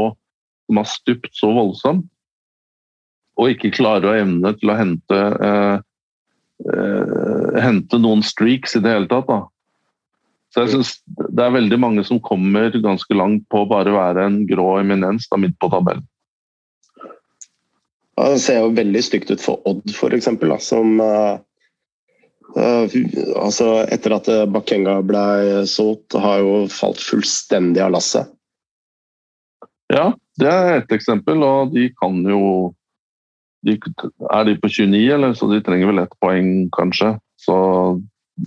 som 0.68 0.80
har 0.82 0.88
stupt 0.92 1.30
så 1.32 1.50
voldsomt, 1.56 2.08
og 3.38 3.54
ikke 3.54 3.76
klarer 3.78 4.10
å 4.10 4.16
evne 4.18 4.52
til 4.60 4.72
å 4.74 4.76
hente 4.76 5.20
eh, 5.48 5.78
eh, 6.74 7.60
hente 7.64 8.00
noen 8.02 8.24
streaks 8.26 8.76
i 8.76 8.82
det 8.84 8.92
hele 8.92 9.08
tatt. 9.08 9.30
da. 9.30 9.40
Så 10.52 10.66
jeg 10.66 10.74
synes 10.74 10.92
Det 11.08 11.44
er 11.44 11.56
veldig 11.56 11.80
mange 11.80 12.04
som 12.08 12.20
kommer 12.20 12.74
ganske 12.82 13.14
langt 13.16 13.46
på 13.52 13.64
å 13.64 13.70
bare 13.70 13.94
være 13.94 14.26
en 14.26 14.42
grå 14.50 14.80
eminens 14.82 15.30
da, 15.32 15.40
midt 15.40 15.58
på 15.62 15.70
tabellen. 15.72 16.06
Det 18.18 18.40
ser 18.42 18.64
jo 18.64 18.74
veldig 18.74 19.04
stygt 19.06 19.30
ut 19.30 19.44
for 19.44 19.62
Odd, 19.70 19.84
f.eks. 19.94 20.28
Som 20.66 20.98
uh, 21.00 21.38
altså 22.56 23.84
Etter 23.92 24.16
at 24.16 24.30
Bakenga 24.54 25.02
ble 25.06 25.66
solgt, 25.70 26.16
har 26.16 26.40
jo 26.42 26.66
falt 26.72 27.02
fullstendig 27.04 27.84
av 27.84 27.94
lasset. 27.98 28.32
Ja, 29.92 30.12
det 30.40 30.52
er 30.52 30.74
ett 30.82 30.92
eksempel, 30.96 31.44
og 31.44 31.74
de 31.76 31.90
kan 32.00 32.20
jo 32.28 32.74
de, 33.66 33.78
Er 34.32 34.44
de 34.46 34.56
på 34.60 34.70
29, 34.70 35.00
eller? 35.16 35.34
Så 35.34 35.48
de 35.52 35.62
trenger 35.64 35.90
vel 35.92 36.04
ett 36.04 36.14
poeng, 36.24 36.70
kanskje. 36.76 37.16
Så, 37.40 37.56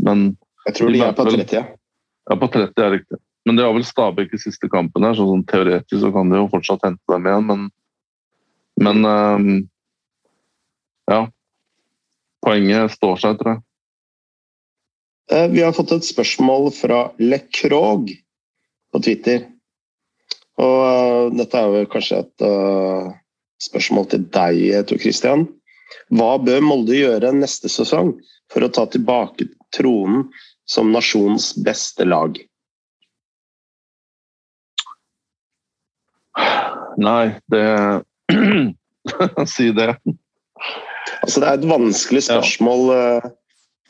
men 0.04 0.36
Jeg 0.66 0.76
tror 0.76 0.92
de, 0.92 0.98
de 0.98 1.04
er 1.06 1.16
på 1.16 1.26
30. 1.28 1.56
Ja. 1.56 1.64
Ja, 2.30 2.36
på 2.38 2.48
30 2.52 2.84
er 2.84 2.94
riktig. 2.98 3.18
Men 3.48 3.56
det 3.56 3.64
har 3.64 3.74
vel 3.74 3.84
Stabæk 3.88 4.34
i 4.36 4.38
siste 4.38 4.68
kampen 4.70 5.04
her, 5.06 5.16
så 5.16 5.26
sånn 5.26 5.46
teoretisk 5.48 6.02
så 6.04 6.10
kan 6.14 6.30
de 6.30 6.38
jo 6.38 6.50
fortsatt 6.52 6.84
hente 6.86 7.12
dem 7.12 7.28
igjen, 7.28 7.46
men 7.48 7.68
Men 8.80 9.04
um, 9.04 9.68
ja. 11.10 11.26
poenget 12.40 12.94
står 12.94 13.18
seg, 13.20 13.36
tror 13.36 13.50
jeg. 13.52 13.60
Eh, 15.30 15.48
vi 15.48 15.62
har 15.62 15.72
fått 15.72 15.92
et 15.94 16.06
spørsmål 16.06 16.72
fra 16.74 17.04
Le 17.22 17.38
Krog 17.54 18.10
på 18.90 19.02
Twitter. 19.04 19.46
Og 20.60 20.80
uh, 20.82 21.30
dette 21.38 21.56
er 21.56 21.70
vel 21.72 21.86
kanskje 21.88 22.18
et 22.24 22.44
uh, 22.44 23.12
spørsmål 23.62 24.08
til 24.10 24.26
deg, 24.34 24.58
Tor 24.90 25.00
Christian. 25.00 25.46
Hva 26.10 26.34
bør 26.42 26.60
Molde 26.66 26.98
gjøre 26.98 27.30
neste 27.32 27.70
sesong 27.70 28.16
for 28.50 28.66
å 28.66 28.72
ta 28.74 28.84
tilbake 28.90 29.46
tronen 29.72 30.26
som 30.68 30.90
nasjonens 30.92 31.52
beste 31.62 32.04
lag? 32.10 32.34
Nei, 37.00 37.24
det 37.54 37.64
Si 39.54 39.70
det. 39.74 39.94
Altså, 41.22 41.40
det 41.40 41.46
er 41.46 41.54
et 41.54 41.70
vanskelig 41.70 42.26
spørsmål 42.26 42.90
ja. 42.90 43.30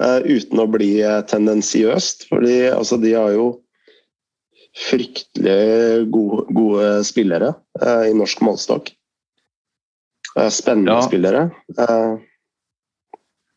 Uh, 0.00 0.20
uten 0.24 0.62
å 0.62 0.68
bli 0.70 0.92
tendensiøst. 1.30 2.28
fordi 2.30 2.70
altså, 2.72 2.98
de 3.00 3.14
har 3.14 3.34
jo 3.36 3.50
fryktelig 4.86 6.06
gode, 6.14 6.46
gode 6.54 6.88
spillere 7.04 7.52
uh, 7.82 8.04
i 8.08 8.16
norsk 8.16 8.42
målstokk. 8.46 8.92
Uh, 10.36 10.48
spennende 10.52 10.98
ja. 10.98 11.06
spillere. 11.06 11.46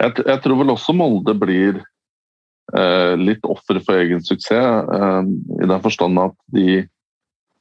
Jeg, 0.04 0.14
jeg, 0.26 0.40
tror 0.44 0.60
vel 0.60 0.74
også 0.74 0.96
Molde 0.98 1.36
blir 1.38 1.84
litt 3.20 3.44
offer 3.46 3.78
for 3.84 4.00
egen 4.00 4.22
suksess, 4.24 4.88
i 5.62 5.68
den 5.68 5.82
forstand 5.84 6.18
at 6.18 6.34
de, 6.56 6.80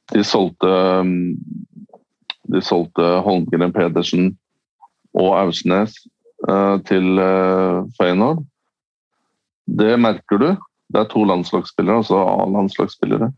de 0.09 0.23
solgte 0.25 0.71
de 2.49 2.61
solgte 2.63 3.09
Holmgren 3.21 3.75
Pedersen 3.75 4.31
og 5.13 5.35
Aursnes 5.37 5.99
til 6.87 7.21
Feyenoord. 7.99 8.41
Det 9.65 9.95
merker 9.97 10.41
du. 10.41 10.49
Det 10.93 11.01
er 11.01 11.09
to 11.09 11.23
landslagsspillere, 11.25 12.03
altså 12.03 12.19
A-landslagsspillere. 12.21 13.31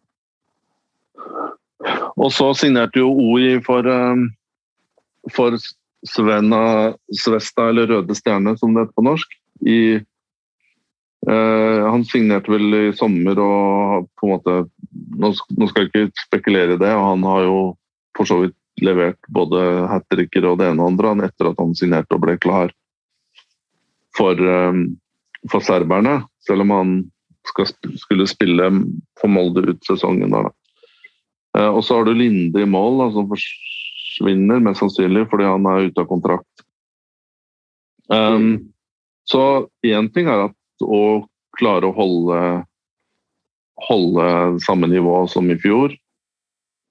Og 2.15 2.31
så 2.33 2.49
signerte 2.57 3.01
jo 3.01 3.11
OI 3.11 3.59
for, 3.63 3.85
um, 3.85 4.27
for 5.35 5.55
Svena 6.05 6.93
Svesta, 7.13 7.69
eller 7.69 7.89
Røde 7.91 8.15
Stjerne, 8.17 8.55
som 8.59 8.73
det 8.73 8.85
heter 8.85 8.97
på 8.97 9.05
norsk. 9.05 9.37
I, 9.65 9.79
eh, 11.29 11.81
han 11.89 12.03
signerte 12.05 12.51
vel 12.51 12.75
i 12.75 12.83
sommer 12.97 13.39
og 13.39 14.09
på 14.19 14.27
en 14.27 14.33
måte 14.35 14.57
Nå, 15.15 15.31
skal 15.31 15.85
jeg 15.85 15.87
ikke 15.89 16.23
spekulere 16.25 16.75
i 16.75 16.79
det, 16.79 16.91
og 16.91 17.05
han 17.07 17.23
har 17.23 17.41
jo 17.45 17.57
for 18.17 18.27
så 18.27 18.37
vidt 18.41 18.55
levert 18.83 19.19
både 19.31 19.61
hat 19.87 20.03
og 20.11 20.57
det 20.59 20.67
ene 20.67 20.83
og 20.83 20.87
andre 20.89 21.27
etter 21.27 21.49
at 21.49 21.59
han 21.59 21.71
signerte 21.75 22.15
og 22.15 22.23
ble 22.23 22.35
klar 22.39 22.71
for, 24.15 24.35
um, 24.35 24.97
for 25.51 25.63
serberne. 25.65 26.19
Selv 26.45 26.65
om 26.65 26.73
han 26.73 26.93
skal, 27.49 27.69
skulle 27.99 28.27
spille 28.29 28.69
for 29.19 29.31
Molde 29.31 29.65
ut 29.69 29.87
sesongen. 29.87 30.33
da. 30.33 30.51
Eh, 31.57 31.69
og 31.69 31.83
så 31.85 31.99
har 31.99 32.07
du 32.07 32.13
Linde 32.13 32.61
i 32.61 32.69
mål, 32.69 32.99
da, 33.03 33.09
som 33.15 33.29
forsvinner 33.31 34.63
mest 34.63 34.83
sannsynlig 34.83 35.27
fordi 35.31 35.47
han 35.49 35.67
er 35.69 35.89
ute 35.89 36.03
av 36.03 36.09
kontrakt. 36.09 36.65
Um, 38.05 38.71
så 39.25 39.65
én 39.85 40.11
ting 40.13 40.27
er 40.29 40.47
at 40.51 40.85
å 40.85 41.25
klare 41.57 41.89
å 41.89 41.95
holde, 41.95 42.39
holde 43.87 44.27
samme 44.61 44.89
nivå 44.91 45.23
som 45.31 45.49
i 45.49 45.57
fjor, 45.57 45.95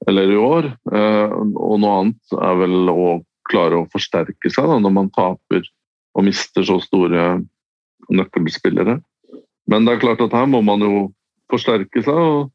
eller 0.09 0.33
i 0.33 0.41
år. 0.41 0.73
Uh, 0.91 1.31
og 1.55 1.79
noe 1.85 2.01
annet 2.01 2.37
er 2.41 2.59
vel 2.65 2.91
å 2.91 3.09
klare 3.51 3.79
å 3.79 3.89
forsterke 3.93 4.51
seg 4.51 4.67
da, 4.71 4.81
når 4.81 4.95
man 4.97 5.13
taper 5.15 5.63
og 6.15 6.27
mister 6.27 6.65
så 6.67 6.79
store 6.83 7.45
nøkkelspillere. 8.13 8.99
Men 9.71 9.87
det 9.87 9.95
er 9.95 10.03
klart 10.03 10.23
at 10.25 10.35
her 10.37 10.47
må 10.51 10.61
man 10.65 10.85
jo 10.85 11.09
forsterke 11.53 12.03
seg. 12.05 12.15
og 12.15 12.51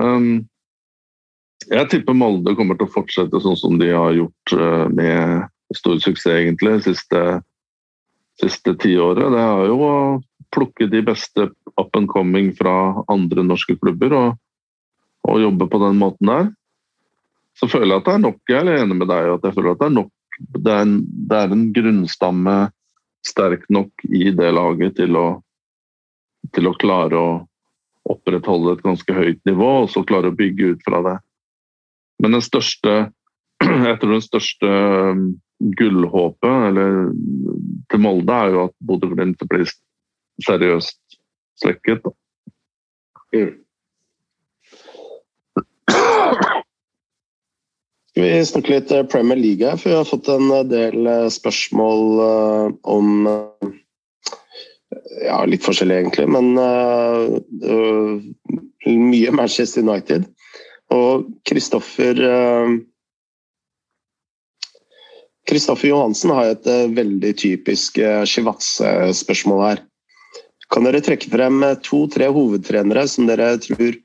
um, 0.00 0.44
jeg 1.70 1.88
tipper 1.90 2.16
Molde 2.16 2.54
kommer 2.58 2.76
til 2.78 2.88
å 2.88 2.92
fortsette 2.92 3.40
sånn 3.40 3.56
som 3.56 3.78
de 3.80 3.88
har 3.92 4.12
gjort 4.16 4.52
eh, 4.52 4.86
med 4.92 5.46
stor 5.74 5.96
suksess 6.02 6.34
egentlig 6.34 6.74
siste, 6.84 7.22
siste 8.40 8.74
tiåret. 8.82 9.30
Det 9.32 9.40
er 9.40 9.70
jo 9.70 9.78
å 9.80 9.94
plukke 10.54 10.90
de 10.92 11.00
beste 11.06 11.48
up 11.80 11.96
and 11.96 12.10
coming 12.12 12.52
fra 12.58 13.04
andre 13.10 13.46
norske 13.46 13.78
klubber 13.80 14.12
og, 14.18 14.36
og 15.24 15.40
jobbe 15.40 15.70
på 15.72 15.80
den 15.86 15.96
måten 16.02 16.30
der. 16.30 16.52
Så 17.58 17.70
føler 17.70 17.94
jeg 17.94 18.02
at 18.02 18.10
det 18.10 18.14
er 18.14 18.24
nok, 18.26 18.38
jeg 18.50 18.60
er 18.60 18.82
enig 18.82 18.98
med 19.00 19.08
deg 19.08 19.32
at 19.38 19.48
jeg 19.48 19.56
føler 19.56 19.74
at 19.74 19.82
det 19.82 19.88
er 19.88 19.98
nok 20.02 20.12
det 20.34 20.72
er 20.72 20.80
en, 20.82 20.94
det 21.30 21.38
er 21.38 21.52
en 21.54 21.68
grunnstamme 21.74 22.54
sterk 23.24 23.66
nok 23.72 24.04
i 24.04 24.30
det 24.36 24.50
laget 24.52 24.96
til 25.00 25.16
å, 25.18 25.26
til 26.54 26.68
å 26.68 26.76
klare 26.80 27.20
å 27.20 27.32
opprettholde 28.14 28.76
et 28.76 28.84
ganske 28.84 29.16
høyt 29.16 29.40
nivå, 29.48 29.70
og 29.84 29.90
så 29.92 30.04
klare 30.04 30.28
å 30.30 30.36
bygge 30.36 30.74
ut 30.74 30.84
fra 30.84 31.00
det. 31.06 31.16
Men 32.20 32.36
den 32.36 32.44
største 32.44 32.96
jeg 33.88 33.98
tror 34.00 34.16
den 34.16 34.24
største 34.24 34.70
um, 35.14 35.24
gullhåpet 35.78 36.68
eller, 36.68 37.10
til 37.90 38.02
Molde 38.02 38.36
er 38.36 38.52
jo 38.52 38.64
at 38.68 38.74
Bodø-Glimt 38.84 39.44
blir 39.48 39.64
seriøst 40.44 41.18
svekket. 41.62 42.06
Mm. 43.34 43.63
Skal 48.14 48.28
vi 48.30 48.46
snakke 48.46 48.70
litt 48.70 48.92
eh, 48.94 49.06
Premier 49.10 49.34
League 49.34 49.66
her, 49.66 49.74
for 49.74 49.90
vi 49.90 49.96
har 49.98 50.04
fått 50.06 50.28
en 50.30 50.46
eh, 50.54 50.66
del 50.70 51.06
eh, 51.10 51.24
spørsmål 51.34 52.20
om 52.86 53.08
ja, 55.24 55.40
litt 55.50 55.64
forskjellig 55.66 55.96
egentlig, 55.96 56.28
men 56.30 56.52
uh, 56.54 58.20
mye 58.86 59.32
Manchester 59.34 59.82
United. 59.82 60.28
Og 60.94 61.26
Kristoffer 61.48 62.20
Kristoffer 65.50 65.88
uh, 65.88 65.90
Johansen 65.90 66.34
har 66.36 66.52
et 66.52 66.70
uh, 66.70 66.86
veldig 66.94 67.34
typisk 67.42 67.98
Shivatse-spørsmål 68.30 69.64
her. 69.64 69.82
Kan 70.70 70.86
dere 70.86 71.02
trekke 71.02 71.34
frem 71.34 71.66
to-tre 71.82 72.30
hovedtrenere 72.30 73.08
som 73.10 73.26
dere 73.26 73.56
tror 73.66 73.98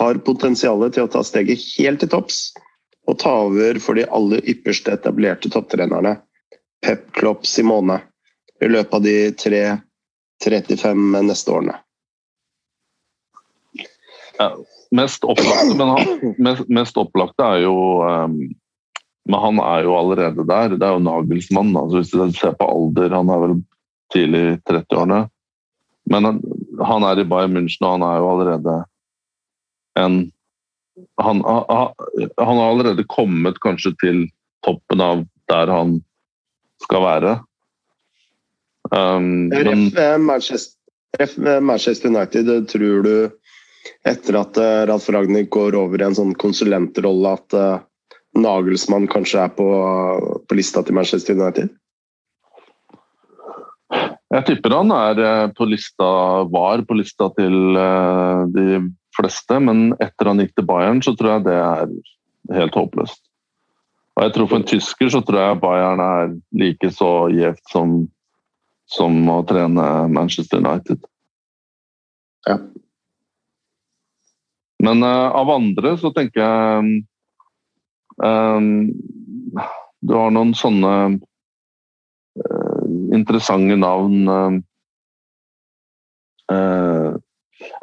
har 0.00 0.22
potensial 0.26 0.82
til 0.90 1.06
å 1.06 1.14
ta 1.14 1.22
steget 1.22 1.62
helt 1.76 2.02
til 2.02 2.14
topps 2.18 2.48
og 3.04 3.18
ta 3.20 3.32
over 3.46 3.78
for 3.82 3.98
de 3.98 4.06
aller 4.08 4.44
ypperste 4.48 4.94
etablerte 4.96 5.50
topptrenerne, 5.52 6.16
Pep 6.84 7.10
Klopp 7.16 7.46
Simone, 7.48 8.00
i 8.62 8.68
løpet 8.70 8.94
av 8.96 9.02
de 9.04 9.16
tre 9.36 9.64
35 10.44 11.24
neste 11.24 11.52
årene? 11.52 11.76
Ja, 14.38 14.54
Mest 14.94 15.24
opplagte, 15.24 15.84
han, 15.84 16.34
mest, 16.38 16.68
mest 16.68 16.98
opplagte 17.00 17.42
er 17.42 17.64
jo 17.64 17.74
um, 18.04 18.36
Men 19.26 19.40
han 19.40 19.58
er 19.64 19.86
jo 19.86 19.94
allerede 19.96 20.44
der. 20.46 20.74
Det 20.76 20.84
er 20.84 20.98
jo 20.98 21.02
Nagelsmann. 21.02 21.72
Altså 21.80 22.02
hvis 22.02 22.10
du 22.12 22.20
ser 22.36 22.52
på 22.60 22.68
alder, 22.68 23.14
han 23.16 23.30
er 23.32 23.40
vel 23.40 23.54
tidlig 24.12 24.42
30-årene. 24.68 25.22
Men 26.12 26.28
han, 26.28 26.40
han, 26.84 27.06
er 27.08 27.22
i 27.22 27.24
Bayern 27.24 27.56
München, 27.56 27.86
og 27.86 27.94
han 27.94 28.04
er 28.04 28.18
jo 28.20 28.28
allerede 28.34 28.74
en 29.96 30.18
han, 31.22 31.42
han, 31.44 32.56
har 32.56 32.68
allerede 32.68 33.04
kommet 33.08 33.60
kanskje 33.62 33.94
til 34.02 34.20
toppen 34.66 35.02
av 35.02 35.24
der 35.50 35.70
han 35.72 35.98
skal 36.84 37.04
være. 37.04 37.32
Um, 38.92 39.48
men, 39.48 39.88
Manchester, 40.22 40.80
Manchester 41.60 42.12
United, 42.12 42.50
tror 42.68 43.02
du 43.04 43.14
etter 44.08 44.38
at 44.40 44.60
uh, 44.60 44.84
Ralf 44.88 45.08
Ragnhild 45.12 45.50
går 45.52 45.76
over 45.78 46.00
i 46.00 46.06
en 46.06 46.16
sånn 46.16 46.34
konsulentrolle, 46.40 47.34
at 47.38 47.56
uh, 47.56 47.84
Nagelsmann 48.34 49.08
kanskje 49.10 49.44
er 49.44 49.54
på, 49.56 49.68
på, 50.48 50.58
lista 50.58 50.82
til 50.84 50.96
Manchester 50.98 51.38
United? 51.38 51.72
Jeg 54.34 54.46
tipper 54.48 54.74
han 54.74 54.90
er 54.90 55.20
eh, 55.22 55.50
på 55.54 55.66
lista, 55.70 56.06
var 56.50 56.82
på 56.88 56.96
lista 56.98 57.28
til 57.36 57.76
uh, 57.78 58.42
de 58.50 58.80
fleste, 59.16 59.60
men 59.62 59.92
etter 60.02 60.30
han 60.30 60.42
gikk 60.42 60.54
til 60.58 60.66
Bayern, 60.68 61.02
så 61.04 61.14
tror 61.16 61.36
jeg 61.36 61.46
det 61.46 61.56
er 61.60 61.94
helt 62.58 62.76
håpløst. 62.78 63.22
Og 64.14 64.22
jeg 64.22 64.34
tror 64.34 64.48
For 64.50 64.60
en 64.60 64.68
tysker 64.68 65.10
så 65.10 65.20
tror 65.26 65.40
jeg 65.40 65.60
Bayern 65.62 66.02
er 66.02 66.34
like 66.54 66.90
så 66.94 67.10
gjevt 67.34 67.72
som, 67.72 67.96
som 68.86 69.16
å 69.32 69.40
trene 69.48 69.86
Manchester 70.12 70.62
United. 70.62 71.02
Ja. 72.46 72.58
Men 74.84 75.02
uh, 75.02 75.32
av 75.32 75.50
andre 75.50 75.94
så 75.98 76.12
tenker 76.14 76.42
jeg 76.44 77.04
um, 78.20 78.92
Du 80.04 80.12
har 80.18 80.34
noen 80.34 80.52
sånne 80.58 80.94
uh, 81.16 82.82
interessante 83.16 83.78
navn 83.80 84.28
uh, 84.28 84.60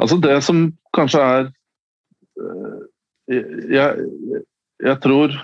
Altså 0.02 0.18
det 0.22 0.38
som 0.46 0.66
kanskje 0.96 1.22
er 1.22 1.50
jeg, 3.72 4.08
jeg 4.82 4.98
tror 5.04 5.36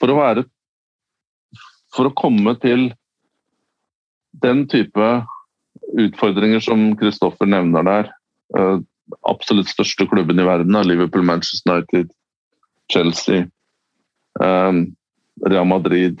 for 0.00 0.12
å 0.12 0.18
være 0.18 0.44
For 1.94 2.10
å 2.10 2.16
komme 2.18 2.56
til 2.60 2.90
den 4.42 4.66
type 4.68 5.06
utfordringer 5.96 6.60
som 6.60 6.90
Kristoffer 7.00 7.48
nevner 7.48 7.86
der, 7.86 8.10
uh, 8.58 8.82
absolutt 9.30 9.70
største 9.70 10.04
klubben 10.10 10.42
i 10.42 10.44
verden, 10.44 10.76
Liverpool, 10.84 11.24
Manchester 11.24 11.78
United, 11.78 12.10
Chelsea, 12.92 13.46
um, 14.42 14.82
Real 15.46 15.64
Madrid, 15.70 16.20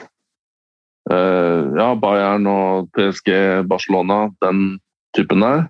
ja, 1.06 1.90
Bayern 2.00 2.48
og 2.50 2.88
PSG, 2.96 3.28
Barcelona, 3.68 4.30
den 4.42 4.78
typen 5.14 5.44
der, 5.44 5.66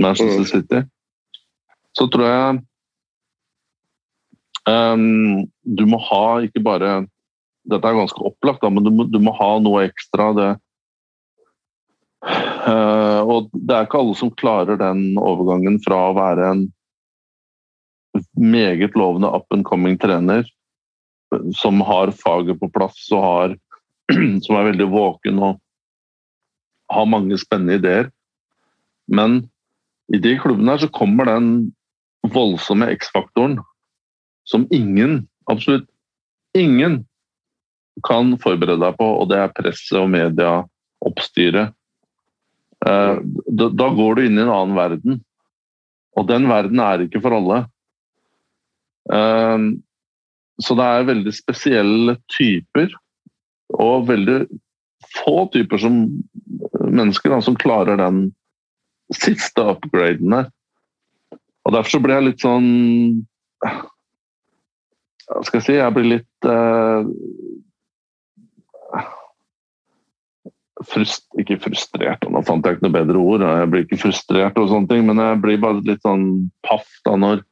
Manchester 0.00 0.40
mm. 0.40 0.48
City, 0.48 0.80
så 1.98 2.06
tror 2.12 2.26
jeg 2.28 2.58
um, 4.70 5.44
du 5.62 5.84
må 5.90 6.00
ha 6.10 6.24
ikke 6.46 6.62
bare 6.64 7.00
Dette 7.68 7.84
er 7.84 7.98
ganske 7.98 8.22
opplagt, 8.24 8.62
da, 8.62 8.70
men 8.72 8.86
du 8.86 8.88
må, 8.94 9.04
du 9.04 9.18
må 9.20 9.34
ha 9.36 9.50
noe 9.60 9.82
ekstra. 9.84 10.30
det 10.36 10.48
Uh, 12.18 13.22
og 13.22 13.46
det 13.54 13.74
er 13.74 13.84
ikke 13.86 14.00
alle 14.00 14.14
som 14.18 14.32
klarer 14.34 14.78
den 14.80 15.12
overgangen 15.22 15.76
fra 15.84 16.08
å 16.08 16.16
være 16.16 16.48
en 16.48 16.64
meget 18.34 18.96
lovende 18.98 19.30
up 19.30 19.46
and 19.54 19.64
coming 19.68 19.94
trener 20.02 20.42
som 21.54 21.80
har 21.80 22.10
faget 22.16 22.58
på 22.60 22.70
plass 22.72 23.06
og 23.14 23.22
har, 23.22 23.56
som 24.44 24.58
er 24.58 24.70
veldig 24.72 24.88
våken 24.90 25.40
og 25.44 25.60
har 26.92 27.08
mange 27.08 27.38
spennende 27.40 27.78
ideer. 27.78 28.10
Men 29.08 29.42
i 30.12 30.20
de 30.24 30.34
klubbene 30.40 30.74
her 30.74 30.86
så 30.86 30.92
kommer 30.92 31.28
den 31.28 31.50
voldsomme 32.32 32.90
X-faktoren 32.94 33.58
som 34.48 34.66
ingen, 34.74 35.26
absolutt 35.50 35.88
ingen, 36.56 37.02
kan 38.06 38.36
forberede 38.40 38.80
deg 38.80 38.96
på, 38.98 39.06
og 39.20 39.28
det 39.30 39.40
er 39.42 39.54
presset 39.56 39.98
og 40.00 40.08
media, 40.12 40.52
oppstyret. 41.04 41.74
Eh, 42.86 43.16
da, 43.58 43.88
går 43.98 44.14
du 44.14 44.22
inn 44.24 44.38
i 44.38 44.44
en 44.44 44.52
annen 44.54 44.78
verden. 44.78 45.18
Og 46.18 46.28
den 46.30 46.48
verden 46.50 46.80
er 46.82 47.04
ikke 47.04 47.22
for 47.24 47.34
alle. 47.34 47.58
Eh, 49.12 49.66
så 50.62 50.78
det 50.78 50.86
er 50.86 51.10
veldig 51.10 51.34
spesielle 51.34 52.16
typer, 52.34 52.94
og 53.78 54.08
veldig 54.08 54.40
få 55.18 55.44
typer 55.52 55.80
som 55.80 56.00
mennesker 56.88 57.34
da, 57.34 57.42
som 57.44 57.58
klarer 57.58 57.98
den 58.00 58.28
siste 59.14 59.64
upgraden 59.74 60.34
der. 60.34 60.48
Og 61.68 61.74
derfor 61.74 61.92
så 61.92 62.00
blir 62.00 62.16
jeg 62.16 62.26
litt 62.30 62.40
sånn 62.40 62.68
Hva 65.28 65.42
skal 65.44 65.60
jeg 65.60 65.66
si? 65.66 65.76
Jeg 65.76 65.92
blir 65.92 66.06
litt 66.14 66.48
uh, 66.48 67.04
frust, 70.88 71.26
ikke 71.36 71.58
frustrert, 71.60 72.24
nå 72.32 72.40
fant 72.48 72.64
jeg 72.64 72.78
ikke 72.78 72.86
noe 72.86 72.96
bedre 72.96 73.20
ord. 73.20 73.44
Jeg 73.44 73.68
blir 73.68 73.84
ikke 73.84 74.00
frustrert, 74.00 74.56
og 74.56 74.70
sånne 74.70 74.88
ting, 74.88 75.04
men 75.04 75.20
jeg 75.20 75.40
blir 75.44 75.60
bare 75.60 75.84
litt 75.84 76.00
sånn 76.06 76.26
paff 76.64 76.88
da 77.04 77.18
når 77.20 77.44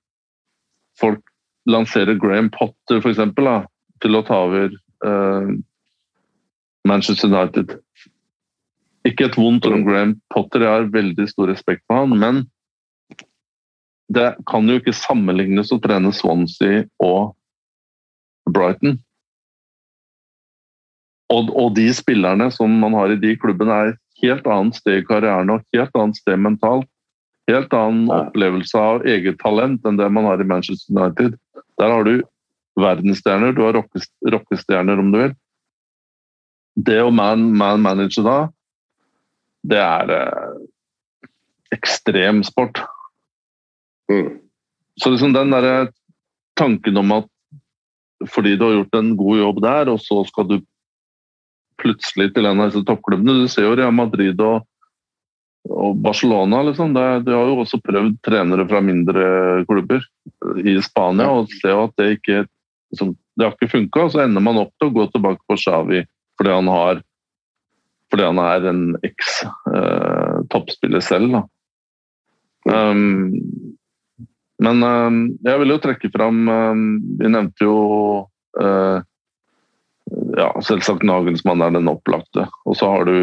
folk 0.96 1.20
lanserer 1.68 2.16
Graham 2.16 2.48
Potter 2.54 3.02
for 3.02 3.12
eksempel, 3.12 3.50
da, 3.50 3.58
til 4.00 4.16
å 4.16 4.24
ta 4.24 4.40
over 4.46 4.72
uh, 5.04 5.52
Manchester 6.88 7.28
United. 7.28 7.76
Ikke 9.06 9.28
et 9.28 9.36
vondt 9.36 9.68
om 9.68 9.84
Graham 9.84 10.16
Potter, 10.32 10.64
jeg 10.64 10.72
har 10.72 10.92
veldig 10.94 11.28
stor 11.28 11.52
respekt 11.52 11.84
for 11.84 12.06
han, 12.06 12.16
men 12.16 12.46
det 14.12 14.36
kan 14.46 14.68
jo 14.70 14.78
ikke 14.78 14.94
sammenlignes 14.94 15.72
å 15.74 15.80
trene 15.82 16.12
Swansea 16.14 16.84
og 17.02 17.34
Brighton. 18.46 19.00
Og, 21.32 21.50
og, 21.50 21.72
de 21.74 21.88
spillerne 21.94 22.46
som 22.54 22.70
man 22.82 22.94
har 22.94 23.10
i 23.10 23.18
de 23.18 23.32
klubbene, 23.40 23.74
er 23.74 23.94
et 23.94 24.22
helt 24.22 24.46
annet 24.46 24.78
sted 24.78 25.00
i 25.00 25.06
karrieren 25.06 25.50
og 25.50 25.64
helt 25.74 25.98
annet 25.98 26.20
sted 26.20 26.38
mentalt. 26.38 26.86
Helt 27.50 27.74
annen 27.78 28.10
opplevelse 28.10 28.78
av 28.78 29.04
eget 29.06 29.38
talent 29.42 29.84
enn 29.86 29.98
det 29.98 30.06
man 30.10 30.26
har 30.26 30.40
i 30.42 30.46
Manchester 30.46 30.94
United. 30.94 31.34
Der 31.78 31.92
har 31.92 32.06
du 32.06 32.20
verdensstjerner, 32.78 33.54
du 33.54 33.62
har 33.64 33.78
rockestjerner 34.32 35.02
om 35.02 35.12
du 35.12 35.20
vil. 35.20 35.36
Det 36.76 36.98
å 37.02 37.12
man, 37.14 37.48
man 37.56 37.82
manage 37.82 38.22
da, 38.22 38.48
det 39.66 39.78
er 39.80 40.12
eh, 40.12 40.58
ekstremsport. 41.74 42.82
Mm. 44.12 44.38
Så 45.00 45.12
liksom 45.12 45.34
den 45.34 45.52
derre 45.52 45.90
tanken 46.56 46.96
om 46.96 47.12
at 47.18 47.30
fordi 48.32 48.54
du 48.56 48.64
har 48.64 48.78
gjort 48.78 48.94
en 48.96 49.10
god 49.16 49.38
jobb 49.38 49.58
der, 49.64 49.90
og 49.92 50.00
så 50.00 50.22
skal 50.24 50.48
du 50.48 50.56
plutselig 51.82 52.30
til 52.34 52.48
en 52.48 52.60
av 52.62 52.70
disse 52.70 52.86
toppklubbene. 52.88 53.42
Du 53.42 53.48
ser 53.52 53.66
jo 53.66 53.76
Real 53.76 53.92
Madrid 53.92 54.40
og, 54.40 54.64
og 55.68 55.98
Barcelona. 56.00 56.62
Liksom. 56.64 56.94
Det, 56.96 57.04
de 57.26 57.34
har 57.36 57.50
jo 57.50 57.58
også 57.60 57.82
prøvd 57.84 58.16
trenere 58.24 58.64
fra 58.70 58.80
mindre 58.84 59.24
klubber 59.68 60.00
i 60.64 60.78
Spania 60.84 61.28
og 61.28 61.52
ser 61.58 61.74
jo 61.74 61.84
at 61.84 61.94
det 62.00 62.06
ikke 62.16 62.38
liksom, 62.46 63.12
det 63.36 63.44
har 63.44 63.52
ikke 63.52 63.74
funka. 63.74 64.00
Så 64.12 64.24
ender 64.24 64.42
man 64.44 64.62
opp 64.62 64.72
til 64.78 64.88
å 64.88 64.96
gå 64.96 65.04
tilbake 65.12 65.42
på 65.44 65.60
Xavi 65.60 66.00
fordi 66.36 66.52
han 66.52 66.68
har 66.72 67.04
fordi 68.12 68.22
han 68.22 68.38
er 68.38 68.60
en 68.70 68.82
eks-toppspiller 69.04 71.00
eh, 71.02 71.04
selv. 71.04 71.32
Da. 71.34 71.40
Um, 72.70 73.34
men 74.62 74.82
um, 74.82 75.18
jeg 75.44 75.60
vil 75.60 75.74
jo 75.74 75.82
trekke 75.84 76.08
fram 76.14 76.48
um, 76.48 76.84
Vi 77.20 77.28
nevnte 77.28 77.66
jo 77.66 77.76
uh, 78.56 78.98
ja, 80.36 80.48
selvsagt 80.64 81.04
Nagelsmann 81.06 81.64
er 81.64 81.74
den 81.74 81.90
opplagte. 81.90 82.46
Og 82.64 82.76
så 82.78 82.88
har 82.92 83.04
du 83.08 83.18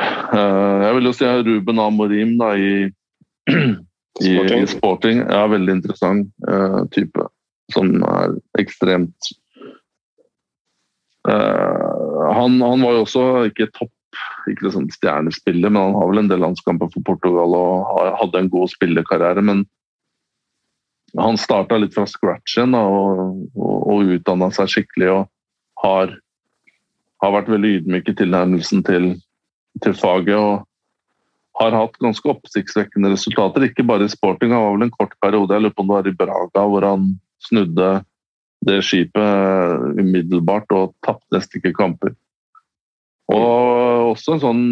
uh, 0.00 0.80
Jeg 0.86 0.94
vil 0.96 1.10
jo 1.10 1.14
si 1.16 1.26
Ruben 1.50 1.82
Amorim 1.82 2.36
da, 2.40 2.54
i, 2.54 2.88
i, 3.50 4.30
sporting. 4.30 4.62
i 4.62 4.70
sporting. 4.70 5.22
Ja, 5.26 5.44
veldig 5.50 5.80
interessant 5.80 6.30
uh, 6.48 6.86
type. 6.94 7.28
Som 7.74 8.00
er 8.02 8.38
ekstremt 8.58 9.32
uh, 11.28 12.32
han, 12.34 12.56
han, 12.62 12.82
var 12.82 12.96
jo 12.96 13.04
også 13.04 13.24
ikke 13.50 13.70
topp 13.76 13.92
ikke 14.48 14.66
liksom 14.66 14.88
stjernespiller, 14.94 15.72
men 15.72 15.82
han 15.82 15.98
har 15.98 16.08
vel 16.10 16.22
en 16.22 16.30
del 16.30 16.42
landskamper 16.44 16.90
for 16.94 17.04
Portugal 17.06 17.56
og 17.56 18.00
hadde 18.20 18.40
en 18.40 18.50
god 18.52 18.72
spillekarriere. 18.72 19.44
Men 19.44 19.64
han 21.18 21.38
starta 21.40 21.78
litt 21.80 21.94
fra 21.96 22.06
scratch 22.06 22.56
igjen 22.56 22.76
og, 22.78 23.46
og, 23.58 23.76
og 23.92 24.14
utdanna 24.16 24.50
seg 24.54 24.70
skikkelig. 24.74 25.10
Og 25.14 25.84
har, 25.84 26.14
har 27.24 27.36
vært 27.36 27.50
veldig 27.52 27.72
ydmyk 27.80 28.12
i 28.12 28.16
tilnærmelsen 28.20 28.84
til, 28.86 29.12
til, 29.84 29.96
faget. 29.96 30.36
Og 30.36 31.60
har 31.60 31.76
hatt 31.76 31.98
ganske 32.00 32.30
oppsiktsvekkende 32.30 33.12
resultater, 33.12 33.66
ikke 33.66 33.86
bare 33.88 34.06
i 34.06 34.12
sporting. 34.12 34.54
Han 34.54 34.64
var 34.64 34.78
vel 34.78 34.86
en 34.88 34.94
kort 34.94 35.16
periode, 35.24 35.56
jeg 35.56 35.66
lurer 35.66 35.76
på 35.76 35.84
om 35.84 35.90
det 35.90 35.98
var 35.98 36.08
i 36.08 36.16
Braga, 36.22 36.64
hvor 36.72 36.86
han 36.86 37.10
snudde 37.44 37.90
det 38.68 38.80
skipet 38.84 39.96
umiddelbart 39.96 40.72
og 40.76 40.92
tapte 41.04 41.32
nesten 41.32 41.60
ikke 41.60 41.76
kamper. 41.78 42.12
Og 43.32 43.79
også 44.10 44.36
en 44.36 44.42
sånn 44.42 44.64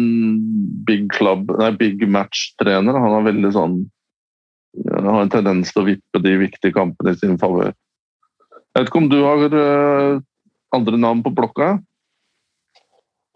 big 0.87 1.09
club, 1.15 1.49
nei, 1.59 1.71
big 1.77 2.03
match-trener. 2.09 2.97
Han 2.97 3.15
har 3.17 3.25
veldig 3.27 3.53
sånn 3.55 3.79
har 4.87 5.21
en 5.21 5.31
tendens 5.31 5.73
til 5.73 5.81
å 5.81 5.87
vippe 5.87 6.21
de 6.23 6.35
viktige 6.43 6.75
kampene 6.75 7.13
i 7.13 7.19
sin 7.19 7.37
favør. 7.41 7.73
Jeg 8.69 8.83
vet 8.83 8.91
ikke 8.91 9.01
om 9.01 9.09
du 9.11 9.19
har 9.23 9.55
uh, 9.55 10.19
andre 10.75 10.99
navn 11.01 11.23
på 11.25 11.33
blokka? 11.35 11.77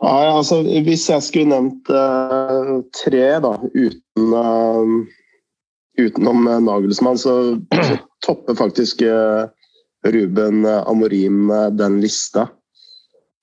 Nei, 0.04 0.24
altså 0.30 0.62
Hvis 0.64 1.08
jeg 1.10 1.26
skulle 1.26 1.52
nevnt 1.54 1.90
uh, 1.90 2.84
tre, 2.96 3.26
da, 3.44 3.56
uten, 3.74 4.36
uh, 4.36 4.94
utenom 6.00 6.46
Nagelsmann, 6.68 7.18
så, 7.18 7.58
så 7.74 7.98
topper 8.26 8.60
faktisk 8.60 9.02
Ruben 10.04 10.66
Amorim 10.66 11.50
den 11.80 12.00
lista. 12.04 12.50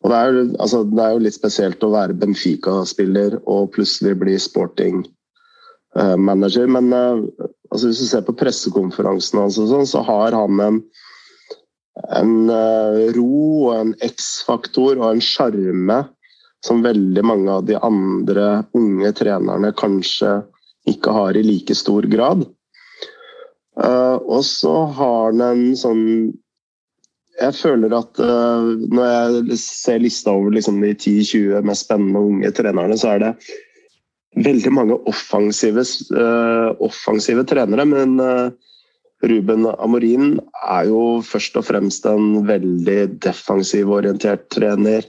Og 0.00 0.08
det 0.10 0.16
er, 0.16 0.56
altså, 0.62 0.78
det 0.88 1.02
er, 1.04 1.10
jo 1.12 1.24
litt 1.26 1.36
spesielt 1.36 1.84
å 1.84 1.92
være 1.92 2.18
Benfica-spiller 2.20 3.30
og 3.44 3.72
plutselig 3.74 4.14
bli 4.22 4.34
sporting-manager, 4.40 6.66
men 6.72 6.86
altså 6.94 7.84
Hvis 7.86 8.00
du 8.00 8.06
ser 8.08 8.22
på 8.26 8.38
pressekonferansen 8.40 9.40
hans, 9.42 9.56
sånn, 9.60 9.86
så 9.86 10.00
har 10.06 10.30
han 10.34 10.60
en, 10.64 10.78
en 12.16 12.50
uh, 12.50 13.12
ro 13.14 13.68
og 13.68 13.74
en 13.76 13.94
X-faktor 14.02 14.92
og 14.96 15.10
en 15.12 15.22
sjarme 15.22 15.98
som 16.66 16.82
veldig 16.84 17.24
mange 17.24 17.52
av 17.52 17.64
de 17.68 17.76
andre 17.80 18.64
unge 18.76 19.12
trenerne 19.16 19.72
kanskje 19.78 20.42
ikke 20.90 21.12
har 21.14 21.36
i 21.36 21.44
like 21.44 21.74
stor 21.76 22.02
grad. 22.10 22.44
Uh, 23.80 24.18
og 24.26 24.44
så 24.44 24.84
har 24.96 25.30
han 25.30 25.40
en 25.44 25.76
sånn 25.78 26.32
Jeg 27.40 27.56
føler 27.56 27.94
at 27.96 28.20
uh, 28.20 28.70
når 28.92 29.10
jeg 29.10 29.58
ser 29.62 30.02
lista 30.02 30.32
over 30.36 30.52
liksom, 30.56 30.80
de 30.84 30.92
10-20 30.92 31.64
mest 31.64 31.86
spennende 31.86 32.20
unge 32.20 32.50
trenerne, 32.56 32.98
så 33.00 33.14
er 33.14 33.22
det 33.24 33.30
veldig 34.44 34.72
mange 34.76 34.98
offensive, 35.10 35.84
uh, 36.14 36.76
offensive 36.84 37.44
trenere, 37.48 37.86
men 37.88 38.20
uh, 38.20 38.50
Ruben 39.26 39.66
Amorin 39.72 40.38
er 40.64 40.88
jo 40.88 41.20
først 41.24 41.56
og 41.60 41.66
fremst 41.68 42.06
en 42.08 42.46
veldig 42.48 43.00
defensiv 43.20 43.90
orientert 43.92 44.48
trener. 44.52 45.04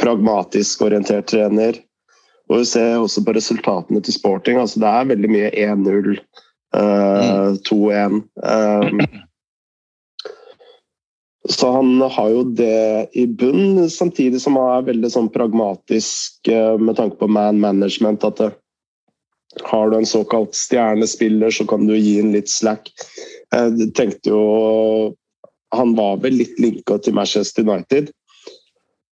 pragmatisk 0.00 0.82
orientert 0.84 1.30
trener. 1.30 1.78
Og 2.50 2.60
vi 2.60 2.64
ser 2.68 2.98
også 3.00 3.22
på 3.24 3.32
resultatene 3.32 4.02
til 4.04 4.14
sporting. 4.14 4.58
altså 4.58 4.80
Det 4.80 4.88
er 4.88 5.08
veldig 5.08 5.30
mye 5.30 5.50
1-0, 5.50 6.18
uh, 6.76 7.56
2-1. 7.68 8.18
Um, 8.42 9.00
så 11.48 11.72
han 11.72 12.00
har 12.00 12.28
jo 12.30 12.42
det 12.54 13.08
i 13.18 13.26
bunn, 13.26 13.90
samtidig 13.90 14.40
som 14.40 14.56
han 14.60 14.76
er 14.76 14.90
veldig 14.92 15.10
sånn 15.10 15.30
pragmatisk 15.34 16.50
uh, 16.52 16.78
med 16.78 16.94
tanke 17.00 17.18
på 17.18 17.26
man 17.26 17.58
management. 17.62 18.22
At 18.26 18.38
det, 18.38 18.52
har 19.66 19.90
du 19.90 19.98
en 19.98 20.06
såkalt 20.06 20.54
stjernespiller, 20.54 21.50
så 21.50 21.66
kan 21.68 21.88
du 21.88 21.96
gi 21.96 22.20
en 22.20 22.30
litt 22.36 22.50
slack. 22.50 22.92
Jeg 23.52 23.90
tenkte 23.98 24.30
jo 24.32 25.16
Han 25.72 25.94
var 25.96 26.18
vel 26.20 26.34
litt 26.36 26.58
linka 26.60 26.98
til 27.00 27.14
Manchester 27.16 27.64
United. 27.64 28.10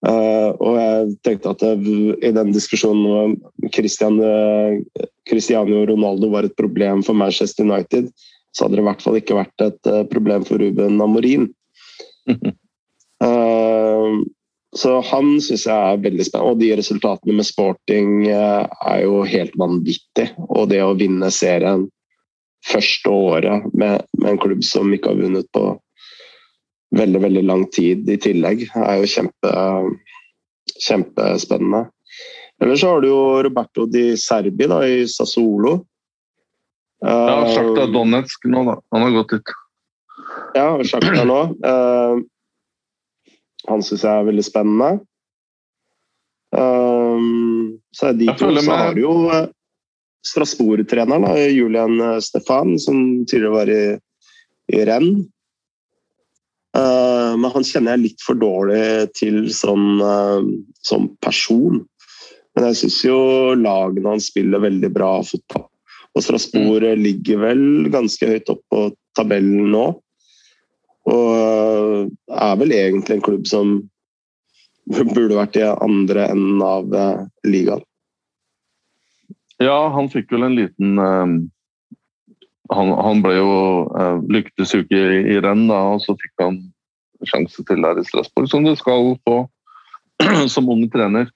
Og 0.05 0.75
jeg 0.77 1.07
tenkte 1.25 1.55
at 1.55 1.63
jeg, 1.65 1.79
i 2.21 2.33
den 2.37 2.53
diskusjonen 2.53 3.07
om 3.09 3.71
Christian, 3.73 4.19
Cristiano 5.29 5.87
Ronaldo 5.89 6.29
var 6.35 6.45
et 6.45 6.57
problem 6.61 7.01
for 7.01 7.17
Manchester 7.17 7.65
United, 7.65 8.11
så 8.53 8.67
hadde 8.67 8.77
det 8.77 8.85
i 8.85 8.89
hvert 8.91 9.07
fall 9.07 9.17
ikke 9.17 9.39
vært 9.41 9.65
et 9.65 9.91
problem 10.13 10.45
for 10.45 10.61
Ruben 10.61 11.01
Amorin. 11.01 11.49
så 14.81 14.93
han 15.11 15.31
syns 15.43 15.67
jeg 15.67 15.77
er 15.77 16.03
veldig 16.05 16.25
spennende. 16.27 16.53
Og 16.55 16.61
de 16.61 16.73
resultatene 16.79 17.37
med 17.39 17.47
sporting 17.49 18.11
er 18.31 18.99
jo 19.05 19.23
helt 19.29 19.55
vanvittig. 19.61 20.29
Og 20.49 20.69
det 20.73 20.83
å 20.85 20.97
vinne 20.99 21.31
serien 21.35 21.89
første 22.69 23.11
året 23.11 23.71
med, 23.73 24.05
med 24.21 24.35
en 24.35 24.41
klubb 24.41 24.65
som 24.67 24.93
ikke 24.93 25.15
har 25.15 25.23
vunnet 25.23 25.49
på 25.57 25.65
veldig 26.97 27.23
veldig 27.23 27.45
lang 27.47 27.65
tid 27.73 28.09
i 28.11 28.19
tillegg. 28.21 28.67
Er 28.75 29.01
jo 29.01 29.11
kjempe, 29.11 29.55
kjempespennende. 30.87 31.87
Eller 32.61 32.77
så 32.77 32.93
har 32.93 33.01
du 33.01 33.09
jo 33.09 33.23
Roberto 33.47 33.87
di 33.89 34.11
Serbi 34.21 34.69
da, 34.69 34.83
i 34.85 35.07
Sassolo. 35.09 35.79
Ja, 37.01 37.47
Sjakta 37.49 37.87
eh, 37.87 37.93
Donetsk 37.95 38.45
nå, 38.53 38.65
da. 38.69 38.77
Han 38.93 39.07
har 39.07 39.15
gått 39.21 39.39
dit. 39.39 39.55
Ja, 40.55 40.67
Sjakta 40.87 41.25
nå. 41.27 41.41
Uh, 41.65 42.21
han 43.69 43.83
syns 43.85 44.05
jeg 44.07 44.11
er 44.11 44.29
veldig 44.29 44.45
spennende. 44.47 44.91
Um, 46.51 47.81
så 47.95 48.11
er 48.11 48.19
de 48.19 48.31
to, 48.39 48.51
så 48.59 48.77
har 48.77 48.95
du 48.97 49.03
jo 49.05 49.15
Strasbourg-treneren, 50.27 51.27
Julian 51.55 52.01
Stefan, 52.23 52.75
som 52.83 52.97
tidligere 53.25 53.55
var 53.55 53.71
i, 53.73 53.85
i 54.75 54.83
renn. 54.89 55.13
Uh, 56.77 57.35
men 57.39 57.51
han 57.51 57.67
kjenner 57.67 57.97
jeg 57.97 58.05
litt 58.05 58.23
for 58.23 58.39
dårlig 58.39 59.11
til 59.19 59.43
sånn, 59.55 60.03
uh, 60.03 60.43
som 60.87 61.09
person. 61.23 61.81
Men 62.55 62.71
jeg 62.71 62.81
syns 62.83 63.01
jo 63.07 63.19
lagene 63.59 64.15
hans 64.15 64.31
spiller 64.31 64.63
veldig 64.63 64.91
bra 64.95 65.17
fotball. 65.27 65.67
Og 66.11 66.25
Strasbourg 66.27 66.87
mm. 66.87 67.03
ligger 67.05 67.43
vel 67.45 67.65
ganske 67.91 68.27
høyt 68.27 68.51
opp 68.51 68.63
på 68.71 68.87
tabellen 69.19 69.71
nå. 69.75 69.85
Og 71.11 71.31
uh, 71.35 72.09
er 72.31 72.59
vel 72.61 72.75
egentlig 72.77 73.19
en 73.19 73.25
klubb 73.25 73.47
som 73.51 73.79
burde 74.91 75.37
vært 75.37 75.59
i 75.61 75.67
andre 75.69 76.31
enden 76.33 76.63
av 76.65 76.95
ligaen. 77.47 77.83
Ja, 79.61 79.91
han 79.93 80.09
fikk 80.11 80.33
vel 80.33 80.47
en 80.49 80.57
liten 80.57 80.97
han, 82.71 82.91
han, 82.95 83.23
ble 83.25 83.35
jo 83.37 83.53
uh, 83.91 84.19
lyktes 84.31 84.75
jo 84.75 84.83
i, 84.87 85.03
i 85.35 85.39
renn, 85.43 85.67
da, 85.71 85.81
og 85.95 86.03
så 86.05 86.15
fikk 86.19 86.43
han 86.43 86.61
sjanse 87.27 87.65
til 87.69 87.83
der 87.85 88.01
i 88.01 88.05
Strasbourg, 88.07 88.49
som 88.51 88.65
du 88.65 88.73
skal 88.79 89.15
få 89.27 89.43
som 90.55 90.71
ung 90.71 90.87
trener. 90.93 91.31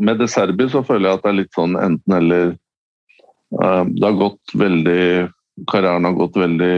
Med 0.00 0.20
det 0.20 0.30
Serbi 0.32 0.68
så 0.72 0.82
føler 0.84 1.10
jeg 1.10 1.18
at 1.18 1.24
det 1.24 1.32
er 1.32 1.38
litt 1.40 1.56
sånn 1.56 1.76
enten-eller. 1.80 2.56
Det 3.56 4.04
har 4.04 4.18
gått 4.18 4.52
veldig 4.58 5.04
Karrieren 5.70 6.04
har 6.04 6.16
gått 6.18 6.34
veldig 6.36 6.74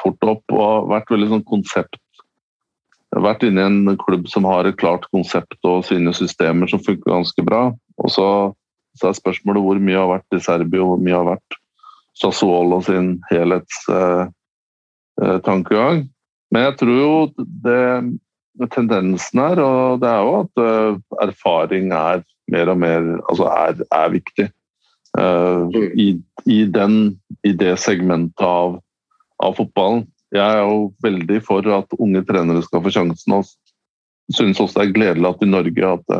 fort 0.00 0.26
opp 0.26 0.54
og 0.54 0.90
vært 0.92 1.10
veldig 1.12 1.30
sånn 1.34 1.48
konsept. 1.48 2.00
Vært 3.16 3.44
inne 3.46 3.62
i 3.62 3.68
en 3.70 3.98
klubb 4.00 4.26
som 4.28 4.44
har 4.48 4.68
et 4.68 4.78
klart 4.80 5.06
konsept 5.14 5.56
og 5.64 5.84
sine 5.88 6.12
systemer 6.16 6.68
som 6.68 6.82
funker 6.82 7.12
ganske 7.12 7.44
bra. 7.46 7.62
Og 8.02 8.08
så, 8.12 8.26
så 8.98 9.08
er 9.08 9.16
spørsmålet 9.16 9.64
hvor 9.64 9.78
mye 9.80 10.02
har 10.02 10.10
vært 10.10 10.36
i 10.36 10.44
Serbia 10.44 10.82
og 10.84 10.90
hvor 10.92 11.04
mye 11.04 11.16
har 11.16 11.30
vært 11.34 11.50
Sassuolo 12.16 12.80
sin 12.84 13.08
helhetstankegang. 13.30 15.98
Eh, 16.00 16.06
Men 16.52 16.62
jeg 16.62 16.76
tror 16.80 16.96
jo 16.96 17.32
det, 17.36 18.16
tendensen 18.72 19.40
her, 19.42 19.60
og 19.60 20.00
det 20.00 20.08
er 20.08 20.20
jo 20.24 20.32
at 20.40 20.54
uh, 20.62 20.96
erfaring 21.20 21.92
er 21.92 22.22
mer 22.52 22.68
og 22.72 22.78
mer 22.80 23.02
altså 23.28 23.44
er, 23.50 23.74
er 23.92 24.08
viktig. 24.14 24.46
Uh, 25.18 25.68
i, 25.96 26.22
i, 26.44 26.64
den, 26.64 27.20
I 27.44 27.52
det 27.52 27.78
segmentet 27.82 28.44
av, 28.44 28.80
av, 29.42 29.56
fotballen. 29.58 30.06
Jeg 30.34 30.42
er 30.42 30.64
jo 30.64 30.90
veldig 31.04 31.38
for 31.46 31.66
at 31.76 31.96
unge 32.02 32.22
trenere 32.26 32.64
skal 32.64 32.82
få 32.84 32.92
sjansen. 32.94 33.36
og 33.36 33.46
synes 34.34 34.60
også 34.60 34.80
det 34.80 34.88
er 34.88 34.96
gledelig 34.96 35.28
at 35.30 35.42
i 35.44 35.50
Norge 35.50 35.92
at, 35.92 36.14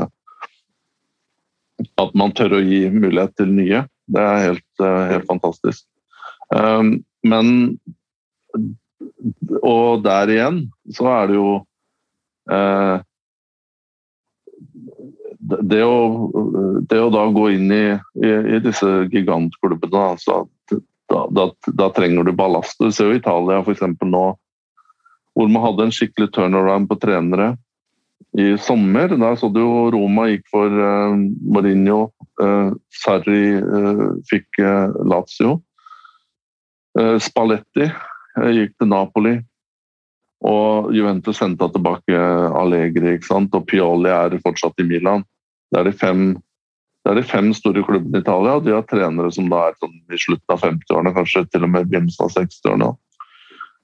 at 2.04 2.14
man 2.14 2.34
tør 2.36 2.58
å 2.58 2.62
gi 2.62 2.86
mulighet 2.92 3.34
til 3.38 3.50
nye. 3.52 3.82
Det 4.06 4.22
er 4.22 4.44
helt, 4.44 4.68
eh, 4.82 5.04
helt 5.12 5.26
fantastisk. 5.26 5.86
Um, 6.54 7.04
men 7.26 7.78
Og 9.62 10.04
der 10.04 10.30
igjen 10.30 10.60
så 10.94 11.08
er 11.10 11.26
det 11.28 11.34
jo 11.36 11.50
uh, 12.48 13.02
det, 15.42 15.82
å, 15.82 15.98
det 16.86 17.00
å, 17.02 17.10
da 17.12 17.24
gå 17.34 17.48
inn 17.56 17.72
i, 17.74 17.82
i, 18.22 18.30
i 18.56 18.60
disse 18.64 18.88
gigantklubbene, 19.12 20.04
altså, 20.14 20.44
da, 21.08 21.26
da, 21.30 21.50
da, 21.66 21.90
trenger 21.94 22.24
du 22.24 22.32
ballast. 22.32 22.78
Du 22.78 22.90
ser 22.92 23.10
jo 23.10 23.18
Italia 23.18 23.60
f.eks. 23.62 23.84
nå, 24.02 24.24
hvor 25.36 25.52
man 25.52 25.64
hadde 25.64 25.86
en 25.86 25.94
skikkelig 25.94 26.32
turnaround 26.34 26.88
på 26.90 26.98
trenere 27.02 27.54
i 28.38 28.52
sommer. 28.58 29.14
Der 29.14 29.36
så 29.38 29.50
du 29.52 29.60
jo 29.62 29.86
Roma 29.94 30.28
gikk 30.30 30.46
for 30.52 30.72
uh, 30.72 31.16
Mourinho, 31.46 32.10
uh, 32.42 32.72
Sarri 33.02 33.56
uh, 33.60 34.08
fikk 34.30 34.62
Lazio. 35.06 35.60
Spalletti 37.20 37.90
gikk 38.56 38.70
til 38.80 38.88
Napoli. 38.88 39.34
Og 40.48 40.92
Juventus 40.96 41.42
henta 41.42 41.68
tilbake 41.72 42.16
Allegri, 42.56 43.16
ikke 43.16 43.28
sant? 43.28 43.54
og 43.56 43.66
Pioli 43.68 44.12
er 44.12 44.36
fortsatt 44.40 44.80
i 44.80 44.86
Milan. 44.88 45.24
Det 45.72 45.80
er 45.80 45.88
de 45.88 45.92
fem, 45.96 46.22
er 47.10 47.18
de 47.18 47.26
fem 47.26 47.52
store 47.54 47.84
klubbene 47.86 48.20
i 48.20 48.24
Italia, 48.24 48.56
og 48.56 48.66
de 48.66 48.74
har 48.74 48.86
trenere 48.88 49.30
som 49.34 49.48
da 49.52 49.68
er 49.68 49.78
sånn 49.80 49.94
i 50.12 50.18
slutten 50.20 50.54
av 50.54 50.64
50-årene, 50.64 51.14
kanskje 51.16 51.44
til 51.52 51.66
og 51.66 51.72
med 51.74 51.88
begynnelsen 51.90 52.26
av 52.26 52.34
60-årene. 52.34 52.90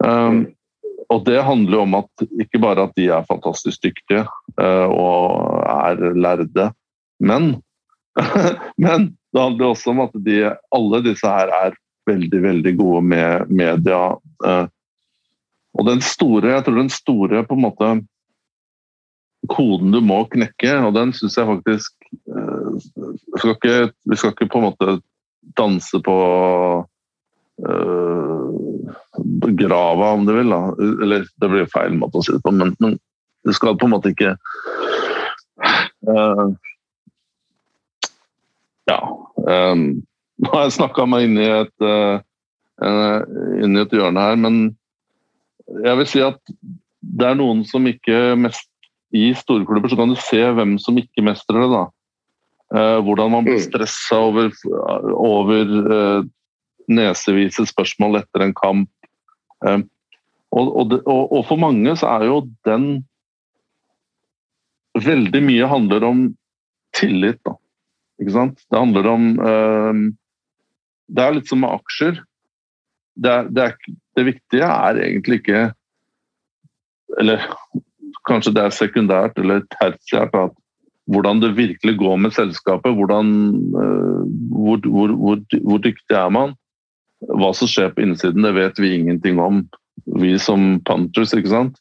Um, 0.03 0.41
og 1.13 1.25
det 1.27 1.43
handler 1.45 1.77
jo 1.77 1.85
om 1.85 1.99
at 2.01 2.25
ikke 2.43 2.61
bare 2.63 2.87
at 2.89 2.95
de 2.99 3.09
er 3.13 3.29
fantastisk 3.29 3.85
dyktige 3.85 4.25
uh, 4.59 4.89
og 4.89 5.63
er 5.69 6.17
lærde, 6.17 6.71
men, 7.23 7.55
men 8.85 9.13
det 9.33 9.45
handler 9.45 9.73
også 9.73 9.93
om 9.93 10.05
at 10.07 10.17
de, 10.27 10.39
alle 10.75 11.03
disse 11.05 11.29
her 11.29 11.53
er 11.63 11.77
veldig, 12.09 12.41
veldig 12.43 12.73
gode 12.81 13.03
med 13.13 13.53
media. 13.53 14.01
Uh, 14.43 14.67
og 15.79 15.87
den 15.89 16.03
store, 16.05 16.57
jeg 16.57 16.65
tror 16.67 16.81
den 16.81 16.93
store 16.93 17.45
på 17.47 17.57
en 17.57 17.65
måte 17.69 17.93
koden 19.51 19.95
du 19.95 20.01
må 20.05 20.23
knekke, 20.31 20.75
og 20.87 20.95
den 20.97 21.15
syns 21.17 21.39
jeg 21.39 21.49
faktisk 21.49 22.02
skal 23.39 23.55
ikke, 23.55 23.77
Vi 24.11 24.17
skal 24.19 24.35
ikke 24.35 24.51
på 24.53 24.61
en 24.61 24.69
måte 24.71 24.97
danse 25.59 26.01
på 26.05 26.17
grava, 29.59 30.13
om 30.13 30.27
du 30.27 30.35
vil. 30.37 30.51
Da. 30.51 30.61
Eller 31.03 31.27
det 31.41 31.51
blir 31.51 31.71
feil 31.73 31.97
måte 31.99 32.21
å 32.21 32.25
si 32.25 32.35
det 32.35 32.43
på, 32.45 32.53
men, 32.57 32.75
men 32.83 32.99
du 33.47 33.55
skal 33.57 33.79
på 33.79 33.89
en 33.89 33.95
måte 33.97 34.13
ikke 34.13 34.37
uh, 36.09 36.47
Ja. 38.91 39.01
Um, 39.43 40.03
nå 40.43 40.53
har 40.53 40.67
jeg 40.67 40.77
snakka 40.79 41.07
meg 41.07 41.27
inn 41.27 41.39
i, 41.41 41.49
et, 41.49 41.75
uh, 41.83 43.23
inn 43.63 43.77
i 43.77 43.83
et 43.83 43.95
hjørne 43.95 44.23
her, 44.23 44.39
men 44.39 44.63
jeg 45.83 45.99
vil 45.99 46.09
si 46.11 46.23
at 46.23 46.39
det 47.03 47.29
er 47.29 47.39
noen 47.39 47.63
som 47.67 47.87
ikke 47.89 48.35
mest 48.39 48.69
I 49.15 49.31
storklubber 49.37 49.91
så 49.91 49.99
kan 49.99 50.13
du 50.13 50.19
se 50.19 50.41
hvem 50.57 50.77
som 50.83 50.99
ikke 50.99 51.25
mestrer 51.27 51.65
det. 51.65 51.71
da. 51.73 51.83
Uh, 52.73 53.03
hvordan 53.05 53.29
man 53.35 53.45
blir 53.45 53.59
mm. 53.59 53.65
stressa 53.67 54.17
over, 54.17 54.53
over 55.13 55.73
uh, 55.93 56.23
nesevise 56.89 57.67
spørsmål 57.69 58.23
etter 58.23 58.47
en 58.47 58.55
kamp. 58.57 58.89
Um, 59.61 59.85
og, 60.53 60.95
og, 61.09 61.39
for 61.49 61.61
mange 61.61 61.93
så 61.97 62.11
er 62.19 62.29
jo 62.29 62.45
den 62.69 63.07
Veldig 64.93 65.41
mye 65.41 65.65
handler 65.71 66.05
om 66.05 66.19
tillit, 66.93 67.39
da. 67.49 67.55
Ikke 68.21 68.35
sant? 68.35 68.59
Det 68.69 68.77
handler 68.77 69.07
om 69.09 69.23
Det 71.09 71.23
er 71.25 71.33
litt 71.33 71.49
som 71.49 71.63
med 71.65 71.73
aksjer. 71.73 72.19
Det, 73.17 73.31
er, 73.31 73.49
det, 73.49 73.65
er, 73.65 73.95
det, 74.19 74.25
viktige 74.29 74.69
er 74.69 75.01
egentlig 75.07 75.39
ikke 75.41 75.63
Eller 77.25 77.47
kanskje 78.29 78.53
det 78.53 78.67
er 78.67 78.77
sekundært 78.77 79.41
eller 79.41 79.65
tertiært 79.79 80.37
at 80.37 80.53
hvordan 81.11 81.41
det 81.43 81.55
virkelig 81.57 81.97
går 81.99 82.19
med 82.23 82.35
selskapet, 82.35 82.95
hvordan, 82.95 83.31
uh, 83.75 84.23
hvor, 84.55 84.83
hvor, 84.87 85.15
hvor, 85.19 85.41
hvor, 85.63 85.81
dyktig 85.83 86.17
er 86.17 86.31
man? 86.35 86.55
Hva 87.23 87.53
som 87.55 87.71
skjer 87.71 87.93
på 87.95 88.05
innsiden, 88.05 88.43
det 88.47 88.55
vet 88.57 88.79
vi 88.83 88.95
ingenting 88.97 89.41
om, 89.43 89.65
vi 90.19 90.37
som 90.43 90.81
punters. 90.87 91.35
ikke 91.35 91.53
sant? 91.53 91.81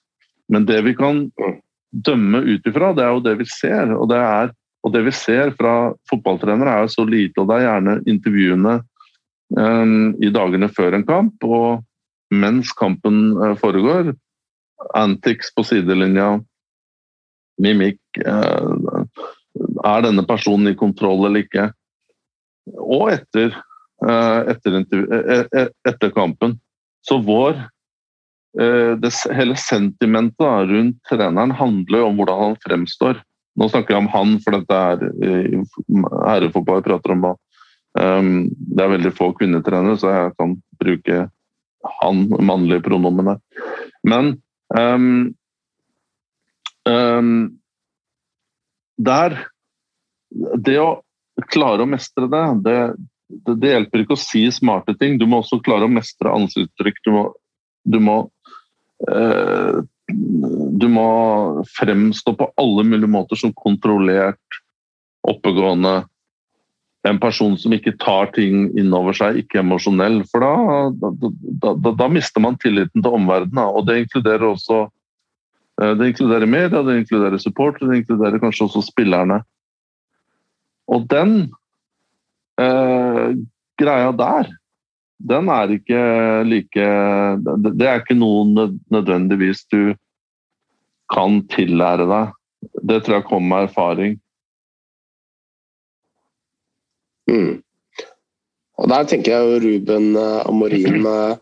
Men 0.52 0.66
det 0.70 0.82
vi 0.86 0.94
kan 0.98 1.28
dømme 1.92 2.42
ut 2.48 2.68
ifra, 2.68 2.92
det 2.96 3.06
er 3.06 3.16
jo 3.16 3.24
det 3.26 3.38
vi 3.42 3.48
ser. 3.50 3.94
Og 3.96 4.10
det, 4.12 4.20
er, 4.20 4.52
og 4.86 4.94
det 4.96 5.04
vi 5.08 5.14
ser 5.16 5.54
fra 5.58 5.94
fotballtrenere, 6.10 6.76
er 6.76 6.86
jo 6.86 6.94
så 6.96 7.06
lite. 7.08 7.42
Og 7.42 7.50
det 7.50 7.58
er 7.58 7.68
gjerne 7.68 7.98
intervjuene 8.10 8.76
um, 9.58 10.12
i 10.22 10.32
dagene 10.34 10.72
før 10.72 10.98
en 10.98 11.08
kamp 11.08 11.48
og 11.48 11.82
mens 12.32 12.74
kampen 12.78 13.32
uh, 13.40 13.56
foregår. 13.60 14.14
Antics 14.98 15.52
på 15.56 15.66
sidelinja, 15.68 16.36
mimikk 17.62 18.24
uh, 18.26 19.01
Er 19.88 20.06
denne 20.06 20.26
personen 20.28 20.72
i 20.72 20.78
kontroll 20.78 21.26
eller 21.26 21.46
ikke? 21.46 21.70
Og 22.82 23.10
etter, 23.14 23.56
uh, 24.06 24.42
etter, 24.52 24.82
etter 25.88 26.14
kampen. 26.14 26.60
Så 27.06 27.18
vår 27.26 27.58
Eh, 28.60 28.98
det, 29.00 29.12
hele 29.32 29.56
sentimentet 29.56 30.68
rundt 30.70 30.98
treneren 31.10 31.54
handler 31.56 32.04
om 32.04 32.18
hvordan 32.20 32.42
han 32.42 32.58
fremstår. 32.66 33.22
Nå 33.56 33.68
snakker 33.72 33.96
jeg 33.96 34.04
om 34.04 34.10
han, 34.12 34.34
for 34.44 34.58
dette 34.58 34.80
er 34.92 35.06
eh, 35.24 35.62
herrefotball 36.26 36.82
jeg 36.82 36.88
prater 36.90 37.16
om. 37.16 37.30
Um, 37.92 38.48
det 38.72 38.84
er 38.84 38.94
veldig 38.94 39.12
få 39.16 39.34
kvinnetrenere, 39.36 39.98
så 40.00 40.12
jeg 40.14 40.36
kan 40.40 40.56
bruke 40.80 41.26
han, 42.00 42.22
mannlige 42.40 42.84
pronomen 42.86 43.34
der. 43.34 43.42
Men 44.08 44.30
um, 44.72 45.34
um, 46.88 47.34
der 48.96 49.36
Det 50.32 50.78
å 50.80 50.90
klare 51.52 51.84
å 51.84 51.90
mestre 51.90 52.28
det, 52.32 52.44
det, 52.66 52.76
det, 53.46 53.56
det 53.64 53.72
hjelper 53.74 54.04
ikke 54.04 54.16
å 54.18 54.24
si 54.24 54.46
smarte 54.54 54.96
ting. 55.00 55.18
Du 55.20 55.28
må 55.28 55.42
også 55.42 55.62
klare 55.64 55.88
å 55.88 55.92
mestre 55.92 56.32
ansiktsuttrykk. 56.34 57.02
Du 57.06 57.12
må, 57.16 57.24
du 57.88 58.00
må 58.04 58.18
Eh, 59.10 59.82
du 60.78 60.88
må 60.92 61.10
fremstå 61.78 62.34
på 62.38 62.50
alle 62.60 62.84
mulige 62.84 63.10
måter 63.10 63.40
som 63.40 63.54
kontrollert, 63.54 64.62
oppegående. 65.28 66.02
En 67.08 67.18
person 67.18 67.56
som 67.58 67.74
ikke 67.74 67.96
tar 68.02 68.30
ting 68.36 68.68
innover 68.78 69.16
seg, 69.18 69.40
ikke 69.42 69.64
emosjonell. 69.64 70.20
For 70.30 70.44
da, 70.44 71.12
da, 71.64 71.74
da, 71.74 71.94
da 72.04 72.10
mister 72.12 72.44
man 72.44 72.60
tilliten 72.62 73.02
til 73.02 73.18
omverdenen. 73.18 73.64
Og 73.72 73.88
det 73.88 74.04
inkluderer 74.04 74.52
også 74.52 74.84
eh, 74.86 75.96
det 75.98 76.12
inkluderer 76.12 76.50
media, 76.50 76.84
det 76.86 77.00
inkluderer 77.02 77.42
support, 77.42 77.82
det 77.82 78.04
inkluderer 78.04 78.44
kanskje 78.44 78.68
også 78.68 78.86
spillerne. 78.92 79.42
Og 80.88 81.06
den 81.12 81.36
eh, 82.62 83.38
greia 83.82 84.12
der 84.18 84.50
den 85.22 85.50
er 85.54 85.70
ikke 85.76 86.02
like 86.50 86.86
Det 87.62 87.86
er 87.88 88.00
ikke 88.02 88.18
noe 88.18 88.72
nødvendigvis 88.90 89.66
du 89.70 89.94
kan 91.12 91.42
tillære 91.52 92.08
deg. 92.08 92.32
Det 92.88 93.02
tror 93.04 93.18
jeg 93.20 93.28
kommer 93.28 93.50
med 93.52 93.68
erfaring. 93.68 94.14
Mm. 97.28 97.62
Og 98.80 98.90
Der 98.90 99.04
tenker 99.04 99.32
jeg 99.36 99.42
jo 99.46 99.60
Ruben 99.66 100.16
eh, 100.16 100.46
Amorin 100.48 101.06
eh, 101.16 101.36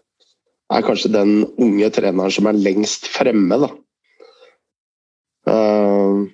er 0.70 0.86
kanskje 0.86 1.14
den 1.14 1.46
unge 1.62 1.90
treneren 1.94 2.34
som 2.34 2.50
er 2.50 2.58
lengst 2.58 3.08
fremme. 3.14 3.62
da. 3.62 3.70
Uh, 5.50 6.28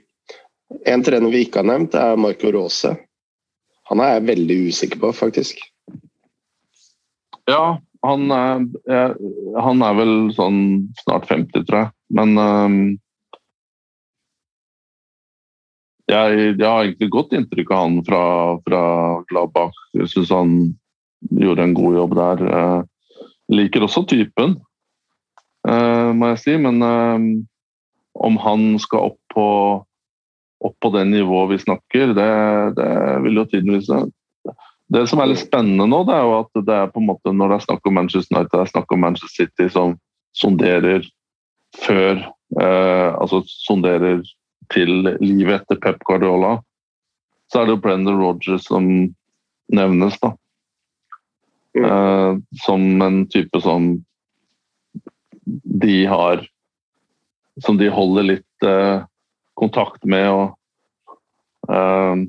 en 0.86 1.04
trener 1.06 1.32
vi 1.34 1.46
ikke 1.46 1.62
har 1.62 1.70
nevnt, 1.70 1.98
er 1.98 2.20
Marco 2.20 2.52
Rose. 2.54 2.96
Han 3.90 4.02
er 4.02 4.16
jeg 4.16 4.28
veldig 4.32 4.60
usikker 4.70 5.02
på, 5.02 5.12
faktisk. 5.14 5.60
Ja, 7.50 7.78
han 8.06 8.32
er, 8.34 8.66
han 9.62 9.84
er, 9.86 9.98
vel 9.98 10.14
sånn 10.34 10.62
snart 11.04 11.28
50, 11.30 11.66
tror 11.68 11.84
jeg. 11.84 11.92
Men 12.18 12.34
um, 12.38 12.80
jeg, 16.10 16.38
jeg, 16.58 16.66
har 16.66 16.84
egentlig 16.84 17.12
godt 17.14 17.34
inntrykk 17.38 17.74
av 17.74 17.84
han 17.84 18.00
fra, 18.06 18.24
fra 18.66 18.84
Gladbach. 19.30 19.78
Jeg 19.98 20.10
syns 20.14 20.34
han 20.34 20.56
gjorde 21.34 21.66
en 21.66 21.76
god 21.78 22.00
jobb 22.00 22.16
der. 22.20 22.46
Jeg 22.50 23.60
liker 23.62 23.86
også 23.86 24.06
typen, 24.10 24.58
uh, 25.70 26.10
må 26.14 26.34
jeg 26.34 26.42
si. 26.42 26.58
Men 26.62 26.82
um, 26.82 27.28
om 28.26 28.42
han 28.42 28.68
skal 28.82 29.12
opp 29.12 29.20
på, 29.34 29.48
opp 30.64 30.76
på 30.82 30.92
det 30.96 31.04
nivået 31.10 31.56
vi 31.56 31.64
snakker, 31.64 32.14
det, 32.18 32.30
det 32.78 32.92
vil 33.26 33.42
jo 33.42 33.46
tiden 33.50 33.76
vise. 33.76 34.00
Det 34.94 35.04
som 35.10 35.22
er 35.22 35.32
litt 35.32 35.42
spennende 35.42 35.88
nå, 35.90 36.04
det 36.08 36.14
er 36.16 36.24
jo 36.28 36.38
at 36.44 36.64
det 36.68 36.78
er 36.78 36.92
på 36.94 37.02
en 37.02 37.10
måte 37.10 37.34
når 37.34 37.52
det 37.52 37.58
er 37.58 37.66
snakk 37.66 37.90
om 37.90 37.98
Manchester 37.98 38.38
United, 38.38 38.54
det 38.54 38.64
er 38.64 38.74
snakk 38.74 38.94
om 38.94 39.02
Manchester 39.02 39.46
City 39.46 39.70
som 39.74 39.96
sonderer 40.36 41.06
før 41.82 42.20
eh, 42.62 43.10
Altså 43.16 43.42
sonderer 43.50 44.22
til 44.74 45.10
livet 45.22 45.62
etter 45.62 45.80
Pep 45.82 46.02
Guardiola, 46.08 46.58
så 47.52 47.62
er 47.62 47.68
det 47.68 47.76
jo 47.76 47.82
Brendan 47.84 48.18
Rogers 48.22 48.66
som 48.66 48.88
nevnes, 49.74 50.18
da. 50.22 50.34
Mm. 51.76 51.86
Eh, 51.86 52.32
som 52.64 52.86
en 53.02 53.20
type 53.30 53.62
som 53.62 53.90
de 55.46 56.06
har 56.08 56.46
Som 57.62 57.78
de 57.78 57.90
holder 57.92 58.26
litt 58.30 58.66
eh, 58.68 59.04
kontakt 59.60 60.06
med 60.08 60.28
og 60.32 61.72
eh, 61.72 62.26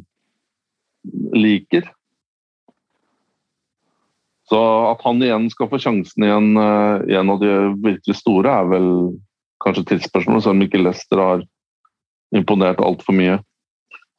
liker. 1.37 1.91
Så 4.47 4.63
at 4.93 5.03
han 5.03 5.23
igjen 5.23 5.49
skal 5.51 5.71
få 5.71 5.81
sjansen 5.83 6.23
i 6.23 6.31
en, 6.31 6.53
i 7.11 7.17
en 7.19 7.33
av 7.35 7.41
de 7.43 7.51
virkelig 7.83 8.15
store, 8.21 8.47
er 8.47 8.69
vel 8.71 8.91
kanskje 9.65 9.89
tidsspørsmål, 9.91 10.43
selv 10.45 10.55
om 10.55 10.63
ikke 10.63 10.83
Leicester 10.85 11.23
har 11.23 11.43
imponert 12.37 12.79
altfor 12.85 13.17
mye. 13.19 13.41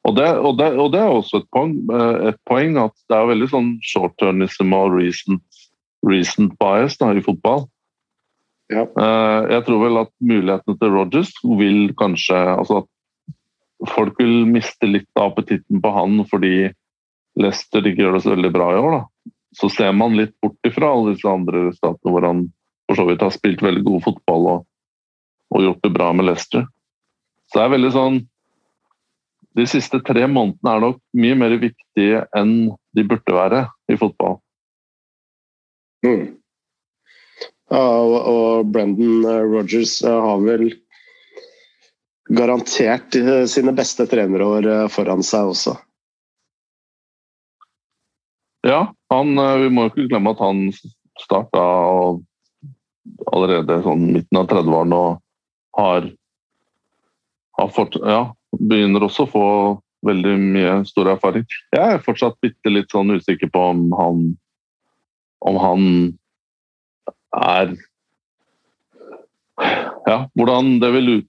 Og 0.08 0.14
det, 0.16 0.28
og, 0.38 0.52
det, 0.58 0.68
og 0.78 0.92
det, 0.92 1.00
er 1.00 1.12
også 1.12 1.42
et 1.42 1.48
poeng, 1.52 1.74
uh, 1.92 2.30
et 2.30 2.38
poeng, 2.48 2.78
at 2.80 2.94
det 3.10 3.16
er 3.16 3.32
veldig 3.32 3.48
sånn 3.52 3.72
short-turnism 3.84 4.72
og 4.76 4.94
recent, 4.96 5.64
recent 6.06 6.54
bias 6.60 6.96
da, 7.00 7.10
i 7.12 7.24
fotball. 7.24 7.66
Ja. 8.72 8.84
Uh, 8.96 9.48
jeg 9.52 9.64
tror 9.66 9.82
vel 9.84 10.00
at 10.04 10.12
mulighetene 10.20 10.78
til 10.80 10.94
Rogers 10.94 11.32
vil 11.60 11.92
kanskje 11.98 12.38
altså 12.54 12.82
at 12.82 12.88
Folk 13.86 14.18
vil 14.18 14.42
miste 14.50 14.88
litt 14.90 15.10
av 15.14 15.32
appetitten 15.32 15.78
på 15.82 15.92
han 15.94 16.22
fordi 16.26 16.70
Leicester 17.38 17.86
ikke 17.86 18.02
gjør 18.02 18.16
det 18.16 18.24
så 18.24 18.32
veldig 18.34 18.50
bra 18.54 18.72
i 18.74 18.80
år. 18.80 18.96
da 18.96 19.34
så 19.56 19.68
ser 19.68 19.92
man 19.92 20.16
litt 20.16 20.34
bort 20.40 20.66
ifra 20.66 20.92
alle 20.92 21.14
disse 21.14 21.28
andre 21.28 21.68
statene 21.76 22.12
hvor 22.12 22.26
han 22.26 22.46
for 22.88 23.00
så 23.00 23.06
vidt 23.08 23.22
har 23.24 23.34
spilt 23.34 23.62
veldig 23.64 23.84
god 23.84 24.04
fotball 24.04 24.48
og, 24.52 24.66
og 25.54 25.64
gjort 25.64 25.84
det 25.84 25.92
bra 25.94 26.10
med 26.16 26.28
Leicester. 26.28 26.66
Så 27.48 27.58
det 27.58 27.64
er 27.64 27.76
veldig 27.76 27.94
sånn 27.94 28.18
De 29.58 29.64
siste 29.66 29.98
tre 30.06 30.26
månedene 30.30 30.72
er 30.74 30.82
nok 30.84 30.98
mye 31.18 31.36
mer 31.40 31.56
viktige 31.58 32.20
enn 32.36 32.52
de 32.94 33.04
burde 33.08 33.34
være 33.34 33.64
i 33.90 33.96
fotball. 33.98 34.36
Mm. 36.06 36.36
Ja, 37.72 37.80
og, 37.82 38.18
og 38.30 38.68
Brendan 38.70 39.24
eh, 39.26 39.40
Rogers 39.48 39.96
eh, 40.06 40.14
har 40.14 40.38
vel 40.44 40.68
garantert 42.28 43.16
eh, 43.16 43.44
sine 43.50 43.72
beste 43.76 44.06
trenerår 44.10 44.88
foran 44.92 45.24
seg 45.26 45.52
også. 45.52 45.76
Ja, 48.66 48.92
han, 49.10 49.38
eh, 49.38 49.56
vi 49.64 49.68
må 49.72 49.88
ikke 49.88 50.08
glemme 50.10 50.34
at 50.34 50.42
han 50.42 50.66
starta 51.22 51.62
allerede 53.32 53.80
sånn 53.84 54.08
midten 54.12 54.40
av 54.40 54.48
30-årene 54.50 54.98
og 54.98 55.20
har, 55.78 56.08
har 57.58 57.70
fått, 57.74 57.96
ja, 58.02 58.26
begynner 58.58 59.06
også 59.06 59.26
å 59.26 59.32
få 59.32 59.46
veldig 60.06 60.34
mye 60.38 60.74
stor 60.86 61.10
erfaring. 61.14 61.46
Jeg 61.74 61.94
er 61.96 62.04
fortsatt 62.04 62.38
bitte 62.44 62.70
litt 62.70 62.92
sånn 62.94 63.16
usikker 63.16 63.50
på 63.54 63.64
om 63.72 63.88
han 63.98 64.22
om 65.46 65.58
han 65.62 65.82
er 67.38 67.76
Ja, 70.08 70.28
hvordan 70.38 70.78
det 70.82 70.88
vil 70.94 71.08
ut 71.18 71.26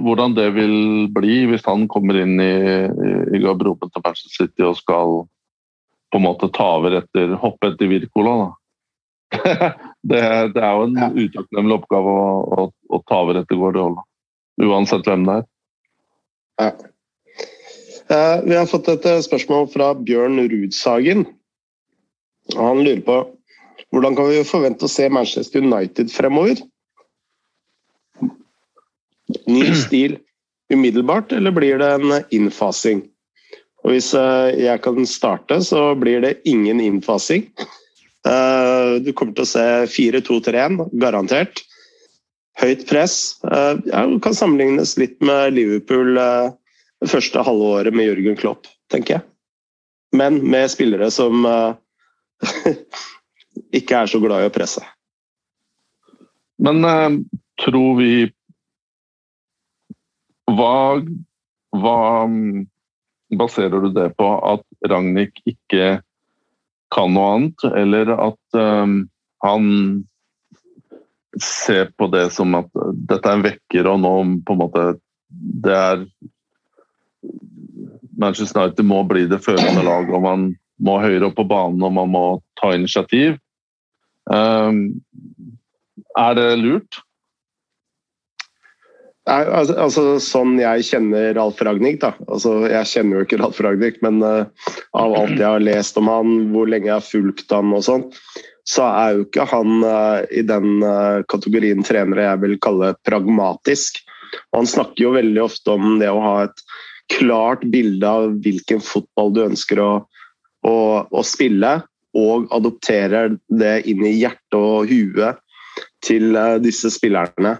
hvordan 0.00 0.34
det 0.36 0.48
vil 0.56 0.76
bli 1.14 1.44
hvis 1.50 1.66
han 1.66 1.86
kommer 1.90 2.18
inn 2.20 2.40
i, 2.42 2.54
i 3.36 3.40
garderoben 3.42 3.92
til 3.92 4.04
Manchester 4.04 4.46
City 4.46 4.66
og 4.66 4.78
skal 4.78 5.22
på 6.10 6.18
en 6.18 6.26
måte 6.26 6.50
ta 6.54 6.66
over 6.78 6.98
etter 7.00 7.36
hoppe 7.38 7.70
etter 7.70 7.90
Wirkola. 7.90 8.52
det, 10.10 10.22
det, 10.54 10.62
er 10.62 10.72
jo 10.74 10.86
en 10.88 10.96
ja. 10.98 11.10
utakknemlig 11.14 11.76
oppgave 11.78 12.14
å, 12.18 12.30
å, 12.42 12.64
å, 12.90 13.02
ta 13.06 13.20
over 13.22 13.38
etter 13.38 13.58
Guardiola. 13.60 14.02
Uansett 14.60 15.06
hvem 15.06 15.26
det 15.28 15.36
er. 15.38 15.44
Ja. 16.60 16.70
Eh, 18.10 18.38
vi 18.48 18.56
har 18.58 18.66
fått 18.68 18.90
et 18.90 19.06
eh, 19.06 19.22
spørsmål 19.22 19.70
fra 19.70 19.92
Bjørn 19.94 20.42
Rudshagen. 20.50 21.28
Han 22.58 22.82
lurer 22.82 23.04
på 23.06 23.20
hvordan 23.94 24.16
kan 24.18 24.28
vi 24.30 24.42
forvente 24.46 24.86
å 24.86 24.90
se 24.90 25.06
Manchester 25.10 25.62
United 25.62 26.10
fremover? 26.12 26.58
Ny 29.46 29.74
stil 29.76 30.18
umiddelbart, 30.70 31.32
eller 31.32 31.50
blir 31.50 31.78
det 31.78 31.90
en 31.98 32.14
innfasing? 32.30 33.02
Og 33.84 33.94
Hvis 33.94 34.12
eh, 34.16 34.52
jeg 34.60 34.82
kan 34.84 35.06
starte, 35.08 35.60
så 35.64 35.94
blir 35.98 36.22
det 36.24 36.40
ingen 36.48 36.82
innfasing. 36.84 37.46
Eh, 38.28 38.98
du 39.00 39.12
kommer 39.16 39.36
til 39.36 39.46
å 39.46 39.48
se 39.48 39.66
4-2-3-1, 39.94 40.82
garantert. 41.00 41.62
Høyt 42.60 42.84
press. 42.90 43.40
Eh, 43.48 43.80
ja, 43.88 44.04
kan 44.20 44.36
sammenlignes 44.36 44.98
litt 45.00 45.16
med 45.24 45.56
Liverpool 45.56 46.18
det 46.20 47.08
første 47.08 47.44
halve 47.46 47.74
året 47.80 47.96
med 47.96 48.10
Jørgen 48.10 48.36
Klopp, 48.40 48.68
tenker 48.92 49.18
jeg. 49.18 49.26
Men 50.16 50.40
med 50.50 50.68
spillere 50.72 51.08
som 51.14 51.46
ikke 53.78 54.02
er 54.02 54.10
så 54.10 54.20
glad 54.20 54.42
i 54.42 54.50
å 54.50 54.52
presse. 54.52 54.82
Men 56.60 56.82
tror 57.62 57.94
vi 57.96 58.26
hva, 60.56 61.00
hva 61.76 61.98
baserer 63.38 63.86
du 63.86 63.90
det 63.94 64.10
på? 64.18 64.28
At 64.52 64.90
Ragnhild 64.90 65.42
ikke 65.48 66.00
kan 66.90 67.12
noe 67.14 67.34
annet, 67.36 67.66
eller 67.78 68.14
at 68.16 68.58
um, 68.58 69.02
han 69.44 69.66
ser 71.40 71.92
på 71.96 72.08
det 72.10 72.26
som 72.34 72.56
at 72.58 72.70
dette 73.06 73.22
er 73.22 73.38
en 73.38 73.46
vekker, 73.46 73.86
og 73.86 74.00
nå 74.02 74.14
på 74.46 74.56
en 74.56 74.62
måte 74.64 74.86
det 75.30 75.76
er 75.76 76.00
Manchester 78.20 78.64
United 78.64 78.84
må 78.84 79.04
bli 79.08 79.28
det 79.30 79.38
førende 79.44 79.84
lag, 79.86 80.10
og 80.10 80.24
man 80.24 80.48
må 80.82 80.96
høyere 81.00 81.28
opp 81.28 81.38
på 81.38 81.46
banen 81.48 81.82
og 81.86 81.94
man 81.94 82.10
må 82.10 82.24
ta 82.60 82.72
initiativ. 82.74 83.38
Um, 84.26 85.00
er 86.18 86.34
det 86.36 86.48
lurt? 86.60 87.00
Altså, 89.30 89.74
altså, 89.78 90.02
sånn 90.22 90.56
jeg 90.58 90.84
kjenner 90.88 91.34
Ralf 91.36 91.60
Ragnhild 91.62 92.00
da. 92.02 92.10
Altså, 92.26 92.54
jeg 92.70 92.88
kjenner 92.90 93.20
jo 93.20 93.26
ikke 93.26 93.38
Ralf 93.38 93.60
Ragnhild, 93.62 94.00
men 94.02 94.18
uh, 94.24 94.70
av 94.98 95.14
alt 95.14 95.36
jeg 95.36 95.46
har 95.46 95.62
lest 95.62 95.98
om 96.00 96.10
han, 96.10 96.32
hvor 96.54 96.70
lenge 96.70 96.88
jeg 96.88 96.96
har 96.96 97.06
fulgt 97.06 97.54
han 97.54 97.70
og 97.76 97.84
sånn, 97.86 98.06
så 98.66 98.88
er 98.88 99.14
jo 99.14 99.26
ikke 99.28 99.46
han 99.52 99.84
uh, 99.86 100.22
i 100.34 100.42
den 100.46 100.82
uh, 100.82 101.22
kategorien 101.30 101.86
trenere 101.86 102.26
jeg 102.26 102.42
vil 102.42 102.56
kalle 102.64 102.94
pragmatisk. 103.06 104.00
Og 104.50 104.62
han 104.62 104.70
snakker 104.72 105.04
jo 105.04 105.14
veldig 105.14 105.44
ofte 105.44 105.76
om 105.76 106.00
det 106.02 106.10
å 106.10 106.24
ha 106.24 106.34
et 106.48 106.64
klart 107.14 107.62
bilde 107.70 108.10
av 108.10 108.34
hvilken 108.42 108.82
fotball 108.82 109.32
du 109.36 109.44
ønsker 109.44 109.82
å, 109.82 109.92
å, 110.66 110.74
å 111.06 111.24
spille, 111.26 111.76
og 112.18 112.50
adopterer 112.50 113.36
det 113.46 113.76
inn 113.86 114.02
i 114.02 114.16
hjertet 114.16 114.58
og 114.58 114.90
huet 114.90 115.38
til 116.02 116.34
disse 116.64 116.90
spillerne. 116.90 117.52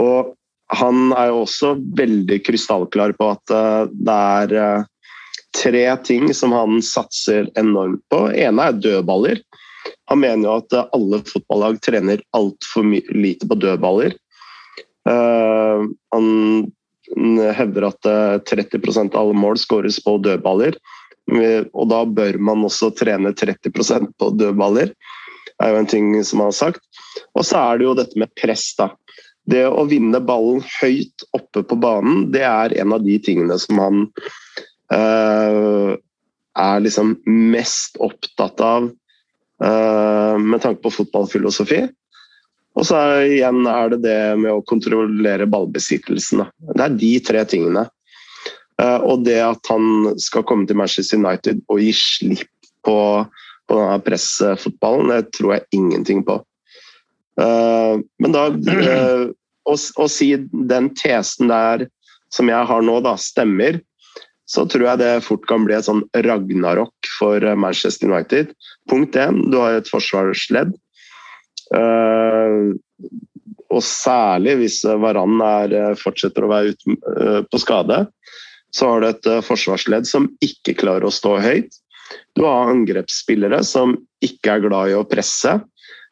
Og 0.00 0.32
han 0.74 1.12
er 1.14 1.30
jo 1.30 1.42
også 1.44 1.74
veldig 1.98 2.40
krystallklar 2.46 3.14
på 3.18 3.30
at 3.36 3.54
eh, 3.54 3.82
det 3.92 4.16
er 4.16 4.54
eh, 4.62 4.86
tre 5.56 5.84
ting 6.06 6.32
som 6.34 6.54
han 6.56 6.80
satser 6.84 7.50
enormt 7.58 8.02
på. 8.10 8.26
ene 8.34 8.70
er 8.70 8.80
dødballer. 8.80 9.42
Han 10.10 10.22
mener 10.24 10.48
jo 10.48 10.56
at 10.58 10.74
eh, 10.74 10.88
alle 10.96 11.22
fotballag 11.28 11.78
trener 11.86 12.24
altfor 12.36 12.88
lite 13.14 13.48
på 13.48 13.60
dødballer. 13.62 14.16
han 15.06 16.26
hevder 17.54 17.84
at 17.86 18.06
30% 18.50 19.14
av 19.14 19.20
alle 19.20 19.36
mål 19.38 19.58
skåres 19.62 20.00
på 20.02 20.16
dødballer. 20.18 20.74
Og 21.70 21.84
da 21.92 22.00
bør 22.02 22.38
man 22.42 22.64
også 22.66 22.90
trene 22.98 23.30
30% 23.30 24.10
på 24.18 24.30
dødballer. 24.34 24.90
Det 25.46 25.62
er 25.62 25.70
jo 25.70 25.78
en 25.78 25.86
ting 25.86 26.10
som 26.26 26.42
han 26.42 26.50
har 26.50 26.58
sagt. 26.58 26.82
Og 27.38 27.46
så 27.46 27.62
er 27.62 27.78
det 27.78 27.86
jo 27.86 27.94
dette 28.00 28.18
med 28.18 28.34
press, 28.34 28.72
da. 28.74 28.90
Det 29.46 29.62
å 29.68 29.84
vinne 29.86 30.18
ballen 30.26 30.64
høyt 30.80 31.26
oppe 31.36 31.62
på 31.62 31.78
banen, 31.78 32.26
det 32.34 32.42
er 32.46 32.74
en 32.82 32.94
av 32.96 33.04
de 33.04 33.18
tingene 33.22 33.58
som 33.62 33.78
han 33.78 34.00
uh, 34.90 35.94
er 36.56 36.82
liksom 36.82 37.14
mest 37.26 38.00
opptatt 38.02 38.62
av 38.64 38.88
uh, 39.62 40.34
med 40.42 40.62
tanke 40.64 40.82
på 40.82 40.94
fotballfilosofi. 40.98 41.84
Og 42.76 42.84
så 42.84 42.98
er, 42.98 43.28
igjen 43.38 43.62
er 43.70 43.94
det 43.94 44.00
det 44.04 44.18
med 44.42 44.50
å 44.52 44.64
kontrollere 44.66 45.46
ballbesittelsen. 45.48 46.42
Det 46.74 46.82
er 46.82 46.98
de 46.98 47.12
tre 47.24 47.46
tingene. 47.48 47.86
Uh, 48.82 48.98
og 49.06 49.24
det 49.28 49.38
at 49.40 49.70
han 49.70 50.18
skal 50.20 50.44
komme 50.48 50.66
til 50.68 50.76
Manchester 50.76 51.22
United 51.22 51.62
og 51.70 51.80
gi 51.80 51.94
slipp 51.96 52.50
på, 52.84 52.98
på 53.70 53.78
denne 53.78 54.02
pressfotballen, 54.04 55.14
det 55.14 55.38
tror 55.38 55.54
jeg 55.56 55.68
ingenting 55.78 56.26
på. 56.26 56.40
Uh, 57.36 58.00
men 58.22 58.32
da 58.32 58.48
uh, 58.48 59.26
å, 59.68 59.74
å, 59.76 60.06
si 60.08 60.30
den 60.70 60.88
tesen 60.96 61.52
der 61.52 61.84
som 62.32 62.48
jeg 62.48 62.68
har 62.68 62.84
nå, 62.84 62.96
da, 63.04 63.14
stemmer, 63.20 63.80
så 64.48 64.64
tror 64.70 64.86
jeg 64.86 65.02
det 65.02 65.12
fort 65.26 65.44
kan 65.50 65.66
bli 65.66 65.74
et 65.76 65.86
sånn 65.88 66.04
ragnarok 66.22 67.08
for 67.18 67.42
eh, 67.42 67.56
Manchester 67.58 68.06
United. 68.06 68.52
Punkt 68.90 69.16
én, 69.18 69.40
du 69.50 69.56
har 69.58 69.74
et 69.74 69.90
forsvarsledd. 69.90 70.70
Og 73.74 73.82
særlig 73.82 74.54
hvis 74.60 74.76
Varan 75.02 75.42
er, 75.42 75.74
fortsetter 75.98 76.46
å 76.46 76.52
være 76.52 76.76
ute 76.76 77.40
på 77.50 77.62
skade, 77.62 78.04
så 78.70 78.92
har 78.92 79.02
du 79.02 79.08
et 79.08 79.28
forsvarsledd 79.48 80.06
som 80.06 80.30
ikke 80.44 80.76
klarer 80.78 81.08
å 81.08 81.14
stå 81.14 81.40
høyt. 81.42 81.80
Du 82.38 82.44
har 82.46 82.70
angrepsspillere 82.70 83.64
som 83.66 83.96
ikke 84.22 84.54
er 84.54 84.66
glad 84.68 84.92
i 84.92 84.98
å 84.98 85.06
presse 85.10 85.56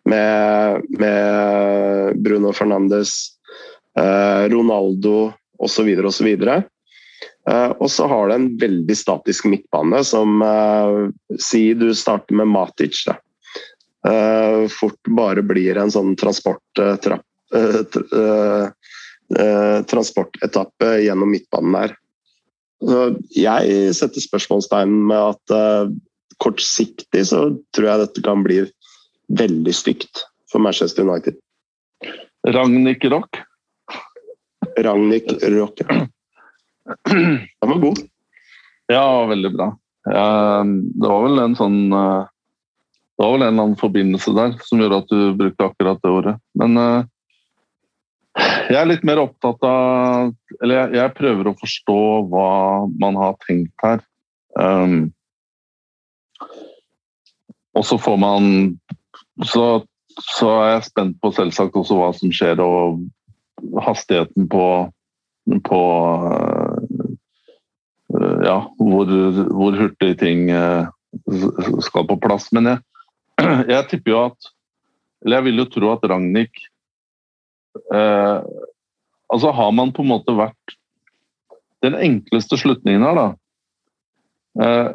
med, 0.04 0.82
med 1.00 2.20
Bruno 2.24 2.52
Fernandes, 2.52 3.14
eh, 3.98 4.44
Ronaldo 4.52 5.32
osv. 5.58 5.90
osv. 6.04 6.28
Eh, 7.48 7.70
og 7.78 7.90
så 7.90 8.06
har 8.08 8.28
du 8.28 8.34
en 8.34 8.48
veldig 8.60 8.96
statisk 8.96 9.48
midtbane 9.52 10.00
som 10.06 10.42
eh, 10.42 11.36
Si 11.40 11.66
du 11.76 11.90
starter 11.96 12.36
med 12.40 12.48
Matic. 12.52 13.04
Da. 13.08 13.18
Eh, 14.08 14.64
fort 14.72 15.12
bare 15.16 15.44
blir 15.44 15.78
en 15.80 15.92
sånn 15.92 16.16
transporttrapp 16.20 17.24
transportetappe 19.88 20.88
gjennom 21.00 21.30
midtbanen 21.32 21.76
der. 21.76 21.92
Jeg 23.32 23.94
setter 23.96 24.20
spørsmålstegn 24.20 24.96
med 25.08 25.30
at 25.32 25.92
kortsiktig 26.42 27.22
så 27.30 27.44
tror 27.76 27.88
jeg 27.88 28.02
dette 28.02 28.24
kan 28.26 28.42
bli 28.44 28.58
veldig 29.28 29.74
stygt 29.74 30.24
for 30.52 30.62
Manchester 30.64 31.06
United. 31.06 31.38
Ragnhild 32.48 33.04
Rock? 33.12 33.40
Ragnhild 34.78 35.42
Rock, 35.42 35.80
ja. 35.80 36.06
Den 37.14 37.70
var 37.70 37.78
god. 37.80 37.98
Ja, 38.86 39.26
veldig 39.26 39.52
bra. 39.52 39.70
Det 40.04 41.08
var 41.08 41.22
vel 41.24 41.40
en 41.40 41.54
sånn 41.56 41.78
eh, 41.96 42.26
Det 43.16 43.24
var 43.24 43.30
vel 43.32 43.44
en 43.46 43.46
eller 43.46 43.62
annen 43.62 43.78
forbindelse 43.80 44.34
der 44.36 44.58
som 44.66 44.82
gjorde 44.82 44.98
at 45.00 45.12
du 45.12 45.20
brukte 45.38 45.68
akkurat 45.70 46.02
det 46.02 46.12
ordet. 46.12 46.34
Men 46.60 46.76
uh, 46.76 47.06
jeg 48.68 48.76
er 48.80 48.90
litt 48.90 49.06
mer 49.06 49.22
opptatt 49.22 49.62
av 49.64 50.32
Eller 50.60 50.74
jeg, 50.80 50.96
jeg, 50.98 51.14
prøver 51.20 51.48
å 51.48 51.56
forstå 51.60 52.00
hva 52.32 52.50
man 53.00 53.20
har 53.20 53.38
tenkt 53.46 53.86
her. 53.86 54.02
Um, 54.58 55.14
og 57.74 57.86
så 57.86 57.98
får 57.98 58.18
man 58.20 58.50
så, 59.42 59.82
så, 60.20 60.48
er 60.62 60.68
jeg 60.76 60.88
spent 60.90 61.16
på 61.22 61.32
selvsagt 61.34 61.76
også 61.78 61.98
hva 61.98 62.10
som 62.14 62.32
skjer, 62.34 62.60
og 62.62 63.02
hastigheten 63.82 64.48
på, 64.50 64.66
på 65.66 65.80
uh, 66.28 67.10
Ja, 68.44 68.60
hvor, 68.78 69.08
hvor, 69.50 69.74
hurtig 69.74 70.12
ting 70.20 70.46
uh, 70.54 70.86
skal 71.82 72.06
på 72.06 72.18
plass. 72.22 72.52
Men 72.54 72.68
jeg, 72.70 72.78
jeg, 73.72 73.86
tipper 73.90 74.12
jo 74.12 74.20
at 74.28 74.52
Eller 75.24 75.40
jeg 75.40 75.46
vil 75.48 75.62
jo 75.62 75.66
tro 75.72 75.90
at 75.90 76.06
Ragnhild 76.12 76.62
uh, 77.90 78.46
Altså 79.32 79.50
har 79.56 79.72
man 79.74 79.90
på 79.96 80.04
en 80.04 80.12
måte 80.12 80.36
vært 80.38 80.76
Den 81.82 81.98
enkleste 81.98 82.60
slutningen 82.60 83.02
her, 83.02 83.18
da, 83.18 83.26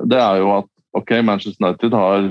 det 0.07 0.17
er 0.17 0.39
jo 0.39 0.47
at 0.55 0.69
ok, 0.97 1.11
Manchester 1.27 1.67
United 1.67 1.93
har 1.93 2.29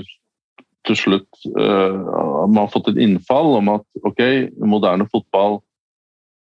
til 0.89 0.97
slutt 0.97 1.43
uh, 1.57 2.45
man 2.49 2.63
har 2.63 2.71
fått 2.73 2.91
et 2.93 3.01
innfall 3.03 3.57
om 3.59 3.73
at 3.75 3.85
ok, 4.07 4.21
moderne 4.65 5.07
fotball 5.11 5.59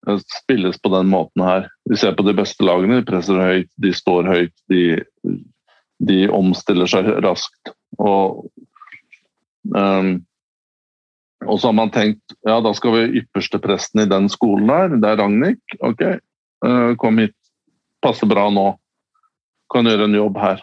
uh, 0.08 0.18
spilles 0.40 0.80
på 0.82 0.92
den 0.94 1.10
måten 1.12 1.44
her. 1.46 1.68
Vi 1.90 1.98
ser 2.00 2.16
på 2.18 2.26
de 2.26 2.34
beste 2.36 2.66
lagene, 2.66 3.00
de 3.00 3.08
presser 3.08 3.38
høyt, 3.38 3.70
de 3.82 3.94
står 3.96 4.28
høyt, 4.30 4.54
de, 4.72 4.82
de 6.02 6.18
omstiller 6.32 6.90
seg 6.90 7.08
raskt. 7.24 7.74
Og, 8.02 8.44
um, 9.76 10.14
og 11.46 11.58
så 11.58 11.70
har 11.70 11.78
man 11.78 11.92
tenkt 11.94 12.36
ja, 12.46 12.58
da 12.64 12.72
skal 12.74 12.96
vi 12.96 13.22
ypperste 13.22 13.60
presten 13.62 14.04
i 14.04 14.10
den 14.10 14.28
skolen 14.32 14.70
der. 14.70 14.98
Det 14.98 15.10
er 15.12 15.22
Ragnhild. 15.22 15.78
Ok, 15.84 16.04
uh, 16.66 16.92
kom 16.98 17.22
hit. 17.22 17.36
Passer 18.02 18.26
bra 18.26 18.48
nå. 18.50 18.72
Kan 19.72 19.86
gjøre 19.86 20.08
en 20.08 20.18
jobb 20.18 20.38
her. 20.42 20.62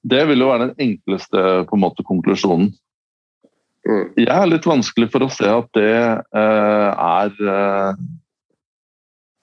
Det 0.00 0.22
vil 0.30 0.40
jo 0.40 0.48
være 0.48 0.70
den 0.70 0.86
enkleste 0.88 1.40
på 1.68 1.76
en 1.76 1.82
måte, 1.82 2.04
konklusjonen. 2.06 2.70
Mm. 3.88 4.06
Jeg 4.18 4.34
er 4.34 4.48
litt 4.50 4.68
vanskelig 4.68 5.08
for 5.12 5.24
å 5.24 5.30
se 5.32 5.48
at 5.48 5.68
det 5.76 5.92
eh, 5.96 6.88
er 6.92 7.30
eh, 7.54 8.00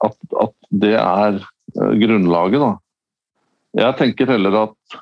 at, 0.06 0.18
at 0.38 0.54
det 0.70 0.94
er 0.94 1.40
uh, 1.42 1.94
grunnlaget, 1.98 2.62
da. 2.62 2.74
Jeg 3.78 3.98
tenker 3.98 4.30
heller 4.30 4.60
at 4.60 4.98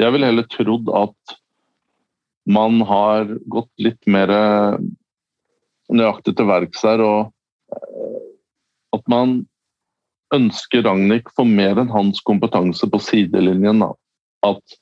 Jeg 0.00 0.14
vil 0.14 0.24
heller 0.26 0.46
trodd 0.50 0.88
at 0.96 1.34
man 2.50 2.80
har 2.88 3.28
gått 3.52 3.70
litt 3.84 4.08
mer 4.10 4.30
nøyaktig 5.92 6.34
til 6.38 6.48
verks 6.48 6.82
her, 6.88 7.02
og 7.04 7.30
at 8.96 9.04
man 9.12 9.42
ønsker 10.34 10.84
Ragnhild 10.86 11.30
for 11.36 11.48
mer 11.48 11.78
enn 11.82 11.92
hans 11.92 12.22
kompetanse 12.26 12.88
på 12.90 13.00
sidelinjen. 13.02 13.82
Da. 13.84 13.90
At, 14.46 14.78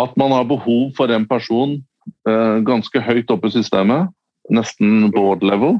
at 0.00 0.16
man 0.16 0.32
har 0.32 0.48
behov 0.48 0.92
for 0.96 1.12
en 1.12 1.26
person 1.28 1.76
eh, 2.28 2.58
ganske 2.66 3.02
høyt 3.04 3.30
oppe 3.32 3.50
i 3.50 3.56
systemet, 3.56 4.10
nesten 4.52 5.10
board 5.12 5.44
level, 5.46 5.78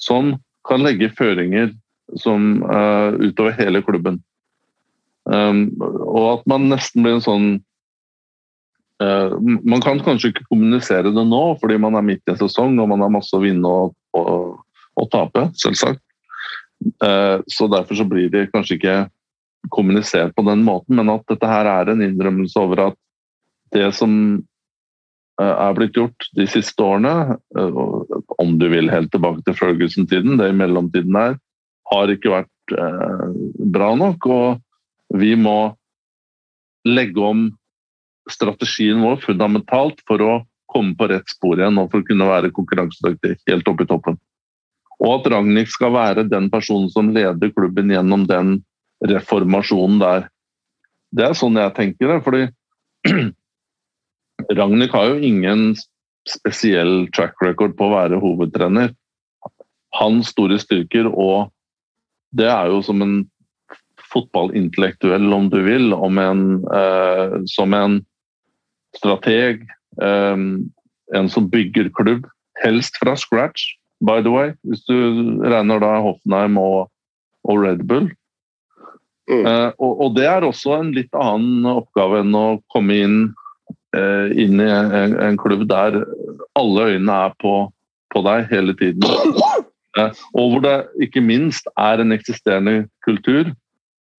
som 0.00 0.34
kan 0.68 0.82
legge 0.84 1.10
føringer 1.16 1.72
som, 2.18 2.62
eh, 2.64 3.10
utover 3.28 3.56
hele 3.58 3.82
klubben. 3.82 4.20
Um, 5.30 5.68
og 5.78 6.40
at 6.40 6.46
man 6.48 6.70
nesten 6.72 7.04
blir 7.04 7.18
en 7.18 7.22
sånn 7.22 7.48
uh, 9.04 9.36
Man 9.38 9.82
kan 9.84 10.00
kanskje 10.00 10.30
ikke 10.32 10.46
kommunisere 10.48 11.12
det 11.12 11.24
nå, 11.28 11.42
fordi 11.60 11.76
man 11.78 11.94
er 11.94 12.06
midt 12.06 12.24
i 12.24 12.32
en 12.32 12.40
sesong 12.40 12.78
og 12.80 12.88
man 12.90 13.04
har 13.04 13.12
masse 13.12 13.36
å 13.36 13.42
vinne 13.42 13.68
og, 13.68 13.92
og, 14.16 14.56
og 14.96 15.10
tape, 15.12 15.44
selvsagt. 15.60 16.00
Uh, 17.04 17.44
så 17.52 17.68
derfor 17.70 18.00
så 18.00 18.08
blir 18.08 18.32
det 18.32 18.48
kanskje 18.54 18.78
ikke 18.78 18.96
kommunisert 19.68 20.32
på 20.34 20.46
den 20.48 20.64
måten, 20.64 20.96
men 20.96 21.12
at 21.12 21.28
dette 21.28 21.46
her 21.46 21.68
er 21.68 21.92
en 21.92 22.02
innrømmelse 22.08 22.58
over 22.58 22.86
at 22.88 22.98
det 23.74 23.90
som 23.96 24.12
er 25.40 25.76
blitt 25.76 25.96
gjort 25.96 26.26
de 26.36 26.46
siste 26.50 26.84
årene, 26.84 27.36
om 28.40 28.56
du 28.60 28.66
vil 28.72 28.90
helt 28.92 29.10
tilbake 29.12 29.44
til 29.46 29.56
Ferguson-tiden, 29.56 30.36
det 30.40 30.50
i 30.50 30.56
mellomtiden 30.56 31.16
her, 31.16 31.38
har 31.90 32.12
ikke 32.12 32.34
vært 32.34 32.74
eh, 32.76 33.30
bra 33.72 33.94
nok. 33.98 34.26
Og 34.30 35.16
vi 35.20 35.32
må 35.38 35.72
legge 36.86 37.24
om 37.24 37.48
strategien 38.30 39.00
vår 39.02 39.20
fundamentalt 39.24 40.02
for 40.08 40.22
å 40.22 40.34
komme 40.70 40.94
på 40.98 41.08
rett 41.10 41.32
spor 41.32 41.58
igjen 41.58 41.80
og 41.82 41.90
for 41.90 42.02
å 42.02 42.06
kunne 42.06 42.28
være 42.28 42.52
konkurransedyktig 42.54 43.40
helt 43.50 43.70
oppe 43.70 43.86
i 43.86 43.90
toppen. 43.90 44.20
Og 45.00 45.16
at 45.16 45.30
Ragnhild 45.32 45.72
skal 45.72 45.94
være 45.96 46.28
den 46.28 46.50
personen 46.52 46.90
som 46.92 47.10
leder 47.14 47.52
klubben 47.56 47.90
gjennom 47.90 48.26
den 48.28 48.58
reformasjonen 49.08 50.00
der. 50.02 50.28
Det 51.16 51.26
er 51.26 51.36
sånn 51.38 51.58
jeg 51.58 51.74
tenker 51.74 52.12
det. 52.12 52.18
fordi 52.26 52.42
Ragnhild 54.48 54.92
har 54.94 55.10
jo 55.10 55.20
ingen 55.24 55.74
spesiell 56.28 57.08
track 57.16 57.38
record 57.42 57.76
på 57.78 57.88
å 57.88 57.94
være 57.94 58.20
hovedtrener. 58.22 58.92
Hans 59.98 60.30
store 60.34 60.60
styrker 60.62 61.08
og 61.10 61.50
det 62.36 62.46
er 62.46 62.70
jo 62.70 62.78
som 62.86 63.02
en 63.02 63.14
fotballintellektuell, 64.10 65.32
om 65.34 65.48
du 65.50 65.60
vil, 65.66 65.92
om 65.94 66.18
en, 66.18 66.42
eh, 66.74 67.40
som 67.50 67.74
en 67.74 68.00
strateg. 68.96 69.66
Eh, 70.02 70.36
en 71.14 71.28
som 71.28 71.50
bygger 71.50 71.90
klubb, 71.94 72.26
helst 72.62 72.98
fra 73.02 73.16
scratch, 73.16 73.74
by 74.00 74.22
the 74.22 74.30
way, 74.30 74.52
hvis 74.64 74.84
du 74.86 74.94
regner 75.42 75.82
da 75.82 75.98
Hoffenheim 76.04 76.58
og, 76.60 76.90
og 77.48 77.62
Red 77.64 77.84
Bull. 77.90 78.10
Mm. 79.30 79.44
Eh, 79.46 79.70
og, 79.78 80.00
og, 80.00 80.14
det 80.16 80.26
er 80.26 80.46
også 80.46 80.74
en 80.78 80.92
litt 80.94 81.14
annen 81.14 81.66
oppgave 81.70 82.22
enn 82.24 82.34
å 82.34 82.60
komme 82.72 82.98
inn, 83.04 83.18
inn 83.90 84.60
i 84.62 84.68
en, 84.70 85.16
en, 85.18 85.38
klubb 85.40 85.64
der 85.66 85.96
alle 86.58 86.84
øynene 86.92 87.16
er 87.26 87.32
på, 87.42 87.54
på 88.14 88.22
deg 88.22 88.46
hele 88.52 88.76
tiden. 88.78 89.02
Eh, 89.98 90.12
og 90.38 90.52
hvor 90.52 90.62
det 90.64 90.76
ikke 91.06 91.22
minst 91.24 91.66
er 91.78 92.02
en 92.02 92.14
eksisterende 92.14 92.84
kultur 93.06 93.50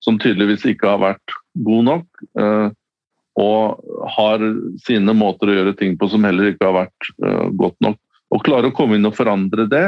som 0.04 0.18
tydeligvis 0.20 0.66
ikke 0.68 0.90
har 0.90 1.02
vært 1.02 1.36
god 1.66 1.84
nok. 1.88 2.24
Eh, 2.40 2.70
og 3.42 4.10
har 4.18 4.44
sine 4.84 5.14
måter 5.16 5.50
å 5.50 5.54
gjøre 5.56 5.78
ting 5.80 5.96
på 5.98 6.10
som 6.12 6.26
heller 6.28 6.52
ikke 6.52 6.68
har 6.68 6.82
vært 6.82 7.12
eh, 7.24 7.48
godt 7.56 7.78
nok. 7.86 8.00
Å 8.32 8.40
klare 8.44 8.72
å 8.72 8.76
komme 8.76 8.98
inn 9.00 9.08
og 9.08 9.16
forandre 9.16 9.68
det 9.72 9.88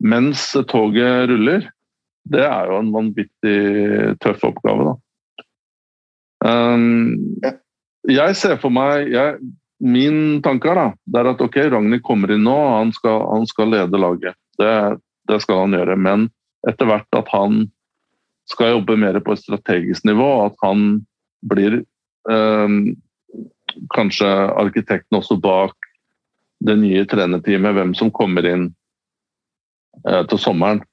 mens 0.00 0.46
toget 0.70 1.28
ruller, 1.28 1.66
det 2.30 2.40
er 2.46 2.70
jo 2.70 2.78
en 2.80 2.92
vanvittig 2.94 3.58
tøff 4.24 4.46
oppgave, 4.48 4.88
da. 4.88 4.94
Jeg 8.08 8.36
ser 8.38 8.56
for 8.60 8.72
meg 8.72 9.10
jeg, 9.12 9.40
Min 9.80 10.42
tanke 10.44 10.72
da, 10.76 10.90
er 11.16 11.28
at 11.30 11.40
ok, 11.40 11.56
Ragnhild 11.72 12.02
kommer 12.04 12.34
inn 12.34 12.42
nå, 12.44 12.52
han 12.52 12.90
skal, 12.92 13.22
han 13.30 13.46
skal 13.48 13.70
lede 13.72 13.96
laget. 13.96 14.36
Det, 14.60 14.72
det 15.24 15.38
skal 15.40 15.62
han 15.62 15.72
gjøre. 15.72 15.96
Men 15.96 16.26
etter 16.68 16.84
hvert 16.84 17.16
at 17.16 17.30
han 17.32 17.62
skal 18.50 18.74
jobbe 18.74 18.98
mer 19.00 19.16
på 19.24 19.32
et 19.32 19.40
strategisk 19.40 20.04
nivå, 20.04 20.26
at 20.50 20.58
han 20.60 21.00
blir 21.48 21.78
eh, 21.80 22.76
kanskje 23.96 24.28
arkitekten 24.60 25.16
også 25.16 25.38
bak 25.40 25.88
det 26.60 26.76
nye 26.76 27.06
trenerteamet, 27.08 27.76
hvem 27.76 27.96
som 27.96 28.12
kommer 28.12 28.44
inn 28.44 28.68
eh, 30.04 30.22
til 30.28 30.40
sommeren. 30.44 30.84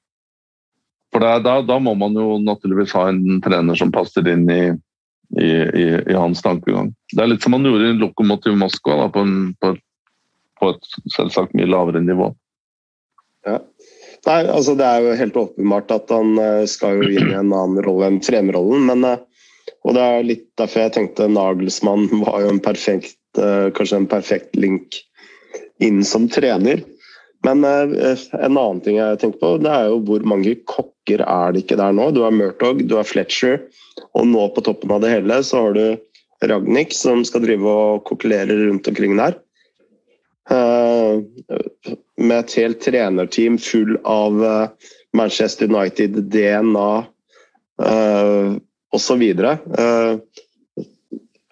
For 1.12 1.24
da, 1.24 1.60
da, 1.64 1.78
må 1.80 1.94
man 1.96 2.16
jo 2.16 2.36
naturligvis 2.40 2.94
ha 2.96 3.08
en 3.10 3.40
trener 3.44 3.76
som 3.78 3.92
passer 3.92 4.26
inn 4.28 4.48
i, 4.52 4.62
i, 5.36 5.48
i, 5.82 5.86
i 6.10 6.16
hans 6.16 6.42
tankegang. 6.42 6.92
Det 7.12 7.22
er 7.22 7.30
litt 7.32 7.44
som 7.44 7.56
han 7.56 7.66
gjorde 7.68 7.90
i 7.90 7.98
Lokomotiv 8.00 8.56
Moskva, 8.58 8.96
da, 9.02 9.08
på, 9.12 9.24
en, 9.26 9.52
på, 9.60 9.74
på, 10.60 10.70
et 10.72 11.12
selvsagt 11.14 11.56
mye 11.58 11.68
lavere 11.68 12.02
nivå. 12.04 12.30
Ja. 13.46 13.60
Nei, 14.26 14.40
altså 14.50 14.74
Det 14.76 14.84
er 14.84 15.04
jo 15.04 15.18
helt 15.20 15.36
åpenbart 15.38 15.92
at 15.94 16.10
han 16.12 16.34
eh, 16.42 16.64
skal 16.68 16.98
jo 16.98 17.10
inn 17.12 17.30
i 17.30 17.36
en 17.38 17.52
annen 17.52 17.82
rolle 17.84 18.08
enn 18.10 18.22
fremrollen. 18.24 18.88
Men, 18.88 19.04
eh, 19.06 19.76
og 19.86 19.94
det 19.96 20.04
er 20.04 20.26
litt 20.26 20.46
derfor 20.58 20.84
jeg 20.84 20.96
tenkte 20.96 21.28
Nagelsmann 21.30 22.08
var 22.24 22.42
jo 22.42 22.54
en 22.54 22.62
perfekt, 22.64 23.20
eh, 23.38 23.68
kanskje 23.76 24.02
en 24.02 24.10
perfekt 24.10 24.58
link 24.58 24.98
inn 25.84 26.02
som 26.04 26.26
trener. 26.32 26.82
Men 27.46 27.62
en 27.64 28.56
annen 28.58 28.80
ting 28.82 28.96
jeg 28.98 29.18
tenker 29.20 29.38
på, 29.38 29.50
det 29.62 29.70
er 29.70 29.88
jo 29.90 30.00
hvor 30.08 30.24
mange 30.26 30.56
kokker 30.66 31.22
er 31.22 31.54
det 31.54 31.62
ikke 31.64 31.78
der 31.78 31.94
nå? 31.94 32.10
Du 32.10 32.24
har 32.24 32.34
Murtog, 32.34 32.82
du 32.88 32.96
har 32.98 33.06
Fletcher, 33.06 33.60
og 34.18 34.26
nå 34.26 34.48
på 34.54 34.64
toppen 34.66 34.90
av 34.94 35.04
det 35.04 35.12
hele 35.12 35.38
så 35.46 35.68
har 35.68 35.76
du 35.76 35.84
Ragnhild 36.48 36.94
som 36.94 37.24
skal 37.26 37.42
drive 37.42 37.66
og 37.66 38.04
kokkelere 38.06 38.54
rundt 38.66 38.88
omkring 38.90 39.16
der. 39.18 39.38
Eh, 40.50 41.14
med 42.18 42.38
et 42.38 42.54
helt 42.58 42.80
trenerteam 42.82 43.58
full 43.60 43.98
av 44.08 44.44
eh, 44.44 44.90
Manchester 45.18 45.70
United, 45.70 46.22
DNA 46.32 46.92
osv. 48.92 49.22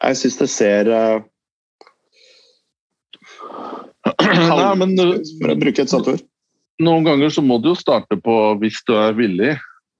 Jeg 0.02 0.18
syns 0.18 0.38
det 0.40 0.48
ser 0.50 0.90
Nei, 4.26 4.74
men, 4.80 4.96
For 5.40 5.52
å 5.52 5.58
bruke 5.60 5.84
et 5.84 5.92
sånt 5.92 6.08
ord. 6.10 6.22
Noen 6.82 7.06
ganger 7.06 7.32
så 7.32 7.44
må 7.44 7.58
du 7.62 7.70
jo 7.70 7.78
starte 7.78 8.18
på, 8.20 8.34
hvis 8.60 8.82
du 8.88 8.92
er 8.98 9.16
villig, 9.16 9.54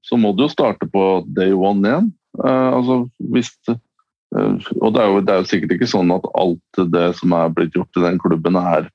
så 0.05 0.18
må 0.20 0.34
du 0.36 0.44
jo 0.44 0.52
starte 0.52 0.88
på 0.93 1.05
day 1.36 1.55
one 1.56 1.88
igjen. 1.88 2.10
Uh, 2.36 2.76
altså, 2.76 2.98
hvis, 3.32 3.48
uh, 3.72 4.59
og 4.82 4.93
det 4.94 5.01
er, 5.01 5.09
jo, 5.09 5.22
det 5.24 5.32
er, 5.32 5.40
jo, 5.40 5.48
sikkert 5.52 5.74
ikke 5.78 5.88
sånn 5.88 6.12
at 6.14 6.28
alt 6.36 6.82
det 6.93 7.09
som 7.20 7.32
er 7.36 7.55
blitt 7.56 7.76
gjort 7.78 7.98
i 7.98 8.05
den 8.05 8.20
klubben, 8.20 8.60
her 8.60 8.90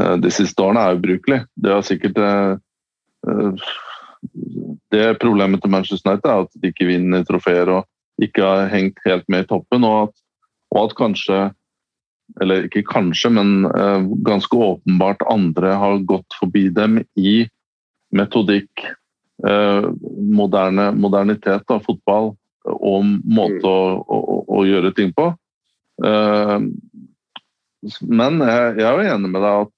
uh, 0.00 0.16
de 0.22 0.32
siste 0.32 0.64
årene 0.64 0.86
er 0.86 0.98
ubrukelig. 1.00 1.42
Det 1.60 1.76
er 1.76 1.86
sikkert 1.86 2.20
Det 4.90 5.06
problemet 5.20 5.60
til 5.60 5.72
Manchester 5.72 6.10
United 6.10 6.28
er 6.28 6.44
at 6.46 6.60
de 6.60 6.70
ikke 6.72 6.88
vinner 6.88 7.24
trofeer 7.28 7.68
og 7.72 8.24
ikke 8.24 8.44
har 8.44 8.68
hengt 8.72 9.00
helt 9.04 9.26
med 9.32 9.44
i 9.44 9.48
toppen, 9.48 9.84
og 9.84 10.08
at, 10.08 10.14
og 10.72 10.80
at 10.82 10.96
kanskje 10.96 11.38
eller 12.40 12.66
ikke 12.66 12.84
kanskje, 12.86 13.30
men 13.34 13.66
ganske 14.26 14.56
åpenbart 14.56 15.24
andre 15.30 15.74
har 15.80 16.02
gått 16.08 16.36
forbi 16.38 16.68
dem 16.74 17.00
i 17.18 17.42
metodikk, 18.14 18.84
moderne, 19.40 20.90
modernitet 20.92 21.70
av 21.72 21.82
fotball 21.86 22.34
og 22.68 23.12
måte 23.24 23.64
å, 23.64 24.00
å, 24.04 24.38
å, 24.44 24.64
gjøre 24.68 24.92
ting 24.96 25.14
på. 25.16 25.30
Men 28.04 28.42
jeg, 28.44 28.66
jeg, 28.76 28.84
er 28.84 28.98
jo 28.98 29.14
enig 29.14 29.30
med 29.32 29.40
deg 29.40 29.62
at 29.64 29.72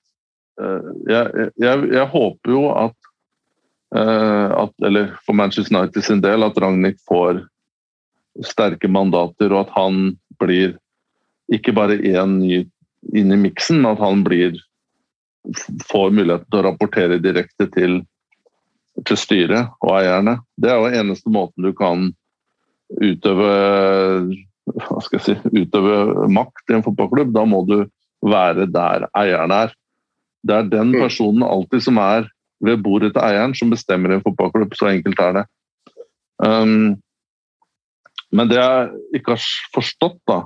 jeg, 1.13 1.49
jeg, 1.63 1.87
jeg, 1.95 2.09
håper 2.13 2.53
jo 2.53 2.65
at, 2.75 2.97
at, 3.95 4.75
Eller 4.85 5.15
for 5.27 5.37
Manchester 5.37 5.77
United 5.77 6.05
sin 6.05 6.23
del, 6.25 6.45
at 6.47 6.59
Ragnhild 6.59 7.01
får 7.09 7.45
sterke 8.47 8.89
mandater, 8.89 9.53
og 9.53 9.67
at 9.67 9.75
han 9.77 10.17
blir 10.41 10.77
ikke 11.53 11.75
bare 11.77 11.99
én 12.01 12.39
ny 12.41 12.63
inn 13.19 13.35
i 13.35 13.41
miksen, 13.41 13.83
men 13.83 13.95
at 13.95 14.03
han 14.03 14.23
blir 14.27 14.57
får 15.91 16.13
muligheten 16.15 16.49
til 16.51 16.61
å 16.61 16.67
rapportere 16.69 17.19
direkte 17.23 17.67
til, 17.75 18.01
til 19.07 19.19
styret 19.19 19.73
og 19.83 19.95
eierne. 19.97 20.39
Det 20.55 20.71
er 20.71 20.79
jo 20.79 21.01
eneste 21.03 21.33
måten 21.35 21.67
du 21.67 21.73
kan 21.77 22.11
utøve, 23.03 23.51
hva 24.69 25.01
skal 25.03 25.19
jeg 25.19 25.25
si, 25.27 25.53
utøve 25.65 26.29
makt 26.31 26.71
i 26.71 26.79
en 26.79 26.85
fotballklubb, 26.87 27.33
da 27.35 27.47
må 27.49 27.65
du 27.67 27.79
være 28.23 28.69
der 28.71 29.09
eieren 29.19 29.55
er. 29.57 29.75
Det 30.47 30.55
er 30.55 30.71
den 30.71 30.93
mm. 30.93 31.01
personen 31.03 31.47
alltid 31.47 31.87
som 31.89 31.99
er 32.03 32.29
ved 32.63 32.83
bordet 32.85 33.13
til 33.15 33.25
eieren 33.25 33.55
som 33.59 33.73
bestemmer 33.73 34.13
i 34.13 34.19
en 34.19 34.25
fotballklubb. 34.25 34.75
Så 34.79 34.91
enkelt 34.93 35.19
er 35.23 35.41
det. 35.41 35.47
Um, 36.43 37.01
men 38.33 38.51
det 38.51 38.59
jeg 38.59 39.19
ikke 39.19 39.35
har 39.35 39.47
forstått, 39.75 40.21
da, 40.31 40.45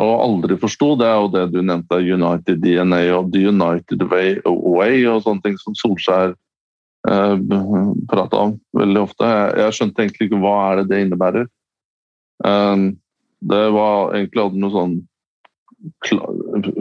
og 0.00 0.12
aldri 0.24 0.56
forsto, 0.60 0.94
det 0.96 1.04
er 1.08 1.18
jo 1.20 1.32
det 1.32 1.42
du 1.52 1.58
nevnte, 1.60 1.98
United 2.00 2.62
DNA 2.64 3.02
og 3.12 3.32
The 3.34 3.42
United 3.50 4.06
Way 4.08 4.38
Away 4.48 5.02
og 5.10 5.24
sånne 5.26 5.44
ting 5.44 5.58
som 5.60 5.76
Solskjær 5.76 6.32
eh, 6.32 7.34
prata 8.08 8.46
om 8.46 8.54
veldig 8.78 9.02
ofte. 9.02 9.28
Jeg, 9.28 9.50
jeg, 9.60 9.76
skjønte 9.76 10.04
egentlig 10.04 10.28
ikke 10.30 10.40
hva 10.40 10.54
er 10.70 10.80
det 10.80 10.86
det 10.92 11.02
innebærer. 11.04 11.50
Um, 12.42 12.86
det 13.42 13.64
var 13.74 14.14
egentlig 14.16 14.42
hadde 14.42 14.58
noe 14.58 14.72
sånn 14.74 14.94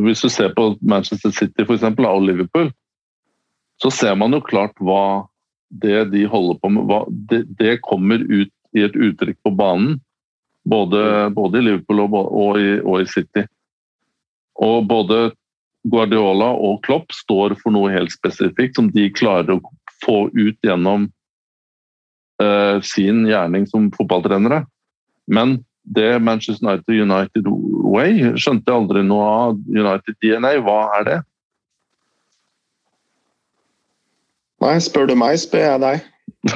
Hvis 0.01 0.23
du 0.23 0.29
ser 0.29 0.53
på 0.55 0.71
Manchester 0.81 1.33
City 1.33 1.65
for 1.65 1.75
eksempel, 1.75 2.05
og 2.05 2.23
Liverpool, 2.25 2.71
så 3.81 3.89
ser 3.93 4.15
man 4.17 4.33
jo 4.33 4.43
klart 4.45 4.77
hva 4.77 5.27
det 5.83 6.11
de 6.11 6.25
holder 6.29 6.59
på 6.61 6.69
med, 6.69 6.91
det, 7.29 7.43
det, 7.57 7.79
kommer 7.87 8.21
ut 8.21 8.51
i 8.77 8.83
et 8.85 8.95
uttrykk 8.95 9.39
på 9.41 9.53
banen. 9.57 9.97
Både, 10.63 11.29
både 11.33 11.57
i 11.57 11.65
Liverpool 11.65 12.03
og, 12.03 12.15
og, 12.15 12.59
i, 12.61 12.75
og, 12.83 13.01
i, 13.01 13.07
City. 13.09 13.45
Og 14.61 14.85
både 14.89 15.31
Guardiola 15.89 16.51
og 16.53 16.83
Klopp 16.85 17.15
står 17.17 17.55
for 17.63 17.73
noe 17.73 17.89
helt 17.93 18.13
spesifikt 18.13 18.77
som 18.77 18.91
de 18.93 19.07
klarer 19.09 19.55
å 19.55 19.73
få 20.05 20.27
ut 20.35 20.57
gjennom 20.61 21.07
uh, 22.43 22.77
sin 22.85 23.25
gjerning 23.29 23.65
som 23.69 23.89
fotballtrenere. 23.95 24.61
Men 25.25 25.59
det 25.81 26.19
Manchester 26.21 26.67
United 26.67 27.01
United 27.01 27.49
Way 27.89 28.37
skjønte 28.37 28.69
jeg 28.69 28.77
aldri 28.77 29.03
noe 29.05 29.25
av. 29.25 29.59
United 29.65 30.17
DNA, 30.21 30.55
hva 30.61 30.79
er 30.99 31.07
det? 31.07 31.19
Nei, 34.61 34.75
spør 34.83 35.09
du 35.09 35.15
meg, 35.17 35.39
spør 35.41 35.65
jeg 35.65 35.81
deg. 35.81 36.03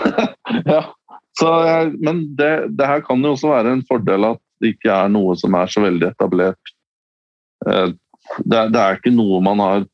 ja, 0.69 0.81
jeg, 1.41 1.91
men 1.99 2.23
det, 2.37 2.51
det, 2.77 2.87
her 2.87 3.03
kan 3.05 3.23
jo 3.23 3.33
også 3.35 3.51
være 3.51 3.73
en 3.75 3.85
fordel 3.89 4.29
at 4.31 4.41
det 4.61 4.75
ikke 4.75 4.91
er 4.93 5.11
noe 5.11 5.35
som 5.39 5.55
er 5.59 5.71
så 5.71 5.83
veldig 5.83 6.07
etablert. 6.13 6.73
Eh, 7.67 7.89
det, 8.45 8.61
det 8.73 8.81
er 8.81 8.99
ikke 8.99 9.15
noe 9.15 9.41
man 9.43 9.63
har 9.63 9.85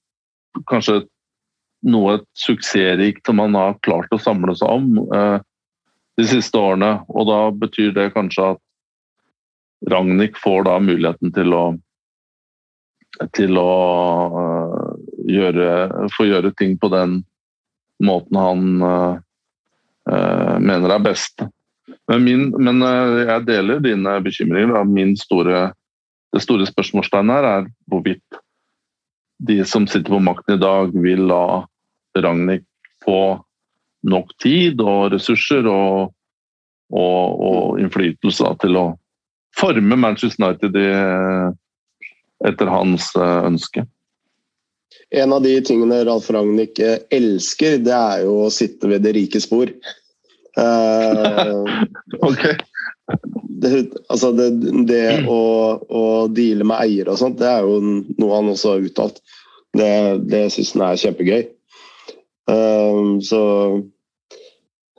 Kanskje 0.68 1.06
noe 1.88 2.18
suksessrikt 2.36 3.24
som 3.24 3.38
man 3.40 3.54
har 3.56 3.78
klart 3.88 4.12
å 4.12 4.20
samle 4.20 4.52
seg 4.60 4.68
om 4.68 4.98
eh, 5.16 5.38
de 6.20 6.26
siste 6.28 6.60
årene. 6.60 6.90
Og 7.08 7.30
da 7.30 7.38
betyr 7.56 7.94
det 7.96 8.10
kanskje 8.12 8.50
at 8.52 8.60
Ragnhild 9.90 10.36
får 10.44 10.68
da 10.68 10.76
muligheten 10.84 11.32
til 11.34 11.56
å 11.56 11.64
til 13.36 13.58
å 13.60 13.72
gjøre, 15.30 15.72
få 16.16 16.28
gjøre 16.28 16.52
ting 16.60 16.78
på 16.80 16.92
den 16.92 17.22
måten 18.04 18.40
han 18.40 18.84
mener 20.10 20.92
er 20.96 21.04
best. 21.04 21.44
Men, 22.10 22.24
min, 22.26 22.48
men 22.58 22.82
jeg 22.82 23.46
deler 23.48 23.84
dine 23.84 24.16
bekymringer. 24.26 24.86
Min 24.90 25.14
store, 25.20 25.68
det 26.34 26.42
store 26.44 26.66
spørsmålstegnet 26.70 27.38
her 27.38 27.48
er 27.50 27.68
hvorvidt 27.92 28.42
de 29.48 29.62
som 29.66 29.88
sitter 29.90 30.14
på 30.14 30.22
makten 30.22 30.58
i 30.58 30.62
dag, 30.62 30.92
vil 30.94 31.26
la 31.30 31.64
Ragnhild 32.18 32.66
få 33.06 33.42
nok 34.10 34.34
tid 34.42 34.82
og 34.82 35.12
ressurser 35.14 35.68
og, 35.70 36.12
og, 36.94 37.42
og 37.48 37.82
innflytelse 37.82 38.54
til 38.62 38.78
å 38.78 38.86
forme 39.58 39.98
Manchester 40.00 40.46
United 40.46 40.78
i, 40.80 40.90
etter 42.50 42.72
hans 42.72 43.12
eh, 43.18 43.42
ønske. 43.50 43.86
En 45.12 45.34
av 45.34 45.42
de 45.44 45.54
tingene 45.66 46.04
Ralf 46.08 46.30
Ragnhild 46.32 46.80
elsker, 47.12 47.80
det 47.84 47.96
er 47.96 48.24
jo 48.26 48.46
å 48.46 48.52
sitte 48.54 48.90
ved 48.92 49.04
det 49.06 49.16
rike 49.18 49.42
spor. 49.44 49.72
Uh, 50.58 51.64
ok. 52.28 52.44
Det, 53.62 53.72
altså 54.10 54.32
det, 54.34 54.50
det 54.90 55.06
å, 55.30 55.42
å, 55.84 56.04
deale 56.32 56.66
med 56.68 56.80
eiere 56.82 57.14
og 57.14 57.20
sånt, 57.20 57.40
det 57.42 57.50
er 57.50 57.68
jo 57.68 57.80
noe 57.84 58.36
han 58.38 58.52
også 58.52 58.76
har 58.76 58.88
uttalt. 58.88 59.20
Det, 59.78 59.92
det 60.32 60.46
syns 60.56 60.74
han 60.76 60.86
er 60.90 61.02
kjempegøy. 61.04 61.44
Uh, 62.52 63.20
så 63.24 63.44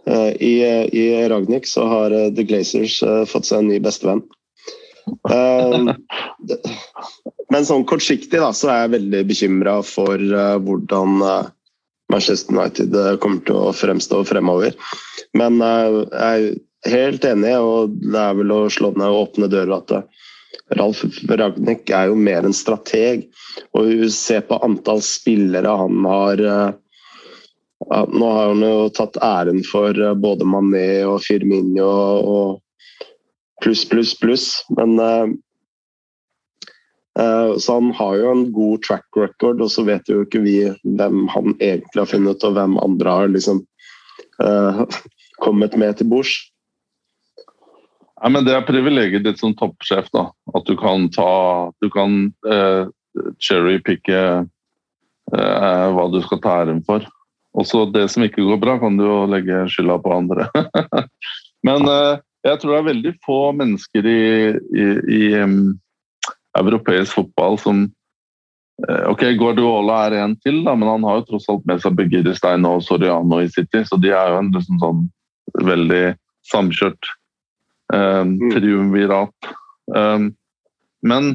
uh, 0.08 0.30
i, 0.36 0.54
i 0.92 1.08
Ragnhild 1.32 1.68
så 1.68 1.88
har 1.90 2.16
The 2.36 2.46
Glazers 2.48 3.00
fått 3.32 3.48
seg 3.48 3.64
en 3.64 3.72
ny 3.72 3.82
bestevenn. 3.82 4.24
Ehm, 5.34 5.88
men 7.52 7.66
sånn 7.68 7.84
kortsiktig 7.88 8.40
da, 8.40 8.50
så 8.56 8.70
er 8.72 8.84
jeg 8.84 8.94
veldig 8.96 9.22
bekymra 9.28 9.76
for 9.84 10.20
uh, 10.32 10.56
hvordan 10.64 11.20
uh, 11.20 11.50
Manchester 12.12 12.54
United 12.56 12.96
uh, 12.96 13.14
kommer 13.20 13.42
til 13.46 13.58
å 13.58 13.74
fremstå 13.76 14.22
fremover. 14.28 14.76
Men 15.36 15.60
jeg 15.60 16.06
er 16.16 16.46
helt 16.92 17.24
enig, 17.28 17.54
og 17.60 17.94
det 18.02 18.20
er 18.20 18.38
vel 18.40 18.54
å 18.54 18.62
slå 18.72 18.92
ned 18.96 19.08
og 19.08 19.26
åpne 19.26 19.50
dører 19.52 19.74
at 19.78 19.94
Ralf 20.78 21.02
Ragnhild 21.28 21.92
er 21.92 22.08
jo 22.10 22.16
mer 22.16 22.46
en 22.48 22.56
strateg. 22.56 23.26
Og 23.76 24.06
se 24.12 24.40
på 24.44 24.60
antall 24.64 25.02
spillere 25.04 25.76
han 25.82 26.04
har 26.08 26.42
Nå 27.82 28.26
har 28.30 28.52
han 28.52 28.60
jo 28.62 28.90
tatt 28.94 29.16
æren 29.26 29.58
for 29.66 29.96
både 30.22 30.46
Mané 30.46 31.02
og 31.02 31.16
Firmino 31.24 31.88
og 31.88 32.60
pluss, 33.64 33.82
pluss, 33.90 34.12
pluss. 34.20 34.46
Men 34.78 34.94
Så 37.12 37.74
han 37.76 37.90
har 37.92 38.14
jo 38.16 38.30
en 38.32 38.44
god 38.52 38.82
track 38.86 39.18
record, 39.18 39.60
og 39.60 39.68
så 39.68 39.82
vet 39.84 40.08
jo 40.08 40.22
ikke 40.24 40.40
vi 40.40 40.54
hvem 40.96 41.26
han 41.28 41.52
egentlig 41.58 42.00
har 42.00 42.08
funnet, 42.08 42.44
og 42.46 42.54
hvem 42.56 42.78
andre 42.80 43.16
har 43.18 43.32
liksom 43.34 43.60
uh, 44.40 44.82
kommet 45.44 45.76
med 45.76 45.98
til 45.98 46.08
bords. 46.08 46.32
Ja, 48.22 48.30
men 48.30 48.44
Det 48.44 48.54
er 48.54 48.66
privilegiet 48.66 49.24
ditt 49.26 49.40
som 49.42 49.54
toppsjef. 49.58 50.10
da, 50.14 50.30
At 50.54 50.66
du 50.66 50.76
kan 50.78 51.08
ta 51.10 51.72
Du 51.82 51.90
kan 51.90 52.32
uh, 52.46 52.86
cherrypicke 53.42 54.46
uh, 55.32 55.86
hva 55.92 56.06
du 56.12 56.20
skal 56.22 56.40
ta 56.40 56.60
æren 56.62 56.84
for. 56.86 57.04
Også 57.58 57.84
det 57.92 58.06
som 58.10 58.22
ikke 58.24 58.44
går 58.46 58.60
bra, 58.62 58.78
kan 58.80 58.96
du 58.96 59.04
jo 59.04 59.24
legge 59.26 59.66
skylda 59.68 59.98
på 60.00 60.14
andre. 60.14 60.46
men 61.66 61.88
uh, 61.88 62.22
jeg 62.46 62.60
tror 62.60 62.72
det 62.72 62.78
er 62.78 62.90
veldig 62.92 63.14
få 63.26 63.40
mennesker 63.58 64.06
i, 64.08 64.22
i, 64.74 64.86
i 65.18 65.22
um, 65.42 65.74
europeisk 66.58 67.16
fotball 67.16 67.58
som 67.60 67.84
uh, 68.88 69.04
Ok, 69.12 69.24
Guardiola 69.38 70.02
er 70.06 70.18
en 70.22 70.36
til, 70.42 70.62
da, 70.66 70.74
men 70.78 70.90
han 70.90 71.06
har 71.08 71.20
jo 71.20 71.26
tross 71.32 71.48
alt 71.52 71.64
med 71.68 71.82
seg 71.84 71.96
Begirstein 71.98 72.66
og 72.68 72.84
Soriano 72.86 73.40
i 73.42 73.50
City, 73.52 73.84
så 73.88 73.98
de 74.00 74.12
er 74.12 74.32
jo 74.32 74.40
en 74.40 74.52
liksom, 74.54 74.80
sånn 74.82 75.06
veldig 75.62 76.04
samkjørt 76.48 77.10
um, 77.94 78.36
triumvirat. 78.54 79.52
Um, 79.94 80.32
men 81.04 81.34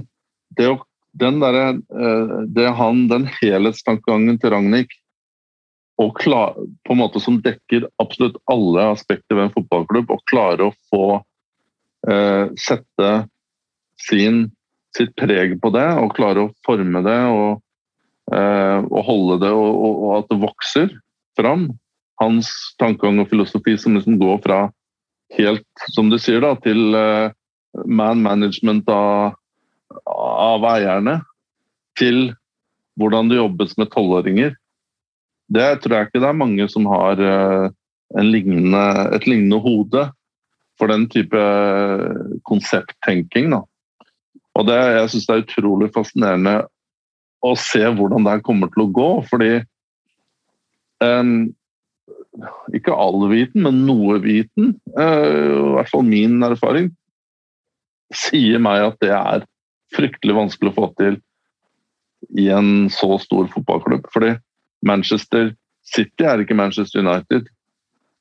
det 0.58 0.70
den, 1.18 1.40
derre 1.42 1.78
uh, 1.78 2.40
det 2.54 2.70
han, 2.78 3.06
den 3.12 3.28
helhetstankegangen 3.40 4.40
til 4.42 4.54
Ragnhild 4.54 4.96
og 5.98 6.20
klar, 6.20 6.54
på 6.86 6.94
en 6.94 7.00
måte 7.00 7.20
som 7.22 7.40
dekker 7.42 7.88
absolutt 8.02 8.38
alle 8.52 8.86
aspekter 8.92 9.38
ved 9.38 9.48
en 9.48 9.56
fotballklubb, 9.56 10.12
og 10.14 10.22
klare 10.30 10.68
å 10.68 10.76
få 10.92 11.06
eh, 12.10 12.54
sette 12.62 13.10
sin, 14.06 14.44
sitt 14.98 15.14
preg 15.20 15.58
på 15.62 15.72
det 15.76 15.88
og 16.02 16.16
klare 16.18 16.46
å 16.48 16.54
forme 16.66 17.04
det 17.06 17.20
og, 17.32 17.62
eh, 18.34 18.80
og 18.84 19.02
holde 19.08 19.40
det, 19.46 19.52
og, 19.54 19.70
og, 19.70 19.94
og, 20.04 20.12
at 20.20 20.32
det 20.32 20.40
vokser 20.44 20.96
fram. 21.40 21.70
Hans 22.22 22.50
tankegang 22.82 23.22
og 23.22 23.30
filosofi 23.32 23.78
som 23.78 23.98
liksom 23.98 24.18
går 24.22 24.42
fra 24.46 24.60
helt, 25.38 25.68
som 25.94 26.10
du 26.10 26.18
sier, 26.22 26.42
da, 26.42 26.56
til 26.64 26.98
eh, 26.98 27.34
man 27.86 28.24
management 28.26 28.90
av, 28.90 29.38
av 30.08 30.66
eierne, 30.74 31.20
til 31.98 32.32
hvordan 32.98 33.30
det 33.30 33.38
jobbes 33.38 33.78
med 33.78 33.92
tolvåringer 33.94 34.56
det 35.54 35.68
tror 35.82 35.96
jeg 35.96 36.10
ikke 36.10 36.22
det 36.22 36.30
er 36.30 36.42
mange 36.42 36.68
som 36.72 36.88
har 36.92 37.22
eh, 37.24 37.68
lignende, 38.24 38.84
et 39.16 39.28
lignende 39.30 39.60
hode 39.64 40.08
for 40.78 40.92
den 40.92 41.08
type 41.12 41.40
eh, 41.40 42.36
konsepttenking. 42.48 43.54
Da. 43.56 43.62
Og 44.58 44.66
det, 44.66 44.78
jeg 44.98 45.14
syns 45.14 45.28
det 45.28 45.36
er 45.36 45.46
utrolig 45.46 45.90
fascinerende 45.94 46.56
å 47.46 47.54
se 47.62 47.84
hvordan 47.86 48.26
det 48.26 48.38
her 48.38 48.46
kommer 48.46 48.72
til 48.74 48.86
å 48.88 48.92
gå. 48.94 49.10
Fordi 49.30 49.52
um, 51.04 51.36
ikke 52.76 52.96
all 52.96 53.28
viten, 53.32 53.64
men 53.68 53.84
noe 53.86 54.18
viten, 54.24 54.74
uh, 54.98 55.28
i 55.28 55.76
hvert 55.78 55.94
fall 55.94 56.08
min 56.08 56.42
erfaring, 56.48 56.90
sier 58.16 58.62
meg 58.64 58.86
at 58.88 59.00
det 59.04 59.14
er 59.14 59.46
fryktelig 59.96 60.36
vanskelig 60.38 60.74
å 60.74 60.78
få 60.78 60.92
til 61.00 61.20
i 62.40 62.48
en 62.52 62.90
så 62.94 63.20
stor 63.22 63.50
fotballklubb. 63.54 64.10
Fordi 64.14 64.34
Manchester 64.86 65.54
City 65.88 66.26
er 66.28 66.42
ikke 66.42 66.58
Manchester 66.58 67.04
United. 67.04 67.48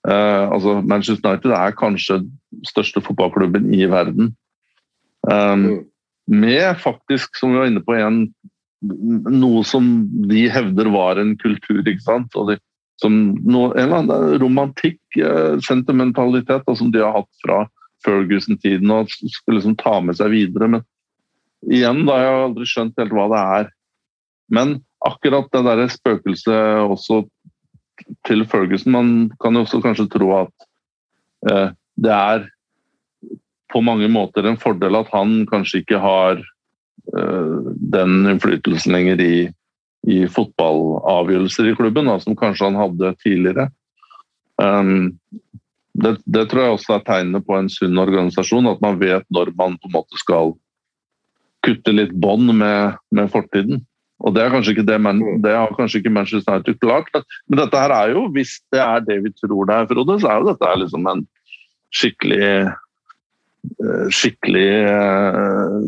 Uh, 0.07 0.53
altså 0.53 0.81
Manchester 0.87 1.25
United 1.25 1.57
er 1.57 1.79
kanskje 1.79 2.21
største 2.69 3.03
fotballklubben 3.03 3.73
i 3.75 3.89
verden. 3.91 4.35
Um, 5.27 5.87
med 6.27 6.81
faktisk, 6.83 7.37
som 7.39 7.53
vi 7.53 7.61
var 7.61 7.71
inne 7.71 7.83
på 7.85 7.95
en, 7.97 8.25
noe 9.31 9.63
som 9.67 9.89
de 10.31 10.47
hevder 10.53 10.91
var 10.95 11.21
en 11.21 11.37
kultur. 11.39 11.83
ikke 11.87 12.05
sant? 12.05 12.35
De, 12.49 12.59
noe, 13.07 13.71
en 13.75 13.87
eller 13.87 13.99
annen 14.03 14.37
romantikk, 14.43 15.01
eh, 15.21 15.57
sentimentalitet, 15.67 16.67
da, 16.67 16.77
som 16.77 16.91
de 16.93 17.03
har 17.05 17.15
hatt 17.21 17.43
fra 17.45 17.63
Ferguson-tiden 18.05 18.91
og 18.93 19.11
skulle 19.11 19.61
liksom 19.61 19.79
ta 19.81 19.99
med 20.05 20.19
seg 20.19 20.35
videre. 20.35 20.69
Men 20.77 20.85
igjen, 21.71 22.05
da 22.09 22.21
jeg 22.21 22.31
har 22.31 22.39
jeg 22.41 22.51
aldri 22.51 22.69
skjønt 22.71 23.01
helt 23.03 23.17
hva 23.17 23.31
det 23.33 23.43
er. 23.61 23.73
Men 24.53 24.77
akkurat 25.07 25.51
det 25.53 25.65
der 25.67 25.89
spøkelset 25.91 26.87
også 26.87 27.25
til 28.29 28.45
Ferguson 28.47 28.93
Man 28.93 29.09
kan 29.41 29.57
jo 29.57 29.65
også 29.65 29.81
kanskje 29.83 30.09
tro 30.13 30.29
at 30.37 30.67
eh, 31.51 31.73
det 31.97 32.13
er 32.13 32.47
på 33.73 33.83
mange 33.85 34.09
måter 34.13 34.47
en 34.47 34.59
fordel 34.61 34.99
at 34.99 35.11
han 35.15 35.41
kanskje 35.51 35.83
ikke 35.83 36.01
har 36.03 36.41
uh, 36.41 37.73
den 37.95 38.29
innflytelsen 38.33 38.95
lenger 38.95 39.23
i, 39.23 39.37
i 40.07 40.21
fotballavgjørelser 40.31 41.71
i 41.71 41.75
klubben, 41.79 42.11
da, 42.11 42.19
som 42.23 42.39
kanskje 42.39 42.71
han 42.71 42.79
hadde 42.81 43.15
tidligere. 43.25 43.69
Um, 44.63 45.17
det, 45.97 46.17
det, 46.25 46.47
tror 46.51 46.63
jeg 46.63 46.77
også 46.77 46.97
er 46.97 47.05
tegnet 47.07 47.47
på 47.47 47.57
en 47.57 47.69
sunn 47.73 47.99
organisasjon, 47.99 48.69
at 48.71 48.81
man 48.85 48.99
vet 49.01 49.27
når 49.33 49.53
man 49.57 49.77
på 49.81 49.91
en 49.91 49.97
måte 49.97 50.21
skal 50.21 50.55
kutte 51.67 51.95
litt 51.95 52.13
bånd 52.23 52.53
med, 52.55 52.99
med 53.15 53.31
fortiden. 53.33 53.83
Og 54.25 54.33
Det 54.33 54.43
er 54.43 54.53
kanskje 54.53 54.73
ikke 54.73 54.87
det, 54.89 54.97
men 55.03 55.21
det 55.45 55.53
har 55.53 55.73
kanskje 55.77 56.01
ikke 56.01 56.13
Manchester 56.13 56.57
United 56.57 56.79
klart. 56.81 57.11
Men 57.49 57.61
dette 57.61 57.81
her 57.81 57.93
er 57.93 58.15
jo, 58.15 58.27
hvis 58.33 58.57
det 58.73 58.81
er 58.81 59.03
det 59.05 59.19
vi 59.27 59.33
tror 59.37 59.69
det 59.69 59.77
er, 59.77 59.89
Frode, 59.91 60.17
så 60.23 60.31
er 60.31 60.41
jo 60.41 60.51
dette 60.53 60.73
liksom 60.83 61.09
en 61.11 61.25
skikkelig 61.97 62.47
Skikkelig 64.15 64.71
uh, 64.91 65.81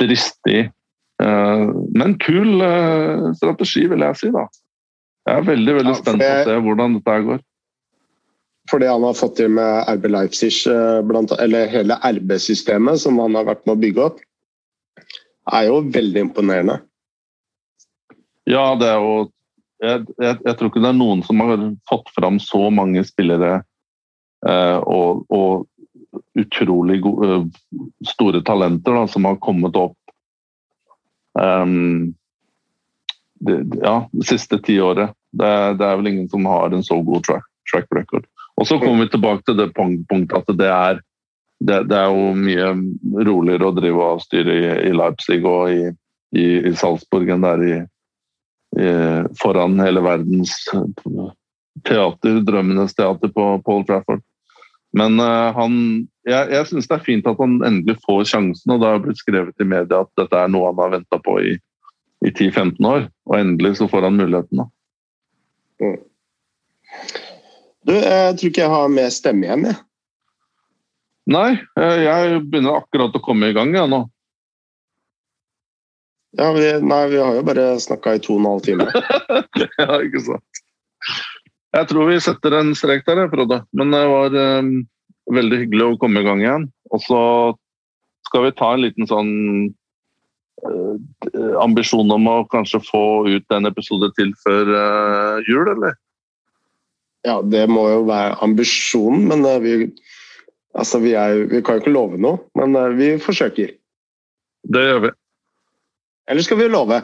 dristig, 0.00 0.66
uh, 1.22 1.66
men 1.94 2.16
kul 2.22 2.62
strategi, 3.38 3.86
vil 3.90 4.04
jeg 4.06 4.20
si. 4.20 4.30
da. 4.34 4.46
Jeg 5.24 5.40
er 5.40 5.48
veldig 5.48 5.74
veldig 5.80 5.96
spent 5.98 6.20
på 6.20 6.30
å 6.30 6.46
se 6.48 6.56
hvordan 6.66 6.96
dette 6.98 7.18
går. 7.28 7.42
For 8.70 8.80
det 8.80 8.88
han 8.88 9.04
har 9.04 9.16
fått 9.16 9.36
til 9.36 9.52
med 9.52 9.88
RB 9.92 10.08
Leipzig, 10.08 10.52
blant, 11.08 11.32
eller 11.40 11.68
hele 11.72 11.98
RB-systemet 12.00 13.02
som 13.02 13.20
han 13.20 13.36
har 13.36 13.48
vært 13.48 13.64
med 13.68 13.76
å 13.76 13.80
bygge 13.82 14.06
opp, 14.08 14.22
er 15.52 15.68
jo 15.68 15.82
veldig 15.92 16.22
imponerende. 16.28 16.78
Ja, 18.48 18.72
det 18.80 18.88
er 18.88 19.00
jo 19.00 19.14
jeg, 19.84 20.04
jeg, 20.20 20.38
jeg, 20.46 20.56
tror 20.56 20.70
ikke 20.70 20.82
det 20.84 20.90
er 20.92 20.96
noen 20.96 21.22
som 21.26 21.40
har 21.44 21.62
fått 21.90 22.10
fram 22.16 22.38
så 22.40 22.68
mange 22.72 23.02
spillere 23.04 23.58
eh, 24.46 24.78
og, 24.80 25.24
og, 25.28 25.66
utrolig 26.34 27.00
gode, 27.02 27.34
eh, 27.34 27.44
store 28.08 28.42
talenter 28.42 28.94
da, 28.94 29.06
som 29.08 29.24
har 29.24 29.36
kommet 29.36 29.76
opp 29.76 29.96
um, 31.38 32.14
det, 33.40 33.58
ja, 33.82 34.08
det 34.12 34.26
siste 34.26 34.58
tiåret. 34.58 35.14
Det, 35.32 35.50
det 35.78 35.86
er 35.86 35.96
vel 35.98 36.12
ingen 36.12 36.28
som 36.28 36.46
har 36.46 36.70
en 36.70 36.84
så 36.84 37.00
god 37.02 37.24
track, 37.26 37.46
track 37.72 37.86
record. 37.94 38.26
Og 38.56 38.66
så 38.66 38.78
kommer 38.78 39.04
vi 39.04 39.10
tilbake 39.10 39.42
til 39.46 39.58
det 39.58 39.72
punktet 39.74 40.36
at 40.38 40.54
det 40.58 40.70
er 40.70 41.02
det, 41.64 41.82
det, 41.88 41.96
er 41.96 42.10
jo 42.10 42.32
mye 42.36 43.24
roligere 43.24 43.68
å 43.68 43.74
drive 43.74 44.06
og 44.14 44.22
styre 44.22 44.54
i, 44.54 44.64
i 44.88 44.92
Leipzig 44.94 45.40
og 45.48 45.70
i, 45.72 45.90
i, 46.36 46.46
i 46.68 46.72
Salzburg 46.76 47.30
enn 47.30 47.44
det 47.44 47.52
er 47.54 47.66
i, 47.66 47.76
foran 49.38 49.78
hele 49.78 50.02
verdens 50.02 50.52
teater, 51.86 52.40
drømmenes 52.42 52.96
teater 52.98 53.30
på 53.30 53.44
Paul 53.66 53.84
Trafford. 53.86 54.22
Men 54.94 55.18
uh, 55.20 55.54
han 55.54 55.76
Jeg, 56.24 56.48
jeg 56.54 56.68
syns 56.70 56.88
det 56.88 56.96
er 56.96 57.04
fint 57.04 57.26
at 57.28 57.40
han 57.40 57.58
endelig 57.66 57.98
får 58.06 58.24
sjansen, 58.30 58.72
og 58.72 58.80
det 58.80 58.90
har 58.90 59.02
blitt 59.04 59.20
skrevet 59.20 59.60
i 59.60 59.68
media 59.68 60.04
at 60.04 60.10
dette 60.20 60.40
er 60.40 60.52
noe 60.52 60.70
han 60.70 60.80
har 60.80 60.94
venta 60.96 61.20
på 61.20 61.36
i, 61.44 61.52
i 62.24 62.32
10-15 62.32 62.88
år, 62.88 63.06
og 63.28 63.36
endelig 63.36 63.74
så 63.80 63.88
får 63.92 64.08
han 64.08 64.16
muligheten. 64.20 64.62
da. 64.62 64.68
Mm. 65.84 65.98
Du, 67.84 67.92
jeg 67.92 68.38
tror 68.38 68.48
ikke 68.48 68.64
jeg 68.64 68.72
har 68.72 68.96
mer 68.96 69.12
stemme 69.12 69.44
igjen, 69.44 69.68
jeg. 69.68 69.80
Nei, 71.34 71.50
eh, 71.80 71.98
jeg 72.04 72.40
begynner 72.48 72.80
akkurat 72.80 73.16
å 73.16 73.22
komme 73.24 73.48
i 73.48 73.56
gang 73.56 73.72
jeg 73.76 73.88
nå. 73.88 74.02
Ja, 76.34 76.50
vi, 76.56 76.66
nei, 76.82 77.02
vi 77.12 77.20
har 77.22 77.36
jo 77.36 77.44
bare 77.46 77.68
snakka 77.80 78.16
i 78.16 78.22
to 78.22 78.34
og 78.34 78.42
en 78.42 78.48
halv 78.50 78.64
time. 78.66 78.88
ja, 79.84 80.00
ikke 80.00 80.24
sant. 80.24 80.64
Jeg 81.74 81.88
tror 81.90 82.10
vi 82.10 82.18
setter 82.22 82.56
en 82.58 82.72
strek 82.78 83.06
der, 83.06 83.24
Frode. 83.30 83.60
Men 83.74 83.94
det 83.94 84.02
var 84.10 84.34
um, 84.34 84.72
veldig 85.36 85.64
hyggelig 85.64 85.86
å 85.86 85.98
komme 86.02 86.22
i 86.22 86.26
gang 86.26 86.42
igjen. 86.42 86.68
Og 86.94 87.02
så 87.04 87.22
skal 88.28 88.46
vi 88.46 88.54
ta 88.58 88.72
en 88.74 88.84
liten 88.84 89.08
sånn 89.10 89.32
eh, 90.64 91.52
ambisjon 91.62 92.10
om 92.14 92.30
å 92.30 92.38
kanskje 92.52 92.82
få 92.86 93.04
ut 93.28 93.54
en 93.54 93.70
episode 93.70 94.10
til 94.18 94.32
før 94.44 94.72
eh, 94.80 95.50
jul, 95.50 95.70
eller? 95.76 95.98
Ja, 97.24 97.38
det 97.40 97.64
må 97.72 97.86
jo 97.88 98.02
være 98.08 98.36
ambisjonen, 98.44 99.28
men 99.30 99.48
eh, 99.48 99.62
vi 99.64 99.76
Altså, 100.74 100.98
vi, 100.98 101.12
er, 101.14 101.44
vi 101.46 101.60
kan 101.62 101.76
jo 101.76 101.84
ikke 101.84 101.94
love 101.94 102.16
noe, 102.18 102.40
men 102.58 102.74
uh, 102.74 102.88
vi 102.98 103.12
forsøker. 103.22 103.76
Det 104.66 104.80
gjør 104.82 105.04
vi. 105.04 105.10
Eller 106.32 106.42
skal 106.46 106.58
vi 106.58 106.66
love? 106.66 106.98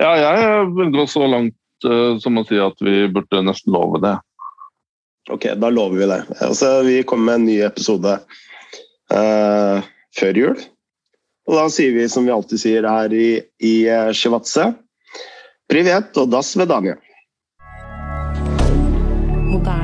Ja, 0.00 0.14
jeg 0.16 0.70
vil 0.78 0.94
gå 0.94 1.04
så 1.10 1.26
langt 1.28 1.84
uh, 1.84 2.16
som 2.22 2.40
å 2.40 2.46
si 2.48 2.56
at 2.56 2.80
vi 2.80 3.02
burde 3.12 3.42
nesten 3.44 3.76
love 3.76 4.00
det. 4.00 4.14
Ok, 5.28 5.50
da 5.60 5.68
lover 5.70 5.98
vi 6.00 6.08
det. 6.08 6.20
Altså, 6.40 6.82
vi 6.86 7.02
kommer 7.02 7.24
med 7.24 7.34
en 7.34 7.48
ny 7.50 7.56
episode 7.66 8.16
uh, 9.12 9.88
før 10.16 10.40
jul. 10.40 10.62
Og 11.50 11.58
da 11.58 11.66
sier 11.72 11.92
vi 11.96 12.08
som 12.08 12.24
vi 12.24 12.32
alltid 12.32 12.62
sier 12.62 12.86
her 12.88 13.12
i, 13.12 13.28
i 13.60 13.74
Shivatse 14.16 14.70
Privet 15.70 16.16
og 16.18 16.30
das 16.32 16.56
vedanje. 16.58 16.96
Moderne 19.50 19.79